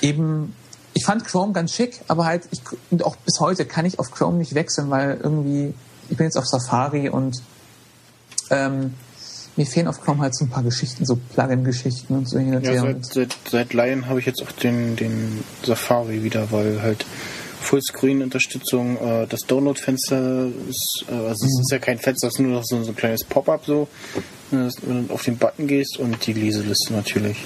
Eben 0.02 0.54
ich 0.96 1.06
fand 1.06 1.26
Chrome 1.26 1.52
ganz 1.52 1.74
schick, 1.74 2.02
aber 2.08 2.26
halt, 2.26 2.44
ich, 2.52 2.62
und 2.90 3.04
auch 3.04 3.18
bis 3.18 3.42
heute 3.42 3.66
kann 3.66 3.86
ich 3.86 4.00
auf 4.00 4.12
Chrome 4.12 4.38
nicht 4.38 4.56
wechseln, 4.56 4.90
weil 4.90 5.20
irgendwie, 5.22 5.74
ich 6.10 6.16
bin 6.16 6.26
jetzt 6.26 6.38
auf 6.38 6.46
Safari 6.46 7.10
und 7.10 7.44
ähm, 8.50 8.94
mir 9.58 9.66
fehlen 9.66 9.90
auf 9.90 10.02
Chrome 10.02 10.22
halt 10.22 10.36
so 10.36 10.46
ein 10.46 10.50
paar 10.50 10.64
Geschichten, 10.64 11.06
so 11.06 11.18
Plugin-Geschichten 11.34 12.16
und 12.16 12.30
so 12.30 12.40
hin 12.40 12.56
und 12.56 12.64
Ja, 12.64 12.72
her. 12.72 12.82
seit, 12.82 13.06
seit, 13.06 13.38
seit 13.52 13.74
Lion 13.74 14.08
habe 14.08 14.22
ich 14.22 14.26
jetzt 14.26 14.42
auch 14.42 14.52
den, 14.54 14.96
den 14.96 15.44
Safari 15.64 16.24
wieder, 16.24 16.52
weil 16.52 16.82
halt 16.82 17.06
Fullscreen-Unterstützung, 17.66 18.98
äh, 18.98 19.28
das 19.28 19.42
Download-Fenster 19.42 20.48
ist, 20.70 21.06
äh, 21.10 21.14
also 21.14 21.46
es 21.46 21.60
ist 21.60 21.72
ja 21.72 21.80
kein 21.80 21.98
Fenster, 22.00 22.28
es 22.28 22.36
ist 22.36 22.40
nur 22.40 22.52
noch 22.52 22.64
so, 22.64 22.82
so 22.84 22.90
ein 22.92 22.96
kleines 22.96 23.24
Pop-up 23.24 23.66
so, 23.66 23.88
wenn 24.52 25.08
du- 25.08 25.14
auf 25.14 25.24
den 25.24 25.38
Button 25.38 25.68
gehst 25.68 25.98
und 26.00 26.26
die 26.26 26.34
Leseliste 26.34 26.94
natürlich. 26.94 27.38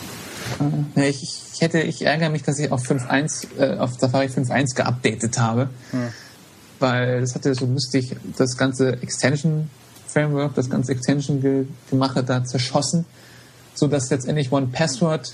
ja, 0.96 1.04
ich, 1.04 1.24
ich 1.54 1.62
hätte, 1.62 1.80
ich 1.82 2.02
ärgere 2.06 2.30
mich, 2.30 2.44
dass 2.44 2.60
ich 2.60 2.72
auf 2.72 2.82
5.1, 2.84 3.48
äh, 3.60 3.78
auf 3.78 3.92
Safari 4.00 4.28
5.1 4.28 4.76
geupdatet 4.76 5.38
habe, 5.40 5.70
Hm. 5.92 6.10
weil 6.80 7.22
das 7.22 7.36
hatte 7.36 7.54
so 7.56 7.66
lustig 7.66 8.16
das 8.38 8.58
ganze 8.58 8.94
Extension 9.02 9.70
Framework, 10.08 10.56
das 10.56 10.70
ganze 10.70 10.92
Extension 10.92 11.40
ge 11.42 11.66
da 12.26 12.44
zerschossen, 12.44 13.06
so 13.76 13.88
dass 13.88 14.10
letztendlich 14.10 14.52
One 14.52 14.68
Password 14.72 15.34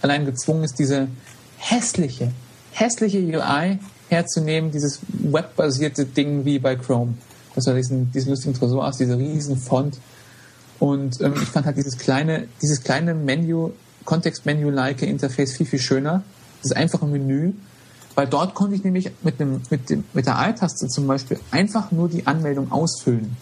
allein 0.00 0.24
gezwungen 0.24 0.62
ist, 0.64 0.78
diese 0.78 1.08
hässliche, 1.58 2.30
hässliche 2.70 3.18
UI 3.18 3.78
herzunehmen, 4.12 4.70
dieses 4.70 5.00
webbasierte 5.08 6.04
Ding 6.04 6.44
wie 6.44 6.58
bei 6.58 6.76
Chrome. 6.76 7.14
Das 7.54 7.66
war 7.66 7.74
diesen, 7.74 8.12
diesen 8.12 8.30
lustigen 8.30 8.54
Tresor 8.54 8.86
aus, 8.86 8.98
dieser 8.98 9.18
riesen 9.18 9.56
Font. 9.56 9.98
Und 10.78 11.20
ähm, 11.20 11.34
ich 11.34 11.48
fand 11.48 11.66
halt 11.66 11.76
dieses 11.76 11.98
kleine, 11.98 12.48
dieses 12.60 12.82
kleine 12.82 13.14
Menü, 13.14 13.70
Kontext-Menü-like 14.04 15.02
Interface 15.02 15.52
viel, 15.56 15.66
viel 15.66 15.78
schöner. 15.78 16.22
Das 16.62 16.72
einfache 16.72 17.06
Menü. 17.06 17.52
Weil 18.14 18.26
dort 18.26 18.54
konnte 18.54 18.76
ich 18.76 18.84
nämlich 18.84 19.10
mit, 19.22 19.40
dem, 19.40 19.62
mit, 19.70 19.88
dem, 19.88 20.04
mit 20.12 20.26
der 20.26 20.38
Alt-Taste 20.38 20.86
zum 20.88 21.06
Beispiel 21.06 21.40
einfach 21.50 21.90
nur 21.92 22.08
die 22.08 22.26
Anmeldung 22.26 22.70
ausfüllen. 22.70 23.36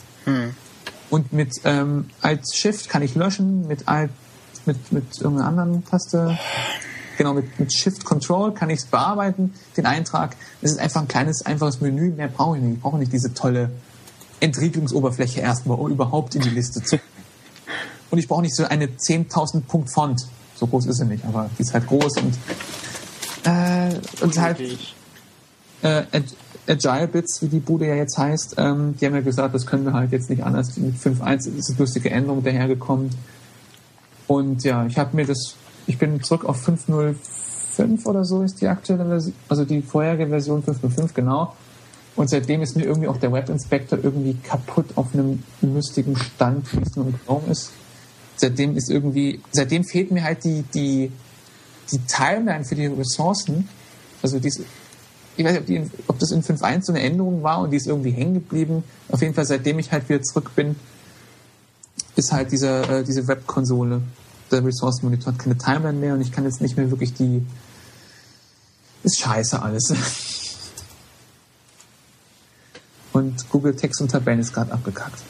Und 1.10 1.32
mit 1.32 1.54
ähm, 1.64 2.08
Alt 2.20 2.44
Shift 2.54 2.88
kann 2.88 3.02
ich 3.02 3.16
löschen, 3.16 3.66
mit 3.66 3.88
Alt, 3.88 4.10
mit, 4.66 4.92
mit 4.92 5.20
irgendeiner 5.20 5.48
anderen 5.48 5.84
Taste, 5.84 6.38
genau, 7.20 7.34
mit, 7.34 7.60
mit 7.60 7.70
Shift 7.70 8.02
Control 8.06 8.54
kann 8.54 8.70
ich 8.70 8.78
es 8.78 8.86
bearbeiten, 8.86 9.52
den 9.76 9.84
Eintrag. 9.84 10.34
Es 10.62 10.72
ist 10.72 10.78
einfach 10.78 11.02
ein 11.02 11.08
kleines, 11.08 11.44
einfaches 11.44 11.82
Menü, 11.82 12.12
mehr 12.12 12.28
brauche 12.28 12.56
ich 12.56 12.62
nicht. 12.62 12.76
Ich 12.76 12.80
brauche 12.80 12.96
nicht 12.96 13.12
diese 13.12 13.34
tolle 13.34 13.70
Entriegelungsoberfläche 14.40 15.40
erstmal, 15.40 15.78
um 15.78 15.90
überhaupt 15.90 16.34
in 16.34 16.40
die 16.40 16.48
Liste 16.48 16.82
zu. 16.82 16.98
Und 18.10 18.18
ich 18.18 18.26
brauche 18.26 18.40
nicht 18.40 18.56
so 18.56 18.64
eine 18.64 18.86
10.000 18.86 19.60
Punkt 19.60 19.92
Font. 19.92 20.26
So 20.56 20.66
groß 20.66 20.86
ist 20.86 20.96
sie 20.96 21.04
nicht, 21.04 21.22
aber 21.26 21.50
die 21.58 21.62
ist 21.62 21.74
halt 21.74 21.86
groß 21.86 22.16
und, 22.22 22.38
äh, 23.44 23.94
und 24.22 24.38
halt 24.40 24.58
äh, 25.82 26.02
Ag- 26.12 26.24
Agile 26.66 27.06
Bits, 27.06 27.42
wie 27.42 27.48
die 27.48 27.60
Bude 27.60 27.86
ja 27.86 27.96
jetzt 27.96 28.16
heißt, 28.16 28.54
ähm, 28.56 28.94
die 28.98 29.04
haben 29.04 29.14
ja 29.14 29.20
gesagt, 29.20 29.54
das 29.54 29.66
können 29.66 29.84
wir 29.84 29.92
halt 29.92 30.10
jetzt 30.12 30.30
nicht 30.30 30.42
anders. 30.42 30.74
Mit 30.78 30.96
5.1 30.96 31.54
ist 31.54 31.68
eine 31.68 31.78
lustige 31.78 32.10
Änderung 32.10 32.42
dahergekommen. 32.42 33.10
Und 34.26 34.64
ja, 34.64 34.86
ich 34.86 34.96
habe 34.96 35.14
mir 35.14 35.26
das, 35.26 35.54
ich 35.86 35.98
bin 35.98 36.22
zurück 36.22 36.44
auf 36.44 36.66
5.05 36.66 38.06
oder 38.06 38.24
so 38.24 38.42
ist 38.42 38.60
die 38.60 38.68
aktuelle 38.68 39.06
Version, 39.06 39.34
also 39.48 39.64
die 39.64 39.82
vorherige 39.82 40.28
Version 40.28 40.62
5.05 40.62 41.14
genau. 41.14 41.54
Und 42.16 42.28
seitdem 42.28 42.60
ist 42.62 42.76
mir 42.76 42.84
irgendwie 42.84 43.08
auch 43.08 43.16
der 43.16 43.32
Web 43.32 43.48
Inspector 43.48 43.98
irgendwie 44.02 44.34
kaputt 44.34 44.86
auf 44.96 45.14
einem 45.14 45.42
lustigen 45.62 46.16
Stand, 46.16 46.72
wie 46.74 46.82
es 46.82 46.96
nur 46.96 47.06
mit 47.06 47.24
Chrome 47.24 47.50
ist. 47.50 47.70
Seitdem 48.36 48.76
ist 48.76 48.90
irgendwie, 48.90 49.40
seitdem 49.52 49.84
fehlt 49.84 50.10
mir 50.10 50.24
halt 50.24 50.44
die, 50.44 50.64
die, 50.74 51.12
die 51.92 51.98
Timeline 52.00 52.64
für 52.64 52.74
die 52.74 52.86
Ressourcen. 52.86 53.68
Also 54.22 54.38
dies, 54.38 54.60
ich 55.36 55.44
weiß 55.44 55.52
nicht, 55.52 55.60
ob, 55.60 55.66
die, 55.66 55.90
ob 56.08 56.18
das 56.18 56.30
in 56.32 56.42
5.1 56.42 56.82
so 56.82 56.92
eine 56.92 57.02
Änderung 57.02 57.42
war 57.42 57.60
und 57.60 57.70
die 57.70 57.76
ist 57.76 57.86
irgendwie 57.86 58.10
hängen 58.10 58.34
geblieben. 58.34 58.84
Auf 59.08 59.22
jeden 59.22 59.34
Fall, 59.34 59.46
seitdem 59.46 59.78
ich 59.78 59.92
halt 59.92 60.08
wieder 60.08 60.22
zurück 60.22 60.50
bin, 60.54 60.76
ist 62.16 62.32
halt 62.32 62.52
diese, 62.52 62.82
äh, 62.82 63.04
diese 63.04 63.26
Webkonsole, 63.28 64.02
der 64.50 64.64
Resource 64.64 65.02
Monitor 65.02 65.32
hat 65.32 65.38
keine 65.38 65.56
Timeline 65.56 65.98
mehr 65.98 66.14
und 66.14 66.20
ich 66.20 66.32
kann 66.32 66.44
jetzt 66.44 66.60
nicht 66.60 66.76
mehr 66.76 66.90
wirklich 66.90 67.14
die. 67.14 67.44
Ist 69.02 69.20
scheiße 69.20 69.60
alles. 69.62 69.94
Und 73.12 73.48
Google 73.50 73.74
Text 73.74 74.00
und 74.00 74.10
Tabellen 74.10 74.38
ist 74.38 74.52
gerade 74.52 74.72
abgekackt. 74.72 75.20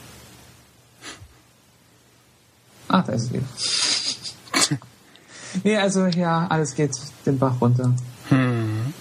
Ah, 2.88 3.02
da 3.02 3.12
ist 3.12 3.22
es 3.22 3.32
wieder. 3.32 4.78
nee, 5.64 5.76
also 5.76 6.06
ja, 6.06 6.46
alles 6.48 6.74
geht 6.74 6.94
den 7.24 7.38
Bach 7.38 7.60
runter. 7.60 7.94
Hm. 8.28 8.92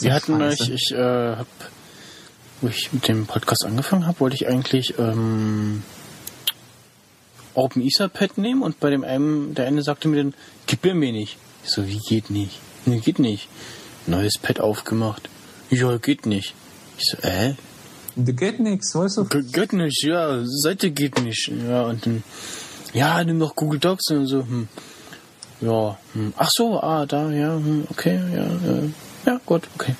Wir 0.00 0.14
hatten 0.14 0.40
euch, 0.40 0.60
ich 0.70 0.92
äh, 0.92 1.36
hab, 1.36 1.46
wo 2.60 2.68
ich 2.68 2.92
mit 2.92 3.06
dem 3.08 3.26
Podcast 3.26 3.64
angefangen 3.64 4.06
habe, 4.06 4.20
wollte 4.20 4.36
ich 4.36 4.48
eigentlich 4.48 4.98
ähm, 4.98 5.82
Open 7.56 7.82
Etherpad 7.82 8.38
nehmen 8.38 8.62
und 8.62 8.78
bei 8.80 8.90
dem 8.90 9.04
einen, 9.04 9.54
der 9.54 9.66
eine 9.66 9.82
sagte 9.82 10.08
mir 10.08 10.16
dann, 10.22 10.34
gib 10.66 10.84
mir 10.84 10.94
mir 10.94 11.12
nicht. 11.12 11.36
Ich 11.64 11.70
so, 11.70 11.86
wie 11.86 11.98
geht 11.98 12.30
nicht? 12.30 12.58
Nee, 12.84 13.00
geht 13.00 13.18
nicht. 13.18 13.48
Neues 14.06 14.38
Pad 14.38 14.60
aufgemacht. 14.60 15.28
Ja, 15.70 15.96
geht 15.98 16.26
nicht. 16.26 16.54
Ich 16.98 17.06
so, 17.10 17.18
äh? 17.26 17.54
Da 18.14 18.32
geht 18.32 18.60
nix, 18.60 18.94
weißt 18.94 19.16
du? 19.18 19.24
Ge- 19.24 19.42
Geht 19.42 19.72
nicht, 19.74 20.02
ja, 20.04 20.40
Seite 20.44 20.90
geht 20.90 21.20
nicht. 21.22 21.50
Ja, 21.68 21.82
und 21.86 22.06
dann, 22.06 22.22
ja, 22.94 23.22
nimm 23.24 23.38
doch 23.40 23.54
Google 23.56 23.78
Docs 23.80 24.10
und 24.10 24.26
so, 24.26 24.38
hm. 24.40 24.68
Ja, 25.60 25.98
hm. 26.14 26.32
ach 26.36 26.50
so, 26.50 26.80
ah, 26.80 27.04
da, 27.06 27.30
ja, 27.30 27.54
hm, 27.56 27.86
okay, 27.90 28.18
ja, 28.34 28.44
äh, 28.44 28.88
ja, 29.26 29.40
gut, 29.44 29.68
okay. 29.74 29.94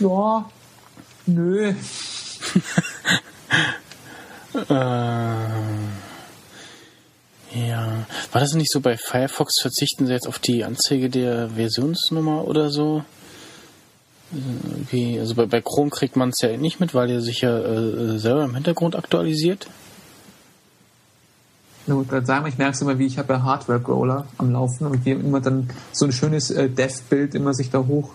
Ja, 0.00 0.50
nö. 1.26 1.72
Äh, 4.54 4.74
ja. 7.54 8.06
War 8.32 8.40
das 8.40 8.54
nicht 8.54 8.70
so 8.70 8.80
bei 8.80 8.96
Firefox 8.96 9.60
verzichten 9.60 10.06
sie 10.06 10.12
jetzt 10.12 10.26
auf 10.26 10.38
die 10.38 10.64
Anzeige 10.64 11.08
der 11.08 11.50
Versionsnummer 11.50 12.46
oder 12.46 12.70
so? 12.70 13.04
Äh, 14.32 14.36
Wie, 14.90 15.18
also 15.18 15.34
bei, 15.34 15.46
bei 15.46 15.60
Chrome 15.60 15.90
kriegt 15.90 16.16
man 16.16 16.30
es 16.30 16.40
ja 16.40 16.56
nicht 16.56 16.80
mit, 16.80 16.94
weil 16.94 17.10
er 17.10 17.20
sich 17.20 17.42
ja 17.42 17.58
äh, 17.58 18.18
selber 18.18 18.44
im 18.44 18.54
Hintergrund 18.54 18.96
aktualisiert. 18.96 19.68
Na 21.86 21.94
gut, 21.94 22.08
gerade 22.08 22.24
sagen, 22.24 22.46
ich 22.46 22.56
merke 22.56 22.74
es 22.74 22.80
immer, 22.80 22.98
wie 22.98 23.06
ich 23.06 23.18
habe 23.18 23.34
ja 23.34 23.42
Hardware-Growler 23.42 24.26
am 24.38 24.52
Laufen 24.52 24.86
und 24.86 25.04
wie 25.04 25.10
immer 25.10 25.40
dann 25.40 25.68
so 25.92 26.06
ein 26.06 26.12
schönes 26.12 26.50
äh, 26.50 26.68
Dev-Bild 26.68 27.34
immer 27.34 27.52
sich 27.54 27.70
da 27.70 27.78
hoch 27.78 28.10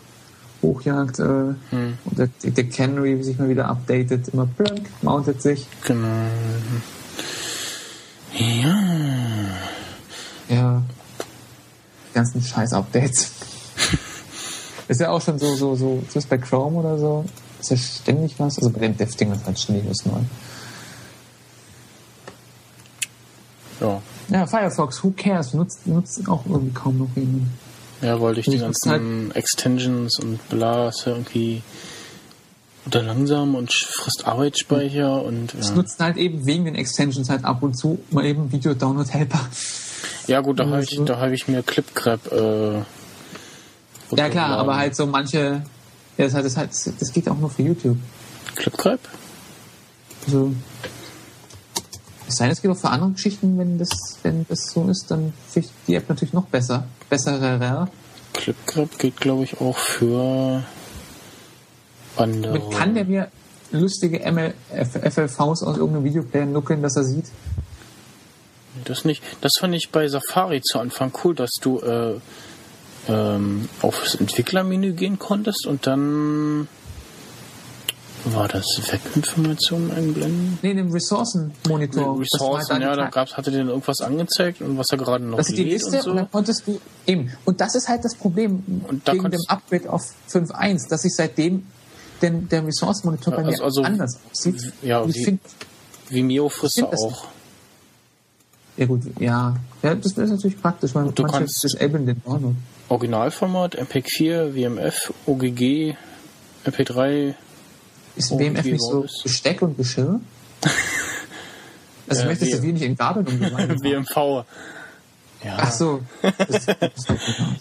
hochjagt 0.62 1.20
äh, 1.20 1.24
und 1.24 2.18
der, 2.18 2.28
der 2.44 2.70
Canary 2.70 3.24
sich 3.24 3.40
mal 3.40 3.48
wieder 3.48 3.70
updatet, 3.70 4.28
immer 4.30 4.46
plunk, 4.46 4.88
mountet 5.02 5.42
sich. 5.42 5.68
Genau. 5.86 6.08
Ja. 8.34 8.80
Ja. 10.50 10.82
Die 12.10 12.14
ganzen 12.14 12.42
Scheiß-Updates. 12.42 13.32
ist 14.88 15.02
ja 15.02 15.12
auch 15.12 15.22
schon 15.22 15.38
so, 15.40 15.56
so, 15.56 15.76
so, 15.76 16.04
ist 16.14 16.30
bei 16.30 16.38
Chrome 16.38 16.78
oder 16.78 16.98
so, 16.98 17.26
ist 17.60 17.72
ja 17.72 17.78
ständig 17.78 18.36
was. 18.40 18.58
Also 18.58 18.70
bei 18.70 18.80
dem 18.80 18.98
Dev-Ding 18.98 19.32
ist 19.32 19.46
halt 19.46 19.60
ständig 19.60 19.90
was 19.90 20.06
neu. 20.06 20.20
Ja. 23.80 24.02
Ja, 24.30 24.46
Firefox, 24.46 25.04
who 25.04 25.14
cares? 25.16 25.54
Nutzt, 25.54 25.88
nutzt 25.88 26.28
auch 26.28 26.46
irgendwie 26.46 26.74
kaum 26.74 27.00
noch 27.00 27.16
jemand. 27.16 27.48
Ja, 28.02 28.20
weil 28.22 28.34
durch 28.36 28.46
die 28.46 28.56
Ich 28.56 28.62
halt 28.62 28.74
ganzen 28.82 29.32
Extensions 29.32 30.20
und 30.20 30.48
bla 30.50 30.90
ist 30.90 31.06
ja 31.06 31.14
irgendwie 31.14 31.62
oder 32.86 33.04
langsam 33.04 33.56
und 33.56 33.74
frisst 33.74 34.26
Arbeitsspeicher 34.26 35.24
und 35.24 35.54
Es 35.54 35.70
ja. 35.70 35.76
nutzt 35.76 36.00
halt 36.00 36.18
eben 36.18 36.46
wegen 36.46 36.66
den 36.66 36.76
Extensions 36.76 37.30
halt 37.30 37.46
ab 37.46 37.62
und 37.62 37.78
zu 37.78 38.00
mal 38.10 38.26
eben 38.26 38.52
Video-Download-Helper. 38.52 39.40
Ja 40.28 40.42
gut, 40.42 40.60
da 40.60 40.66
habe 40.70 40.84
ich, 40.84 41.00
da 41.06 41.20
hab 41.20 41.32
ich 41.32 41.48
mir 41.48 41.64
ClipGrab 41.64 42.32
äh, 42.32 42.84
Ja 44.16 44.30
klar, 44.30 44.58
aber 44.58 44.78
halt 44.78 44.96
so 44.96 45.06
manche, 45.06 45.64
ja, 46.18 46.28
das, 46.28 46.34
das, 46.34 46.58
halt, 46.58 46.70
das 46.72 47.14
geht 47.14 47.28
auch 47.30 47.38
nur 47.38 47.50
für 47.50 47.64
YouTube. 47.64 47.98
ClipGrab? 48.56 49.00
Also, 50.26 50.54
es 52.28 52.36
sei 52.36 52.46
denn, 52.46 52.54
es 52.54 52.62
geht 52.62 52.72
auch 52.72 52.78
für 52.78 52.90
andere 52.90 53.12
Geschichten, 53.12 53.58
wenn 53.58 53.78
das, 53.78 53.90
wenn 54.24 54.46
das 54.48 54.72
so 54.72 54.88
ist, 54.90 55.10
dann 55.10 55.34
finde 55.50 55.68
ich 55.68 55.74
die 55.88 55.96
App 55.96 56.08
natürlich 56.10 56.34
noch 56.34 56.46
besser. 56.46 56.86
Besserer. 57.10 57.90
ClipGrab 58.34 59.00
geht 59.00 59.18
glaube 59.18 59.44
ich 59.44 59.60
auch 59.60 59.78
für 59.78 60.64
andere. 62.20 62.60
Damit 62.60 62.72
kann 62.72 62.96
der 62.96 63.06
mir 63.06 63.28
lustige 63.72 64.20
ML, 64.32 64.54
FLVs 64.72 65.40
aus 65.40 65.62
irgendeinem 65.78 66.04
Videoplayer 66.04 66.46
nuckeln, 66.46 66.82
dass 66.82 66.96
er 66.96 67.04
sieht. 67.04 67.26
Das 68.86 69.06
nicht. 69.06 69.24
Das 69.42 69.58
fand 69.58 69.76
ich 69.76 69.90
bei 69.92 70.08
Safari 70.08 70.62
zu 70.62 70.80
Anfang 70.80 71.12
cool, 71.24 71.36
dass 71.36 71.52
du 71.62 71.80
äh, 71.80 72.16
ähm, 73.08 73.68
aufs 73.82 74.16
Entwicklermenü 74.16 74.94
gehen 74.94 75.20
konntest 75.20 75.66
und 75.68 75.88
dann 75.88 76.68
War 78.26 78.48
das 78.48 78.66
Webinformationen 78.92 79.92
einblenden? 79.92 80.60
Nee, 80.62 80.74
dem 80.74 80.92
Ressourcenmonitor. 80.92 82.04
Das 82.04 82.06
war 82.06 82.20
Ressourcen, 82.20 82.82
ja, 82.82 82.96
da 82.96 83.10
gab's, 83.10 83.38
hatte 83.38 83.52
dir 83.52 83.60
dann 83.60 83.70
irgendwas 83.70 84.02
angezeigt 84.02 84.62
und 84.62 84.78
was 84.78 84.88
er 84.92 84.98
gerade 84.98 85.24
noch 85.24 85.38
Das 85.38 85.50
ist 85.50 85.58
die 85.58 85.64
Liste 85.64 85.98
und 85.98 86.04
so. 86.04 86.10
und 86.12 86.18
dann 86.18 86.32
konntest 86.32 86.68
du 86.68 86.80
eben. 87.08 87.32
Und 87.46 87.62
das 87.62 87.76
ist 87.76 87.88
halt 87.88 88.04
das 88.06 88.16
Problem 88.16 88.64
da 89.06 89.14
wegen 89.14 89.32
dem 89.32 89.42
Upgrade 89.48 89.92
auf 89.92 90.04
5.1, 90.30 90.90
dass 90.90 91.02
sich 91.02 91.16
seitdem 91.16 91.66
denn 92.22 92.48
der 92.50 92.66
Resource 92.66 93.04
Monitor 93.04 93.34
bei 93.36 93.44
Also- 93.46 93.52
mir 93.58 93.64
also- 93.64 93.84
anders 93.84 94.20
aussieht. 94.32 94.74
ja, 94.82 95.04
ich 95.06 95.16
wie- 95.16 95.40
Vimeo 96.10 96.50
frisst 96.50 96.80
er 96.80 96.88
auch. 96.92 97.26
ja 98.78 98.86
gut, 98.86 99.02
ja, 99.20 99.56
ja, 99.84 99.96
das 99.96 100.14
ist 100.14 100.18
natürlich 100.18 100.62
praktisch, 100.62 100.96
weil 100.96 101.12
Du 101.12 101.24
kannst- 101.24 101.64
disablen 101.64 102.06
den 102.06 102.22
Download. 102.24 102.56
Originalformat, 102.90 103.76
MPEG-4, 103.76 104.56
WMF, 104.56 105.14
OGG, 105.28 105.96
MP3. 106.66 107.36
Ist 108.16 108.36
BMF 108.36 108.66
wie 108.66 108.72
nicht 108.72 108.82
so? 108.82 109.06
Besteck 109.24 109.62
und 109.62 109.78
Geschirr? 109.78 110.20
Also 112.08 112.24
Äh, 112.24 112.26
möchtest 112.26 112.54
du 112.54 112.64
wie- 112.64 112.74
nicht 112.74 112.82
in 112.84 112.96
Gabeln 112.96 113.28
umgewandelt? 113.28 113.82
WMV. 113.84 114.44
Ja. 115.44 115.58
Ach 115.60 115.72
so. 115.72 116.02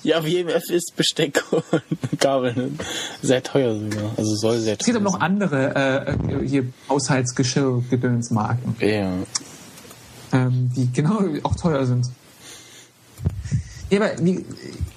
Ja, 0.03 0.25
WMF 0.25 0.69
ist 0.69 0.97
Besteck 0.97 1.43
und 1.53 1.63
Gabel. 2.19 2.73
Sehr 3.23 3.43
teuer 3.43 3.79
sogar. 3.79 4.11
Also 4.17 4.35
soll 4.35 4.59
sehr 4.59 4.73
es 4.73 4.85
gibt 4.85 4.97
teuer 4.97 5.07
aber 5.07 5.13
noch 5.13 5.21
andere 5.21 5.75
äh, 5.77 6.13
äh, 6.13 6.49
hier 6.49 6.65
Haushaltsgeschirr-Gedönsmarken, 6.89 8.75
Ja. 8.81 9.13
ähm, 10.33 10.71
die 10.75 10.91
genau 10.93 11.21
auch 11.45 11.55
teuer 11.55 11.87
sind. 11.87 12.07
Ja, 13.91 14.01
aber 14.03 14.11
wie, 14.25 14.45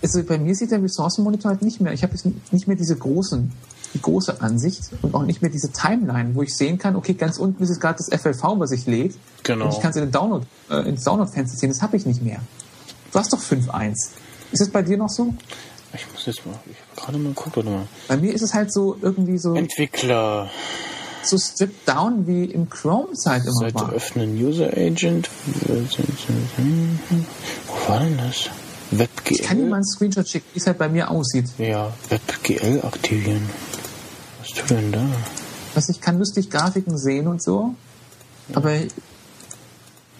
also 0.01 0.23
bei 0.23 0.37
mir 0.37 0.55
sieht 0.55 0.71
der 0.71 0.81
Ressourcenmonitor 0.83 1.51
halt 1.51 1.61
nicht 1.61 1.79
mehr. 1.81 1.93
Ich 1.93 2.03
habe 2.03 2.13
jetzt 2.13 2.25
nicht 2.51 2.67
mehr 2.67 2.75
diese 2.75 2.95
großen, 2.95 3.51
die 3.93 4.01
große 4.01 4.41
Ansicht 4.41 4.89
und 5.01 5.13
auch 5.13 5.23
nicht 5.23 5.41
mehr 5.41 5.51
diese 5.51 5.71
Timeline, 5.71 6.35
wo 6.35 6.41
ich 6.41 6.55
sehen 6.55 6.77
kann, 6.77 6.95
okay, 6.95 7.13
ganz 7.13 7.37
unten 7.37 7.61
ist 7.63 7.69
jetzt 7.69 7.79
gerade 7.79 7.99
das 7.99 8.09
FLV, 8.21 8.41
was 8.59 8.71
ich 8.71 8.87
lädt. 8.87 9.15
Genau. 9.43 9.65
Und 9.65 9.73
ich 9.73 9.79
kann 9.79 9.91
es 9.91 9.95
in 9.97 10.03
den 10.03 10.11
Download, 10.11 10.45
äh, 10.69 10.89
ins 10.89 11.03
Download-Fenster 11.03 11.57
ziehen. 11.57 11.69
Das 11.69 11.81
habe 11.81 11.95
ich 11.95 12.05
nicht 12.05 12.21
mehr. 12.21 12.39
Du 13.11 13.19
hast 13.19 13.33
doch 13.33 13.39
5.1. 13.39 13.91
Ist 14.51 14.61
es 14.61 14.69
bei 14.69 14.81
dir 14.81 14.97
noch 14.97 15.09
so? 15.09 15.33
Ich 15.93 16.05
muss 16.13 16.25
jetzt 16.25 16.45
mal, 16.45 16.57
ich 16.65 16.77
habe 16.77 17.01
gerade 17.01 17.17
mal 17.17 17.35
warte 17.35 17.69
mal. 17.69 17.88
Bei 18.07 18.15
mir 18.17 18.33
ist 18.33 18.41
es 18.41 18.53
halt 18.53 18.71
so 18.71 18.97
irgendwie 19.01 19.38
so, 19.38 19.55
Entwickler. 19.55 20.49
so 21.23 21.38
stripped 21.38 21.88
down 21.88 22.25
wie 22.25 22.45
im 22.45 22.69
Chrome-Zeit 22.69 23.41
immer 23.43 23.51
Seite 23.51 23.75
war. 23.75 23.91
öffnen, 23.91 24.41
User 24.41 24.67
Agent. 24.67 25.29
Wo 27.67 27.89
war 27.89 27.99
denn 27.99 28.17
das? 28.17 28.49
WebGL. 28.91 29.33
Ich 29.33 29.43
kann 29.43 29.57
dir 29.57 29.65
mal 29.65 29.75
einen 29.75 29.85
Screenshot 29.85 30.27
schicken, 30.27 30.47
wie 30.53 30.59
es 30.59 30.67
halt 30.67 30.77
bei 30.77 30.88
mir 30.88 31.09
aussieht. 31.11 31.47
Ja, 31.57 31.93
WebGL 32.09 32.81
aktivieren. 32.85 33.49
Was 34.39 34.49
tut 34.49 34.69
denn 34.69 34.91
da? 34.91 35.05
Also 35.75 35.91
ich 35.91 36.01
kann 36.01 36.19
lustig 36.19 36.49
Grafiken 36.49 36.97
sehen 36.97 37.27
und 37.27 37.41
so, 37.41 37.75
aber 38.53 38.71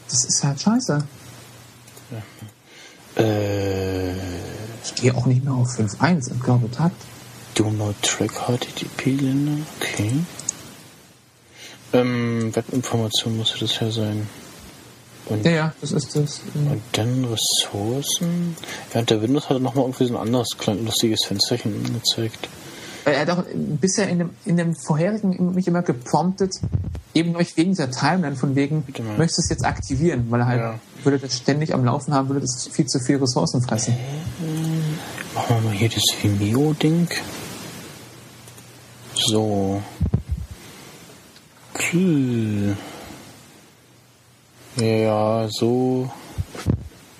das 0.07 0.26
ist 0.26 0.43
halt 0.43 0.61
scheiße. 0.61 1.03
Äh, 3.17 4.11
Ich 4.83 4.95
gehe 4.95 5.15
auch 5.15 5.25
nicht 5.25 5.43
mehr 5.43 5.53
auf 5.53 5.67
5.1 5.69 6.31
und 6.31 6.43
glaube 6.43 6.69
Takt. 6.71 6.95
Do 7.55 7.69
not 7.69 7.95
track 8.01 8.31
HTTP-Länder. 8.31 9.57
Okay. 9.79 10.11
Ähm, 11.93 12.55
Webinformation 12.55 13.38
muss 13.38 13.53
das 13.59 13.79
ja 13.79 13.91
sein. 13.91 14.27
Und, 15.25 15.45
Ja, 15.45 15.51
ja, 15.51 15.73
das 15.81 15.91
ist 15.91 16.15
das. 16.15 16.39
äh, 16.55 16.69
und 16.71 16.81
dann 16.93 17.25
Ressourcen. 17.25 18.55
Ja, 18.93 19.01
und 19.01 19.09
der 19.09 19.21
Windows 19.21 19.49
hat 19.49 19.61
nochmal 19.61 19.83
irgendwie 19.85 20.05
so 20.05 20.15
ein 20.15 20.21
anderes 20.21 20.57
kleines 20.57 20.83
lustiges 20.85 21.25
Fensterchen 21.25 21.85
angezeigt. 21.85 22.47
Er 23.06 23.22
hat 23.22 23.30
auch 23.32 23.44
bisher 23.53 24.07
in 24.10 24.19
dem, 24.19 24.30
in 24.45 24.57
dem 24.57 24.76
vorherigen 24.76 25.56
mich 25.56 25.68
immer 25.68 25.82
gepromptet, 25.82 26.60
eben 27.14 27.36
euch 27.36 27.57
wegen 27.57 27.72
dieser 27.72 27.90
Timeline 27.90 28.36
von 28.36 28.56
wegen, 28.56 28.84
mal. 28.86 29.18
möchtest 29.18 29.40
du 29.40 29.41
es 29.41 29.49
jetzt 29.49 29.65
aktivieren, 29.65 30.28
weil 30.30 30.41
er 30.41 30.45
halt 30.45 30.60
Ja. 30.61 30.80
würde 31.03 31.18
das 31.19 31.38
ständig 31.38 31.73
am 31.73 31.84
Laufen 31.84 32.14
haben, 32.14 32.30
würde 32.30 32.41
das 32.41 32.69
viel 32.72 32.86
zu 32.86 32.99
viel 32.99 33.18
Ressourcen 33.18 33.61
fressen. 33.64 33.95
Machen 35.34 35.56
wir 35.56 35.61
mal 35.61 35.73
hier 35.73 35.90
das 35.90 36.03
Vimeo-Ding. 36.22 37.07
So. 39.15 39.82
Cool. 41.94 42.78
Ja, 44.78 45.48
so. 45.49 46.10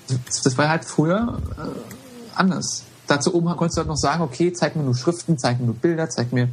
Das, 0.08 0.42
das 0.42 0.58
war 0.58 0.68
halt 0.68 0.84
früher 0.84 1.40
äh, 1.58 2.34
anders. 2.34 2.84
Dazu 3.12 3.34
oben 3.34 3.54
konntest 3.56 3.76
du 3.76 3.80
halt 3.80 3.88
noch 3.88 3.98
sagen, 3.98 4.22
okay, 4.22 4.54
zeig 4.54 4.74
mir 4.74 4.82
nur 4.82 4.96
Schriften, 4.96 5.36
zeig 5.36 5.60
mir 5.60 5.66
nur 5.66 5.74
Bilder, 5.74 6.08
zeig 6.08 6.32
mir 6.32 6.48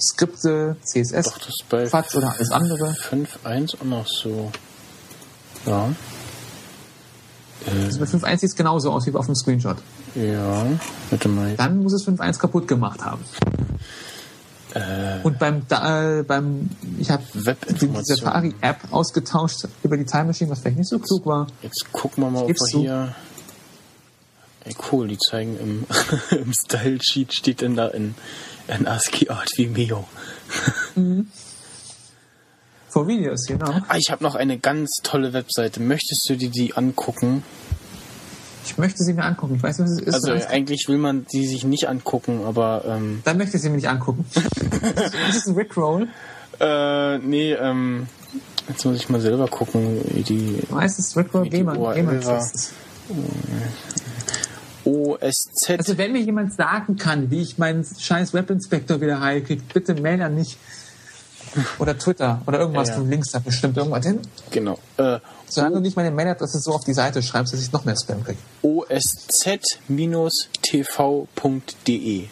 Skripte, 0.00 0.76
CSS, 0.82 1.26
Doch, 1.26 1.38
das 1.38 1.48
ist 1.48 1.68
bei 1.68 1.86
FATS 1.86 2.16
oder 2.16 2.32
alles 2.32 2.50
andere. 2.50 2.92
5.1 2.92 3.74
auch 3.78 3.84
noch 3.84 4.06
so. 4.06 4.50
Ja. 5.66 5.90
Also 7.66 7.98
bei 7.98 8.06
5.1 8.06 8.38
sieht 8.38 8.50
es 8.50 8.56
genauso 8.56 8.90
aus 8.90 9.06
wie 9.06 9.14
auf 9.14 9.26
dem 9.26 9.34
Screenshot. 9.34 9.76
Ja. 10.14 10.64
Warte 11.10 11.28
mal. 11.28 11.54
Dann 11.56 11.82
muss 11.82 11.92
es 11.92 12.06
5.1 12.06 12.38
kaputt 12.38 12.66
gemacht 12.66 13.04
haben. 13.04 13.22
Äh, 14.72 15.20
Und 15.24 15.38
beim, 15.38 15.68
da, 15.68 16.20
äh, 16.20 16.22
beim 16.22 16.70
ich 16.98 17.10
habe 17.10 17.22
die. 17.82 17.90
Safari-App 18.02 18.78
ausgetauscht 18.92 19.68
über 19.82 19.98
die 19.98 20.06
Time 20.06 20.24
Machine, 20.24 20.48
was 20.48 20.60
vielleicht 20.60 20.78
nicht 20.78 20.88
so 20.88 21.00
klug 21.00 21.26
war. 21.26 21.48
Jetzt 21.60 21.92
gucken 21.92 22.24
wir 22.24 22.30
mal, 22.30 22.44
ob 22.44 22.48
wir 22.48 22.80
hier. 22.80 23.14
Ey, 24.68 24.74
cool, 24.92 25.08
die 25.08 25.18
zeigen 25.18 25.58
im, 25.58 25.86
im 26.38 26.52
Style-Sheet 26.52 27.32
steht 27.32 27.62
denn 27.62 27.74
da 27.74 27.88
in, 27.88 28.14
in 28.68 28.86
ASCII 28.86 29.30
Art 29.30 29.50
Vimeo. 29.56 30.06
Vor 32.90 33.08
Videos, 33.08 33.46
genau. 33.46 33.80
Ah, 33.88 33.96
ich 33.96 34.10
habe 34.10 34.22
noch 34.22 34.34
eine 34.34 34.58
ganz 34.58 34.98
tolle 35.02 35.32
Webseite. 35.32 35.80
Möchtest 35.80 36.28
du 36.28 36.36
dir 36.36 36.50
die 36.50 36.76
angucken? 36.76 37.42
Ich 38.66 38.76
möchte 38.76 39.02
sie 39.02 39.14
mir 39.14 39.24
angucken. 39.24 39.54
Ich 39.56 39.62
weiß 39.62 39.78
nicht, 39.78 39.88
was 39.88 39.96
es 39.96 40.02
ist. 40.02 40.14
Also 40.14 40.32
eigentlich 40.48 40.86
will 40.88 40.98
man 40.98 41.24
die 41.32 41.46
sich 41.46 41.64
nicht 41.64 41.88
angucken, 41.88 42.42
aber 42.44 42.84
ähm, 42.86 43.22
dann 43.24 43.38
möchte 43.38 43.56
ich 43.56 43.62
sie 43.62 43.70
mir 43.70 43.76
nicht 43.76 43.88
angucken. 43.88 44.26
das 44.34 45.36
ist 45.36 45.48
ein 45.48 45.54
Rickroll. 45.54 46.08
äh, 46.60 47.18
nee, 47.18 47.54
ähm, 47.54 48.06
jetzt 48.68 48.84
muss 48.84 48.96
ich 48.96 49.08
mal 49.08 49.22
selber 49.22 49.48
gucken, 49.48 50.02
wie 50.12 50.22
die 50.22 50.58
Meistens 50.68 51.16
Rickroll 51.16 51.44
Wie 51.44 51.50
Gamer. 51.50 51.94
Gamer. 51.94 52.42
OSZ. 54.88 55.70
Also 55.78 55.98
wenn 55.98 56.12
mir 56.12 56.20
jemand 56.22 56.54
sagen 56.54 56.96
kann, 56.96 57.30
wie 57.30 57.42
ich 57.42 57.58
meinen 57.58 57.84
scheiß 57.84 58.32
Webinspektor 58.32 59.00
wieder 59.00 59.20
heilkriege, 59.20 59.62
bitte 59.74 59.94
mail 59.94 60.22
an 60.22 60.34
mich. 60.34 60.56
Oder 61.78 61.98
Twitter 61.98 62.42
oder 62.46 62.60
irgendwas, 62.60 62.88
Ja, 62.88 62.94
ja. 62.96 63.00
du 63.00 63.06
linkst 63.06 63.34
da 63.34 63.38
bestimmt 63.38 63.76
irgendwas 63.76 64.04
hin. 64.06 64.20
genau. 64.50 64.78
Äh, 64.98 65.18
Solange 65.48 65.76
du 65.76 65.80
nicht 65.80 65.96
meine 65.96 66.10
Mailadresse 66.10 66.58
so 66.58 66.72
auf 66.72 66.84
die 66.84 66.92
Seite 66.92 67.22
schreibst, 67.22 67.54
dass 67.54 67.60
ich 67.62 67.72
noch 67.72 67.86
mehr 67.86 67.96
Spam 67.96 68.22
kriege. 68.22 68.38
osz-tv.de. 70.98 72.28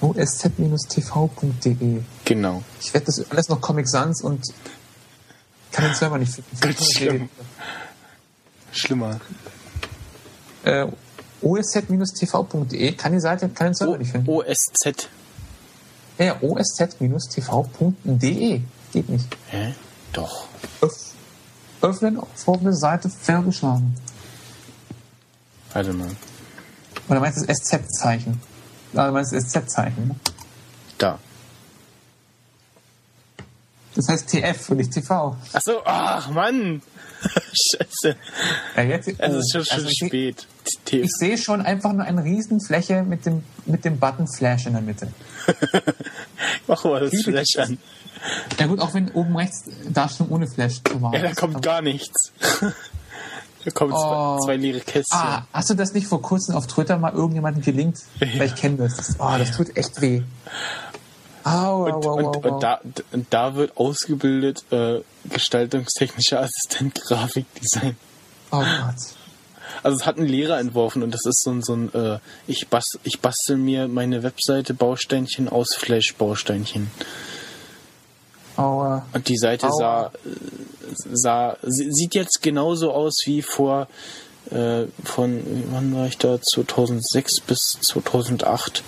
osz-tv.de 0.00 2.00
Genau. 2.24 2.62
Ich 2.80 2.92
werde 2.94 3.06
das 3.06 3.30
alles 3.30 3.48
noch 3.48 3.60
Comic 3.60 3.88
Sans 3.88 4.22
und 4.22 4.42
kann 5.72 5.84
den 5.84 5.94
Server 5.94 6.18
nicht 6.18 6.32
finden. 6.32 6.60
Ganz 6.60 6.92
schlimm. 6.92 7.28
Schlimmer. 8.72 9.20
Äh, 10.64 10.86
osz-tv.de 11.46 12.92
kann 12.92 13.12
die 13.12 13.20
Seite, 13.20 13.48
kann 13.48 13.68
den 13.68 13.74
Server 13.74 13.98
nicht 13.98 14.10
finden. 14.10 14.28
OSZ. 14.28 15.08
Ja, 16.18 16.24
ja, 16.24 16.36
osz-tv.de. 16.42 17.80
Geht 18.92 19.08
nicht. 19.08 19.36
Hä? 19.48 19.74
Doch. 20.12 20.46
Öff 20.80 21.16
öffnen, 21.82 22.20
folgende 22.34 22.74
Seite 22.74 23.08
fehlgeschlagen. 23.08 23.94
Warte 25.72 25.92
mal. 25.92 26.10
Oder 27.08 27.20
meinst 27.20 27.42
du 27.42 27.46
das 27.46 27.58
SZ-Zeichen? 27.58 28.40
Du 28.92 28.98
meinst 29.12 29.32
das 29.32 29.48
SZ-Zeichen. 29.48 30.08
Ne? 30.08 30.16
Das 33.96 34.08
heißt 34.08 34.28
TF 34.28 34.70
und 34.70 34.76
nicht 34.76 34.92
TV. 34.92 35.36
Ach 35.52 35.60
so, 35.64 35.80
ach 35.84 36.30
Mann. 36.30 36.82
Scheiße. 37.52 38.14
Ja, 38.76 38.82
jetzt, 38.82 39.08
Es 39.18 39.34
ist 39.34 39.52
schon, 39.52 39.64
schon 39.64 39.74
also 39.76 39.88
ich, 39.88 40.02
spät. 40.06 40.46
T- 40.84 41.00
Ich 41.00 41.10
sehe 41.12 41.38
schon 41.38 41.62
einfach 41.62 41.92
nur 41.92 42.04
eine 42.04 42.22
riesen 42.22 42.60
Fläche 42.60 43.02
mit 43.02 43.24
dem, 43.26 43.42
mit 43.64 43.84
dem 43.84 43.98
Button 43.98 44.28
Flash 44.28 44.66
in 44.66 44.74
der 44.74 44.82
Mitte. 44.82 45.08
Mach 46.66 46.84
mal 46.84 47.00
das 47.00 47.12
Liebe 47.12 47.32
Flash 47.32 47.56
an. 47.58 47.78
Ja 48.58 48.66
gut, 48.66 48.80
auch 48.80 48.92
wenn 48.94 49.10
oben 49.12 49.36
rechts 49.36 49.64
Darstellung 49.88 50.32
ohne 50.32 50.46
Flash 50.46 50.82
zu 50.84 51.00
war. 51.00 51.14
Ja, 51.14 51.22
da 51.22 51.32
kommt 51.34 51.62
gar 51.62 51.80
nichts. 51.82 52.32
Da 53.64 53.72
kommen 53.72 53.92
Oh. 53.96 54.38
zwei, 54.44 54.54
leere 54.54 54.78
Kästchen. 54.78 55.18
Ah, 55.18 55.44
hast 55.52 55.70
du 55.70 55.74
das 55.74 55.92
nicht 55.92 56.06
vor 56.06 56.22
kurzem 56.22 56.54
auf 56.54 56.68
Twitter 56.68 56.98
mal 56.98 57.12
irgendjemandem 57.12 57.64
gelinkt? 57.64 57.98
Weil 58.20 58.42
ich 58.46 58.54
kenne 58.54 58.76
das. 58.76 58.94
das. 58.96 59.16
Oh, 59.18 59.34
das 59.36 59.50
tut 59.56 59.76
echt 59.76 60.00
weh. 60.00 60.22
Au, 61.46 61.84
Und, 61.84 62.04
au, 62.06 62.14
und, 62.14 62.24
au, 62.24 62.42
au. 62.42 62.54
und, 62.54 62.62
da, 62.62 62.80
und 63.12 63.26
da 63.30 63.54
wird 63.54 63.76
ausgebildet 63.76 64.64
äh, 64.72 65.00
gestaltungstechnischer 65.30 66.40
Assistent 66.40 67.00
Grafikdesign. 67.06 67.96
Oh 68.50 68.58
Gott. 68.58 68.94
Also 69.82 69.96
es 69.98 70.06
hat 70.06 70.16
ein 70.18 70.26
Lehrer 70.26 70.58
entworfen 70.58 71.02
und 71.02 71.12
das 71.12 71.24
ist 71.26 71.42
so 71.42 71.50
ein, 71.50 71.62
so 71.62 71.74
ein 71.74 71.92
äh, 71.94 72.18
ich, 72.46 72.68
bas, 72.68 72.98
ich 73.04 73.20
bastel 73.20 73.56
mir 73.56 73.86
meine 73.88 74.22
Webseite 74.22 74.74
Bausteinchen 74.74 75.48
aus 75.48 75.74
Flash 75.76 76.14
Bausteinchen. 76.16 76.90
aber. 78.56 79.04
Und 79.12 79.28
die 79.28 79.36
Seite 79.36 79.66
Aua. 79.68 79.78
sah, 79.78 80.12
sah, 81.12 81.56
sie- 81.62 81.92
sieht 81.92 82.14
jetzt 82.14 82.42
genauso 82.42 82.92
aus 82.92 83.18
wie 83.26 83.42
vor, 83.42 83.88
äh, 84.50 84.84
von, 85.04 85.42
wann 85.72 85.94
war 85.94 86.06
ich 86.06 86.18
da? 86.18 86.40
2006 86.40 87.40
bis 87.40 87.78
2008. 87.82 88.82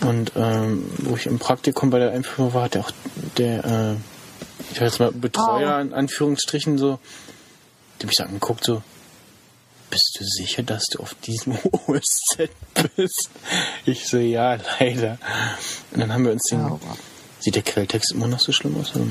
Und 0.00 0.32
ähm, 0.36 0.90
wo 0.98 1.14
ich 1.14 1.26
im 1.26 1.38
Praktikum 1.38 1.90
bei 1.90 1.98
der 1.98 2.12
Einführung 2.12 2.54
war, 2.54 2.64
hat 2.64 2.76
auch 2.76 2.90
der, 3.36 3.64
äh, 3.64 3.92
ich 4.70 4.78
sag 4.78 4.82
jetzt 4.82 5.00
mal, 5.00 5.12
Betreuer 5.12 5.80
in 5.80 5.92
Anführungsstrichen 5.92 6.78
so, 6.78 6.98
der 8.00 8.06
mich 8.06 8.16
so 8.16 8.24
angeguckt, 8.24 8.64
so, 8.64 8.82
bist 9.90 10.16
du 10.18 10.24
sicher, 10.24 10.62
dass 10.62 10.86
du 10.86 11.00
auf 11.00 11.14
diesem 11.14 11.58
OSZ 11.86 12.48
bist? 12.96 13.30
Ich 13.84 14.06
so, 14.08 14.18
ja, 14.18 14.56
leider. 14.78 15.18
Und 15.90 16.00
dann 16.00 16.12
haben 16.12 16.24
wir 16.24 16.32
uns 16.32 16.44
den, 16.44 16.60
Aua. 16.60 16.78
sieht 17.40 17.56
der 17.56 17.62
Quelltext 17.62 18.12
immer 18.12 18.28
noch 18.28 18.40
so 18.40 18.52
schlimm 18.52 18.80
aus? 18.80 18.94
Oder? 18.94 19.04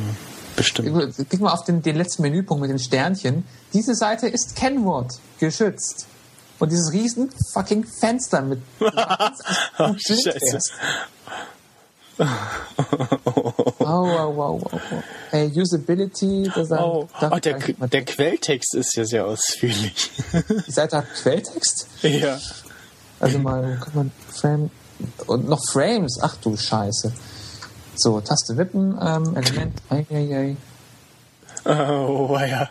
Bestimmt. 0.55 1.15
Klick 1.29 1.41
mal 1.41 1.53
auf 1.53 1.65
den, 1.65 1.81
den 1.81 1.95
letzten 1.95 2.23
Menüpunkt 2.23 2.61
mit 2.61 2.71
den 2.71 2.79
Sternchen. 2.79 3.45
Diese 3.73 3.93
Seite 3.93 4.27
ist 4.27 4.55
Kennwort 4.55 5.13
geschützt. 5.39 6.07
Und 6.59 6.71
dieses 6.71 6.91
riesen 6.91 7.29
fucking 7.53 7.85
Fenster 7.85 8.41
mit 8.41 8.61
Oh, 9.79 9.93
Scheiße. 9.97 10.59
Oh, 12.19 12.25
wow, 13.79 14.35
wow, 14.35 14.61
wow. 14.61 14.71
wow. 14.73 15.03
Äh, 15.31 15.47
Usability, 15.47 16.51
das 16.53 16.71
Oh, 16.71 17.07
oh 17.21 17.35
der, 17.39 17.59
mal- 17.77 17.87
der 17.87 18.03
Quelltext 18.05 18.75
ist 18.75 18.95
ja 18.95 19.05
sehr 19.05 19.25
ausführlich. 19.25 20.11
Die 20.67 20.71
Seite 20.71 20.97
hat 20.97 21.05
Quelltext? 21.13 21.87
ja. 22.01 22.37
Also 23.21 23.39
mal, 23.39 23.77
kann 23.83 23.93
man 23.95 24.11
Frame 24.29 24.69
und 25.27 25.47
noch 25.49 25.59
Frames. 25.71 26.19
Ach 26.21 26.35
du 26.37 26.55
Scheiße. 26.57 27.13
So, 27.95 28.21
Taste 28.21 28.55
wippen, 28.57 28.97
ähm, 29.01 29.35
Element, 29.35 29.81
ei, 29.89 30.05
ei, 30.09 30.55
ei. 31.65 31.69
Oh, 31.69 32.37
ja. 32.39 32.69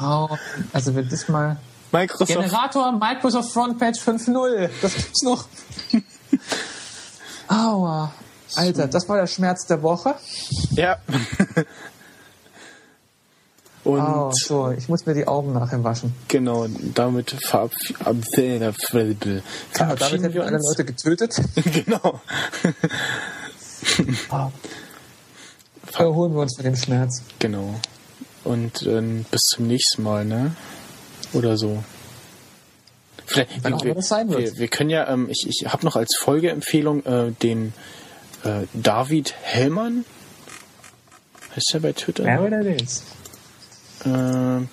Oh, 0.00 0.28
also 0.72 0.94
wenn 0.94 1.08
das 1.08 1.28
mal 1.28 1.56
Microsoft. 2.00 2.32
Generator 2.32 2.92
Microsoft 2.92 3.52
Frontpage 3.52 3.98
5.0. 3.98 4.68
Das 4.82 4.94
gibt's 4.94 5.22
noch. 5.22 5.46
Aua. 7.48 8.12
Alter, 8.54 8.86
das 8.88 9.08
war 9.08 9.16
der 9.18 9.26
Schmerz 9.26 9.66
der 9.66 9.82
Woche. 9.82 10.14
Ja. 10.72 10.98
Und 13.84 14.00
Oh, 14.00 14.32
so, 14.32 14.70
ich 14.72 14.88
muss 14.88 15.06
mir 15.06 15.14
die 15.14 15.28
Augen 15.28 15.52
nachher 15.52 15.84
waschen. 15.84 16.12
genau, 16.26 16.66
damit 16.94 17.30
verab 17.30 17.70
ab- 18.00 18.16
äh, 18.36 18.56
Aber 18.56 18.72
damit 18.72 19.42
verabschieden 19.72 20.22
hätten 20.24 20.34
wir 20.34 20.44
alle. 20.44 20.58
Leute 20.58 20.84
getötet. 20.84 21.40
genau. 21.72 22.20
Oh. 24.32 24.50
Erholen 25.96 26.34
wir 26.34 26.40
uns 26.40 26.56
von 26.56 26.64
dem 26.64 26.74
Schmerz. 26.74 27.22
Genau. 27.38 27.76
Und 28.42 28.82
ähm, 28.86 29.24
bis 29.30 29.42
zum 29.42 29.68
nächsten 29.68 30.02
Mal, 30.02 30.24
ne? 30.24 30.56
Oder 31.36 31.56
so. 31.56 31.82
Vielleicht, 33.26 33.62
Wann 33.62 33.74
auch 33.74 33.82
wir, 33.82 33.90
immer 33.90 34.00
das 34.00 34.08
sein 34.08 34.28
wird. 34.30 34.40
wir, 34.40 34.56
wir 34.56 34.68
können 34.68 34.90
ja, 34.90 35.08
ähm, 35.08 35.28
ich, 35.28 35.46
ich 35.48 35.66
habe 35.66 35.84
noch 35.84 35.96
als 35.96 36.16
Folgeempfehlung 36.16 37.04
äh, 37.04 37.32
den 37.42 37.72
äh, 38.44 38.66
David 38.72 39.34
Hellmann. 39.42 40.04
Heißt 41.54 41.70
der 41.74 41.80
bei 41.80 41.92
Twitter? 41.92 42.24
Wer 42.24 42.42
oder 42.42 42.62
das? 42.62 43.02
Äh, 44.04 44.66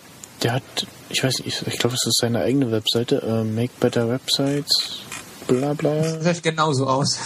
der 0.43 0.53
hat, 0.53 0.63
ich 1.09 1.23
weiß 1.23 1.39
nicht, 1.39 1.47
ich, 1.47 1.67
ich 1.67 1.79
glaube, 1.79 1.95
es 1.95 2.05
ist 2.05 2.17
seine 2.17 2.41
eigene 2.41 2.71
Webseite, 2.71 3.21
äh, 3.21 3.43
Make 3.43 3.73
Better 3.79 4.09
Websites, 4.09 4.99
bla 5.47 5.73
bla. 5.73 6.01
Das 6.01 6.35
sieht 6.35 6.43
genauso 6.43 6.87
aus. 6.87 7.17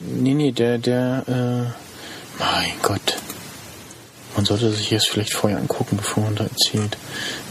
Nee, 0.00 0.34
nee, 0.34 0.52
der, 0.52 0.78
der, 0.78 1.24
äh, 1.28 2.38
mein 2.38 2.72
Gott. 2.82 3.16
Man 4.36 4.44
sollte 4.44 4.70
sich 4.72 4.90
jetzt 4.90 5.08
vielleicht 5.08 5.32
vorher 5.32 5.58
angucken, 5.58 5.96
bevor 5.96 6.24
man 6.24 6.34
da 6.34 6.44
erzählt. 6.44 6.96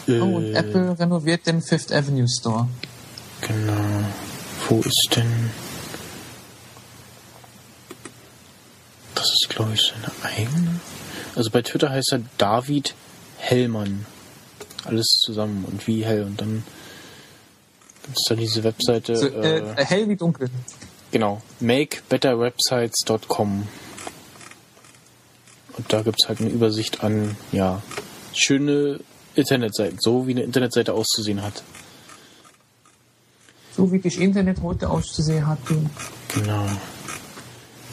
Äh, 0.08 0.20
Oh, 0.20 0.36
und 0.38 0.56
Apple 0.56 0.98
renoviert 1.00 1.48
den 1.48 1.62
Fifth 1.62 1.92
Avenue 1.92 2.28
Store. 2.28 2.68
Genau. 3.42 3.74
Wo 4.70 4.80
ist 4.82 5.10
denn. 5.16 5.50
Das 9.16 9.26
ist, 9.32 9.50
glaube 9.50 9.74
ich, 9.74 9.82
seine 9.82 10.12
eigene. 10.24 10.80
Also 11.36 11.50
bei 11.50 11.62
Twitter 11.62 11.90
heißt 11.90 12.14
er 12.14 12.22
David 12.38 12.94
Hellmann. 13.38 14.06
Alles 14.86 15.08
zusammen 15.24 15.66
und 15.66 15.88
wie 15.88 16.06
hell. 16.06 16.24
Und 16.24 16.42
dann 16.42 16.64
ist 18.14 18.26
da 18.30 18.36
diese 18.36 18.64
Webseite. 18.64 19.16
So, 19.16 19.28
äh, 19.28 19.60
äh, 19.60 19.86
hell 19.86 20.10
wie 20.10 20.16
dunkel. 20.16 20.50
Genau. 21.12 21.42
makebetterwebsites.com. 21.60 23.68
Und 25.78 25.94
da 25.94 26.02
gibt's 26.02 26.28
halt 26.28 26.42
eine 26.42 26.50
Übersicht 26.50 27.04
an, 27.04 27.38
ja, 27.52 27.82
schöne 28.34 29.00
Internetseiten, 29.36 29.98
so 30.00 30.28
wie 30.28 30.32
eine 30.32 30.44
Internetseite 30.44 30.94
auszusehen 30.94 31.42
hat. 31.42 31.64
So 33.76 33.92
wie 33.92 34.00
das 34.00 34.16
Internet 34.16 34.62
heute 34.62 34.90
auszusehen 34.90 35.48
hat. 35.48 35.58
Du. 35.68 35.90
Genau. 36.36 36.66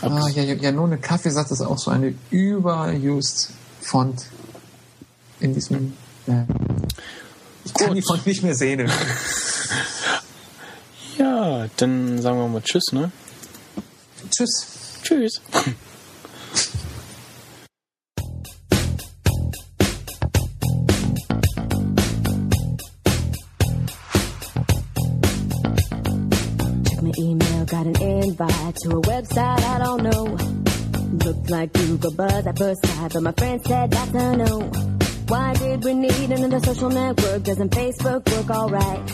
Ah, 0.03 0.29
ja, 0.29 0.43
ja, 0.43 0.55
ja, 0.55 0.73
nur 0.73 0.87
eine 0.87 0.99
Kaffeesatz 0.99 1.51
ist 1.51 1.61
auch 1.61 1.79
so 1.79 1.91
eine 1.91 2.15
überused 2.31 3.51
Font 3.81 4.27
in 5.41 5.55
diesem. 5.55 5.95
Äh, 6.27 6.45
ich 7.65 7.75
kann 7.75 7.89
Gut. 7.89 7.97
die 7.99 8.03
Font 8.03 8.27
nicht 8.27 8.43
mehr 8.43 8.55
sehen. 8.55 8.91
Ja, 11.19 11.69
dann 11.77 12.23
sagen 12.23 12.39
wir 12.39 12.49
mal 12.49 12.62
Tschüss, 12.62 12.93
ne? 12.93 13.12
Tschüss. 14.31 14.67
Tschüss. 15.03 15.43
got 27.70 27.86
an 27.86 28.02
invite 28.02 28.74
to 28.74 28.88
a 28.90 29.01
website 29.02 29.62
I 29.62 29.78
don't 29.78 30.02
know. 30.02 30.24
Looked 31.24 31.51
like 31.51 31.72
Google 31.72 32.12
Buzz 32.14 32.44
at 32.44 32.59
first 32.59 32.84
sight, 32.84 33.12
but 33.12 33.22
my 33.22 33.32
friend 33.32 33.60
said 33.64 33.90
that's 33.92 34.12
a 34.12 34.36
no. 34.36 34.59
Why 35.28 35.55
did 35.55 35.84
we 35.84 35.94
need 35.94 36.32
another 36.32 36.59
social 36.59 36.90
network? 36.90 37.44
Doesn't 37.44 37.70
Facebook 37.70 38.28
work 38.32 38.51
alright? 38.51 39.10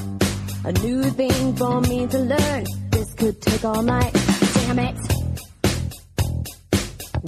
A 0.64 0.72
new 0.72 1.02
thing 1.02 1.54
for 1.56 1.82
me 1.82 2.06
to 2.06 2.18
learn. 2.18 2.64
This 2.90 3.12
could 3.14 3.42
take 3.42 3.62
all 3.62 3.82
night. 3.82 4.14
Damn 4.14 4.78
it. 4.78 4.96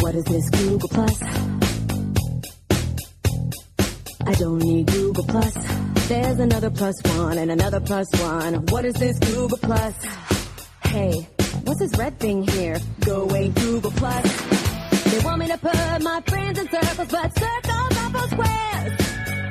What 0.01 0.15
is 0.15 0.25
this 0.25 0.49
Google 0.51 0.89
Plus? 0.89 1.23
I 4.27 4.33
don't 4.33 4.59
need 4.61 4.87
Google 4.87 5.25
Plus. 5.25 5.55
There's 6.09 6.39
another 6.39 6.71
plus 6.71 6.95
one 7.19 7.37
and 7.37 7.51
another 7.51 7.81
plus 7.81 8.09
one. 8.19 8.65
What 8.67 8.87
is 8.87 8.95
this 8.95 9.19
Google 9.19 9.59
Plus? 9.59 9.95
Hey, 10.89 11.29
what's 11.65 11.81
this 11.81 11.95
red 11.99 12.19
thing 12.19 12.49
here? 12.49 12.79
Go 13.01 13.23
away, 13.23 13.49
Google 13.51 13.91
Plus. 13.91 14.25
They 15.05 15.19
want 15.21 15.39
me 15.39 15.47
to 15.49 15.59
put 15.59 16.03
my 16.03 16.23
friends 16.27 16.59
in 16.59 16.67
circles, 16.71 17.09
but 17.09 17.39
circles 17.39 17.97
are 17.99 18.11
for 18.11 18.29
squares. 18.33 18.93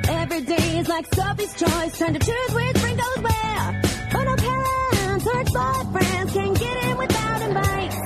Every 0.08 0.40
day 0.40 0.78
is 0.78 0.88
like 0.88 1.06
Sophie's 1.14 1.54
choice, 1.54 1.96
trying 1.96 2.14
to 2.14 2.18
choose 2.18 2.54
which 2.54 2.82
ring 2.82 2.96
goes 2.96 3.18
where. 3.22 3.82
But 4.12 4.24
no 4.24 4.34
parents 4.34 5.26
or 5.26 5.44
boyfriends 5.44 6.32
can 6.32 6.54
get 6.54 6.84
in 6.84 6.96
without 6.98 7.42
invites. 7.42 7.96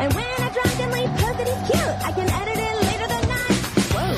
And 0.00 0.12
when 0.12 0.24
I 0.24 0.48
drunkenly 0.52 1.06
post 1.16 1.36
that 1.38 1.48
he's 1.48 1.62
cute, 1.70 1.96
I 2.04 2.12
can 2.12 2.28
edit 2.40 2.58
it 2.68 2.76
later 2.84 3.06
that 3.14 3.24
night. 3.36 3.60
Whoa. 3.96 4.14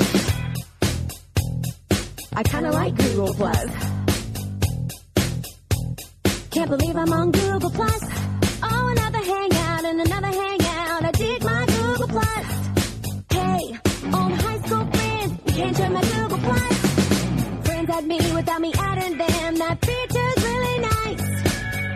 I 2.35 2.43
kinda 2.43 2.71
like 2.71 2.93
Google 2.97 3.33
Plus. 3.35 3.71
Can't 6.51 6.69
believe 6.69 6.95
I'm 6.97 7.13
on 7.13 7.31
Google 7.31 7.69
Plus. 7.69 8.18
Hangout 9.29 9.85
and 9.85 10.01
another 10.01 10.33
hangout. 10.41 11.05
I 11.05 11.11
dig 11.11 11.43
my 11.43 11.65
Google 11.67 12.07
Plus. 12.15 12.47
Hey, 13.37 13.61
all 14.13 14.29
my 14.29 14.37
high 14.45 14.59
school 14.65 14.85
friends, 14.93 15.31
you 15.45 15.53
can't 15.53 15.77
join 15.77 15.93
my 15.93 16.01
Google 16.01 16.39
Plus. 16.47 16.77
Friends 17.65 17.89
add 17.91 18.05
me 18.07 18.19
without 18.33 18.61
me 18.61 18.71
adding 18.73 19.17
them. 19.17 19.55
That 19.63 19.77
feature's 19.85 20.39
really 20.49 20.77
nice. 20.91 21.27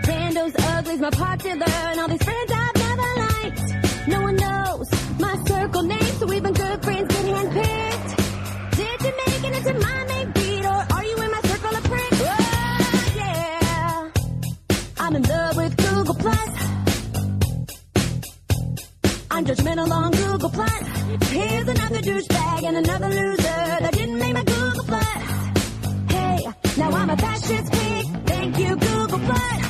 Randos, 0.07 0.53
uglies, 0.77 0.99
my 0.99 1.10
popular, 1.10 1.73
and 1.89 1.99
all 2.01 2.07
these 2.07 2.23
friends 2.23 2.51
I've 2.51 2.76
never 2.88 3.10
liked. 3.26 4.07
No 4.14 4.22
one 4.22 4.35
knows 4.35 4.88
my 5.19 5.35
circle 5.47 5.84
name, 5.84 6.14
so 6.19 6.31
even 6.34 6.53
good 6.53 6.84
friends 6.84 7.07
get 7.15 7.26
handpicked. 7.34 8.11
Did 8.77 9.01
you 9.05 9.14
make 9.26 9.43
it 9.47 9.53
into 9.57 9.73
my 9.80 10.03
main 10.11 10.34
feed, 10.34 10.65
or 10.65 10.81
are 10.95 11.05
you 11.05 11.18
in 11.18 11.31
my 11.31 11.41
circle 11.41 11.76
of 11.80 11.84
pricks? 11.84 12.22
Oh, 12.22 13.14
yeah. 13.15 14.10
I'm 14.99 15.15
in 15.15 15.23
love 15.23 15.55
with 15.57 15.77
Google 15.77 16.15
Plus. 16.15 16.52
I'm 19.44 19.49
judgmental 19.49 19.91
on 19.91 20.11
Google 20.11 20.49
Plus. 20.49 20.72
Here's 21.30 21.68
another 21.68 21.99
douchebag 21.99 22.64
and 22.64 22.78
another 22.78 23.10
loser 23.10 23.44
that 23.44 23.91
didn't 23.91 24.18
make 24.18 24.34
my 24.34 24.44
Google 24.44 24.86
Plus. 24.86 25.06
Hey, 26.07 26.48
now 26.78 26.90
I'm 26.91 27.10
a 27.10 27.18
fascist 27.18 27.74
pig. 27.74 28.06
Thank 28.26 28.57
you, 28.57 28.78
Google 28.78 29.20
Plus. 29.20 29.61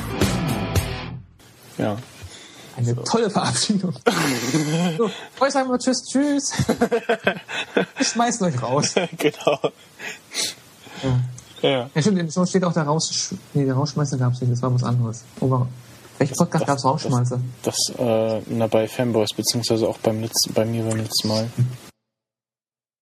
Ja. 1.76 1.96
Eine 2.76 3.02
tolle 3.02 3.28
Verabschiedung. 3.30 3.92
so, 4.96 5.10
heute 5.40 5.52
sagen 5.52 5.68
wir 5.68 5.78
Tschüss, 5.80 6.04
Tschüss. 6.04 6.52
Ich 7.98 8.08
schmeiß 8.08 8.42
euch 8.42 8.62
raus. 8.62 8.94
genau. 9.18 9.58
Ja. 11.02 11.20
Ja. 11.62 11.90
Ja, 11.92 12.00
stimmt, 12.00 12.18
in 12.18 12.26
der 12.26 12.32
Show 12.32 12.46
steht 12.46 12.62
auch 12.62 12.74
der 12.74 12.84
Raus... 12.84 13.34
Nee, 13.54 13.64
der 13.64 13.74
Rausschmeißer 13.74 14.18
gab's 14.18 14.40
nicht, 14.40 14.52
das 14.52 14.62
war 14.62 14.72
was 14.72 14.84
anderes. 14.84 15.24
Warum? 15.40 15.68
Welchen 16.18 16.36
Podcast 16.36 16.62
Das- 16.62 16.66
gab's 16.68 16.84
Rausschmeißer? 16.84 17.40
Das, 17.62 17.76
äh, 17.98 18.40
na, 18.48 18.66
bei 18.68 18.86
Fanboys, 18.88 19.30
beziehungsweise 19.36 19.88
auch 19.88 19.98
beim 19.98 20.20
letzten, 20.20 20.52
bei 20.54 20.64
mir 20.64 20.84
beim 20.84 20.98
letzten 20.98 21.28
Mal. 21.28 21.48